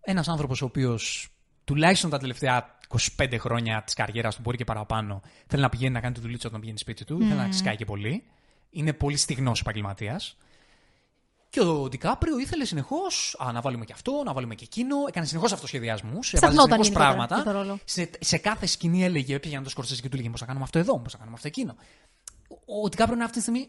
ένας 0.00 0.28
άνθρωπος 0.28 0.62
ο 0.62 0.64
οποίος 0.64 1.28
τουλάχιστον 1.64 2.10
τα 2.10 2.18
τελευταία 2.18 2.78
25 3.16 3.34
χρόνια 3.38 3.82
της 3.82 3.94
καριέρας 3.94 4.34
του, 4.34 4.40
μπορεί 4.44 4.56
και 4.56 4.64
παραπάνω, 4.64 5.22
θέλει 5.46 5.62
να 5.62 5.68
πηγαίνει 5.68 5.92
να 5.92 6.00
κάνει 6.00 6.14
τη 6.14 6.20
δουλίτσα 6.20 6.48
όταν 6.48 6.60
πηγαίνει 6.60 6.78
σπίτι 6.78 7.04
του, 7.04 7.18
θέλει 7.18 7.34
να 7.34 7.52
σκάει 7.52 7.76
και 7.76 7.84
πολύ. 7.84 8.24
Είναι 8.70 8.92
πολύ 8.92 9.16
στιγνός 9.16 9.60
επαγγελματίας. 9.60 10.36
Και 11.50 11.60
ο 11.60 11.88
Ντικάπριο 11.88 12.38
ήθελε 12.38 12.64
συνεχώς 12.64 13.36
να 13.52 13.60
βάλουμε 13.60 13.84
και 13.84 13.92
αυτό, 13.92 14.22
να 14.24 14.32
βάλουμε 14.32 14.54
και 14.54 14.64
εκείνο. 14.64 14.96
Έκανε 15.08 15.26
συνεχώς 15.26 15.52
αυτοσχεδιασμούς. 15.52 16.30
Ψαχνόταν 16.34 16.60
συνεχώς 16.60 16.86
γενικότερα 16.86 17.14
πράγματα. 17.14 17.34
για 17.34 17.44
το 17.44 17.58
ρόλο. 17.58 17.78
Σε, 17.84 18.10
σε 18.18 18.38
κάθε 18.38 18.66
σκηνή 18.66 19.04
έλεγε, 19.04 19.34
έπιανε 19.34 19.64
το 19.64 19.70
σκορσέζι 19.70 20.00
και 20.00 20.08
του 20.08 20.14
έλεγε 20.16 20.30
πώς 20.30 20.40
θα 20.40 20.46
κάνουμε 20.46 20.64
αυτό 20.64 20.78
εδώ, 20.78 20.98
πώς 20.98 21.12
θα 21.12 21.18
κάνουμε 21.18 21.36
αυτό 21.36 21.48
εκείνο. 21.48 21.76
Ο, 22.48 22.82
ο 22.82 22.88
Ντικάπριο 22.88 23.14
είναι 23.14 23.24
αυτή 23.24 23.36
τη 23.36 23.42
στιγμή 23.42 23.68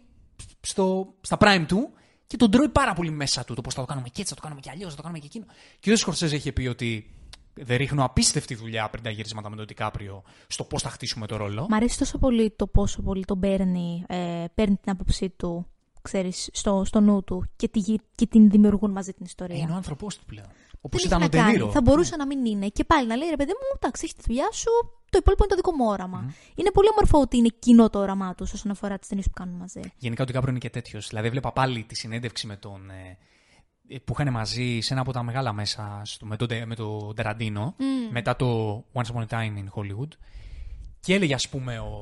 στο, 0.61 1.13
στα 1.21 1.37
prime 1.39 1.65
του 1.67 1.89
και 2.27 2.37
τον 2.37 2.51
τρώει 2.51 2.69
πάρα 2.69 2.93
πολύ 2.93 3.09
μέσα 3.11 3.43
του 3.45 3.53
το 3.53 3.61
πώς 3.61 3.73
θα 3.73 3.81
το 3.81 3.87
κάνουμε 3.87 4.07
και 4.09 4.21
έτσι, 4.21 4.33
θα 4.33 4.35
το 4.35 4.41
κάνουμε 4.41 4.61
και 4.61 4.69
αλλιώς, 4.69 4.89
θα 4.89 4.95
το 4.95 5.01
κάνουμε 5.01 5.19
και 5.19 5.25
εκείνο. 5.25 5.45
Και 5.79 5.91
ο 5.91 5.95
Σκορσέζε 5.95 6.35
είχε 6.35 6.51
πει 6.51 6.67
ότι 6.67 7.13
δεν 7.53 7.77
ρίχνω 7.77 8.03
απίστευτη 8.03 8.55
δουλειά 8.55 8.89
πριν 8.89 9.03
τα 9.03 9.09
γυρίσματα 9.09 9.49
με 9.49 9.55
τον 9.55 9.65
Ντικάπριο 9.65 10.23
στο 10.47 10.63
πώς 10.63 10.81
θα 10.81 10.89
χτίσουμε 10.89 11.27
το 11.27 11.35
ρόλο. 11.35 11.67
Μ' 11.69 11.73
αρέσει 11.73 11.97
τόσο 11.97 12.17
πολύ 12.17 12.51
το 12.55 12.67
πόσο 12.67 13.01
πολύ 13.01 13.25
τον 13.25 13.39
παίρνει, 13.39 14.03
ε, 14.07 14.45
παίρνει 14.55 14.75
την 14.75 14.91
άποψή 14.91 15.29
του, 15.29 15.67
ξέρεις, 16.01 16.49
στο, 16.53 16.83
στο 16.85 16.99
νου 16.99 17.23
του 17.23 17.45
και, 17.55 17.67
τη, 17.67 17.79
γυ- 17.79 18.01
και 18.15 18.27
την 18.27 18.49
δημιουργούν 18.49 18.91
μαζί 18.91 19.13
την 19.13 19.25
ιστορία. 19.25 19.55
Ε, 19.55 19.59
είναι 19.59 19.71
ο 19.71 19.75
άνθρωπό 19.75 20.07
του 20.07 20.25
πλέον. 20.25 20.47
Όπως 20.81 21.01
Δεν 21.07 21.09
ήταν 21.11 21.21
έχει 21.21 21.29
ο 21.35 21.37
να 21.37 21.43
κάνει. 21.43 21.51
Ντενίρο. 21.57 21.71
Θα 21.71 21.81
μπορούσε 21.81 22.15
να 22.15 22.25
μην 22.25 22.45
είναι. 22.45 22.67
Και 22.67 22.83
πάλι 22.83 23.07
να 23.07 23.15
λέει 23.15 23.29
ρε 23.29 23.35
παιδί 23.35 23.51
μου, 23.51 23.77
εντάξει, 23.81 24.01
έχει 24.05 24.13
τη 24.15 24.21
δουλειά 24.27 24.51
σου, 24.51 24.69
το 25.09 25.17
υπόλοιπο 25.17 25.43
είναι 25.43 25.55
το 25.55 25.55
δικό 25.55 25.71
μου 25.71 25.85
όραμα. 25.89 26.33
Είναι 26.55 26.71
πολύ 26.71 26.89
όμορφο 26.89 27.19
ότι 27.19 27.37
είναι 27.37 27.49
κοινό 27.59 27.89
το 27.89 27.99
όραμά 27.99 28.35
τους 28.35 28.53
όσον 28.53 28.71
αφορά 28.71 28.97
τις 28.99 29.07
ταινίες 29.07 29.25
που 29.27 29.33
κάνουν 29.33 29.55
μαζί. 29.55 29.79
Γενικά 29.97 30.23
ο 30.23 30.25
Ντικάπριο 30.25 30.49
είναι 30.51 30.59
και 30.59 30.69
τέτοιος. 30.69 31.07
Δηλαδή, 31.07 31.27
έβλεπα 31.27 31.51
πάλι 31.51 31.83
τη 31.83 31.95
συνέντευξη 31.95 32.47
με 32.47 32.55
τον. 32.55 32.89
Ε, 32.89 33.17
που 34.05 34.13
είχαν 34.19 34.31
μαζί 34.33 34.79
σε 34.81 34.93
ένα 34.93 35.01
από 35.01 35.11
τα 35.11 35.23
μεγάλα 35.23 35.53
μέσα 35.53 36.01
στο, 36.05 36.25
με, 36.25 36.35
τον, 36.35 36.47
Τε- 36.47 36.65
με 36.65 36.75
τον 36.75 37.15
Τεραντίνο, 37.15 37.75
μετά 38.11 38.35
το 38.35 38.77
Once 38.93 39.13
Upon 39.13 39.25
a 39.25 39.27
Time 39.27 39.53
in 39.57 39.65
Hollywood. 39.75 40.07
Και 40.99 41.13
έλεγε, 41.13 41.33
ας 41.33 41.49
πούμε, 41.49 41.79
ο, 41.79 41.93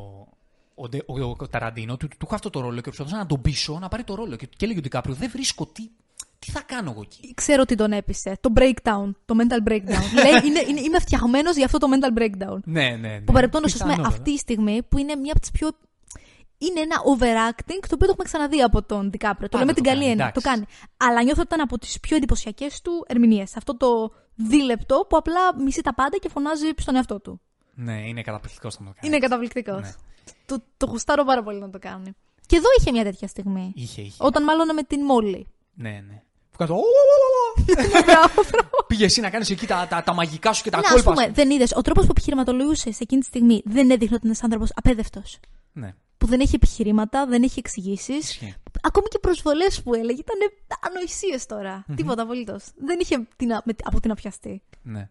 ο, 0.75 0.87
Ντε- 0.89 1.09
ο, 1.09 1.29
ο 1.37 1.47
Ταραντίνο, 1.47 1.97
του, 1.97 2.07
του, 2.07 2.17
του 2.17 2.25
είχα 2.25 2.35
αυτό 2.35 2.49
το 2.49 2.59
ρόλο 2.59 2.75
και 2.75 2.81
προσπαθούσα 2.81 3.17
να 3.17 3.25
τον 3.25 3.41
πείσω 3.41 3.79
να 3.79 3.87
πάρει 3.87 4.03
το 4.03 4.15
ρόλο. 4.15 4.35
Και, 4.35 4.45
και 4.45 4.65
έλεγε 4.65 4.79
ο 4.79 4.81
Ντικάπριο, 4.81 5.15
δεν 5.15 5.29
βρίσκω 5.29 5.65
τι, 5.65 5.89
τι 6.39 6.51
θα 6.51 6.61
κάνω 6.61 6.91
εγώ 6.91 7.01
εκεί; 7.01 7.33
Ξέρω 7.33 7.65
τι 7.65 7.75
τον 7.75 7.91
έπεισε. 7.91 8.37
Το 8.41 8.53
breakdown, 8.55 9.11
το 9.25 9.35
mental 9.37 9.69
breakdown. 9.71 10.03
λέει, 10.23 10.31
είναι, 10.45 10.63
είναι, 10.69 10.79
είμαι 10.79 10.99
φτιαγμένος 10.99 11.55
για 11.55 11.65
αυτό 11.65 11.77
το 11.77 11.87
mental 11.93 12.19
breakdown. 12.21 12.57
ναι, 12.63 12.89
ναι, 12.89 12.95
ναι. 12.95 13.21
Που 13.21 13.33
παρεπτόντως, 13.33 13.73
ας 13.73 13.79
πούμε, 13.79 13.91
Πιθανότατα. 13.91 14.17
αυτή 14.21 14.31
η 14.31 14.37
στιγμή 14.37 14.83
που 14.83 14.97
είναι 14.97 15.15
μια 15.15 15.31
από 15.31 15.39
τις 15.41 15.51
πιο. 15.51 15.69
Είναι 16.57 16.79
ένα 16.79 16.95
overacting 16.95 17.79
το 17.81 17.93
οποίο 17.93 18.05
το 18.07 18.11
έχουμε 18.11 18.23
ξαναδεί 18.23 18.61
από 18.61 18.83
τον 18.83 19.11
Δικάπριο. 19.11 19.49
Το 19.49 19.57
Πάντα 19.57 19.59
λέμε 19.59 19.73
το 19.73 19.81
την 19.81 19.83
καλή 19.83 19.99
κάνει, 19.99 20.11
έννοια. 20.11 20.31
Το 20.31 20.39
εντάξει. 20.39 20.49
κάνει. 20.49 20.65
Αλλά 20.97 21.23
νιώθω 21.23 21.41
ότι 21.41 21.53
ήταν 21.53 21.61
από 21.61 21.77
τις 21.77 21.99
πιο 21.99 22.15
εντυπωσιακές 22.15 22.81
του 22.81 23.05
ερμηνείες. 23.07 23.55
Αυτό 23.57 23.77
το 23.77 24.11
δίλεπτο 24.35 25.05
που 25.09 25.17
απλά 25.17 25.61
μισεί 25.63 25.81
τα 25.81 25.93
πάντα 25.93 26.17
και 26.17 26.29
φωνάζει 26.29 26.69
στον 26.77 26.95
εαυτό 26.95 27.19
του. 27.19 27.41
Ναι, 27.73 28.07
είναι 28.07 28.21
καταπληκτικός 28.21 28.79
να 28.79 28.85
το 28.85 28.91
κάνεις. 28.93 29.09
Είναι 29.09 29.19
καταπληκτικός. 29.27 29.81
Ναι. 29.81 29.93
Το, 30.45 30.63
το 30.77 30.85
γουστάρω 30.85 31.23
πάρα 31.23 31.43
πολύ 31.43 31.59
να 31.59 31.69
το 31.69 31.79
κάνει. 31.79 32.15
Και 32.45 32.55
εδώ 32.55 32.67
είχε 32.79 32.91
μια 32.91 33.03
τέτοια 33.03 33.27
στιγμή. 33.27 33.71
Είχε, 33.75 34.01
είχε. 34.01 34.15
Όταν 34.17 34.43
μάλλον 34.43 34.73
με 34.73 34.83
την 34.83 35.01
Μόλι. 35.03 35.47
Ναι, 35.73 36.03
ναι. 36.07 36.21
Που 36.57 36.63
κάτω. 36.65 36.75
Μπράβο, 38.05 38.33
μπράβο. 38.51 38.85
Πήγε 38.87 39.05
εσύ 39.05 39.21
να 39.21 39.29
κάνεις 39.29 39.49
εκεί 39.49 39.65
τα, 39.67 39.87
τα, 39.89 40.03
τα 40.03 40.13
μαγικά 40.13 40.53
σου 40.53 40.63
και 40.63 40.69
τα 40.69 40.77
Ναι, 40.77 40.83
ας 40.85 40.91
κόλπα. 40.93 41.11
πούμε, 41.13 41.25
σου. 41.25 41.33
δεν 41.33 41.49
είδες. 41.49 41.71
Ο 41.75 41.81
τρόπος 41.81 42.03
που 42.05 42.11
επιχειρηματολογούσες 42.11 42.95
σε 42.95 43.03
εκείνη 43.03 43.21
τη 43.21 43.27
στιγμή 43.27 43.61
δεν 43.65 43.89
έδειχνε 43.89 44.15
ότι 44.15 44.27
είναι 44.27 44.35
ένας 44.39 44.43
άνθρωπος 44.43 44.69
απέδευτος. 44.75 45.39
Ναι, 45.73 45.93
Που 46.17 46.25
δεν 46.27 46.39
έχει 46.39 46.55
επιχειρήματα, 46.55 47.25
δεν 47.25 47.43
έχει 47.43 47.59
εξηγήσεις. 47.59 48.17
ισχύει. 48.29 48.55
Ακόμη 48.81 49.07
και 49.07 49.19
προσβολές 49.19 49.81
που 49.83 49.93
έλεγε 49.93 50.19
ήταν 50.19 50.35
ανοησίες 50.89 51.45
τώρα. 51.45 51.85
Τίποτα 51.95 52.21
απολύτως. 52.21 52.63
Δεν 52.75 52.97
είχε 53.01 53.27
την, 53.35 53.53
α- 53.53 53.61
με- 53.65 53.73
από 53.83 53.99
τι 53.99 54.07
να 54.07 54.15
πιαστεί. 54.15 54.61
Ναι. 54.81 55.09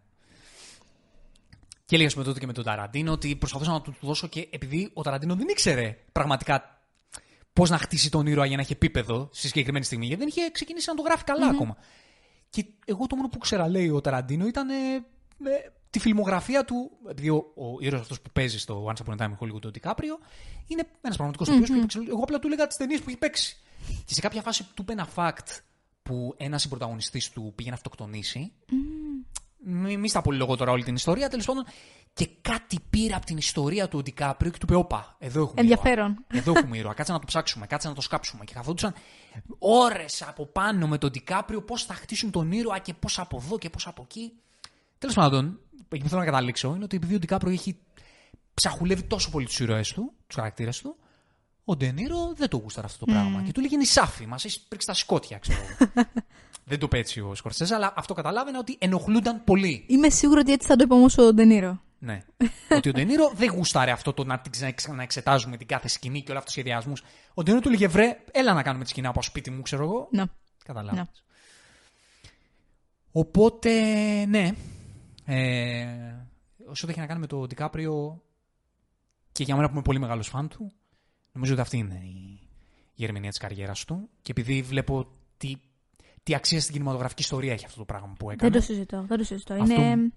Και 1.85 1.95
έλεγε 1.95 2.09
με 2.17 2.23
τότε 2.23 2.39
και 2.39 2.45
με 2.45 2.53
τον 2.53 2.63
Ταραντίνο 2.63 3.11
ότι 3.11 3.35
προσπαθούσα 3.35 3.71
να 3.71 3.81
του 3.81 3.91
του 3.99 4.05
δώσω 4.05 4.27
και 4.27 4.47
επειδή 4.51 4.89
ο 4.93 5.01
Ταραντίνο 5.01 5.35
δεν 5.35 5.47
ήξερε 5.47 5.97
πραγματικά 6.11 6.76
πώς 7.57 7.69
να 7.69 7.77
χτίσει 7.77 8.09
τον 8.11 8.27
ήρωα 8.27 8.45
για 8.45 8.55
να 8.55 8.61
έχει 8.61 8.73
επίπεδο 8.73 9.29
στη 9.31 9.47
συγκεκριμένη 9.47 9.85
στιγμή, 9.85 10.05
γιατί 10.05 10.21
δεν 10.21 10.33
είχε 10.35 10.51
ξεκινήσει 10.51 10.89
να 10.89 10.95
το 10.95 11.01
γράφει 11.01 11.23
καλά 11.23 11.47
ακόμα. 11.47 11.77
Και 12.49 12.65
εγώ 12.85 13.07
το 13.07 13.15
μόνο 13.15 13.27
που 13.27 13.37
ξέρα, 13.37 13.69
λέει 13.69 13.89
ο 13.89 14.01
Ταραντίνο, 14.01 14.47
ήταν 14.47 14.69
ε, 14.69 14.73
ε, 14.93 15.01
τη 15.89 15.99
φιλμογραφία 15.99 16.65
του. 16.65 16.91
Επειδή 17.09 17.29
ο, 17.29 17.35
ο 17.55 17.65
ήρωας 17.79 18.01
αυτός 18.01 18.21
που 18.21 18.29
παίζει 18.33 18.59
στο 18.59 18.93
Once 18.93 19.05
Upon 19.05 19.17
a 19.17 19.21
Time 19.21 19.29
in 19.29 19.37
Hollywood, 19.39 19.65
ο 19.65 19.69
Ντικάπριο, 19.69 20.19
είναι 20.67 20.83
ένας 21.01 21.15
πραγματικός 21.15 21.49
mm-hmm. 21.49 21.67
που 21.67 21.73
έπαιξε. 21.73 21.99
Εγώ 22.07 22.23
απλά 22.23 22.39
του 22.39 22.47
έλεγα 22.47 22.67
τις 22.67 22.77
ταινίες 22.77 22.99
που 22.99 23.05
έχει 23.09 23.17
παίξει. 23.17 23.57
Και 24.05 24.13
σε 24.13 24.21
κάποια 24.21 24.41
φάση 24.41 24.63
του 24.63 24.81
είπε 24.81 24.91
ένα 24.91 25.07
fact 25.15 25.59
που 26.03 26.33
ένας 26.37 26.61
συμπροταγωνιστής 26.61 27.29
του 27.29 27.53
πήγε 27.55 27.69
να 27.69 27.75
αυτοκτονήσει. 27.75 28.51
Μη, 28.71 29.06
μη 29.99 30.09
στα 30.09 30.21
πολυλογώ 30.21 30.55
τώρα 30.55 30.71
όλη 30.71 30.83
την 30.83 30.95
ιστορία. 30.95 31.29
Τέλος 31.29 31.45
πάντων, 31.45 31.65
και 32.13 32.29
κάτι 32.41 32.77
πήρε 32.89 33.13
από 33.13 33.25
την 33.25 33.37
ιστορία 33.37 33.87
του 33.87 33.97
ο 33.99 34.01
Ντικάπριο 34.01 34.51
και 34.51 34.57
του 34.57 34.65
είπε: 34.69 34.75
Όπα, 34.75 35.15
εδώ 35.19 35.41
έχουμε 35.41 35.61
Ενδιαφέρον. 35.61 36.11
ήρωα. 36.11 36.41
Εδώ 36.41 36.51
έχουμε 36.55 36.77
ήρωα. 36.77 36.93
Κάτσε 36.93 37.11
να 37.11 37.19
το 37.19 37.25
ψάξουμε, 37.25 37.67
κάτσε 37.67 37.87
να 37.87 37.93
το 37.93 38.01
σκάψουμε. 38.01 38.43
Και 38.43 38.53
καθόντουσαν 38.53 38.93
ώρες 39.59 40.21
από 40.21 40.45
πάνω 40.45 40.87
με 40.87 40.97
τον 40.97 41.11
Ντικάπριο 41.11 41.61
πώς 41.61 41.83
θα 41.83 41.93
χτίσουν 41.93 42.31
τον 42.31 42.51
ήρωα 42.51 42.79
και 42.79 42.93
πώς 42.93 43.19
από 43.19 43.41
εδώ 43.45 43.57
και 43.57 43.69
πώς 43.69 43.87
από 43.87 44.01
εκεί. 44.03 44.31
Τέλος 44.97 45.15
πάντων, 45.15 45.59
εκεί 45.89 46.03
που 46.03 46.09
θέλω 46.09 46.19
να 46.19 46.25
καταλήξω 46.25 46.73
είναι 46.75 46.83
ότι 46.83 46.95
επειδή 46.95 47.15
ο 47.15 47.19
Ντικάπριο 47.19 47.51
έχει 47.51 47.77
ψαχουλεύει 48.53 49.03
τόσο 49.03 49.29
πολύ 49.29 49.45
τους 49.45 49.59
ήρωές 49.59 49.93
του, 49.93 50.13
τους 50.27 50.35
χαρακτήρες 50.35 50.81
του, 50.81 50.95
ο 51.65 51.75
Ντενίρο 51.75 52.33
δεν 52.35 52.49
το 52.49 52.57
γούσταρε 52.57 52.87
αυτό 52.87 53.05
το 53.05 53.11
πράγμα. 53.11 53.41
Και 53.41 53.51
του 53.51 53.61
λέγει 53.61 53.77
νησάφι, 53.77 54.25
μας 54.25 54.45
έχεις 54.45 54.59
πρίξει 54.59 54.87
τα 54.87 54.93
σκότια, 54.93 55.37
ξέρω 55.37 55.59
εγώ. 55.61 55.91
δεν 56.69 56.79
το 56.79 56.87
πέτσι 56.87 57.19
ο 57.19 57.35
Σκορσέζα, 57.35 57.75
αλλά 57.75 57.93
αυτό 57.95 58.13
καταλάβαινα 58.13 58.59
ότι 58.59 58.75
ενοχλούνταν 58.79 59.43
πολύ. 59.43 59.85
Είμαι 59.87 60.09
σίγουρη 60.09 60.39
ότι 60.39 60.51
έτσι 60.51 60.67
θα 60.67 60.75
το 60.75 60.83
είπε 60.83 60.93
όμω 60.93 61.05
ο 61.17 61.33
Ντενίρο. 61.33 61.81
Ναι. 61.99 62.23
ότι 62.69 62.89
ο 62.89 62.91
Ντενίρο 62.91 63.31
δεν 63.35 63.49
γούσταρε 63.51 63.91
αυτό 63.91 64.13
το 64.13 64.23
να 64.23 64.39
την 64.39 64.51
ξα- 64.51 64.71
ξαναεξετάζουμε 64.71 65.57
την 65.57 65.67
κάθε 65.67 65.87
σκηνή 65.87 66.19
και 66.21 66.31
όλα 66.31 66.39
αυτά 66.39 66.51
τους 66.51 66.51
σχεδιασμούς. 66.53 67.03
Ο 67.33 67.43
Ντενίρο 67.43 67.63
του 67.63 67.69
λέγε 67.69 67.87
βρε, 67.87 68.17
έλα 68.31 68.53
να 68.53 68.63
κάνουμε 68.63 68.83
τη 68.83 68.89
σκηνή 68.89 69.07
από 69.07 69.21
σπίτι 69.21 69.51
μου, 69.51 69.61
ξέρω 69.61 69.83
εγώ. 69.83 70.07
Να. 70.11 70.27
Καταλάβεις. 70.65 70.99
Ναι. 70.99 71.05
Οπότε, 73.11 73.71
ναι. 74.25 74.51
Ε, 75.25 75.85
όσο 76.69 76.87
έχει 76.89 76.99
να 76.99 77.05
κάνει 77.05 77.19
με 77.19 77.27
το 77.27 77.47
Ντικάπριο 77.47 78.21
και 79.31 79.43
για 79.43 79.55
μένα 79.55 79.67
που 79.67 79.73
είμαι 79.73 79.81
πολύ 79.81 79.99
μεγάλος 79.99 80.27
φαν 80.27 80.47
του, 80.47 80.71
νομίζω 81.31 81.53
ότι 81.53 81.61
αυτή 81.61 81.77
είναι 81.77 82.01
η, 82.03 82.39
η 82.95 83.03
ερμηνεία 83.03 83.29
της 83.29 83.37
καριέρας 83.39 83.85
του. 83.85 84.09
Και 84.21 84.31
επειδή 84.31 84.61
βλέπω 84.61 85.07
τι, 85.37 85.53
τι 86.27 86.35
αξία 86.35 86.59
στην 86.61 86.73
κινηματογραφική 86.73 87.21
ιστορία 87.21 87.53
έχει 87.53 87.65
αυτό 87.65 87.77
το 87.77 87.85
πράγμα 87.85 88.13
που 88.19 88.25
Δεν 88.25 88.35
έκανε. 88.35 88.51
το 88.51 88.61
συζητώ. 88.61 89.03
Δεν 89.07 89.17
το 89.17 89.23
συζητώ. 89.23 89.53
Αυτό- 89.53 89.73
Είναι, 89.81 90.11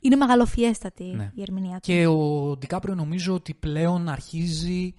είναι 0.00 0.16
μεγαλοφιέστατη 0.16 1.04
Ναι. 1.04 1.32
η 1.34 1.42
ερμηνεία 1.42 1.72
του. 1.74 1.80
Και 1.80 2.06
ο 2.06 2.56
Ντικάπριο 2.56 2.94
νομίζω 2.94 3.34
ότι 3.34 3.54
πλέον 3.54 4.08
αρχίζει. 4.08 4.94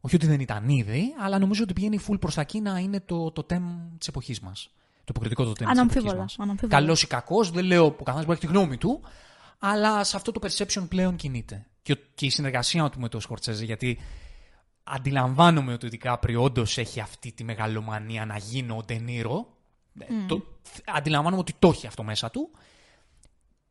Όχι 0.00 0.14
ότι 0.14 0.26
δεν 0.26 0.40
ήταν 0.40 0.68
ήδη, 0.68 1.14
αλλά 1.20 1.38
νομίζω 1.38 1.62
ότι 1.62 1.72
πηγαίνει 1.72 1.98
full 2.08 2.20
προς 2.20 2.34
τα 2.34 2.40
εκεί 2.40 2.60
να 2.60 2.78
είναι 2.78 3.00
το, 3.00 3.30
το 3.30 3.42
τέμ 3.42 3.64
της 3.98 4.08
εποχής 4.08 4.40
μας. 4.40 4.70
Το 4.98 5.04
υποκριτικό 5.08 5.44
το 5.44 5.52
τέμ 5.52 5.68
της 5.68 5.78
εποχής 5.78 5.80
Αναμφίβολα. 5.96 6.22
μας. 6.22 6.36
αναμφίβολα. 6.38 6.78
Καλός 6.80 7.02
ή 7.02 7.06
κακός, 7.06 7.50
δεν 7.50 7.64
λέω 7.64 7.84
ο 7.84 7.90
καθένας 7.90 8.26
μπορεί 8.26 8.26
να 8.26 8.32
έχει 8.32 8.46
τη 8.46 8.46
γνώμη 8.58 8.76
του, 8.76 9.00
αλλά 9.58 10.04
σε 10.04 10.16
αυτό 10.16 10.32
το 10.32 10.40
perception 10.44 10.84
πλέον 10.88 11.16
κινείται. 11.16 11.66
Και, 11.82 11.92
ο- 11.92 11.96
και 12.14 12.26
η 12.26 12.30
συνεργασία 12.30 12.88
του 12.88 13.00
με 13.00 13.08
τον 13.08 13.20
Σκορτσέζε, 13.20 13.64
γιατί 13.64 13.98
αντιλαμβάνομαι 14.84 15.72
ότι 15.72 15.86
ο 15.86 15.88
Ντικάπριο 15.88 16.42
όντως 16.42 16.78
έχει 16.78 17.00
αυτή 17.00 17.32
τη 17.32 17.44
μεγαλομανία 17.44 18.26
να 18.26 18.36
γίνω 18.36 18.76
ο 18.76 18.82
Ντενίρο. 18.84 19.46
Το, 20.28 20.42
αντιλαμβάνομαι 20.86 21.40
ότι 21.40 21.54
το 21.58 21.68
έχει 21.68 21.86
αυτό 21.86 22.02
μέσα 22.02 22.30
του. 22.30 22.50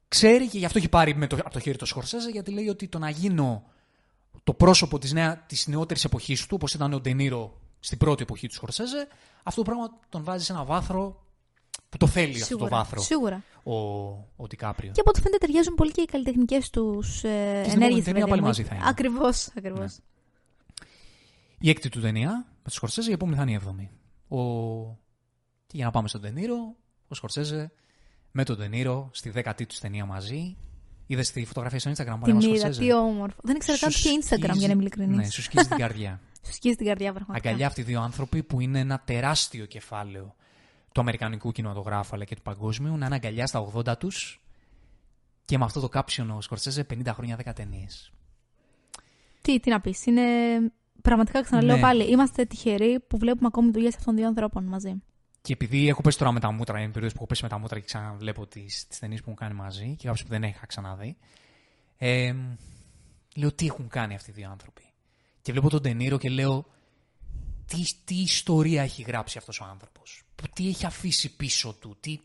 Ξέρει 0.07 0.47
και 0.47 0.57
γι' 0.57 0.65
αυτό 0.65 0.77
έχει 0.77 0.89
πάρει 0.89 1.15
με 1.15 1.27
το, 1.27 1.35
από 1.35 1.49
το 1.49 1.59
χέρι 1.59 1.77
το 1.77 1.85
Σκορσέζε, 1.85 2.29
γιατί 2.29 2.51
λέει 2.51 2.67
ότι 2.67 2.87
το 2.87 2.99
να 2.99 3.09
γίνω 3.09 3.63
το 4.43 4.53
πρόσωπο 4.53 4.99
της, 4.99 5.11
νέα, 5.13 5.37
της 5.37 5.67
νεότερης 5.67 6.03
εποχής 6.03 6.41
του, 6.41 6.55
όπως 6.55 6.73
ήταν 6.73 6.93
ο 6.93 6.99
Ντενίρο 6.99 7.59
στην 7.79 7.97
πρώτη 7.97 8.23
εποχή 8.23 8.47
του 8.47 8.53
Σκορσέζε, 8.53 9.07
αυτό 9.43 9.63
το 9.63 9.71
πράγμα 9.71 9.99
τον 10.09 10.23
βάζει 10.23 10.45
σε 10.45 10.51
ένα 10.51 10.63
βάθρο 10.63 11.25
που 11.89 11.97
το 11.97 12.07
θέλει 12.07 12.27
αυτό 12.27 12.39
το 12.39 12.45
Σίγουρα. 12.45 12.69
βάθρο 12.69 13.01
Σίγουρα. 13.01 13.43
ο, 13.63 13.73
ο 14.35 14.47
Ντικάπριο. 14.47 14.91
Και 14.91 14.99
από 14.99 15.09
ό,τι 15.09 15.21
φαίνεται 15.21 15.45
ταιριάζουν 15.45 15.75
πολύ 15.75 15.91
και 15.91 16.01
οι 16.01 16.05
καλλιτεχνικές 16.05 16.69
τους 16.69 17.23
ε, 17.23 17.29
επόμενη 17.29 17.71
ενέργειες. 17.73 18.03
ταινία 18.03 18.27
πάλι 18.27 18.41
μαζί 18.41 18.63
θα 18.63 18.75
είναι. 18.75 18.83
Ακριβώς. 18.87 19.49
Ακριβώς. 19.57 19.99
Η 21.59 21.69
έκτη 21.69 21.89
του 21.89 22.01
ταινία 22.01 22.31
με 22.45 22.63
το 22.63 22.69
Σκορσέζε, 22.69 23.09
η 23.09 23.13
επόμενη 23.13 23.37
θα 23.37 23.43
είναι 23.43 23.51
η 23.51 23.55
έβδομη. 23.55 23.89
Ο... 24.27 24.99
Και 25.71 25.77
για 25.77 25.85
να 25.85 25.91
πάμε 25.91 26.07
στον 26.07 26.21
Τενήρο, 26.21 26.75
ο 27.07 27.15
Σκορσέζε 27.15 27.71
με 28.31 28.43
τον 28.43 28.57
Τενήρο 28.57 29.09
στη 29.13 29.29
δέκατη 29.29 29.65
τους 29.65 29.79
ταινία 29.79 30.05
μαζί. 30.05 30.57
Είδες 31.07 31.31
τη 31.31 31.45
φωτογραφία 31.45 31.79
στο 31.79 31.91
Instagram 31.91 32.15
που 32.19 32.25
Την 32.25 32.35
ο 32.35 32.39
είδα, 32.39 32.41
Σκορσέζε; 32.41 32.79
τι 32.81 32.93
όμορφο. 32.93 33.39
Δεν 33.43 33.55
ήξερα 33.55 33.77
καν 33.77 33.91
Σου 33.91 34.01
ποιο 34.01 34.11
Instagram 34.11 34.25
σκίζει- 34.37 34.57
για 34.57 34.67
να 34.67 34.73
είμαι 34.73 34.81
ειλικρινής. 34.81 35.17
Ναι, 35.17 35.29
σου 35.29 35.41
σκίζει 35.41 35.67
την 35.67 35.77
καρδιά. 35.77 36.19
Σου 36.45 36.53
σκίζει 36.53 36.75
την 36.75 36.85
καρδιά 36.85 37.13
πραγματικά. 37.13 37.47
Αγκαλιά 37.49 37.67
αυτοί 37.67 37.81
οι 37.81 37.83
δύο 37.83 38.01
άνθρωποι 38.01 38.43
που 38.43 38.59
είναι 38.59 38.79
ένα 38.79 39.01
τεράστιο 39.05 39.65
κεφάλαιο 39.65 40.35
του 40.91 41.01
αμερικανικού 41.01 41.51
κινηματογράφου 41.51 42.15
αλλά 42.15 42.23
και 42.23 42.35
του 42.35 42.41
παγκόσμιου, 42.41 42.97
να 42.97 43.05
είναι 43.05 43.15
αγκαλιά 43.15 43.47
στα 43.47 43.71
80 43.73 43.97
τους 43.97 44.41
και 45.45 45.57
με 45.57 45.63
αυτό 45.63 45.79
το 45.79 45.89
κάψιον 45.89 46.29
ο 46.31 46.41
Σκορσέζε 46.41 46.85
50 46.93 47.01
χρόνια 47.13 47.37
10 47.45 47.51
ταινίες. 47.55 48.11
Τι, 49.41 49.59
τι 49.59 49.69
να 49.69 49.81
πεις. 49.81 50.05
Είναι. 50.05 50.21
Πραγματικά 51.01 51.41
ξαναλέω 51.41 51.75
Ναι. 51.75 51.81
πάλι. 51.81 52.03
Είμαστε 52.11 52.45
τυχεροί 52.45 52.99
που 53.07 53.17
βλέπουμε 53.17 53.47
ακόμη 53.47 53.71
δουλειές 53.71 53.89
αυτών 53.95 54.05
των 54.05 54.15
δύο 54.15 54.27
ανθρώπων 54.27 54.63
μαζί. 54.63 55.01
Και 55.41 55.53
επειδή 55.53 55.87
έχω 55.87 56.01
πέσει 56.01 56.17
τώρα 56.17 56.31
με 56.31 56.39
τα 56.39 56.51
μούτρα, 56.51 56.79
είναι 56.79 56.87
περίοδος 56.87 57.11
που 57.11 57.17
έχω 57.17 57.27
πέσει 57.27 57.43
με 57.43 57.49
τα 57.49 57.57
μούτρα 57.57 57.79
και 57.79 57.85
ξαναβλέπω 57.85 58.47
τις 58.47 58.87
ταινίες 58.99 59.19
που 59.19 59.29
έχουν 59.29 59.39
κάνει 59.39 59.53
μαζί 59.53 59.95
και 59.95 60.07
κάποιες 60.07 60.23
που 60.23 60.29
δεν 60.29 60.43
είχα 60.43 60.65
ξαναδεί. 60.65 61.17
Ε, 61.97 62.35
λέω 63.35 63.51
τι 63.51 63.65
έχουν 63.65 63.87
κάνει 63.87 64.15
αυτοί 64.15 64.29
οι 64.29 64.33
δύο 64.33 64.49
άνθρωποι. 64.49 64.81
Και 65.41 65.51
βλέπω 65.51 65.69
τον 65.69 65.81
Τενήρο 65.81 66.17
και 66.17 66.29
λέω 66.29 66.65
τι, 67.65 67.83
τι 68.03 68.15
ιστορία 68.15 68.81
έχει 68.81 69.01
γράψει 69.01 69.37
αυτός 69.37 69.59
ο 69.59 69.63
άνθρωπος; 69.63 70.23
Τι 70.53 70.67
έχει 70.67 70.85
αφήσει 70.85 71.35
πίσω 71.35 71.75
του; 71.79 71.97
Τι... 71.99 72.19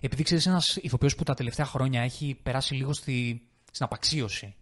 Επειδή 0.00 0.22
ξέρεις, 0.22 0.46
ένας 0.46 0.76
ηθοποιός 0.76 1.14
που 1.14 1.22
τα 1.22 1.34
τελευταία 1.34 1.66
χρόνια 1.66 2.02
έχει 2.02 2.38
περάσει 2.42 2.74
λίγο 2.74 2.92
στη, 2.92 3.42
στην 3.72 3.84
απαξίωση. 3.84 4.54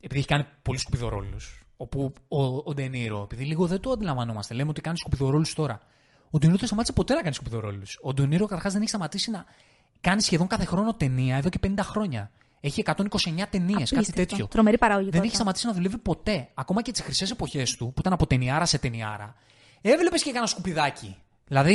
Επειδή 0.00 0.18
έχει 0.18 0.28
κάνει 0.28 0.46
πολλού 0.62 0.78
σκουπιδορόλους. 0.78 1.64
Όπου 1.76 2.12
ο, 2.28 2.44
ο 2.44 2.74
Ντενίρο, 2.74 3.22
επειδή 3.22 3.44
λίγο 3.44 3.66
δεν 3.66 3.80
το 3.80 3.90
αντιλαμβανόμαστε, 3.90 4.54
λέμε 4.54 4.70
ότι 4.70 4.80
κάνει 4.80 4.98
σκουπιδορόλους 4.98 5.54
τώρα. 5.54 5.80
Ο 6.34 6.38
Ντενίρο 6.38 6.58
δεν 6.58 6.66
σταμάτησε 6.66 6.92
ποτέ 6.92 7.14
να 7.14 7.22
κάνει 7.22 7.34
σκουπιδορόλου. 7.34 7.82
Ο 8.02 8.12
Ντενίρο 8.14 8.46
καταρχάς 8.46 8.72
δεν 8.72 8.80
έχει 8.80 8.90
σταματήσει 8.90 9.30
να 9.30 9.44
κάνει 10.00 10.20
σχεδόν 10.22 10.46
κάθε 10.46 10.64
χρόνο 10.64 10.94
ταινία 10.94 11.36
εδώ 11.36 11.48
και 11.48 11.58
50 11.66 11.74
χρόνια. 11.80 12.30
Έχει 12.60 12.82
129 12.86 12.94
ταινίες, 13.50 13.50
κάτι 13.50 13.94
Απίστευτο. 13.94 14.12
τέτοιο. 14.12 14.46
Τρομερή 14.46 14.78
παραγωγικότητα. 14.78 15.18
Δεν 15.18 15.26
έχει 15.26 15.34
σταματήσει 15.36 15.66
να 15.66 15.72
δουλεύει 15.72 15.98
ποτέ. 15.98 16.48
Ακόμα 16.54 16.82
και 16.82 16.92
τις 16.92 17.00
χρυσές 17.00 17.30
εποχές 17.30 17.76
του, 17.76 17.86
που 17.86 17.94
ήταν 18.00 18.12
από 18.12 18.26
ταινιάρα 18.26 18.64
σε 18.66 18.78
ταινιάρα, 18.78 19.34
έβλεπες 19.80 20.22
και 20.22 20.28
κανένα 20.30 20.46
σκουπιδάκι. 20.46 21.16
Δηλαδή, 21.46 21.72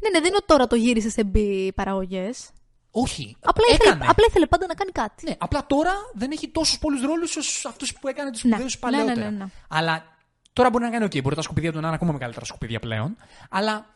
Ναι, 0.00 0.08
ναι, 0.08 0.18
δεν 0.18 0.24
είναι 0.24 0.36
ότι 0.36 0.46
τώρα 0.46 0.66
το 0.66 0.76
γύρισε 0.76 1.10
σε 1.10 1.24
μπι 1.24 1.72
παραγωγές. 1.72 2.50
όχι. 2.90 3.36
Απλά, 3.40 3.64
έκανε. 3.72 3.90
ήθελε, 3.94 4.10
απλά 4.10 4.24
ήθελε 4.28 4.46
πάντα 4.46 4.66
να 4.66 4.74
κάνει 4.74 4.90
κάτι. 4.92 5.24
Ναι, 5.28 5.34
απλά 5.38 5.66
τώρα 5.66 5.92
δεν 6.14 6.30
έχει 6.30 6.48
τόσους 6.48 6.78
πολλούς 6.78 7.02
ρόλους 7.02 7.36
ως 7.36 7.64
αυτούς 7.68 7.92
που 7.94 8.08
έκανε 8.08 8.30
του 8.30 8.38
Ναι. 8.42 8.56
σπουδαίου 8.56 8.66
Ναι, 8.66 8.76
παλαιότερα. 8.80 9.30
ναι, 9.30 9.36
ναι, 9.36 9.44
ναι. 9.44 9.50
Αλλά 9.68 10.04
τώρα 10.52 10.70
μπορεί 10.70 10.84
να 10.84 10.90
κάνει, 10.90 11.04
OK, 11.04 11.22
μπορεί 11.22 11.34
τα 11.34 11.42
σκουπίδια 11.42 11.72
του 11.72 11.80
να 11.80 11.86
είναι 11.86 11.96
ακόμα 11.96 12.12
μεγαλύτερα 12.12 12.44
σκουπίδια 12.44 12.80
πλέον. 12.80 13.16
Αλλά 13.50 13.94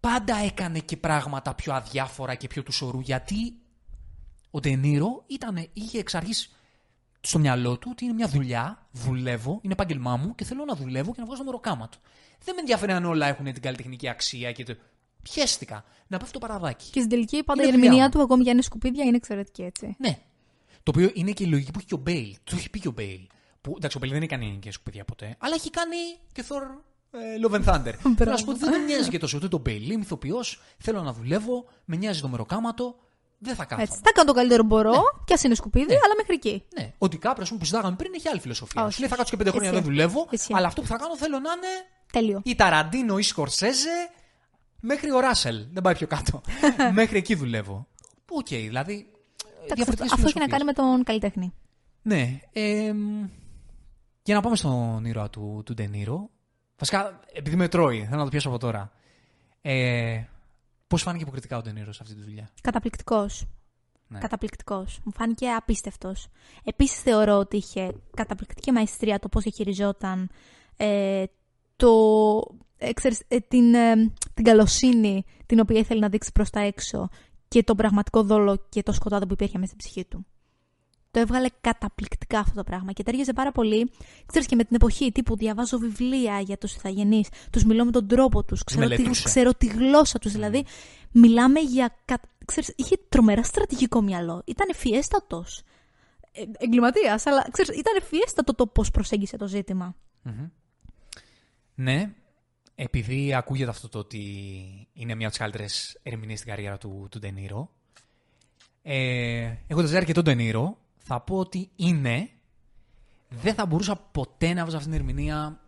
πάντα 0.00 0.36
έκανε 0.36 0.78
και 0.78 0.96
πράγματα 0.96 1.54
πιο 1.54 1.72
αδιάφορα 1.74 2.34
και 2.34 2.46
πιο 2.46 2.62
του 2.62 2.72
ορού. 2.80 3.00
Γιατί 3.00 3.54
ο 4.50 4.60
Ντενίρο 4.60 5.24
είχε 5.72 5.98
εξ 5.98 6.14
αρχής 6.14 6.52
στο 7.20 7.38
μυαλό 7.38 7.78
του 7.78 7.88
ότι 7.90 8.04
είναι 8.04 8.14
μια 8.14 8.28
δουλειά, 8.28 8.86
δουλεύω, 8.92 9.58
είναι 9.62 9.72
επάγγελμά 9.72 10.16
μου 10.16 10.34
και 10.34 10.44
θέλω 10.44 10.64
να 10.64 10.74
δουλεύω 10.74 11.12
και 11.12 11.20
να 11.20 11.26
βγάζω 11.26 11.40
το 11.40 11.44
μεροκάμα 11.44 11.88
του. 11.88 11.98
Δεν 12.44 12.54
με 12.54 12.60
ενδιαφέρει 12.60 12.92
αν 12.92 13.04
όλα 13.04 13.26
έχουν 13.26 13.44
την 13.52 13.62
καλλιτεχνική 13.62 14.08
αξία 14.08 14.52
και 14.52 14.64
το. 14.64 14.76
Πιέστηκα 15.22 15.84
να 16.06 16.18
πέφτει 16.18 16.32
το 16.32 16.38
παραδάκι. 16.38 16.90
Και 16.90 16.98
στην 16.98 17.08
τελική 17.08 17.42
πάντα 17.42 17.62
Είναι 17.62 17.70
η 17.70 17.72
δουλειά 17.74 17.86
ερμηνεία 17.86 18.04
μου. 18.04 18.10
του, 18.10 18.22
ακόμη 18.22 18.42
για 18.42 18.52
είναι 18.52 18.62
σκουπίδια, 18.62 19.04
είναι 19.04 19.16
εξαιρετική 19.16 19.62
έτσι. 19.62 19.96
Ναι. 19.98 20.18
Το 20.82 20.92
οποίο 20.94 21.10
είναι 21.14 21.30
και 21.30 21.44
η 21.44 21.46
λογική 21.46 21.70
που 21.70 21.78
έχει 21.78 21.86
και 21.86 21.94
ο 21.94 21.98
Μπέιλ. 21.98 22.36
Το 22.44 22.56
έχει 22.56 22.70
πει 22.70 22.80
και 22.80 22.88
ο 22.88 22.90
Μπέιλ. 22.90 23.26
Που, 23.68 23.74
εντάξει, 23.76 23.96
ο 23.96 24.00
Μπέιλ 24.00 24.12
δεν 24.12 24.20
έχει 24.22 24.30
κάνει 24.30 24.58
και 24.60 24.72
σκουπίδια 24.72 25.04
ποτέ, 25.04 25.36
αλλά 25.38 25.54
έχει 25.54 25.70
κάνει 25.70 25.96
και 26.32 26.44
Thor 26.48 26.62
ε, 27.10 27.18
Love 27.46 27.54
and 27.54 27.64
Thunder. 27.74 27.92
Θέλω 28.16 28.30
να 28.30 28.36
σου 28.36 28.44
πω 28.44 28.50
ότι 28.50 28.60
δεν 28.60 28.70
με 28.70 28.78
νοιάζει 28.86 29.08
και 29.08 29.18
τόσο 29.18 29.36
ούτε 29.36 29.48
τον 29.48 29.60
Μπέιλ. 29.60 29.90
Είμαι 29.90 30.02
ηθοποιός, 30.02 30.60
θέλω 30.78 31.02
να 31.02 31.12
δουλεύω, 31.12 31.64
με 31.84 31.96
νοιάζει 31.96 32.20
το 32.20 32.28
μεροκάματο, 32.28 32.96
δεν 33.38 33.54
θα 33.54 33.62
κάθομαι. 33.64 33.82
Έτσι. 33.82 34.00
Θα 34.04 34.12
κάνω 34.12 34.26
το 34.28 34.34
καλύτερο 34.34 34.60
που 34.62 34.68
μπορώ, 34.68 34.94
κι 35.24 35.32
ας 35.32 35.42
είναι 35.42 35.54
σκουπίδι, 35.54 35.92
αλλά 35.92 36.14
μέχρι 36.16 36.34
εκεί. 36.34 36.62
Ναι. 36.78 36.92
Ότι 36.98 37.18
κάποιος 37.18 37.48
που 37.48 37.56
συζητάγαμε 37.60 37.96
πριν 37.96 38.12
έχει 38.14 38.28
άλλη 38.28 38.40
φιλοσοφία. 38.40 38.82
Όχι. 38.84 38.92
Σου 38.92 39.00
λέει 39.00 39.08
θα 39.08 39.16
κάτσω 39.16 39.30
και 39.30 39.36
πέντε 39.36 39.50
χρόνια 39.50 39.68
Ισχύει. 39.70 39.82
δεν 39.84 39.92
δουλεύω, 39.92 40.26
Ισχύει. 40.30 40.54
αλλά 40.54 40.66
αυτό 40.66 40.80
που 40.80 40.86
θα 40.86 40.96
κάνω 40.96 41.16
θέλω 41.16 41.38
να 41.38 41.50
είναι 41.52 41.72
Τέλειο. 42.12 42.40
ή 42.44 42.54
Ταραντίνο 42.54 43.18
ή 43.18 43.22
Σκορσέζε 43.22 44.10
μέχρι 44.80 45.10
ο 45.10 45.20
Ράσελ. 45.20 45.66
Δεν 45.72 45.82
πάει 45.82 45.94
πιο 45.94 46.06
κάτω. 46.06 46.40
μέχρι 47.00 47.18
εκεί 47.18 47.34
δουλεύω. 47.34 47.86
Οκ, 48.30 48.46
δηλαδή. 48.46 49.10
Εντάξει, 49.64 49.74
διαφορετικές 49.74 50.12
αυτό 50.12 50.26
έχει 50.26 50.38
να 50.38 50.44
φιλοσοφίες. 50.44 50.50
κάνει 50.50 50.64
με 50.64 50.72
τον 50.72 51.04
καλλιτέχνη. 51.04 51.52
Ναι. 52.02 52.40
εμ, 52.52 53.28
για 54.28 54.36
να 54.36 54.42
πάμε 54.42 54.56
στον 54.56 55.04
ήρωα 55.04 55.30
του, 55.30 55.62
του 55.64 55.74
Ντενίρο. 55.74 56.30
Βασικά, 56.78 57.20
επειδή 57.32 57.56
με 57.56 57.68
τρώει, 57.68 58.04
θέλω 58.04 58.16
να 58.16 58.24
το 58.24 58.30
πιάσω 58.30 58.48
από 58.48 58.58
τώρα. 58.58 58.92
Ε, 59.60 60.22
Πώς 60.86 61.02
φάνηκε 61.02 61.22
υποκριτικά 61.22 61.56
ο 61.56 61.60
Ντενίρο 61.60 61.92
σε 61.92 61.98
αυτή 62.02 62.14
τη 62.14 62.22
δουλειά; 62.22 62.50
Καταπληκτικός. 62.62 63.46
Ναι. 64.08 64.18
Καταπληκτικός. 64.18 65.00
Μου 65.04 65.12
φάνηκε 65.12 65.50
απίστευτος. 65.50 66.28
Επίσης 66.64 67.00
θεωρώ 67.00 67.36
ότι 67.36 67.56
είχε 67.56 67.94
καταπληκτική 68.16 68.72
μαεστρία 68.72 69.18
το 69.18 69.28
πώς 69.28 69.42
διαχειριζόταν 69.42 70.30
ε, 70.76 71.24
το, 71.76 71.90
ε, 72.76 72.92
ξέρεις, 72.92 73.22
ε, 73.28 73.40
την, 73.40 73.74
ε, 73.74 73.94
την 74.34 74.44
καλοσύνη 74.44 75.24
την 75.46 75.60
οποία 75.60 75.78
ήθελε 75.78 76.00
να 76.00 76.08
δείξει 76.08 76.32
προς 76.32 76.50
τα 76.50 76.60
έξω 76.60 77.08
και 77.48 77.62
τον 77.62 77.76
πραγματικό 77.76 78.22
δόλο 78.22 78.66
και 78.68 78.82
το 78.82 78.92
σκοτάδι 78.92 79.26
που 79.26 79.32
υπήρχε 79.32 79.58
μέσα 79.58 79.72
στην 79.72 79.78
ψυχή 79.78 80.04
του. 80.04 80.26
Το 81.18 81.24
έβγαλε 81.24 81.48
καταπληκτικά 81.60 82.38
αυτό 82.38 82.54
το 82.54 82.64
πράγμα 82.64 82.92
και 82.92 83.02
τέριαζε 83.02 83.32
πάρα 83.32 83.52
πολύ, 83.52 83.90
ξέρεις 84.26 84.46
και 84.48 84.56
με 84.56 84.64
την 84.64 84.76
εποχή 84.76 85.12
τύπου 85.12 85.36
διαβάζω 85.36 85.78
βιβλία 85.78 86.40
για 86.40 86.58
τους 86.58 86.74
ηθαγενείς, 86.74 87.28
τους 87.52 87.64
μιλώ 87.64 87.84
με 87.84 87.90
τον 87.90 88.08
τρόπο 88.08 88.44
τους, 88.44 88.64
ξέρω, 88.64 88.82
τη, 88.82 88.88
μελετούσε. 88.88 89.22
ξέρω 89.24 89.54
τη 89.54 89.66
γλώσσα 89.66 90.18
τους, 90.18 90.32
δηλαδή 90.32 90.64
μιλάμε 91.12 91.60
για, 91.60 91.96
κα- 92.04 92.20
ξέρεις, 92.44 92.72
είχε 92.76 92.96
τρομερά 93.08 93.42
στρατηγικό 93.42 94.02
μυαλό, 94.02 94.42
ήταν 94.46 94.68
ευφιέστατος, 94.70 95.62
ε, 96.32 96.42
εγκληματίας, 96.58 97.26
αλλά 97.26 97.46
ξέρεις, 97.50 97.78
ήταν 97.78 97.96
ευφιέστατο 97.96 98.54
το 98.54 98.66
πώς 98.66 98.90
προσέγγισε 98.90 99.36
το 99.36 99.46
ζήτημα. 99.46 99.94
Ναι, 101.74 102.14
επειδή 102.74 103.34
ακούγεται 103.34 103.70
αυτό 103.70 103.88
το 103.88 103.98
ότι 103.98 104.18
είναι 104.92 105.14
μια 105.14 105.26
από 105.26 105.36
τις 105.36 105.38
καλύτερες 105.38 105.98
ερμηνείες 106.02 106.38
στην 106.38 106.50
καριέρα 106.50 106.78
του, 106.78 107.06
του 107.10 107.18
Ντενίρο. 107.18 107.70
Ε, 108.82 109.52
Έχοντας 109.66 109.90
δει 109.90 109.96
αρκετό 109.96 110.22
Ντενίρο, 110.22 110.78
θα 111.08 111.20
πω 111.20 111.36
ότι 111.36 111.70
είναι. 111.76 112.28
Δεν 113.28 113.54
θα 113.54 113.66
μπορούσα 113.66 113.96
ποτέ 114.12 114.52
να 114.52 114.64
βάζω 114.64 114.76
αυτή 114.76 114.88
την 114.88 114.98
ερμηνεία 114.98 115.60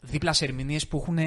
δίπλα 0.00 0.32
σε 0.32 0.44
ερμηνείες 0.44 0.88
που 0.88 0.96
έχουν 0.96 1.18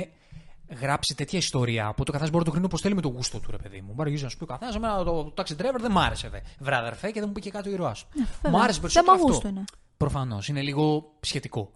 γράψει 0.82 1.16
τέτοια 1.16 1.40
ιστορία. 1.40 1.94
Που 1.94 2.04
το 2.04 2.12
καθένα 2.12 2.30
μπορεί 2.30 2.40
να 2.40 2.46
το 2.46 2.52
κρίνει 2.52 2.66
όπως 2.66 2.82
θέλει 2.82 2.96
με 2.96 3.02
το 3.02 3.08
γούστο 3.08 3.40
του, 3.40 3.52
ρε 3.52 3.58
παιδί 3.58 3.82
μου. 3.82 3.94
Μπορεί 3.94 4.20
να 4.22 4.30
σου 4.30 4.38
πει 4.38 4.44
ο 4.44 4.46
καθένας, 4.46 4.76
εμένα 4.76 5.04
το, 5.04 5.24
το 5.24 5.44
taxi 5.44 5.62
driver 5.62 5.80
δεν 5.80 5.92
μ' 5.92 5.98
άρεσε, 5.98 6.30
δε. 6.30 6.40
Βρε 6.60 6.76
αδερφέ, 6.76 7.12
και 7.12 7.20
δεν 7.20 7.28
μου 7.28 7.34
πει 7.34 7.42
και 7.42 7.52
κάτι 7.52 7.70
ο 7.70 7.72
ήρωάς 7.72 7.98
σου. 7.98 8.08
Μου 8.50 8.62
άρεσε 8.62 8.80
περισσότερο 8.80 9.06
Θέμα 9.06 9.12
αυτό. 9.12 9.34
γούστου 9.34 9.48
είναι. 9.48 9.64
Προφανώς. 9.98 10.48
Είναι 10.48 10.62
λίγο 10.62 11.14
σχετικό. 11.20 11.72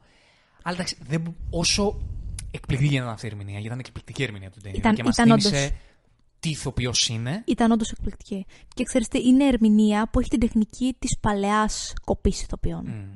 Αλλά 0.63 0.75
εντάξει, 0.75 0.97
δεν, 1.07 1.35
όσο 1.49 2.01
εκπληκτική 2.51 2.95
ήταν 2.95 3.07
αυτή 3.07 3.25
η 3.25 3.29
ερμηνεία, 3.29 3.51
γιατί 3.53 3.67
ήταν 3.67 3.79
εκπληκτική 3.79 4.21
η 4.21 4.23
ερμηνεία 4.23 4.49
του 4.49 4.59
Ντένιρο 4.61 4.79
Ήταν- 4.79 4.95
και 4.95 5.03
μας 5.03 5.13
ήταν 5.17 5.27
θύμισε 5.27 5.47
όντως. 5.65 5.71
Τι 6.41 6.49
ηθοποιός 6.49 7.07
είναι. 7.07 7.43
Ήταν 7.47 7.71
όντως 7.71 7.91
εκπληκτική. 7.91 8.45
Και 8.75 8.83
ξέρεις 8.83 9.07
τι, 9.07 9.27
είναι 9.27 9.45
ερμηνεία 9.45 10.09
που 10.09 10.19
έχει 10.19 10.29
την 10.29 10.39
τεχνική 10.39 10.95
της 10.99 11.17
παλαιάς 11.19 11.93
κοπής 12.05 12.41
ηθοποιών. 12.41 12.85
Μμ. 12.85 13.15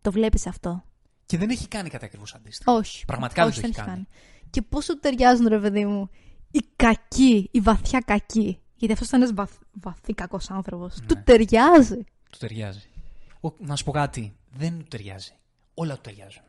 Το 0.00 0.12
βλέπεις 0.12 0.46
αυτό. 0.46 0.84
Και 1.26 1.38
δεν 1.38 1.50
έχει 1.50 1.68
κάνει 1.68 1.88
κάτι 1.88 2.04
ακριβώς 2.04 2.34
αντίστοιχο. 2.34 2.72
Όχι. 2.72 3.04
Πραγματικά 3.04 3.44
όχι, 3.44 3.60
δεν 3.60 3.72
το 3.72 3.80
έχει 3.80 3.88
κάνει. 3.90 4.06
Και 4.50 4.62
πόσο 4.62 4.92
του 4.92 4.98
ταιριάζουν, 5.00 5.46
ρε 5.48 5.58
παιδί 5.60 5.84
μου, 5.84 6.10
οι 6.50 6.60
κακοί, 6.76 7.48
οι 7.52 7.60
βαθιά 7.60 8.00
κακοί. 8.00 8.58
Γιατί 8.76 8.92
αυτός 8.92 9.08
ήταν 9.08 9.20
ένας 9.20 9.34
βαθ, 9.34 9.52
βαθύ 9.72 10.14
κακός 10.14 10.50
άνθρωπος. 10.50 11.00
Ναι. 11.00 11.06
Του 11.06 11.22
ταιριάζει. 11.24 12.04
Του 12.30 12.38
ταιριάζει. 12.38 12.82
Ο, 13.40 13.48
να 13.58 13.76
σου 13.76 13.84
πω 13.84 13.90
κάτι. 13.92 14.36
Δεν 14.56 14.78
του 14.78 14.84
ταιριάζει. 14.88 15.32
Όλα 15.74 15.94
του 15.94 16.00
ταιριάζουν. 16.00 16.42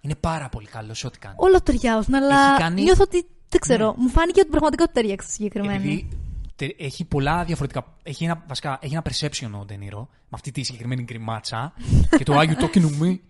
Είναι 0.00 0.14
πάρα 0.14 0.48
πολύ 0.48 0.66
καλό 0.66 0.94
σε 0.94 1.06
ό,τι 1.06 1.18
κάνει. 1.18 1.34
Όλο 1.38 1.60
ταιριάζουν, 1.62 2.14
αλλά 2.14 2.48
Έχει 2.50 2.58
κάνει- 2.60 2.82
νιώθω 2.82 3.02
ότι. 3.02 3.26
Δεν 3.48 3.60
ξέρω, 3.60 3.86
Ναι. 3.96 4.02
μου 4.02 4.08
φάνηκε 4.08 4.40
ότι 4.40 4.48
πραγματικά 4.50 4.84
του 4.86 4.90
ταιριάξει 4.94 5.30
συγκεκριμένα. 5.30 5.74
Επειδή 5.74 6.08
τε- 6.56 6.74
έχει 6.80 7.04
πολλά 7.04 7.44
διαφορετικά. 7.44 7.94
Έχει 8.02 8.24
ένα, 8.24 8.44
βασικά, 8.48 8.78
έχει 8.82 8.92
ένα 8.94 9.02
perception 9.10 9.50
ο 9.60 9.64
Ντενίρο 9.64 10.08
με 10.10 10.28
αυτή 10.30 10.50
τη 10.50 10.62
συγκεκριμένη 10.62 11.02
γκριμάτσα 11.02 11.72
και 12.18 12.24
το 12.24 12.38
Άγιο 12.38 12.56
Τόκινου 12.56 12.96
Μη, 12.96 13.20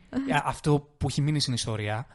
αυτό 0.44 0.88
που 0.98 1.06
έχει 1.08 1.20
μείνει 1.20 1.40
στην 1.40 1.54
ιστορία. 1.54 2.06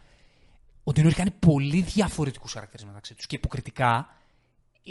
Ο 0.84 0.92
Ντενίρο 0.92 1.08
έχει 1.10 1.18
κάνει 1.18 1.34
πολύ 1.40 1.82
διαφορετικούς 1.82 2.54
χαρακτήρες 2.54 2.86
μεταξύ 2.86 3.16
τους 3.16 3.26
και 3.26 3.36
υποκριτικά 3.36 4.16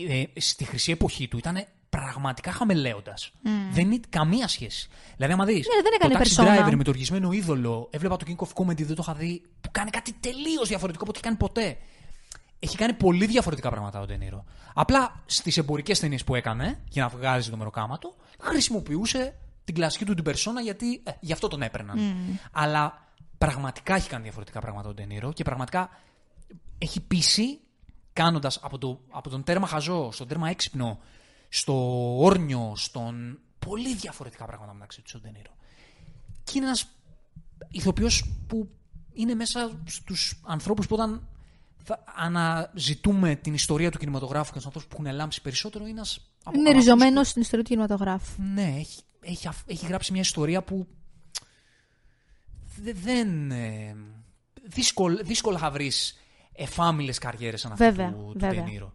ε, 0.09 0.41
στη 0.41 0.65
χρυσή 0.65 0.91
εποχή 0.93 1.29
του 1.29 1.39
ήταν 1.39 1.65
πραγματικά 1.91 2.53
χαμελέοντας. 2.53 3.33
Δεν 3.73 3.85
είναι 3.87 4.01
καμία 4.09 4.49
σχέση. 4.49 4.89
Δηλαδή, 5.17 5.33
άμα 5.33 5.45
δεις. 5.45 5.67
Ναι, 5.75 5.83
δεν 5.83 5.93
έκανε 5.95 6.13
το 6.13 6.19
Taxi 6.19 6.23
περσόνα. 6.23 6.69
Driver 6.69 6.77
με 6.77 6.85
το 6.85 6.91
οργισμένο 6.91 7.33
είδωλο, 7.33 7.89
έβλεπα 7.93 8.17
το 8.17 8.25
King 8.29 8.45
of 8.47 8.63
Comedy, 8.65 8.83
δεν 8.85 8.95
το 8.95 9.03
είχα 9.03 9.15
δει, 9.15 9.43
που 9.61 9.71
κάνει 9.71 9.91
κάτι 9.91 10.13
τελείως 10.13 10.69
διαφορετικό 10.69 11.03
από 11.05 11.11
ό,τι 11.13 11.19
έχει 11.19 11.27
κάνει 11.29 11.37
ποτέ. 11.37 11.77
Έχει 12.63 12.77
κάνει 12.77 12.93
πολύ 12.93 13.27
διαφορετικά 13.27 13.71
πράγματα 13.71 14.01
ο 14.01 14.07
Ντενίρο. 14.07 14.45
Απλά 14.75 15.23
στις 15.27 15.57
εμπορικές 15.57 15.99
ταινίες 16.01 16.25
που 16.25 16.35
έκανε 16.35 16.81
για 16.89 17.03
να 17.03 17.09
βγάζει 17.09 17.51
το 17.51 17.57
μεροκάματο, 17.57 18.17
χρησιμοποιούσε 18.41 19.35
την 19.65 19.75
κλασική 19.75 20.05
του 20.05 20.15
την 20.15 20.25
περσόνα 20.25 20.61
γιατί 20.61 21.03
ε, 21.05 21.11
γι' 21.21 21.33
αυτό 21.33 21.49
τον 21.49 21.63
έπαιρναν. 21.63 21.99
Αλλά 22.53 23.09
πραγματικά 23.39 23.95
έχει 23.95 24.09
κάνει 24.09 24.23
διαφορετικά 24.23 24.61
πράγματα 24.61 24.89
ο 24.89 24.95
Ντενίρο 24.95 25.33
και 25.33 25.45
πραγματικά 25.45 25.91
έχει 26.79 27.01
πείσει 27.01 27.61
κάνοντας 28.13 28.59
από, 28.63 28.79
το, 28.79 29.01
από 29.11 29.31
τον 29.31 29.45
τέρμα 29.45 29.67
χαζό 29.67 30.11
στον 30.13 30.29
τέρμα 30.29 30.49
έξυπνο, 30.49 31.01
στο 31.49 31.75
όρνιο, 32.19 32.73
στον 32.77 33.39
πολύ 33.67 33.95
διαφορετικά 33.95 34.45
πράγματα 34.45 34.73
μεταξύ 34.73 35.03
τους 35.03 35.15
ο 35.15 35.19
Ντενίρο. 35.21 35.51
Και 36.45 36.53
είναι 36.55 36.67
ένας 36.67 36.87
ηθοποιός 37.69 38.25
που 38.47 38.69
είναι 39.13 39.35
μέσα 39.35 39.81
στους 39.85 40.41
ανθρώπους 40.45 40.87
που 40.87 40.95
όταν 40.95 41.29
θα 41.83 42.05
αναζητούμε 42.17 43.35
την 43.35 43.55
ιστορία 43.55 43.91
του 43.91 43.99
κινηματογράφου 43.99 44.51
και 44.53 44.57
τους 44.57 44.67
ανθρώπους 44.67 44.91
που 44.97 45.03
έχουν 45.03 45.15
λάμψει 45.17 45.41
περισσότερο, 45.43 45.85
είναι 45.85 45.93
ένας 45.93 46.31
από- 46.45 46.59
Είναι 46.59 46.69
από 46.69 46.79
αυτούς 46.79 46.95
ριζωμένος 46.95 47.29
στην 47.29 47.43
ιστορία 47.43 47.65
του 47.65 47.71
κινηματογράφου. 47.71 48.43
ναι, 48.43 48.75
έχει, 48.79 49.03
έχει, 49.21 49.49
αφ- 49.49 49.71
έχει 49.71 49.87
γράψει 49.87 50.13
μια 50.13 50.21
ιστορία 50.21 50.63
που 50.63 50.87
δε- 52.83 52.93
δεν... 52.93 53.51
ε, 53.51 53.97
δύσκολα, 54.63 55.23
δύσκολα 55.23 55.59
θα 55.59 55.71
βρεις 55.71 56.19
εφάμιλες 56.53 57.19
καριέρες 57.19 57.61
σαν 57.61 57.73
αυτή 57.73 57.85
Βέβαια, 57.85 58.11
του, 58.13 58.31
του 58.33 58.39
βέβαια. 58.39 58.63
Ντενίρο. 58.65 58.95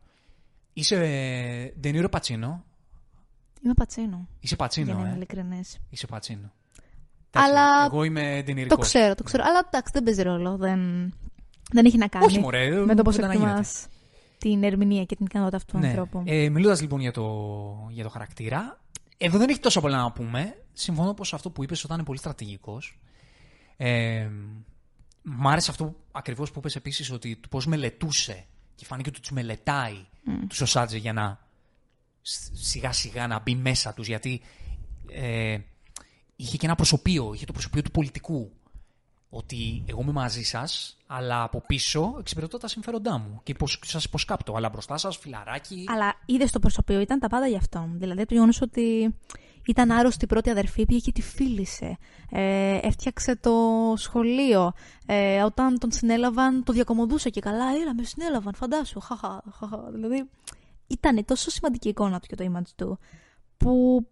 Είσαι 0.74 0.96
ε, 0.96 1.80
Ντενίρο 1.80 2.10
Πατσίνο; 2.10 2.64
Είμαι 3.62 3.74
πατσίνο. 3.74 4.28
Είσαι 4.40 4.56
Πατσίνο, 4.56 4.86
για 4.86 4.94
να 4.96 5.00
είμαι 5.02 5.10
ε. 5.12 5.16
ειλικρινής. 5.16 5.78
Είσαι 5.90 6.08
Πατσίνο. 6.08 6.52
Αλλά 7.32 7.62
Εντάξει, 7.62 7.86
Εγώ 7.94 8.04
είμαι 8.04 8.36
Το 8.38 8.44
Ντενιρικός. 8.44 8.88
ξέρω, 8.88 9.16
το 9.16 9.24
ξέρω. 9.24 9.44
Αλλά 9.48 9.62
εντάξει, 9.68 9.92
δεν 9.94 10.04
παίζει 10.04 10.22
ρόλο. 10.22 10.58
Δεν, 10.58 10.80
δεν 11.72 11.86
έχει 11.86 11.98
να 11.98 12.08
κάνει 12.08 12.26
Όχι, 12.26 12.40
μωρέ, 12.40 12.70
με 12.86 12.96
το 12.96 13.02
πώς 13.04 13.16
δεν 13.16 13.30
εκτιμάς 13.30 13.76
γίνεται. 13.78 13.90
την 14.38 14.64
ερμηνεία 14.64 15.06
και 15.06 15.16
την 15.16 15.26
ικανότητα 15.26 15.58
αυτού 15.58 15.72
του 15.72 15.78
Ναι. 15.80 15.88
ανθρώπου. 15.88 16.24
Ε, 16.26 16.50
Μιλώντας 16.50 16.82
λοιπόν 16.82 17.00
για 17.00 17.12
το, 17.12 17.88
για 17.90 18.04
το 18.04 18.10
χαρακτήρα, 18.10 18.80
εδώ 19.18 19.38
δεν 19.38 19.50
έχει 19.50 19.60
τόσο 19.60 19.82
πολλά 19.82 19.98
να 19.98 20.12
πούμε. 20.12 20.64
Συμφωνώ 20.74 21.14
πως 21.14 21.34
αυτό 21.34 21.50
που 21.50 21.64
είπες 21.64 21.84
όταν 21.84 21.98
είναι 21.98 22.06
πολύ 22.06 22.18
στρατηγικός. 22.20 23.00
Ε, 23.78 24.30
μ' 25.22 25.48
άρεσε 25.48 25.72
αυτό 25.72 25.96
ακριβώς 26.12 26.52
που 26.52 26.60
είπες 26.60 26.76
επίσης 26.76 27.12
ότι 27.12 27.36
το 27.36 27.48
πώς 27.48 27.66
μελετούσε 27.66 28.46
και 28.76 28.86
φάνηκε 28.86 29.10
ότι 29.10 29.20
τους 29.20 29.32
μελετάει 29.32 30.06
τους 30.48 30.62
ο 30.62 30.66
Σάτζε 30.66 30.98
για 30.98 31.14
να 31.14 31.40
σ- 32.22 32.52
σιγά 32.56 32.92
σιγά 32.92 33.28
να 33.28 33.40
μπει 33.40 33.56
μέσα 33.56 33.94
τους 33.94 34.08
γιατί 34.08 34.42
ε, 35.12 35.58
είχε 36.36 36.58
και 36.58 36.66
ένα 36.66 36.76
προσωπείο, 36.76 37.32
είχε 37.34 37.46
το 37.46 37.52
προσωπείο 37.54 37.82
του 37.82 37.92
πολιτικού 37.92 38.52
ότι 39.36 39.84
εγώ 39.86 40.02
είμαι 40.02 40.12
μαζί 40.12 40.44
σας 40.44 40.98
αλλά 41.08 41.44
από 41.44 41.64
πίσω 41.68 42.16
εξυπηρετώ 42.20 42.58
τα 42.58 42.68
συμφέροντά 42.68 43.18
μου 43.18 43.40
και 43.44 43.54
πως, 43.54 43.80
σας 43.86 44.04
υποσκάπτω 44.04 44.56
αλλά 44.56 44.70
μπροστά 44.70 44.98
σας 44.98 45.18
φιλαράκι 45.18 45.84
Αλλά 45.88 46.16
είδες 46.26 46.52
το 46.52 46.60
προσωπείο, 46.60 47.00
ήταν 47.00 47.20
τα 47.20 47.28
πάντα 47.28 47.48
γι' 47.48 47.56
αυτό. 47.56 47.90
Δηλαδή 47.94 48.26
το 48.26 48.34
γεγονός 48.34 48.62
ότι 48.62 49.16
ήταν 49.68 49.92
άρρωστη 49.92 50.24
η 50.24 50.28
πρώτη 50.28 50.50
αδερφή, 50.50 50.86
πήγε 50.86 51.00
και 51.00 51.12
τη 51.12 51.22
φίλησε. 51.22 51.98
Ε, 52.32 52.80
έφτιαξε 52.82 53.36
το 53.36 53.54
σχολείο. 53.96 54.74
Ε, 55.06 55.42
όταν 55.42 55.80
τον 55.80 55.92
συνέλαβαν, 55.92 56.64
το 56.64 56.74
διακομωδούσε 56.74 57.30
και 57.30 57.40
καλά. 57.40 57.66
Έλα, 57.82 57.96
με 57.96 58.04
συνέλαβαν, 58.04 58.54
φαντάσου. 58.54 59.00
Χαχα, 59.00 59.44
χαχα. 59.60 59.92
Δηλαδή 59.92 60.30
ήταν 60.88 61.26
τόσο 61.26 61.50
σημαντική 61.50 61.88
η 61.88 61.90
εικόνα 61.90 62.20
του 62.20 62.28
και 62.28 62.36
το 62.36 62.52
image 62.54 62.72
του, 62.76 63.00
που 63.58 64.06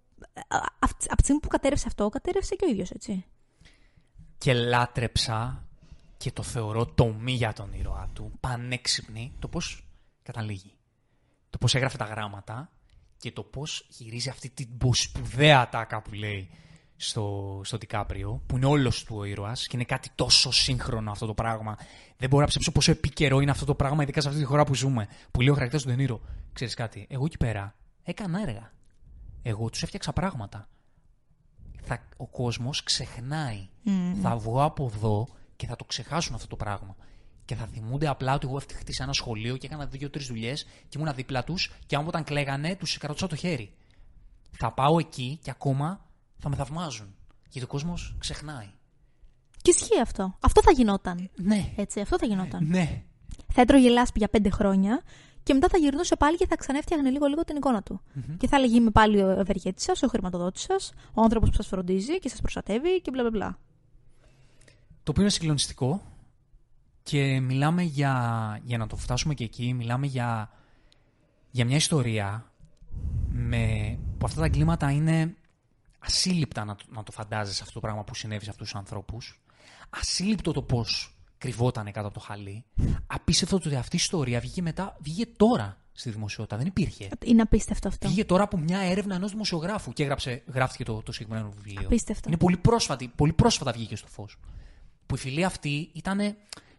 από 1.09 1.15
τη 1.15 1.23
στιγμή 1.23 1.41
που 1.41 1.47
κατέρευσε 1.47 1.85
αυτό, 1.87 2.09
κατέρευσε 2.09 2.55
και 2.55 2.65
ο 2.65 2.69
ίδιος, 2.69 2.91
έτσι. 2.91 3.25
Και 4.43 4.53
λάτρεψα 4.53 5.67
και 6.17 6.31
το 6.31 6.43
θεωρώ 6.43 6.85
τομή 6.85 7.31
για 7.31 7.53
τον 7.53 7.73
ήρωα 7.73 8.09
του, 8.13 8.31
πανέξυπνη, 8.39 9.33
το 9.39 9.47
πώς 9.47 9.87
καταλήγει. 10.23 10.73
Το 11.49 11.57
πώς 11.57 11.75
έγραφε 11.75 11.97
τα 11.97 12.05
γράμματα 12.05 12.71
και 13.17 13.31
το 13.31 13.43
πώς 13.43 13.85
γυρίζει 13.89 14.29
αυτή 14.29 14.49
την 14.49 14.67
σπουδαία 14.91 15.69
τάκα 15.69 16.01
που 16.01 16.13
λέει 16.13 16.49
στο, 16.95 17.61
στο 17.63 17.77
Τικάπριο, 17.77 18.41
που 18.45 18.55
είναι 18.55 18.65
όλος 18.65 19.03
του 19.03 19.15
ο 19.17 19.23
ήρωας 19.23 19.67
και 19.67 19.75
είναι 19.75 19.85
κάτι 19.85 20.09
τόσο 20.15 20.51
σύγχρονο 20.51 21.11
αυτό 21.11 21.25
το 21.25 21.33
πράγμα. 21.33 21.77
Δεν 22.17 22.29
μπορώ 22.29 22.41
να 22.41 22.47
ψέψω 22.47 22.71
πόσο 22.71 22.91
επίκαιρο 22.91 23.39
είναι 23.39 23.51
αυτό 23.51 23.65
το 23.65 23.75
πράγμα, 23.75 24.03
ειδικά 24.03 24.21
σε 24.21 24.27
αυτή 24.27 24.39
τη 24.39 24.45
χώρα 24.45 24.63
που 24.63 24.75
ζούμε. 24.75 25.07
Που 25.31 25.41
λέει 25.41 25.49
ο 25.49 25.53
χαρακτήρας 25.53 25.83
του 25.83 25.89
Ντενίρο, 25.89 26.21
ξέρεις 26.53 26.73
κάτι, 26.73 27.07
εγώ 27.09 27.25
εκεί 27.25 27.37
πέρα 27.37 27.75
έκανα 28.03 28.41
έργα. 28.41 28.71
Εγώ 29.41 29.69
τους 29.69 29.83
έφτιαξα 29.83 30.13
πράγματα 30.13 30.67
θα, 31.83 31.99
ο 32.17 32.27
κόσμος 32.27 32.83
ξεχνάει. 32.83 33.67
Θα 34.21 34.37
βγω 34.37 34.63
από 34.63 34.91
εδώ 34.93 35.27
και 35.55 35.67
θα 35.67 35.75
το 35.75 35.83
ξεχάσουν 35.83 36.35
αυτό 36.35 36.47
το 36.47 36.55
πράγμα. 36.55 36.95
Και 37.45 37.55
θα 37.55 37.65
θυμούνται 37.65 38.07
απλά 38.07 38.33
ότι 38.33 38.47
εγώ 38.47 38.61
χτίσα 38.75 39.03
ένα 39.03 39.13
σχολείο 39.13 39.57
και 39.57 39.65
έκανα 39.65 39.85
δύο-τρεις 39.85 40.27
δουλειές 40.27 40.63
και 40.89 40.97
ήμουν 40.99 41.13
δίπλα 41.13 41.43
τους 41.43 41.71
και 41.85 41.95
άμα 41.95 42.07
όταν 42.07 42.23
κλαίγανε 42.23 42.75
τους 42.75 42.97
κρατούσα 42.97 43.27
το 43.27 43.35
χέρι. 43.35 43.73
Θα 44.51 44.71
πάω 44.71 44.99
εκεί 44.99 45.39
και 45.41 45.49
ακόμα 45.49 46.05
θα 46.37 46.49
με 46.49 46.55
θαυμάζουν. 46.55 47.15
Γιατί 47.49 47.65
ο 47.65 47.67
κόσμος 47.67 48.15
ξεχνάει. 48.19 48.69
Και 49.61 49.71
ισχύει 49.75 49.99
αυτό. 50.01 50.37
Αυτό 50.39 50.61
θα 50.61 50.71
γινόταν. 50.71 51.29
Ναι. 51.35 51.73
Έτσι, 51.75 51.99
αυτό 51.99 52.17
θα 52.17 52.25
γινόταν. 52.25 52.67
Ναι. 52.67 53.03
θα 53.53 53.61
έτρωγε 53.61 53.89
λάσπη 53.89 54.19
για 54.19 54.29
πέντε 54.29 54.49
χρόνια 54.49 55.01
και 55.43 55.53
μετά 55.53 55.67
θα 55.67 55.77
γυρνούσε 55.77 56.15
πάλι 56.15 56.37
και 56.37 56.47
θα 56.47 56.55
ξανέφτιαχνε 56.55 57.09
λίγο-λίγο 57.09 57.43
την 57.43 57.55
εικόνα 57.55 57.83
του. 57.83 58.01
Και 58.37 58.47
θα 58.47 58.55
έλεγε 58.57 58.75
Είμαι 58.75 58.91
πάλι 58.91 59.21
ο 59.21 59.29
ευεργέτης 59.29 59.83
σας, 59.83 60.03
ο 60.03 60.07
χρηματοδότης 60.07 60.61
σας, 60.61 60.93
ο 61.13 61.21
άνθρωπος 61.21 61.49
που 61.49 61.55
σας 61.55 61.67
φροντίζει 61.67 62.19
και 62.19 62.29
σας 62.29 62.41
προστατεύει 62.41 63.01
και 63.01 63.11
μπλα 63.11 63.21
μπλα 63.21 63.31
μπλα. 63.31 63.57
Το 65.03 65.11
οποίο 65.11 65.21
είναι 65.21 65.31
συγκλονιστικό 65.31 66.01
και 67.03 67.39
μιλάμε 67.39 67.81
για, 67.81 68.59
για 68.63 68.77
να 68.77 68.87
το 68.87 68.95
φτάσουμε 68.95 69.33
και 69.33 69.43
εκεί, 69.43 69.73
μιλάμε 69.73 70.05
για, 70.07 70.49
για 71.51 71.65
μια 71.65 71.75
ιστορία 71.75 72.51
με, 73.29 73.97
που 74.17 74.25
αυτά 74.25 74.39
τα 74.39 74.45
εγκλήματα 74.45 74.91
είναι 74.91 75.35
ασύλληπτα 75.99 76.65
να, 76.65 76.75
το- 76.75 76.85
να 76.89 77.03
το 77.03 77.11
φαντάζεσαι 77.11 77.61
αυτό 77.61 77.73
το 77.73 77.79
πράγμα 77.79 78.03
που 78.03 78.15
συνέβη 78.15 78.43
σε 78.43 78.49
αυτούς 78.49 78.69
τους 78.69 78.79
ανθρώπους. 78.79 79.41
Ασύλληπτο 79.89 80.51
το 80.51 80.61
πώς 80.61 81.12
κρυβόταν 81.43 81.85
κάτω 81.85 82.07
από 82.07 82.13
το 82.13 82.19
χαλί. 82.19 82.65
Απίστευτο 83.07 83.57
το 83.57 83.67
ότι 83.67 83.77
αυτή 83.77 83.95
η 83.95 83.99
ιστορία 84.01 84.39
βγήκε 84.39 84.61
μετά, 84.61 84.97
βγήκε 84.99 85.25
τώρα 85.37 85.77
στη 85.91 86.09
δημοσιότητα. 86.09 86.57
Δεν 86.57 86.65
υπήρχε. 86.65 87.09
Είναι 87.25 87.41
απίστευτο 87.41 87.87
αυτό. 87.87 88.07
Βγήκε 88.07 88.25
τώρα 88.25 88.43
από 88.43 88.57
μια 88.57 88.79
έρευνα 88.79 89.15
ενός 89.15 89.31
δημοσιογράφου 89.31 89.93
και 89.93 90.03
έγραψε, 90.03 90.43
γράφτηκε 90.53 90.83
το, 90.83 91.01
το 91.01 91.11
συγκεκριμένο 91.11 91.53
βιβλίο. 91.55 91.81
Απίστευτο. 91.85 92.29
Είναι 92.29 92.37
πολύ, 92.37 92.57
πρόσφατη, 92.57 93.11
πολύ 93.15 93.33
πρόσφατα 93.33 93.71
βγήκε 93.71 93.95
στο 93.95 94.07
φως. 94.07 94.37
Που 95.05 95.15
η 95.15 95.17
φιλία 95.17 95.47
αυτή 95.47 95.89
ήταν, 95.93 96.17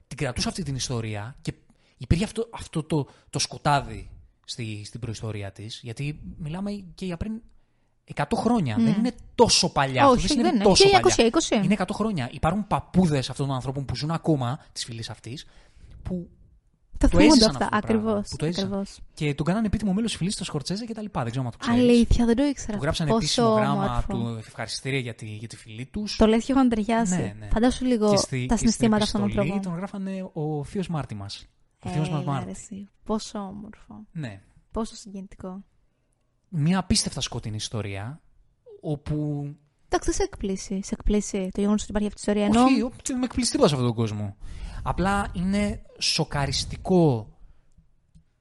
την 0.06 0.16
κρατούσε 0.16 0.48
αυτή 0.48 0.62
την 0.62 0.74
ιστορία 0.74 1.36
και 1.40 1.54
υπήρχε 1.96 2.24
αυτό, 2.24 2.48
αυτό 2.52 2.82
το, 2.82 3.08
το 3.30 3.38
σκοτάδι 3.38 4.10
στη, 4.44 4.84
στην 4.84 5.00
προϊστορία 5.00 5.52
της. 5.52 5.80
Γιατί 5.82 6.20
μιλάμε 6.38 6.84
και 6.94 7.04
για 7.04 7.16
πριν 7.16 7.40
100 8.14 8.22
χρόνια. 8.34 8.76
Δεν 8.78 8.94
είναι 8.98 9.12
τόσο 9.34 9.72
παλιά. 9.72 10.08
Όχι, 10.08 10.14
Αυτό 10.24 10.34
δεν 10.34 10.44
είναι 10.44 10.54
είναι. 10.54 10.64
τόσο 10.64 10.88
1920. 10.88 11.48
παλιά. 11.48 11.64
Είναι 11.64 11.74
100 11.78 11.84
χρόνια. 11.92 12.28
Υπάρχουν 12.32 12.66
παππούδες 12.66 13.30
αυτών 13.30 13.46
των 13.46 13.54
ανθρώπων 13.54 13.84
που 13.84 13.96
ζουν 13.96 14.10
ακόμα 14.10 14.58
της 14.72 14.84
φυλής 14.84 15.10
αυτής 15.10 15.46
που 16.02 16.28
Το 16.98 17.08
το 17.08 17.08
θυμούνται 17.08 17.26
έζησαν 17.26 17.50
αυτά. 17.50 17.68
αυτό 17.72 17.80
το 17.80 17.86
πράγμα, 17.86 18.10
Ακριβώς. 18.10 18.28
που 18.28 18.36
το 18.36 18.44
έζησαν. 18.46 18.84
και 19.14 19.34
τον 19.34 19.46
κάνανε 19.46 19.66
επίτιμο 19.66 19.92
μέλος 19.92 20.08
της 20.10 20.18
φυλής 20.18 20.34
στο 20.34 20.44
Σκορτσέζε 20.44 20.84
και 20.84 20.94
τα 20.94 21.02
λοιπά. 21.02 21.22
Δεν 21.22 21.30
ξέρω 21.30 21.44
αν 21.46 21.52
το 21.52 21.58
ξέρεις. 21.58 21.80
Αλήθεια, 21.80 22.26
δεν 22.26 22.36
το 22.36 22.42
ήξερα. 22.44 22.76
Του 22.76 22.82
γράψανε 22.82 23.10
Πόσο 23.10 23.22
επίσημο 23.24 23.48
γράμμα 23.54 23.84
όμορφο. 23.84 24.12
του 24.12 24.36
ευχαριστήρια 24.38 24.98
για 24.98 25.14
τη, 25.14 25.26
για 25.26 25.48
τη 25.48 25.56
φιλή 25.56 25.86
τους. 25.86 26.16
Το 26.16 26.26
λες 26.26 26.44
και 26.44 26.52
έχω 26.52 26.62
να 26.62 26.68
ταιριάσει. 26.68 27.16
Ναι, 27.16 27.34
ναι. 27.38 27.48
Φαντάσου 27.52 27.84
λίγο 27.84 28.10
Και 28.10 28.16
στη- 28.16 28.26
τα 28.30 28.36
και 28.38 28.46
στην 28.46 28.58
συναισθήματα 28.58 29.04
αυτών 29.04 29.20
των 29.20 29.30
επιστολή 29.30 29.52
ανθρώπων. 29.52 29.70
τον 29.80 29.80
γράφανε 29.80 30.30
ο 30.32 30.64
θείος 30.64 30.88
Μάρτι 30.88 31.14
μα. 31.14 31.26
Ο 31.84 31.88
θείος 31.88 32.08
μας 32.08 32.20
Έλα, 32.22 32.30
Μάρτι. 32.32 32.44
ρε 32.44 32.50
εσύ. 32.50 32.88
Πόσο 33.04 33.38
όμορφο. 33.38 33.94
Ναι. 34.12 34.40
Πόσο 34.72 34.94
συγκινητικό. 34.96 35.62
Μια 36.56 36.78
απίστευτα 36.78 37.20
σκοτεινή 37.20 37.56
ιστορία 37.56 38.20
όπου. 38.80 39.14
Εντάξει, 39.88 40.10
δεν 40.10 40.14
σε 40.14 40.22
εκπλήσει. 40.22 40.80
Σε 40.82 40.94
εκπλήσει 40.98 41.48
το 41.52 41.60
γεγονός 41.60 41.82
ότι 41.82 41.90
υπάρχει 41.90 42.08
αυτή 42.08 42.20
η 42.20 42.32
ιστορία. 42.32 42.44
Ενώ 42.44 42.64
Όχι, 42.64 42.82
όχι, 42.82 42.94
δεν 43.06 43.18
με 43.18 43.24
εκπλήσει 43.24 43.50
τίποτα 43.50 43.68
σε 43.68 43.74
αυτόν 43.74 43.88
τον 43.88 43.96
κόσμο. 43.96 44.36
Απλά 44.82 45.30
είναι 45.32 45.82
σοκαριστικό 45.98 47.28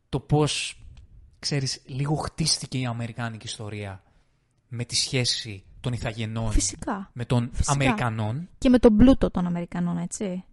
το 0.09 0.19
πώς, 0.19 0.83
ξέρεις, 1.39 1.81
λίγο 1.85 2.15
χτίστηκε 2.15 2.77
η 2.77 2.85
Αμερικάνικη 2.85 3.45
ιστορία 3.45 4.03
με 4.67 4.85
τη 4.85 4.95
σχέση 4.95 5.63
των 5.79 5.93
Ιθαγενών 5.93 6.51
φυσικά. 6.51 7.09
με 7.13 7.25
των 7.25 7.49
Φυσικά. 7.53 7.71
Αμερικανών. 7.71 8.49
Και 8.57 8.69
με 8.69 8.79
τον 8.79 8.97
πλούτο 8.97 9.31
των 9.31 9.45
Αμερικανών, 9.45 9.97
έτσι. 9.97 10.43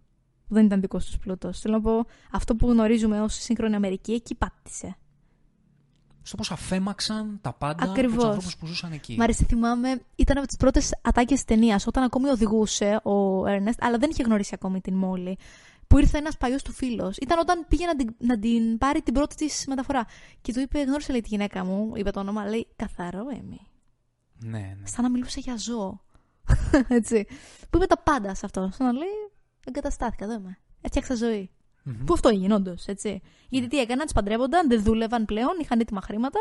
Που 0.47 0.53
δεν 0.53 0.65
ήταν 0.65 0.81
δικός 0.81 1.05
τους 1.05 1.17
πλούτος. 1.17 1.59
Θέλω 1.59 1.75
να 1.75 1.81
πω, 1.81 2.05
αυτό 2.31 2.55
που 2.55 2.69
γνωρίζουμε 2.69 3.21
ως 3.21 3.33
σύγχρονη 3.33 3.75
Αμερική, 3.75 4.11
εκεί 4.13 4.35
πάτησε. 4.35 4.95
Στο 6.23 6.37
πώς 6.37 6.51
αφέμαξαν 6.51 7.39
τα 7.41 7.53
πάντα 7.53 7.83
από 7.83 7.91
Ακριβώς. 7.91 8.23
του 8.23 8.25
ανθρώπους 8.25 8.57
που 8.57 8.65
ζούσαν 8.65 8.91
εκεί. 8.91 9.15
Μ' 9.17 9.21
αρέσει, 9.21 9.45
θυμάμαι, 9.45 10.01
ήταν 10.15 10.37
από 10.37 10.47
τις 10.47 10.57
πρώτες 10.57 10.93
ατάκες 11.01 11.39
τη 11.39 11.45
ταινίας, 11.45 11.87
όταν 11.87 12.03
ακόμη 12.03 12.29
οδηγούσε 12.29 12.99
ο 13.03 13.47
Έρνεστ, 13.47 13.83
αλλά 13.83 13.97
δεν 13.97 14.09
είχε 14.09 14.23
γνωρίσει 14.23 14.51
ακόμη 14.53 14.81
την 14.81 14.95
Μόλι. 14.95 15.37
Που 15.87 15.97
ήρθε 15.97 16.17
ένας 16.17 16.37
παλιός 16.37 16.63
του 16.63 16.71
φίλος. 16.71 17.17
Ήταν 17.17 17.39
όταν 17.39 17.65
πήγε 17.67 17.85
να 17.85 17.95
την, 17.95 18.15
να 18.17 18.39
την 18.39 18.77
πάρει 18.77 19.01
την 19.01 19.13
πρώτη 19.13 19.35
της 19.35 19.65
μεταφορά. 19.67 20.05
Και 20.41 20.53
του 20.53 20.59
είπε: 20.59 20.81
Γνώρισε 20.81 21.11
λέει, 21.11 21.21
τη 21.21 21.27
γυναίκα 21.27 21.65
μου, 21.65 21.91
είπε 21.95 22.11
το 22.11 22.19
όνομα, 22.19 22.45
λέει 22.45 22.67
Καθαρό, 22.75 23.25
Έμι. 23.29 23.67
Ναι, 24.33 24.75
ναι. 24.79 24.87
Σαν 24.87 25.03
να 25.03 25.09
μιλούσε 25.09 25.39
για 25.39 25.57
ζώο. 25.57 26.01
Έτσι. 26.87 27.25
Που 27.69 27.77
είπε 27.77 27.85
τα 27.85 27.97
πάντα 27.97 28.35
σε 28.35 28.45
αυτό. 28.45 28.69
Σαν 28.73 28.85
να 28.85 28.91
λέει: 28.91 29.31
Εγκαταστάθηκα, 29.65 30.25
εδώ 30.25 30.33
είμαι. 30.33 30.57
Έφτιαξα 30.81 31.15
ζωή. 31.15 31.51
Μμμ. 31.83 32.03
Που 32.05 32.13
αυτό 32.13 32.29
έγινε, 32.29 32.53
όντως, 32.53 32.85
έτσι. 32.85 33.21
Γιατί 33.49 33.67
τι 33.67 33.79
έκαναν, 33.79 34.05
τις 34.05 34.13
παντρεύονταν, 34.13 34.67
δεν 34.69 34.83
δούλευαν 34.83 35.25
πλέον, 35.25 35.59
είχαν 35.61 35.79
έτοιμα 35.79 36.01
χρήματα 36.01 36.39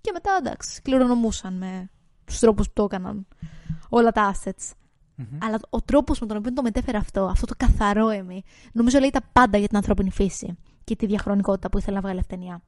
και 0.00 0.10
μετά 0.12 0.36
εντάξει, 0.40 0.82
κληρονομούσαν 0.82 1.54
με 1.54 1.90
τους 2.24 2.38
τρόπους 2.38 2.66
που 2.66 2.72
το 2.72 2.84
έκαναν 2.84 3.26
όλα 3.88 4.10
τα 4.12 4.34
assets. 4.34 4.70
Μμμ. 5.14 5.38
Αλλά 5.42 5.60
ο 5.70 5.82
τρόπος 5.82 6.20
με 6.20 6.26
τον 6.26 6.36
οποίο 6.36 6.52
το 6.52 6.62
μετέφερε 6.62 6.98
αυτό, 6.98 7.24
αυτό 7.24 7.46
το 7.46 7.54
καθαρό 7.56 8.08
εμεί, 8.08 8.42
νομίζω 8.72 8.98
λέει 8.98 9.10
τα 9.10 9.20
πάντα 9.32 9.58
για 9.58 9.68
την 9.68 9.76
ανθρώπινη 9.76 10.10
φύση. 10.10 10.56
και 10.84 10.96
τη 10.96 11.06
διαχρονικότητα 11.06 11.70
που 11.70 11.78
ήθελε 11.78 11.96
να 11.96 12.02
βγάλει 12.02 12.18
αυτή 12.18 12.34
η 12.34 12.36
ταινία. 12.36 12.62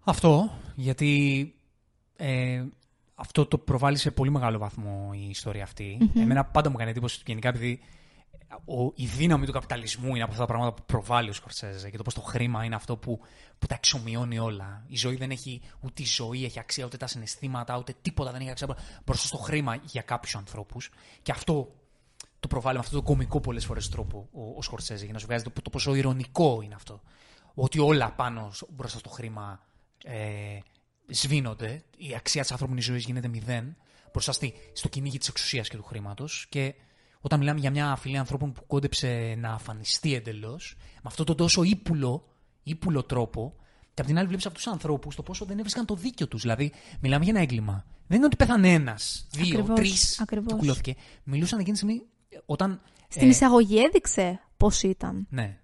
Αυτό, 0.00 0.50
γιατί 0.74 1.54
ε, 2.16 2.64
αυτό 3.14 3.46
το 3.46 3.58
προβάλλει 3.58 3.96
σε 3.96 4.10
πολύ 4.10 4.30
μεγάλο 4.30 4.58
βαθμό 4.58 5.10
η 5.14 5.28
ιστορία 5.28 5.62
αυτή. 5.62 6.10
Εμένα 6.14 6.44
πάντα 6.44 6.68
μου 6.68 6.74
έκανε 6.74 6.90
εντύπωση 6.90 7.22
γενικά 7.26 7.48
επειδή 7.48 7.80
ο, 8.50 8.92
η 8.94 9.06
δύναμη 9.06 9.46
του 9.46 9.52
καπιταλισμού 9.52 10.08
είναι 10.08 10.22
από 10.22 10.30
αυτά 10.32 10.44
τα 10.46 10.52
πράγματα 10.52 10.74
που 10.74 10.82
προβάλλει 10.86 11.30
ο 11.30 11.32
Σκορσέζε 11.32 11.90
και 11.90 11.96
το 11.96 12.02
πώς 12.02 12.14
το 12.14 12.20
χρήμα 12.20 12.64
είναι 12.64 12.74
αυτό 12.74 12.96
που, 12.96 13.20
που 13.58 13.66
τα 13.66 13.74
εξομοιώνει 13.74 14.38
όλα. 14.38 14.84
Η 14.86 14.96
ζωή 14.96 15.16
δεν 15.16 15.30
έχει 15.30 15.62
ούτε 15.80 16.02
η 16.02 16.04
ζωή 16.04 16.44
έχει 16.44 16.58
αξία, 16.58 16.84
ούτε 16.84 16.96
τα 16.96 17.06
συναισθήματα, 17.06 17.78
ούτε 17.78 17.94
τίποτα 18.02 18.32
δεν 18.32 18.40
έχει 18.40 18.50
αξία 18.50 18.76
μπροστά 19.04 19.26
στο 19.26 19.36
χρήμα 19.36 19.74
για 19.84 20.02
κάποιους 20.02 20.34
ανθρώπους. 20.34 20.90
Και 21.22 21.32
αυτό 21.32 21.74
το 22.40 22.48
προβάλλει 22.48 22.78
με 22.78 22.82
αυτό 22.84 22.96
το 22.96 23.02
κομικό 23.02 23.40
πολλές 23.40 23.64
φορές 23.64 23.88
τρόπο 23.88 24.28
ο, 24.32 24.42
ο 24.56 24.62
Σκορσέζε 24.62 25.04
για 25.04 25.12
να 25.12 25.18
σου 25.18 25.26
βγάζει 25.26 25.44
το, 25.44 25.52
το 25.62 25.70
πόσο 25.70 25.94
ηρωνικό 25.94 26.60
είναι 26.62 26.74
αυτό. 26.74 27.02
Ότι 27.54 27.78
όλα 27.78 28.12
πάνω 28.12 28.52
μπροστά 28.68 28.98
στο 28.98 29.08
χρήμα 29.08 29.66
ε, 30.04 30.58
σβήνονται, 31.06 31.84
η 31.96 32.14
αξία 32.14 32.42
της 32.42 32.50
ανθρώπινης 32.50 32.84
ζωής 32.84 33.04
γίνεται 33.04 33.28
μηδέν 33.28 33.76
μπροστά 34.12 34.32
στη, 34.32 34.54
στο 34.72 34.88
κυνήγι 34.88 35.18
της 35.18 35.28
εξουσίας 35.28 35.68
και 35.68 35.76
του 35.76 35.82
χρήματος. 35.82 36.46
Και 36.48 36.74
όταν 37.20 37.38
μιλάμε 37.38 37.60
για 37.60 37.70
μια 37.70 37.96
φυλή 37.96 38.16
ανθρώπων 38.16 38.52
που 38.52 38.66
κόντεψε 38.66 39.34
να 39.38 39.52
αφανιστεί 39.52 40.14
εντελώς, 40.14 40.76
με 40.78 41.00
αυτόν 41.02 41.26
τον 41.26 41.36
τόσο 41.36 41.62
ύπουλο, 41.62 42.28
ύπουλο 42.62 43.02
τρόπο, 43.02 43.54
και 43.94 44.00
απ' 44.00 44.06
την 44.06 44.18
άλλη 44.18 44.26
βλέπεις 44.26 44.46
αυτούς 44.46 44.62
τους 44.62 44.72
ανθρώπους 44.72 45.16
το 45.16 45.22
πόσο 45.22 45.44
δεν 45.44 45.58
έβρισκαν 45.58 45.86
το 45.86 45.94
δίκιο 45.94 46.28
τους. 46.28 46.40
Δηλαδή, 46.40 46.72
μιλάμε 47.00 47.24
για 47.24 47.32
ένα 47.32 47.42
έγκλημα. 47.42 47.84
Δεν 48.06 48.16
είναι 48.16 48.26
ότι 48.26 48.36
πέθανε 48.36 48.72
ένας, 48.72 49.26
δύο, 49.30 49.62
τρεις. 49.62 50.24
Του 50.46 50.56
κουλώθηκε. 50.56 50.94
Μιλούσαν 51.24 51.58
εκείνη 51.58 51.76
τη 51.76 51.82
στιγμή 51.82 52.02
όταν. 52.46 52.80
Στην 53.08 53.26
ε, 53.26 53.30
εισαγωγή 53.30 53.82
έδειξε 53.82 54.40
πώς 54.56 54.82
ήταν. 54.82 55.26
Ναι. 55.30 55.59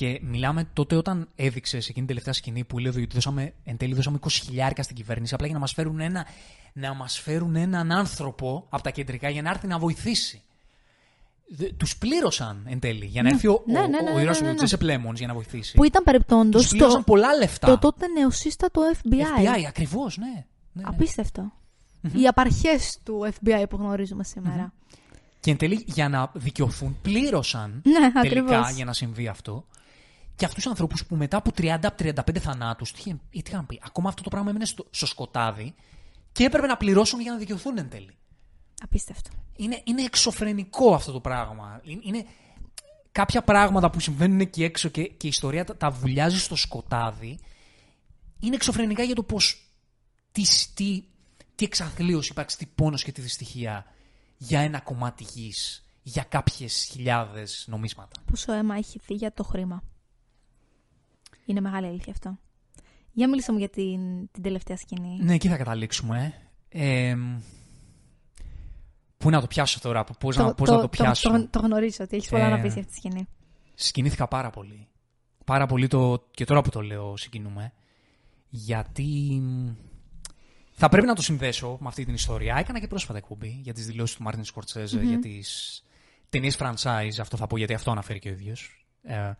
Και 0.00 0.20
μιλάμε 0.22 0.68
τότε 0.72 0.96
όταν 0.96 1.28
έδειξε 1.36 1.70
σε 1.70 1.90
εκείνη 1.90 1.94
την 1.94 2.06
τελευταία 2.06 2.32
σκηνή 2.32 2.64
που 2.64 2.78
λέει 2.78 2.92
ότι 2.92 3.06
δώσαμε, 3.12 3.52
εν 3.64 3.76
τέλει 3.76 3.94
δώσαμε 3.94 4.18
20 4.22 4.28
χιλιάρικα 4.30 4.82
στην 4.82 4.96
κυβέρνηση 4.96 5.34
απλά 5.34 5.46
για 5.46 5.54
να 5.54 5.60
μας 5.60 5.72
φέρουν, 5.72 6.00
ένα, 6.00 6.26
να 6.72 6.94
μας 6.94 7.18
φέρουν 7.18 7.56
έναν 7.56 7.92
άνθρωπο 7.92 8.66
από 8.68 8.82
τα 8.82 8.90
κεντρικά 8.90 9.28
για 9.28 9.42
να 9.42 9.50
έρθει 9.50 9.66
να 9.66 9.78
βοηθήσει. 9.78 10.42
Τους 11.76 11.96
πλήρωσαν 11.96 12.66
εν 12.68 12.78
τέλει 12.78 13.04
για 13.04 13.22
να 13.22 13.28
ναι. 13.28 13.34
έρθει 13.34 13.48
ο, 13.48 13.62
ναι, 13.66 13.80
ναι, 13.80 13.86
ναι, 13.86 14.10
ο, 14.10 14.12
ο, 14.12 14.16
ναι, 14.16 14.22
ναι, 14.80 14.96
ναι. 14.96 15.12
για 15.14 15.26
να 15.26 15.34
βοηθήσει. 15.34 15.74
Που 15.76 15.84
ήταν 15.84 16.04
παρεπτόντως. 16.04 16.62
Τους 16.62 16.70
πλήρωσαν 16.70 17.04
πολλά 17.04 17.34
λεφτά. 17.34 17.66
Το 17.66 17.78
τότε 17.78 18.06
νεοσύστατο 18.06 18.82
FBI. 19.02 19.40
FBI, 19.40 19.64
ακριβώς, 19.68 20.16
ναι. 20.16 20.44
ναι, 20.72 20.82
Απίστευτο. 20.86 21.52
Οι 22.12 22.26
απαρχές 22.26 22.98
του 23.04 23.32
FBI 23.34 23.64
που 23.68 23.76
γνωρίζουμε 23.76 24.24
σήμερα. 24.24 24.72
Και 25.40 25.50
εν 25.50 25.56
τέλει 25.56 25.84
για 25.86 26.08
να 26.08 26.30
δικαιωθούν 26.34 26.98
πλήρωσαν 27.02 27.82
ναι, 27.84 28.20
τελικά 28.22 28.70
για 28.70 28.84
να 28.84 28.92
συμβεί 28.92 29.28
αυτό. 29.28 29.64
Και 30.40 30.46
αυτούς 30.46 30.62
τους 30.62 30.72
ανθρώπους 30.72 31.06
που 31.06 31.16
μετά 31.16 31.36
από 31.36 31.50
30-35 31.56 32.38
θανάτους, 32.38 32.92
τι 32.92 33.12
είχαν 33.30 33.66
πει, 33.66 33.80
ακόμα 33.84 34.08
αυτό 34.08 34.22
το 34.22 34.30
πράγμα 34.30 34.50
έμεινε 34.50 34.64
στο, 34.64 34.86
στο 34.90 35.06
σκοτάδι 35.06 35.74
και 36.32 36.44
έπρεπε 36.44 36.66
να 36.66 36.76
πληρώσουν 36.76 37.20
για 37.20 37.32
να 37.32 37.38
δικαιωθούν 37.38 37.78
εν 37.78 37.88
τέλει. 37.88 38.16
Απίστευτο. 38.82 39.30
Είναι, 39.56 39.82
είναι 39.84 40.02
εξωφρενικό 40.02 40.94
αυτό 40.94 41.12
το 41.12 41.20
πράγμα. 41.20 41.80
Είναι, 42.02 42.24
κάποια 43.12 43.42
πράγματα 43.42 43.90
που 43.90 44.00
συμβαίνουν 44.00 44.40
εκεί 44.40 44.64
έξω 44.64 44.88
και, 44.88 45.02
και 45.02 45.26
η 45.26 45.28
ιστορία 45.28 45.64
τα, 45.64 45.76
τα 45.76 45.90
βουλιάζει 45.90 46.38
στο 46.38 46.56
σκοτάδι. 46.56 47.38
Είναι 48.40 48.54
εξωφρενικά 48.54 49.02
για 49.02 49.14
το 49.14 49.22
πώς. 49.22 49.70
Τι, 50.32 50.42
τι, 50.74 51.04
τι 51.54 51.64
εξαθλίωση 51.64 52.30
υπάρξει, 52.30 52.58
τι 52.58 52.66
πόνος 52.66 53.02
και 53.02 53.12
τι 53.12 53.20
δυστυχία 53.20 53.84
για 54.36 54.60
ένα 54.60 54.80
κομμάτι 54.80 55.24
γης, 55.34 55.84
για 56.02 56.22
κάποιες 56.22 56.88
χιλιάδες 56.90 57.64
νομίσματα. 57.68 58.20
Πόσο 58.30 58.52
αίμα 58.52 58.76
έχει 58.76 58.98
φύγει 58.98 59.18
για 59.18 59.32
το 59.32 59.42
χρήμα. 59.42 59.82
Είναι 61.44 61.60
μεγάλη 61.60 61.86
αλήθεια 61.86 62.12
αυτό. 62.12 62.38
Για 63.12 63.28
μίλησα 63.28 63.52
μου 63.52 63.58
για 63.58 63.68
την, 63.68 64.30
την 64.30 64.42
τελευταία 64.42 64.76
σκηνή. 64.76 65.18
Ναι, 65.22 65.34
εκεί 65.34 65.48
θα 65.48 65.56
καταλήξουμε. 65.56 66.34
Ε, 66.68 67.16
πού 69.16 69.30
να 69.30 69.40
το 69.40 69.46
πιάσω 69.46 69.80
τώρα, 69.80 70.04
πώς, 70.04 70.36
το, 70.36 70.42
να, 70.42 70.54
πώς 70.54 70.68
το, 70.68 70.74
να 70.74 70.80
το 70.80 70.88
πιάσω; 70.88 71.30
Το, 71.30 71.38
το, 71.38 71.48
το 71.48 71.58
γνωρίζω 71.58 72.04
ότι 72.04 72.16
έχεις 72.16 72.28
πολλά 72.28 72.48
να 72.48 72.56
ε, 72.58 72.62
πεις 72.62 72.72
για 72.72 72.82
αυτή 72.82 72.92
τη 72.92 72.98
σκηνή. 72.98 73.26
Συγκινήθηκα 73.74 74.28
πάρα 74.28 74.50
πολύ. 74.50 74.88
Πάρα 75.44 75.66
πολύ 75.66 75.86
το, 75.86 76.26
και 76.30 76.44
τώρα 76.44 76.60
που 76.62 76.70
το 76.70 76.80
λέω 76.80 77.16
συγκινούμε. 77.16 77.72
Γιατί 78.48 79.42
θα 80.72 80.88
πρέπει 80.88 81.06
να 81.06 81.14
το 81.14 81.22
συνδέσω 81.22 81.76
με 81.80 81.88
αυτή 81.88 82.04
την 82.04 82.14
ιστορία. 82.14 82.56
Έκανα 82.56 82.80
και 82.80 82.86
πρόσφατα 82.86 83.18
εκπομπή 83.18 83.60
για 83.62 83.72
τις 83.72 83.86
δηλώσεις 83.86 84.16
του 84.16 84.22
Μάρτιν 84.22 84.44
Σκορτσέζε 84.44 85.00
για 85.02 85.18
τις 85.18 85.82
ταινίες 86.28 86.56
franchise. 86.60 87.18
Αυτό 87.20 87.36
θα 87.36 87.46
πω 87.46 87.56
γιατί 87.56 87.74
αυτό 87.74 87.90
αναφέρει 87.90 88.18
και 88.18 88.28
ο 88.28 88.32
ίδιος. 88.32 88.86
Ε, 89.02 89.32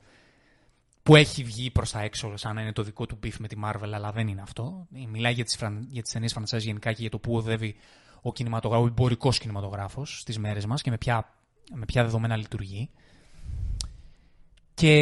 που 1.02 1.16
έχει 1.16 1.44
βγει 1.44 1.70
προς 1.70 1.90
τα 1.90 2.00
έξω 2.00 2.36
σαν 2.36 2.54
να 2.54 2.60
είναι 2.60 2.72
το 2.72 2.82
δικό 2.82 3.06
του 3.06 3.18
beef 3.24 3.34
με 3.38 3.48
τη 3.48 3.56
Marvel, 3.64 3.90
αλλά 3.92 4.12
δεν 4.12 4.28
είναι 4.28 4.40
αυτό. 4.40 4.86
Μιλάει 5.08 5.32
για 5.32 5.44
τις 5.44 5.56
φραν... 5.56 5.86
για 5.90 6.02
τις 6.02 6.12
ταινίες 6.12 6.36
franchise 6.38 6.60
γενικά 6.60 6.92
και 6.92 7.00
για 7.00 7.10
το 7.10 7.18
που 7.18 7.36
οδεύει 7.36 7.76
ο, 8.22 8.32
κινηματογράφος, 8.32 8.86
ο 8.86 8.88
εμπορικός 8.88 9.38
κινηματογράφος 9.38 10.20
στις 10.20 10.38
μέρες 10.38 10.66
μας 10.66 10.82
και 10.82 10.90
με 10.90 10.98
ποια, 10.98 11.34
με 11.74 11.84
ποια 11.84 12.02
δεδομένα 12.04 12.36
λειτουργεί. 12.36 12.90
Και 14.74 14.94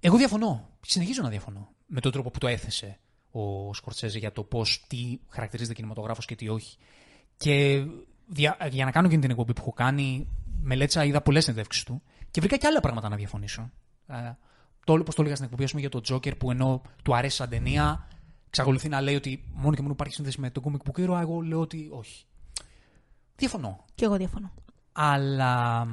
εγώ 0.00 0.16
διαφωνώ. 0.16 0.68
Συνεχίζω 0.80 1.22
να 1.22 1.28
διαφωνώ 1.28 1.68
με 1.86 2.00
τον 2.00 2.12
τρόπο 2.12 2.30
που 2.30 2.38
το 2.38 2.46
έθεσε 2.46 2.98
ο 3.30 3.74
Σκορτσέζε 3.74 4.18
για 4.18 4.32
το 4.32 4.42
πώς, 4.42 4.84
τι 4.88 5.18
χαρακτηρίζεται 5.28 5.74
κινηματογράφος 5.74 6.24
και 6.24 6.34
τι 6.34 6.48
όχι. 6.48 6.76
Και 7.36 7.84
για 8.70 8.84
να 8.84 8.90
κάνω 8.90 9.08
και 9.08 9.18
την 9.18 9.30
εκπομπή 9.30 9.52
που 9.52 9.60
έχω 9.60 9.72
κάνει, 9.72 10.28
μελέτησα, 10.62 11.04
είδα 11.04 11.22
πολλές 11.22 11.44
συνεντεύξεις 11.44 11.84
του 11.84 12.02
και 12.30 12.40
βρήκα 12.40 12.56
και 12.56 12.66
άλλα 12.66 12.80
πράγματα 12.80 13.08
να 13.08 13.16
διαφωνήσω. 13.16 13.70
Ε, 14.06 14.36
το, 14.84 14.92
όπως 14.92 15.14
το 15.14 15.20
έλεγα 15.20 15.36
στην 15.36 15.48
εκπομπή 15.52 15.80
για 15.80 15.88
τον 15.88 16.02
Τζόκερ 16.02 16.34
που 16.34 16.50
ενώ 16.50 16.82
του 17.02 17.16
αρέσει 17.16 17.36
σαν 17.36 17.48
ταινία, 17.48 18.08
εξακολουθεί 18.46 18.88
να 18.88 19.00
λέει 19.00 19.14
ότι 19.14 19.44
μόνο 19.52 19.74
και 19.74 19.80
μόνο 19.80 19.92
υπάρχει 19.92 20.14
σύνδεση 20.14 20.40
με 20.40 20.50
τον 20.50 20.62
comic 20.62 20.90
book 20.90 21.04
hero, 21.04 21.20
εγώ 21.20 21.40
λέω 21.40 21.60
ότι 21.60 21.88
όχι. 21.92 22.24
Διαφωνώ. 23.36 23.84
Και 23.94 24.04
εγώ 24.04 24.16
διαφωνώ. 24.16 24.52
Αλλά. 24.92 25.84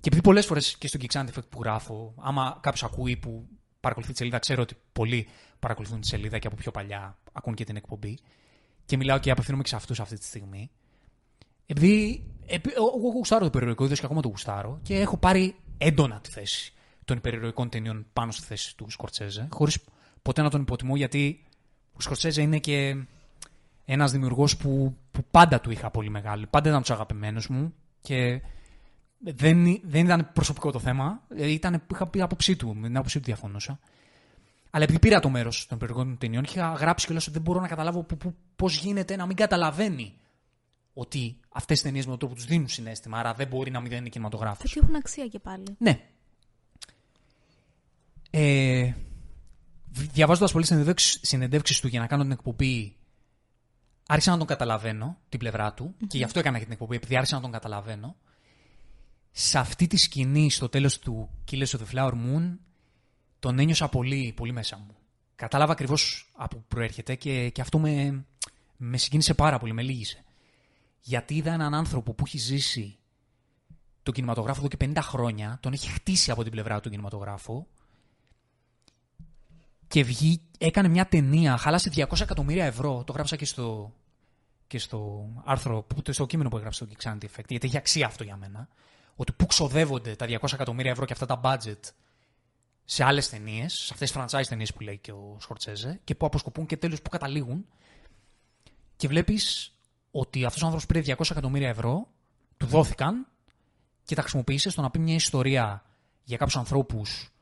Και 0.00 0.08
επειδή 0.08 0.22
πολλές 0.22 0.46
φορές 0.46 0.76
και 0.76 0.88
στο 0.88 0.98
Geek 1.02 1.24
Effect 1.24 1.48
που 1.48 1.62
γράφω, 1.62 2.14
άμα 2.16 2.58
κάποιος 2.60 2.84
ακούει 2.84 3.16
που 3.16 3.48
παρακολουθεί 3.80 4.12
τη 4.12 4.18
σελίδα, 4.18 4.38
ξέρω 4.38 4.62
ότι 4.62 4.76
πολλοί 4.92 5.28
παρακολουθούν 5.58 6.00
τη 6.00 6.06
σελίδα 6.06 6.38
και 6.38 6.46
από 6.46 6.56
πιο 6.56 6.70
παλιά 6.70 7.18
ακούν 7.32 7.54
και 7.54 7.64
την 7.64 7.76
εκπομπή. 7.76 8.18
Και 8.84 8.96
μιλάω 8.96 9.18
και 9.18 9.30
απευθύνομαι 9.30 9.62
και 9.62 9.68
σε 9.68 9.76
αυτούς 9.76 10.00
αυτή 10.00 10.18
τη 10.18 10.24
στιγμή. 10.24 10.70
Επειδή 11.66 12.24
εγώ 12.76 13.10
γουστάρω 13.14 13.44
το 13.44 13.50
περιοδικό, 13.50 13.84
είδος 13.84 13.98
και 14.00 14.04
ακόμα 14.04 14.20
το 14.20 14.28
γουστάρω 14.28 14.78
και 14.82 14.98
έχω 14.98 15.16
πάρει 15.16 15.56
έντονα 15.78 16.20
τη 16.20 16.30
θέση 16.30 16.72
των 17.08 17.16
υπερηρωικών 17.16 17.68
ταινιών 17.68 18.06
πάνω 18.12 18.32
στη 18.32 18.46
θέση 18.46 18.76
του 18.76 18.90
Σκορτσέζε, 18.90 19.48
χωρίς 19.50 19.78
ποτέ 20.22 20.42
να 20.42 20.50
τον 20.50 20.60
υποτιμώ, 20.60 20.96
γιατί 20.96 21.44
ο 21.92 22.00
Σκορτσέζε 22.00 22.42
είναι 22.42 22.58
και 22.58 22.96
ένας 23.84 24.12
δημιουργός 24.12 24.56
που, 24.56 24.96
που 25.10 25.24
πάντα 25.30 25.60
του 25.60 25.70
είχα 25.70 25.90
πολύ 25.90 26.10
μεγάλη. 26.10 26.46
Πάντα 26.46 26.68
ήταν 26.68 26.80
τους 26.80 26.90
αγαπημένους 26.90 27.48
μου 27.48 27.74
και 28.00 28.40
δεν, 29.18 29.80
δεν 29.82 30.04
ήταν 30.04 30.30
προσωπικό 30.32 30.70
το 30.70 30.78
θέμα. 30.78 31.22
Ήταν, 31.36 31.82
είχα 31.92 32.06
πει 32.06 32.20
άποψή 32.20 32.56
του, 32.56 32.74
με 32.74 32.86
την 32.86 32.96
άποψή 32.96 33.18
του 33.18 33.24
διαφωνούσα. 33.24 33.78
Αλλά 34.70 34.84
επειδή 34.84 34.98
πήρα 34.98 35.20
το 35.20 35.28
μέρος 35.28 35.66
των 35.66 35.76
υπερηρωικών 35.76 36.18
ταινιών, 36.18 36.44
είχα 36.44 36.72
γράψει 36.72 37.06
κιόλας 37.06 37.24
ότι 37.24 37.32
δεν 37.32 37.42
μπορώ 37.42 37.60
να 37.60 37.68
καταλάβω 37.68 38.06
πώς 38.56 38.78
γίνεται 38.78 39.16
να 39.16 39.26
μην 39.26 39.36
καταλαβαίνει 39.36 40.14
ότι 40.92 41.40
αυτές 41.48 41.78
τι 41.78 41.84
ταινίες 41.84 42.04
με 42.04 42.10
τον 42.10 42.18
τρόπο 42.18 42.34
τους 42.34 42.44
δίνουν 42.44 42.68
συνέστημα, 42.68 43.18
άρα 43.18 43.34
δεν 43.34 43.46
μπορεί 43.46 43.70
να 43.70 43.80
μην 43.80 43.92
είναι 43.92 44.08
κινηματογράφος. 44.08 44.72
Θα 44.72 44.80
έχουν 44.82 44.96
αξία 44.96 45.26
και 45.26 45.38
πάλι. 45.38 45.76
Ναι, 45.78 46.00
ε, 48.30 48.92
Διαβάζοντας 49.90 50.52
πολλές 50.52 51.18
συνεντεύξεις 51.22 51.80
του 51.80 51.88
για 51.88 52.00
να 52.00 52.06
κάνω 52.06 52.22
την 52.22 52.32
εκπομπή, 52.32 52.96
άρχισα 54.06 54.30
να 54.30 54.38
τον 54.38 54.46
καταλαβαίνω 54.46 55.18
την 55.28 55.38
πλευρά 55.38 55.74
του 55.74 55.94
και 56.06 56.16
γι' 56.16 56.24
αυτό 56.24 56.38
έκανα 56.38 56.58
και 56.58 56.64
την 56.64 56.72
εκπομπή, 56.72 56.96
επειδή 56.96 57.16
άρχισα 57.16 57.34
να 57.34 57.40
τον 57.40 57.50
καταλαβαίνω. 57.50 58.16
Σε 59.30 59.58
αυτή 59.58 59.86
τη 59.86 59.96
σκηνή, 59.96 60.50
στο 60.50 60.68
τέλος 60.68 60.98
του 60.98 61.30
Killers 61.50 61.66
of 61.66 61.78
the 61.78 61.94
Flower 61.94 62.12
Moon, 62.12 62.56
τον 63.38 63.58
ένιωσα 63.58 63.88
πολύ, 63.88 64.32
πολύ 64.36 64.52
μέσα 64.52 64.76
μου. 64.76 64.96
Κατάλαβα 65.36 65.72
ακριβώς 65.72 66.30
από 66.36 66.56
που 66.56 66.64
προέρχεται 66.68 67.14
και, 67.14 67.48
και 67.48 67.60
αυτό 67.60 67.78
με, 67.78 68.24
με 68.76 68.96
συγκίνησε 68.96 69.34
πάρα 69.34 69.58
πολύ, 69.58 69.72
με 69.72 69.82
λύγησε. 69.82 70.24
Γιατί 71.00 71.34
είδα 71.34 71.52
έναν 71.52 71.74
άνθρωπο 71.74 72.12
που 72.12 72.24
έχει 72.26 72.38
ζήσει 72.38 72.98
τον 74.02 74.14
κινηματογράφο 74.14 74.58
εδώ 74.58 74.68
και 74.68 74.92
50 74.94 74.98
χρόνια, 75.00 75.58
τον 75.62 75.72
έχει 75.72 75.88
χτίσει 75.88 76.30
από 76.30 76.42
την 76.42 76.52
πλευρά 76.52 76.80
του 76.80 76.90
κινηματογράφο 76.90 77.66
και 79.88 80.04
βγει, 80.04 80.40
έκανε 80.58 80.88
μια 80.88 81.06
ταινία, 81.06 81.56
χάλασε 81.56 81.90
200 81.94 82.20
εκατομμύρια 82.20 82.64
ευρώ. 82.64 83.04
Το 83.04 83.12
γράψα 83.12 83.36
και 83.36 83.44
στο, 83.44 83.92
και 84.66 84.78
στο 84.78 85.28
άρθρο, 85.44 85.86
στο 86.08 86.26
κείμενο 86.26 86.48
που 86.48 86.56
έγραψα 86.56 86.84
στο 86.84 86.94
Geek 86.94 87.24
Effect, 87.24 87.48
γιατί 87.48 87.66
έχει 87.66 87.76
αξία 87.76 88.06
αυτό 88.06 88.24
για 88.24 88.36
μένα. 88.36 88.68
Ότι 89.16 89.32
πού 89.32 89.46
ξοδεύονται 89.46 90.16
τα 90.16 90.26
200 90.28 90.52
εκατομμύρια 90.52 90.90
ευρώ 90.90 91.04
και 91.04 91.12
αυτά 91.12 91.26
τα 91.26 91.40
budget 91.42 91.92
σε 92.84 93.04
άλλες 93.04 93.28
ταινίες, 93.28 93.72
σε 93.72 93.90
αυτές 93.92 94.12
τις 94.12 94.22
franchise 94.22 94.46
ταινίες 94.48 94.72
που 94.72 94.80
λέει 94.80 94.98
και 94.98 95.12
ο 95.12 95.36
Σκορτσέζε, 95.40 96.00
και 96.04 96.14
που 96.14 96.26
αποσκοπούν 96.26 96.66
και 96.66 96.76
τέλος 96.76 97.02
που 97.02 97.10
καταλήγουν. 97.10 97.66
Και 98.96 99.08
βλέπεις 99.08 99.72
ότι 100.10 100.44
αυτός 100.44 100.62
ο 100.62 100.66
άνθρωπος 100.66 100.86
πήρε 100.86 101.16
200 101.16 101.30
εκατομμύρια 101.30 101.68
ευρώ, 101.68 102.08
του 102.56 102.66
δόθηκαν 102.66 103.26
και 104.04 104.14
τα 104.14 104.20
χρησιμοποίησε 104.20 104.70
στο 104.70 104.80
να 104.82 104.90
πει 104.90 104.98
μια 104.98 105.14
ιστορία 105.14 105.82
για 106.24 106.36
κάποιους 106.36 106.56
ανθρώπους 106.56 107.32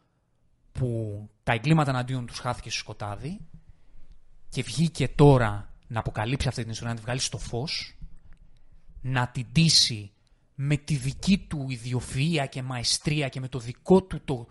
που 0.79 1.21
τα 1.43 1.53
εγκλήματα 1.53 1.91
εναντίον 1.91 2.27
τους 2.27 2.39
χάθηκε 2.39 2.71
στο 2.71 2.79
σκοτάδι 2.79 3.41
και 4.49 4.63
βγήκε 4.63 5.09
τώρα 5.09 5.73
να 5.87 5.99
αποκαλύψει 5.99 6.49
αυτή 6.49 6.63
την 6.63 6.71
ιστορία, 6.71 6.93
να 6.93 6.99
τη 6.99 7.05
βγάλει 7.05 7.21
στο 7.21 7.39
φως, 7.39 7.97
να 9.01 9.29
την 9.29 9.47
τήσει 9.53 10.11
με 10.55 10.77
τη 10.77 10.97
δική 10.97 11.39
του 11.39 11.67
ιδιοφυΐα 11.71 12.47
και 12.49 12.63
μαεστρία 12.63 13.29
και 13.29 13.41
με 13.41 13.49
το 13.49 13.59
δικό 13.59 14.03
του 14.03 14.21
το, 14.25 14.47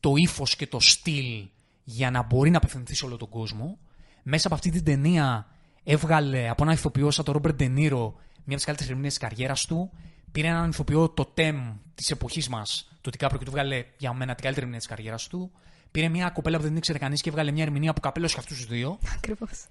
το 0.00 0.16
ύφος 0.16 0.56
και 0.56 0.66
το 0.66 0.80
στυλ 0.80 1.48
για 1.84 2.10
να 2.10 2.22
μπορεί 2.22 2.50
να 2.50 2.56
απευθυνθεί 2.56 2.94
σε 2.94 3.04
όλο 3.04 3.16
τον 3.16 3.28
κόσμο. 3.28 3.78
Μέσα 4.22 4.46
από 4.46 4.56
αυτή 4.56 4.70
την 4.70 4.84
ταινία 4.84 5.46
έβγαλε 5.84 6.48
από 6.48 6.62
ένα 6.62 6.72
ηθοποιό 6.72 7.10
σαν 7.10 7.24
τον 7.24 7.34
Ρόμπερτ 7.34 7.56
Ντενίρο 7.56 8.14
μία 8.48 8.56
από 8.56 8.56
τις 8.56 8.64
καλύτερες 8.64 8.90
ερμηνείες 8.90 9.18
της 9.18 9.28
καριέρας 9.28 9.66
του. 9.66 9.90
Πήρε 10.32 10.48
έναν 10.48 10.70
ηθοποιό 10.70 11.08
το 11.08 11.24
τέμ 11.24 11.76
της 11.94 12.10
εποχής 12.10 12.48
μας, 12.48 12.88
το 13.00 13.10
Τικάπριο, 13.10 13.38
και 13.38 13.44
του 13.44 13.50
βγάλε 13.50 13.84
για 13.98 14.12
μένα 14.12 14.34
την 14.34 14.42
καλύτερη 14.42 14.56
ερμηνεία 14.56 14.78
της 14.78 14.88
καριέρας 14.88 15.26
του. 15.26 15.50
Πήρε 15.90 16.08
μια 16.08 16.30
κοπέλα 16.30 16.56
που 16.56 16.62
δεν 16.62 16.70
την 16.70 16.78
ήξερε 16.78 16.98
κανείς 16.98 17.20
και 17.20 17.28
έβγαλε 17.28 17.50
μια 17.50 17.62
ερμηνεία 17.62 17.92
που 17.92 18.00
καπέλωσε 18.00 18.34
και 18.34 18.40
αυτούς 18.40 18.56
τους 18.56 18.66
δύο. 18.66 18.98
Ακριβώς. 19.16 19.66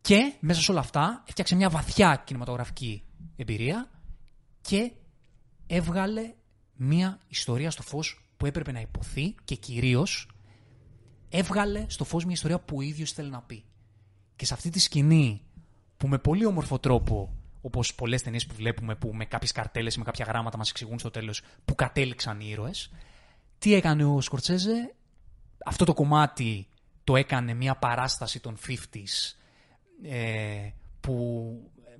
Και 0.00 0.32
μέσα 0.40 0.60
σε 0.60 0.70
όλα 0.70 0.80
αυτά 0.80 1.22
έφτιαξε 1.26 1.54
μια 1.54 1.70
βαθιά 1.70 2.22
κινηματογραφική 2.24 3.02
εμπειρία 3.36 3.88
και 4.60 4.92
έβγαλε 5.66 6.32
μια 6.74 7.18
ιστορία 7.28 7.70
στο 7.70 7.82
φως 7.82 8.24
που 8.36 8.46
έπρεπε 8.46 8.72
να 8.72 8.80
υποθεί 8.80 9.34
και 9.44 9.54
κυρίως 9.54 10.28
έβγαλε 11.28 11.84
στο 11.88 12.04
φως 12.04 12.24
μια 12.24 12.34
ιστορία 12.34 12.58
που 12.58 12.76
ο 12.76 12.80
ίδιος 12.80 13.12
θέλει 13.12 13.30
να 13.30 13.40
πει. 13.42 13.64
Και 14.36 14.44
σε 14.44 14.54
αυτή 14.54 14.70
τη 14.70 14.78
σκηνή 14.78 15.42
που 15.96 16.08
με 16.08 16.18
πολύ 16.18 16.46
όμορφο 16.46 16.78
τρόπο, 16.78 17.34
όπως 17.60 17.94
πολλές 17.94 18.22
ταινίες 18.22 18.46
που 18.46 18.54
βλέπουμε 18.54 18.94
που 18.94 19.10
με 19.14 19.24
κάποιες 19.24 19.52
καρτέλες, 19.52 19.96
με 19.96 20.04
κάποια 20.04 20.24
γράμματα 20.28 20.56
μας 20.56 20.70
εξηγούν 20.70 20.98
στο 20.98 21.10
τέλος 21.10 21.42
που 21.64 21.74
κατέληξαν 21.74 22.40
οι 22.40 22.46
ήρωες, 22.48 22.90
τι 23.58 23.74
έκανε 23.74 24.04
ο 24.04 24.20
Σκορτσέζε, 24.20 24.94
αυτό 25.64 25.84
το 25.84 25.94
κομμάτι 25.94 26.68
το 27.04 27.16
έκανε 27.16 27.54
μια 27.54 27.76
παράσταση 27.76 28.40
των 28.40 28.56
50s 28.66 29.34
ε, 30.02 30.70
που 31.00 31.54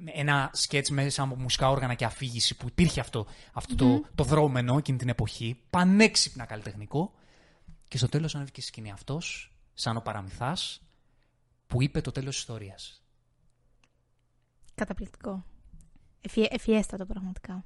ένα 0.05 0.51
σκέτς 0.53 0.91
μέσα 0.91 1.23
από 1.23 1.37
μουσικά 1.37 1.69
όργανα 1.69 1.95
και 1.95 2.05
αφήγηση 2.05 2.57
που 2.57 2.67
υπήρχε 2.67 3.01
αυτό, 3.01 3.27
αυτό 3.53 3.75
το, 3.75 4.05
το 4.15 4.25
δρόμενο 4.25 4.77
εκείνη 4.77 4.99
την 4.99 5.09
εποχή, 5.09 5.61
πανέξυπνα 5.71 6.45
καλλιτεχνικό 6.45 7.13
και 7.89 7.97
στο 7.97 8.09
τέλος 8.09 8.35
ανέβηκε 8.35 8.61
στη 8.61 8.71
σκηνή 8.71 8.91
αυτός, 8.91 9.53
σαν 9.75 9.97
ο 9.97 10.01
παραμυθάς, 10.01 10.83
που 11.67 11.83
είπε 11.83 12.01
το 12.01 12.11
τέλος 12.11 12.31
της 12.31 12.41
ιστορίας. 12.41 13.03
Καταπληκτικό. 14.75 15.45
Εφιέ, 16.21 16.47
εφιέστατο 16.51 17.07
πραγματικά. 17.07 17.65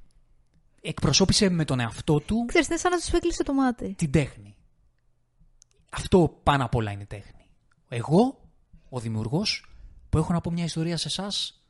Εκπροσώπησε 0.81 1.49
με 1.49 1.65
τον 1.65 1.79
εαυτό 1.79 2.19
του 2.19 2.45
Ξέρεις, 2.47 2.67
είναι 2.67 2.77
σαν 2.77 2.91
να 2.91 2.97
σου 2.97 3.15
έκλεισε 3.15 3.43
το 3.43 3.53
μάτι. 3.53 3.93
την 3.93 4.11
τέχνη. 4.11 4.55
Αυτό 5.89 6.39
πάνω 6.43 6.65
απ' 6.65 6.75
όλα 6.75 6.91
είναι 6.91 7.05
τέχνη. 7.05 7.49
Εγώ, 7.87 8.49
ο 8.89 8.99
δημιουργός, 8.99 9.69
που 10.09 10.17
έχω 10.17 10.33
να 10.33 10.41
πω 10.41 10.51
μια 10.51 10.63
ιστορία 10.63 10.97
σε 10.97 11.07
εσάς 11.07 11.63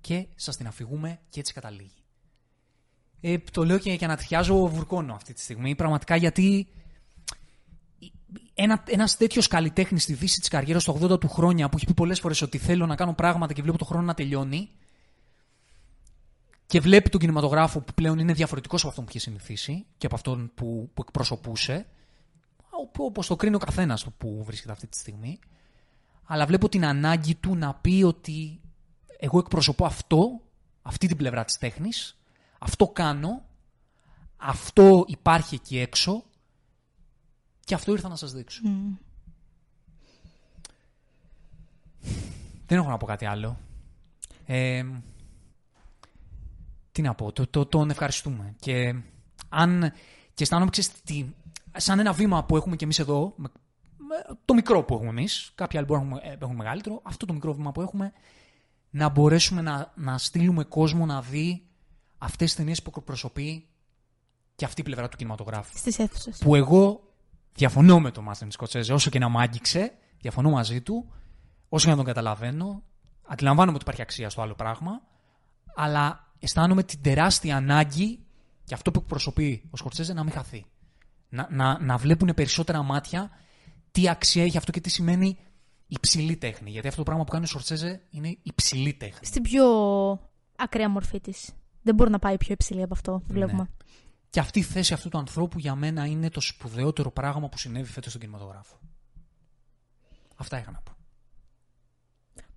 και 0.00 0.26
σας 0.34 0.56
την 0.56 0.66
αφηγούμε 0.66 1.20
και 1.28 1.40
έτσι 1.40 1.52
καταλήγει. 1.52 2.04
Ε, 3.20 3.38
το 3.38 3.64
λέω 3.64 3.78
και 3.78 3.92
για 3.92 4.06
να 4.06 4.16
τριάζω 4.16 4.66
βουρκώνω 4.66 5.14
αυτή 5.14 5.32
τη 5.32 5.40
στιγμή, 5.40 5.74
πραγματικά 5.74 6.16
γιατί 6.16 6.68
ένα, 8.54 8.82
ένας 8.86 9.16
τέτοιος 9.16 9.46
καλλιτέχνης 9.46 10.02
στη 10.02 10.12
δύση 10.12 10.40
της 10.40 10.48
καριέρας 10.48 10.82
στο 10.82 10.98
80 11.02 11.20
του 11.20 11.28
χρόνια 11.28 11.68
που 11.68 11.76
έχει 11.76 11.86
πει 11.86 11.94
πολλές 11.94 12.20
φορές 12.20 12.42
ότι 12.42 12.58
θέλω 12.58 12.86
να 12.86 12.94
κάνω 12.94 13.14
πράγματα 13.14 13.52
και 13.52 13.62
βλέπω 13.62 13.78
το 13.78 13.84
χρόνο 13.84 14.04
να 14.04 14.14
τελειώνει 14.14 14.70
και 16.70 16.80
βλέπει 16.80 17.08
τον 17.08 17.20
κινηματογράφο 17.20 17.80
που 17.80 17.92
πλέον 17.94 18.18
είναι 18.18 18.32
διαφορετικός 18.32 18.80
από 18.80 18.88
αυτόν 18.88 19.04
που 19.04 19.10
είχε 19.10 19.20
συνηθίσει 19.20 19.86
και 19.98 20.06
από 20.06 20.14
αυτόν 20.14 20.50
που, 20.54 20.90
που 20.94 21.02
εκπροσωπούσε 21.06 21.86
όπως 22.98 23.26
το 23.26 23.36
κρίνει 23.36 23.54
ο 23.54 23.58
καθένας 23.58 24.06
που 24.18 24.42
βρίσκεται 24.44 24.72
αυτή 24.72 24.86
τη 24.86 24.96
στιγμή 24.96 25.38
αλλά 26.24 26.46
βλέπω 26.46 26.68
την 26.68 26.84
ανάγκη 26.84 27.34
του 27.34 27.56
να 27.56 27.74
πει 27.74 28.02
ότι 28.06 28.60
εγώ 29.18 29.38
εκπροσωπώ 29.38 29.84
αυτό, 29.84 30.40
αυτή 30.82 31.06
την 31.06 31.16
πλευρά 31.16 31.44
της 31.44 31.58
τέχνης, 31.58 32.18
αυτό 32.58 32.88
κάνω, 32.88 33.44
αυτό 34.36 35.04
υπάρχει 35.08 35.54
εκεί 35.54 35.78
έξω 35.78 36.24
και 37.64 37.74
αυτό 37.74 37.92
ήρθα 37.92 38.08
να 38.08 38.16
σας 38.16 38.32
δείξω. 38.32 38.60
Δεν 42.66 42.78
έχω 42.78 42.88
να 42.88 42.96
πω 42.96 43.06
κάτι 43.06 43.24
άλλο. 43.24 43.58
Ε, 44.46 44.84
τι 46.92 47.02
να 47.02 47.14
πω, 47.14 47.32
το, 47.32 47.46
το, 47.46 47.66
τον 47.66 47.90
ευχαριστούμε. 47.90 48.54
Και 48.60 48.94
αν 49.48 49.92
και 50.34 50.42
αισθάνομαι, 50.42 50.70
ξέρεις, 50.70 50.92
τι, 51.02 51.26
σαν 51.76 51.98
ένα 51.98 52.12
βήμα 52.12 52.44
που 52.44 52.56
έχουμε 52.56 52.76
κι 52.76 52.84
εμείς 52.84 52.98
εδώ, 52.98 53.32
με- 53.36 53.48
με 53.96 54.38
το 54.44 54.54
μικρό 54.54 54.82
που 54.82 54.94
έχουμε 54.94 55.10
εμείς, 55.10 55.52
κάποιοι 55.54 55.78
άλλοι 55.78 55.86
μπορούν 55.86 56.08
να 56.08 56.16
έχουν- 56.22 56.38
έχουν 56.42 56.56
μεγαλύτερο, 56.56 57.00
αυτό 57.02 57.26
το 57.26 57.32
μικρό 57.32 57.52
βήμα 57.54 57.72
που 57.72 57.80
έχουμε, 57.80 58.12
να 58.90 59.08
μπορέσουμε 59.08 59.60
να, 59.60 59.92
να 59.96 60.18
στείλουμε 60.18 60.64
κόσμο 60.64 61.06
να 61.06 61.20
δει 61.22 61.66
αυτές 62.18 62.46
τις 62.48 62.54
ταινίες 62.54 62.82
που 62.82 62.92
εκπροσωπεί 62.96 63.68
και 64.54 64.64
αυτή 64.64 64.80
η 64.80 64.84
πλευρά 64.84 65.08
του 65.08 65.16
κινηματογράφου 65.16 65.78
Στις 65.78 65.98
αίθουσες. 65.98 66.38
που 66.38 66.54
εγώ 66.54 67.00
διαφωνώ 67.52 68.00
με 68.00 68.10
τον 68.10 68.24
Μάρτιν 68.24 68.50
Σκοτσέζε, 68.50 68.92
όσο 68.92 69.10
και 69.10 69.18
να 69.18 69.28
μου 69.28 69.40
άγγιξε, 69.40 69.92
διαφωνώ 70.20 70.50
μαζί 70.50 70.80
του, 70.80 71.12
όσο 71.68 71.84
και 71.84 71.90
να 71.90 71.96
τον 71.96 72.04
καταλαβαίνω, 72.04 72.82
αντιλαμβάνομαι 73.26 73.72
ότι 73.74 73.82
υπάρχει 73.82 74.02
αξία 74.02 74.30
στο 74.30 74.42
άλλο 74.42 74.54
πράγμα, 74.54 75.00
αλλά 75.74 76.29
αισθάνομαι 76.40 76.82
την 76.82 77.02
τεράστια 77.02 77.56
ανάγκη 77.56 78.18
και 78.64 78.74
αυτό 78.74 78.90
που 78.90 79.00
εκπροσωπεί 79.00 79.62
ο 79.70 79.76
Σκοτσέζε 79.76 80.12
να 80.12 80.24
μην 80.24 80.32
χαθεί. 80.32 80.64
Να, 81.28 81.48
να, 81.50 81.82
να 81.82 81.96
βλέπουν 81.96 82.32
περισσότερα 82.34 82.82
μάτια 82.82 83.30
τι 83.90 84.08
αξία 84.08 84.44
έχει 84.44 84.56
αυτό 84.56 84.72
και 84.72 84.80
τι 84.80 84.90
σημαίνει 84.90 85.38
υψηλή 85.86 86.36
τέχνη. 86.36 86.70
Γιατί 86.70 86.86
αυτό 86.86 86.98
το 86.98 87.04
πράγμα 87.04 87.24
που 87.24 87.30
κάνει 87.30 87.44
ο 87.44 87.48
Σκοτσέζε 87.48 88.00
είναι 88.10 88.38
υψηλή 88.42 88.94
τέχνη. 88.94 89.26
Στην 89.26 89.42
πιο 89.42 89.64
ακραία 90.56 90.88
μορφή 90.88 91.20
της. 91.20 91.50
Δεν 91.82 91.94
μπορεί 91.94 92.10
να 92.10 92.18
πάει 92.18 92.36
πιο 92.36 92.52
υψηλή 92.52 92.82
από 92.82 92.94
αυτό 92.94 93.22
που 93.26 93.32
βλέπουμε. 93.32 93.62
Ναι. 93.62 93.68
Και 94.30 94.40
αυτή 94.40 94.58
η 94.58 94.62
θέση 94.62 94.92
αυτού 94.92 95.08
του 95.08 95.18
ανθρώπου 95.18 95.58
για 95.58 95.74
μένα 95.74 96.06
είναι 96.06 96.30
το 96.30 96.40
σπουδαιότερο 96.40 97.10
πράγμα 97.10 97.48
που 97.48 97.58
συνέβη 97.58 97.90
φέτος 97.90 98.10
στον 98.10 98.20
κινηματογράφο. 98.20 98.78
Αυτά 100.36 100.58
είχα 100.58 100.70
να 100.70 100.78
πω. 100.78 100.92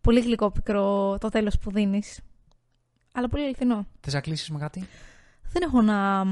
Πολύ 0.01 0.21
γλυκό 0.21 0.51
πικρό 0.51 1.17
το 1.17 1.29
τέλος 1.29 1.57
που 1.57 1.71
δίνεις. 1.71 2.19
Αλλά 3.15 3.29
πολύ 3.29 3.43
αληθινό. 3.43 3.87
Θες 3.99 4.13
να 4.13 4.21
κλείσεις 4.21 4.49
με 4.49 4.59
κάτι; 4.59 4.87
Δεν 5.51 5.61
έχω 5.61 5.81
να, 5.81 6.23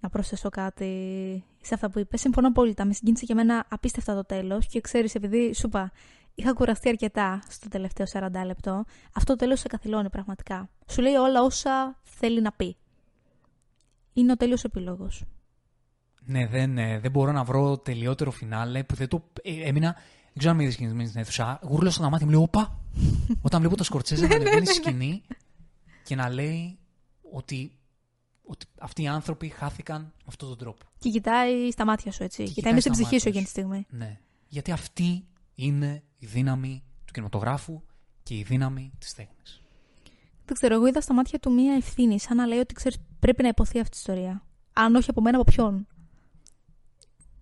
να 0.00 0.08
προσθέσω 0.10 0.48
κάτι 0.48 1.44
σε 1.60 1.74
αυτά 1.74 1.90
που 1.90 1.98
είπες. 1.98 2.20
Συμφωνώ 2.20 2.48
απόλυτα. 2.48 2.84
Με 2.84 2.92
συγκίνησε 2.92 3.24
και 3.24 3.32
εμένα 3.32 3.66
απίστευτα 3.68 4.14
το 4.14 4.24
τέλος. 4.24 4.66
Και 4.66 4.80
ξέρεις, 4.80 5.14
επειδή 5.14 5.54
σου 5.54 5.66
είπα, 5.66 5.92
είχα 6.34 6.52
κουραστεί 6.52 6.88
αρκετά 6.88 7.42
στο 7.48 7.68
τελευταίο 7.68 8.06
40 8.12 8.28
λεπτό, 8.44 8.84
αυτό 9.12 9.32
το 9.32 9.36
τέλος 9.36 9.60
σε 9.60 9.68
καθυλώνει 9.68 10.10
πραγματικά. 10.10 10.68
Σου 10.86 11.00
λέει 11.00 11.14
όλα 11.14 11.42
όσα 11.42 11.98
θέλει 12.02 12.40
να 12.40 12.52
πει. 12.52 12.76
Είναι 14.12 14.32
ο 14.32 14.36
τέλειος 14.36 14.64
επίλογο. 14.64 15.08
Ναι, 16.24 16.46
δεν, 16.46 16.78
ε, 16.78 16.98
δεν 16.98 17.10
μπορώ 17.10 17.32
να 17.32 17.44
βρω 17.44 17.78
τελειότερο 17.78 18.30
φινάλε 18.30 18.84
που 18.84 18.94
δεν 18.94 19.08
το. 19.08 19.24
Ε, 19.42 19.68
έμεινα. 19.68 19.92
Δεν 19.92 20.36
ξέρω 20.36 20.50
αν 20.50 20.56
με 20.56 20.62
είδε 20.62 20.72
σκηνή 20.72 21.06
στην 21.06 21.20
αίθουσα. 21.20 21.60
Γούρλωσα 21.62 22.00
τα 22.00 22.10
μάτια 22.10 22.26
μου, 22.26 22.32
λέω, 22.32 22.42
Όπα! 22.42 22.78
Όταν 23.42 23.60
βλέπω 23.60 23.76
το 23.76 23.84
Σκορτσέζε 23.84 24.26
να 24.26 24.34
ανεβαίνει 24.34 24.66
στη 24.66 24.74
σκηνή 24.74 25.22
και 26.08 26.14
να 26.14 26.28
λέει 26.28 26.78
ότι, 27.32 27.78
ότι 28.42 28.66
αυτοί 28.78 29.02
οι 29.02 29.08
άνθρωποι 29.08 29.48
χάθηκαν 29.48 30.00
με 30.02 30.24
αυτόν 30.26 30.48
τον 30.48 30.58
τρόπο. 30.58 30.84
Και 30.98 31.10
κοιτάει 31.10 31.70
στα 31.70 31.84
μάτια 31.84 32.12
σου, 32.12 32.22
έτσι. 32.22 32.36
Και 32.36 32.48
κοιτάει 32.48 32.54
κοιτάει 32.54 32.72
μέσα 32.72 32.94
στην 32.94 32.94
στα 32.94 33.02
ψυχή 33.04 33.20
σου 33.20 33.26
μάτια 33.26 33.40
εκείνη 33.40 33.44
τη 33.44 33.50
στιγμή. 33.50 33.86
Ναι. 33.90 34.18
Γιατί 34.48 34.72
αυτή 34.72 35.26
είναι 35.54 36.02
η 36.18 36.26
δύναμη 36.26 36.82
του 37.04 37.12
κινηματογράφου 37.12 37.82
και 38.22 38.34
η 38.34 38.42
δύναμη 38.42 38.92
της 38.98 39.14
τέχνης. 39.14 39.62
Δεν 40.44 40.56
ξέρω, 40.56 40.74
εγώ 40.74 40.86
είδα 40.86 41.00
στα 41.00 41.14
μάτια 41.14 41.38
του 41.38 41.52
μία 41.52 41.74
ευθύνη, 41.74 42.20
σαν 42.20 42.36
να 42.36 42.46
λέει 42.46 42.58
ότι 42.58 42.74
ξέρει, 42.74 42.96
πρέπει 43.18 43.42
να 43.42 43.48
υποθεί 43.48 43.80
αυτή 43.80 43.96
η 43.96 43.98
ιστορία. 44.00 44.46
Αν 44.72 44.94
όχι 44.94 45.10
από 45.10 45.20
μένα, 45.20 45.36
από 45.38 45.50
ποιον; 45.50 45.86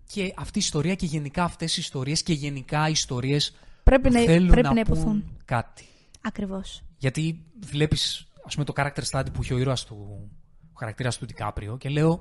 Και 0.05 0.33
αυτή 0.37 0.57
η 0.57 0.61
ιστορία 0.61 0.95
και 0.95 1.05
γενικά 1.05 1.43
αυτές 1.43 1.77
οι 1.77 1.79
ιστορίες 1.79 2.23
και 2.23 2.33
γενικά 2.33 2.87
οι 2.87 2.91
ιστορίες 2.91 3.55
Πρέπει 3.83 4.07
που 4.07 4.13
να, 4.13 4.19
θέλουν 4.19 4.49
πρέπει 4.49 4.67
να, 4.67 4.73
να 4.73 4.83
πούν 4.83 4.95
υποθούν. 4.95 5.37
κάτι. 5.45 5.85
Ακριβώς. 6.21 6.81
Γιατί 6.97 7.45
βλέπεις, 7.59 8.26
ας 8.47 8.53
πούμε, 8.53 8.65
το 8.65 8.73
character 8.77 9.03
study 9.11 9.25
που 9.33 9.41
έχει 9.41 9.53
ο 9.53 9.57
ήρωας 9.57 9.85
του, 9.85 9.95
ο 10.73 10.77
χαρακτήρας 10.79 11.17
του 11.17 11.25
Ντικάπριο 11.25 11.77
και 11.77 11.89
λέω, 11.89 12.15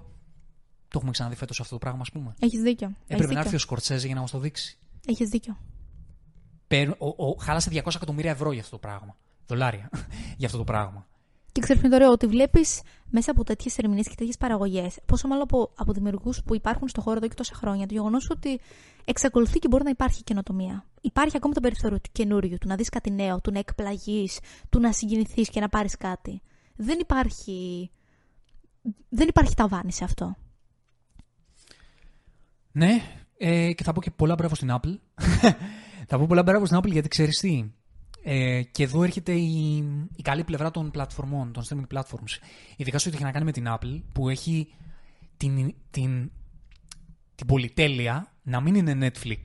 το 0.88 0.94
έχουμε 0.94 1.10
ξαναδεί 1.10 1.36
φέτος 1.36 1.60
αυτό 1.60 1.72
το 1.72 1.78
πράγμα, 1.78 2.00
ας 2.00 2.10
πούμε. 2.10 2.34
Έχεις 2.40 2.60
δίκιο. 2.60 2.86
Έπρεπε 2.86 3.06
να 3.06 3.14
Έχεις 3.16 3.30
έρθει 3.30 3.38
ο 3.38 3.42
δίκιο. 3.42 3.58
Σκορτσέζε 3.58 4.06
για 4.06 4.14
να 4.14 4.20
μας 4.20 4.30
το 4.30 4.38
δείξει. 4.38 4.78
Έχεις 5.06 5.28
δίκιο. 5.28 5.56
Παίρν- 6.66 6.94
ο, 6.98 7.06
ο, 7.26 7.36
χάλασε 7.40 7.70
200 7.72 7.94
εκατομμύρια 7.94 8.30
ευρώ 8.30 8.52
για 8.52 8.60
αυτό 8.60 8.78
το 8.78 8.78
πράγμα. 8.88 9.16
Δολάρια 9.46 9.90
για 10.38 10.46
αυτό 10.46 10.58
το 10.58 10.64
πράγμα. 10.64 11.06
Και 11.52 11.60
ξέρεις 11.60 11.80
ποιο 11.80 11.90
είναι 11.90 11.98
το 11.98 12.04
ωραίο, 12.04 12.14
ότι 12.14 12.26
βλέπεις 12.26 12.82
μέσα 13.10 13.30
από 13.30 13.44
τέτοιες 13.44 13.78
ερμηνείες 13.78 14.08
και 14.08 14.14
τέτοιες 14.14 14.36
παραγωγές, 14.36 14.98
πόσο 15.06 15.28
μάλλον 15.28 15.42
από, 15.42 15.70
από 15.74 15.92
δημιουργούς 15.92 16.42
που 16.42 16.54
υπάρχουν 16.54 16.88
στο 16.88 17.00
χώρο 17.00 17.16
εδώ 17.16 17.28
και 17.28 17.34
τόσα 17.34 17.54
χρόνια, 17.54 17.86
το 17.86 17.94
γεγονός 17.94 18.30
ότι 18.30 18.60
εξακολουθεί 19.06 19.58
και 19.58 19.68
μπορεί 19.68 19.84
να 19.84 19.90
υπάρχει 19.90 20.22
καινοτομία. 20.22 20.86
Υπάρχει 21.00 21.36
ακόμα 21.36 21.54
το 21.54 21.60
περιθώριο 21.60 22.00
του 22.00 22.10
καινούριου, 22.12 22.58
του 22.58 22.68
να 22.68 22.76
δεις 22.76 22.88
κάτι 22.88 23.10
νέο, 23.10 23.40
του 23.40 23.50
να 23.52 23.58
εκπλαγείς, 23.58 24.38
του 24.68 24.80
να 24.80 24.92
συγκινηθείς 24.92 25.48
και 25.48 25.60
να 25.60 25.68
πάρεις 25.68 25.96
κάτι. 25.96 26.42
Δεν 26.76 26.98
υπάρχει. 26.98 27.90
Δεν 29.08 29.28
υπάρχει 29.28 29.54
ταβάνι 29.54 29.92
σε 29.92 30.04
αυτό. 30.04 30.36
Ναι, 32.72 33.02
ε, 33.36 33.72
και 33.72 33.82
θα 33.82 33.92
πω 33.92 34.02
και 34.02 34.10
πολλά 34.10 34.34
μπράβο 34.34 34.54
στην 34.54 34.68
Apple. 34.70 34.94
θα 36.08 36.18
πω 36.18 36.26
πολλά 36.26 36.42
μπράβο 36.42 36.66
στην 36.66 36.78
Apple 36.78 36.90
γιατί 36.90 37.08
ξέρεις 37.08 37.38
τι. 37.38 37.70
Ε, 38.22 38.62
και 38.62 38.82
εδώ 38.82 39.02
έρχεται 39.02 39.32
η, 39.32 39.76
η 40.16 40.22
καλή 40.22 40.44
πλευρά 40.44 40.70
των 40.70 40.90
πλατφορμών, 40.90 41.52
των 41.52 41.62
streaming 41.68 41.96
platforms. 41.96 42.38
Ειδικά 42.76 42.98
στο 42.98 43.08
ότι 43.08 43.16
έχει 43.16 43.26
να 43.26 43.32
κάνει 43.32 43.44
με 43.44 43.52
την 43.52 43.64
Apple 43.68 44.02
που 44.12 44.28
έχει 44.28 44.68
την, 45.36 45.74
την, 45.90 46.30
την 47.36 47.46
πολυτέλεια 47.46 48.32
να 48.42 48.60
μην 48.60 48.74
είναι 48.74 48.98
Netflix 49.10 49.40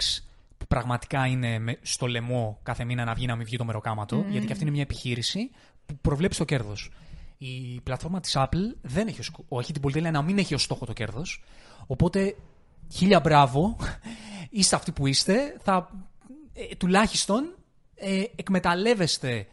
που 0.57 0.67
πραγματικά 0.67 1.25
είναι 1.27 1.59
με- 1.59 1.77
στο 1.81 2.07
λαιμό 2.07 2.59
κάθε 2.63 2.83
μήνα 2.83 3.03
να 3.03 3.13
βγει 3.13 3.25
να 3.25 3.35
μην 3.35 3.45
βγει 3.45 3.57
το 3.57 3.65
μεροκάματο, 3.65 4.25
γιατί 4.29 4.45
και 4.45 4.51
αυτή 4.51 4.63
είναι 4.63 4.71
μια 4.73 4.81
επιχείρηση 4.81 5.49
που 5.85 5.97
προβλέπει 6.01 6.35
το 6.35 6.45
κέρδος. 6.45 6.91
Η 7.37 7.79
πλατφόρμα 7.83 8.19
της 8.19 8.33
Apple 8.37 8.75
δεν 8.81 9.07
έχει, 9.07 9.19
ως 9.19 9.25
σκο- 9.25 9.45
όχι 9.47 9.71
την 9.71 9.81
πολυτέλεια 9.81 10.11
να 10.11 10.21
μην 10.21 10.37
έχει 10.37 10.53
ως 10.53 10.63
στόχο 10.63 10.85
το 10.85 10.93
κέρδος. 10.93 11.43
Οπότε, 11.87 12.35
χίλια 12.91 13.19
μπράβο, 13.19 13.77
είστε 14.49 14.75
αυτοί 14.75 14.91
που 14.91 15.07
είστε, 15.07 15.57
θα 15.61 15.89
ε, 16.53 16.75
τουλάχιστον 16.75 17.55
ε, 17.95 18.23
εκμεταλλεύεστε 18.35 19.47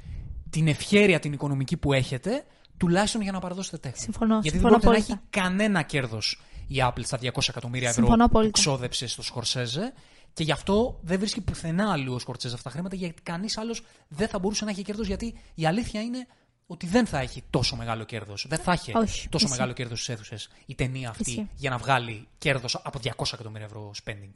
την 0.51 0.69
ευχέρεια 0.69 1.19
την 1.19 1.33
οικονομική 1.33 1.77
που 1.77 1.93
έχετε, 1.93 2.45
τουλάχιστον 2.77 3.21
για 3.23 3.33
να 3.33 3.39
παραδώσετε 3.39 3.79
τέχνη. 3.79 3.99
Συμφωνώ, 4.01 4.39
Γιατί 4.43 4.49
συμφωνώ 4.59 4.79
δεν 4.79 4.81
πρόκειται 4.81 5.07
να 5.11 5.15
απόλυτα. 5.15 5.33
έχει 5.33 5.43
κανένα 5.49 5.83
κέρδος 5.83 6.41
η 6.69 6.77
Apple 6.81 7.05
στα 7.05 7.19
200 7.23 7.49
εκατομμύρια 7.49 7.89
ευρώ 7.89 8.03
Συμφωνώ 8.03 8.25
που 8.25 8.31
απόλυτα. 8.31 8.51
ξόδεψε 8.53 9.07
στο 9.07 9.23
Σκορσέζε. 9.23 9.93
Και 10.33 10.45
γι' 10.45 10.53
αυτό 10.53 10.99
δεν 11.03 11.19
βρίσκει 11.19 11.41
πουθενά 11.41 11.93
αλλού 11.93 12.15
ο 12.15 12.19
Σκορσέζε 12.19 12.55
αυτά 12.55 12.67
τα 12.69 12.75
χρήματα, 12.75 12.97
γιατί 12.97 13.23
κανείς 13.23 13.59
άλλος 13.59 13.83
δεν 14.09 14.29
θα 14.29 14.39
μπορούσε 14.39 14.65
να 14.65 14.71
έχει 14.71 14.83
κέρδος. 14.83 15.07
Γιατί 15.07 15.35
η 15.55 15.67
αλήθεια 15.67 16.01
είναι 16.03 16.27
ότι 16.67 16.87
δεν 16.87 17.07
θα 17.07 17.19
έχει 17.19 17.43
τόσο 17.51 17.77
μεγάλο 17.77 18.05
κέρδος. 18.05 18.47
Δεν 18.49 18.59
θα 18.59 18.73
έχει 18.73 18.97
Όχι, 18.97 19.29
τόσο 19.29 19.45
ισχύει. 19.45 19.59
μεγάλο 19.59 19.73
κέρδος 19.77 20.03
στις 20.03 20.15
αίθουσες 20.15 20.49
η 20.67 20.75
ταινία 20.75 21.09
αυτή 21.09 21.31
Ισχύει. 21.31 21.49
για 21.55 21.71
να 21.71 21.77
βγάλει 21.77 22.29
κέρδος 22.39 22.75
από 22.85 22.99
200 22.99 23.33
εκατομμύρια 23.33 23.67
ευρώ 23.67 23.91
spending. 24.05 24.31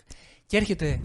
Και 0.46 0.56
έρχεται 0.56 1.00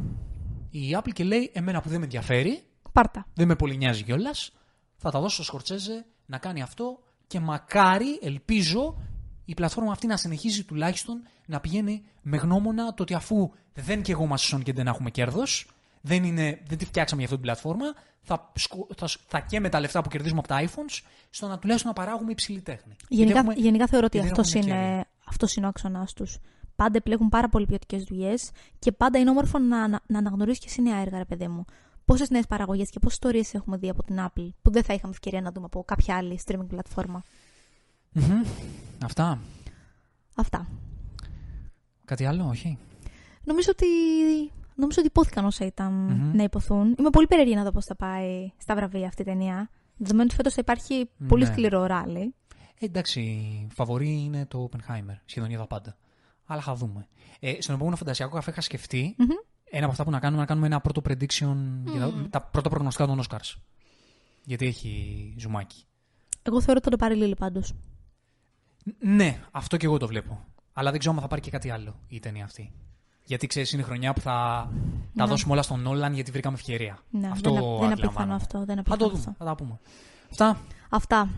η 0.72 0.98
Apple 1.02 1.12
και 1.14 1.24
λέει: 1.24 1.50
Εμένα 1.54 1.82
που 1.82 1.90
δεν 1.90 1.98
με 2.00 2.04
ενδιαφέρει, 2.04 2.64
Πάρτα. 2.92 3.28
δεν 3.34 3.48
με 3.48 3.56
πολύ 3.56 3.78
νοιάζει 3.78 4.04
κιόλας. 4.04 4.52
Θα 4.98 5.12
τα 5.12 5.20
δώσω 5.20 5.34
στο 5.36 5.44
Σκορτσέζε 5.44 6.06
να 6.26 6.38
κάνει 6.38 6.62
αυτό 6.62 7.00
και 7.28 7.40
μακάρι, 7.40 8.20
ελπίζω, 8.22 8.98
η 9.50 9.54
πλατφόρμα 9.54 9.92
αυτή 9.92 10.08
να 10.08 10.18
συνεχίζει 10.18 10.64
τουλάχιστον 10.64 11.22
να 11.46 11.60
πηγαίνει 11.60 12.04
με 12.22 12.38
γνώμονα 12.38 12.94
το 12.94 13.04
ότι 13.04 13.14
αφού 13.14 13.50
δεν 13.74 14.02
και 14.02 14.12
εγώ 14.12 14.26
μας 14.26 14.54
και 14.64 14.74
δεν 14.74 14.88
έχουμε 14.88 15.10
κέρδος, 15.10 15.68
δεν, 16.02 16.24
είναι, 16.24 16.62
δεν 16.68 16.78
τη 16.78 16.86
φτιάξαμε 16.86 17.22
για 17.22 17.30
αυτή 17.32 17.44
την 17.44 17.52
πλατφόρμα, 17.52 17.86
θα, 18.22 18.52
σκο- 18.56 18.88
θα, 18.98 19.10
θα 19.28 19.40
καίμε 19.40 19.70
τα 19.70 19.80
λεφτά 19.80 20.02
που 20.02 20.10
κερδίζουμε 20.10 20.40
από 20.40 20.48
τα 20.48 20.62
iPhones 20.66 21.02
στο 21.30 21.48
να 21.48 21.60
τουλάχιστον 21.60 21.92
να 21.96 22.04
παράγουμε 22.04 22.32
υψηλή 22.32 22.62
τέχνη. 22.62 22.96
Γενικά, 23.10 23.26
Γιατί 23.34 23.40
έχουμε- 23.50 23.54
γενικά 23.66 23.88
θεωρώ 23.88 24.06
ότι 24.06 24.18
γιατί 24.18 24.34
δεν 24.34 24.40
αυτός 24.40 24.56
έχουμε 24.56 24.74
είναι, 24.74 24.84
ευκαιρία. 24.86 25.08
αυτός 25.26 25.56
είναι 25.56 25.66
ο 25.66 25.70
άξονα 25.70 26.08
τους. 26.16 26.38
Πάντα 26.76 26.98
επιλέγουν 26.98 27.30
πάρα 27.30 27.50
πολύ 27.50 27.66
ποιοτικές 27.66 28.04
δουλειές 28.04 28.52
και 28.80 28.92
πάντα 28.92 29.20
είναι 29.20 29.30
όμορφο 29.30 29.60
να, 29.60 29.88
να, 29.88 30.00
να 30.08 30.18
αναγνωρίσει 30.18 30.60
και 30.60 30.66
εσύ 30.70 30.82
νέα 30.82 30.98
έργα, 30.98 31.18
ρε 31.18 31.26
παιδί 31.26 31.48
μου. 31.48 31.66
Πόσες 32.06 32.30
νέες 32.30 32.48
παραγωγές 32.48 32.90
και 32.90 33.00
πόσες 33.00 33.14
ιστορίες 33.14 33.54
έχουμε 33.54 33.78
δει 33.78 33.90
από 33.90 34.04
την 34.04 34.16
Apple 34.20 34.50
που 34.62 34.72
δεν 34.72 34.84
θα 34.84 34.94
είχαμε 34.94 35.14
ευκαιρία 35.14 35.42
να 35.42 35.52
δούμε 35.52 35.66
από 35.66 35.84
κάποια 35.84 36.16
άλλη 36.18 36.40
streaming 36.46 36.68
πλατφόρμα. 36.68 37.24
Μμμ. 38.12 38.42
Αυτά. 39.04 39.40
Αυτά. 40.36 40.68
Κάτι 42.06 42.26
άλλο, 42.26 42.48
όχι; 42.48 42.78
Νομίζω 43.44 43.70
ότι, 43.72 43.86
νομίζω 44.76 44.98
ότι 45.00 45.08
υπόθηκαν 45.08 45.46
όσα 45.46 45.66
ήταν 45.66 45.94
Μμμ. 45.94 46.36
να 46.36 46.44
υποθούν. 46.44 46.96
Είμαι 47.00 47.10
πολύ 47.10 47.28
περίεργη 47.28 47.56
να 47.56 47.64
δω 47.64 47.72
πώς 47.72 47.86
θα 47.86 47.96
πάει 47.96 48.52
στα 48.58 48.76
βραβεία 48.76 49.08
αυτή 49.08 49.22
η 49.22 49.26
ταινία. 49.26 49.70
Δεδομένου 49.98 50.26
ότι 50.28 50.36
φέτος 50.36 50.54
θα 50.54 50.62
υπάρχει 50.62 51.10
πολύ 51.28 51.44
Ναι. 51.46 51.52
σκληρό 51.52 51.86
ράλι. 51.86 52.34
Ε, 52.80 52.86
εντάξει, 52.86 53.68
φαβορή 53.74 54.10
είναι 54.24 54.46
το 54.46 54.70
Oppenheimer, 54.72 55.16
σχεδόν 55.26 55.50
για 55.50 55.58
τα 55.58 55.68
πάντα. 55.68 55.98
Αλλά 56.46 56.62
θα 56.62 56.76
δούμε. 56.76 57.08
Ε, 57.40 57.62
στον 57.62 57.76
επόμενο 57.76 57.96
φαντασιακό 57.96 58.34
καφέ 58.36 58.52
είχα 58.52 58.62
σκεφτεί 58.62 59.16
Μμμ. 59.18 59.28
ένα 59.64 59.84
από 59.84 59.92
αυτά 59.92 60.04
που 60.04 60.10
να 60.12 60.20
κάνουμε, 60.20 60.42
να 60.42 60.48
κάνουμε 60.48 60.68
ένα 60.68 60.82
πρώτο 60.82 61.02
prediction 61.10 61.56
για 61.92 62.00
τα, 62.00 62.28
τα 62.30 62.42
πρώτα 62.42 62.70
προγνωστικά 62.70 63.06
των 63.08 63.22
Oscars. 63.22 63.56
Γιατί 64.44 64.66
έχει 64.66 65.34
ζουμάκι. 65.38 65.84
Εγώ 66.44 66.58
θεωρώ 66.62 66.74
ότι 66.76 66.84
θα 66.84 66.90
το 66.90 66.98
πάρει 66.98 67.16
Λίλη 67.16 67.36
πάντως. 67.36 67.74
Ν- 68.88 69.16
Ναι, 69.16 69.40
αυτό 69.52 69.78
και 69.78 69.86
εγώ 69.86 69.98
το 69.98 70.08
βλέπω. 70.08 70.46
Αλλά 70.74 70.90
δεν 70.92 71.00
ξέρω 71.00 71.16
αν 71.16 71.22
θα 71.22 71.28
πάρει 71.28 71.42
και 71.42 71.50
κάτι 71.52 71.70
άλλο 71.70 71.96
η 72.08 72.20
ταινία 72.20 72.44
αυτή. 72.44 72.72
Γιατί 73.24 73.48
ξέρεις, 73.48 73.72
είναι 73.72 73.82
η 73.82 73.86
χρονιά 73.86 74.14
που 74.14 74.20
θα 74.22 74.32
τα 75.16 75.24
Ναι. 75.24 75.26
δώσουμε 75.26 75.54
όλα 75.54 75.62
στον 75.62 75.80
Νόλαν 75.82 76.14
γιατί 76.14 76.32
βρήκαμε 76.32 76.56
ευκαιρία. 76.56 77.00
Ναι, 77.10 77.28
αυτό 77.28 77.52
δεν, 77.54 77.62
είναι- 77.62 77.72
δεν 77.72 77.76
είναι 77.84 77.86
απίθανο 77.94 77.94
αντιλαμβάνομαι. 78.10 78.36
αυτό. 78.36 78.58
Δεν 78.66 78.76
είναι 78.78 78.84
Θα 78.88 78.98
το 78.98 79.06
απίθανο 79.06 79.10
δούμε, 79.10 79.20
αυτό. 79.32 79.44
θα 79.46 79.46
τα 79.46 79.56
πούμε. 79.56 79.80
Αυτά. 80.32 80.58
Αυτά. 80.90 81.30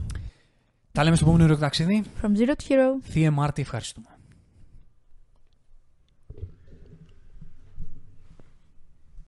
Τα 0.92 1.04
λέμε 1.04 1.16
στο 1.16 1.26
επόμενο 1.26 1.56
ταξίδι. 1.58 2.04
From 2.22 2.26
Zero 2.38 2.50
to 2.50 2.70
Hero. 2.70 3.02
Θεία 3.04 3.32
Μάρτη, 3.32 3.62
ευχαριστούμε. 3.62 4.08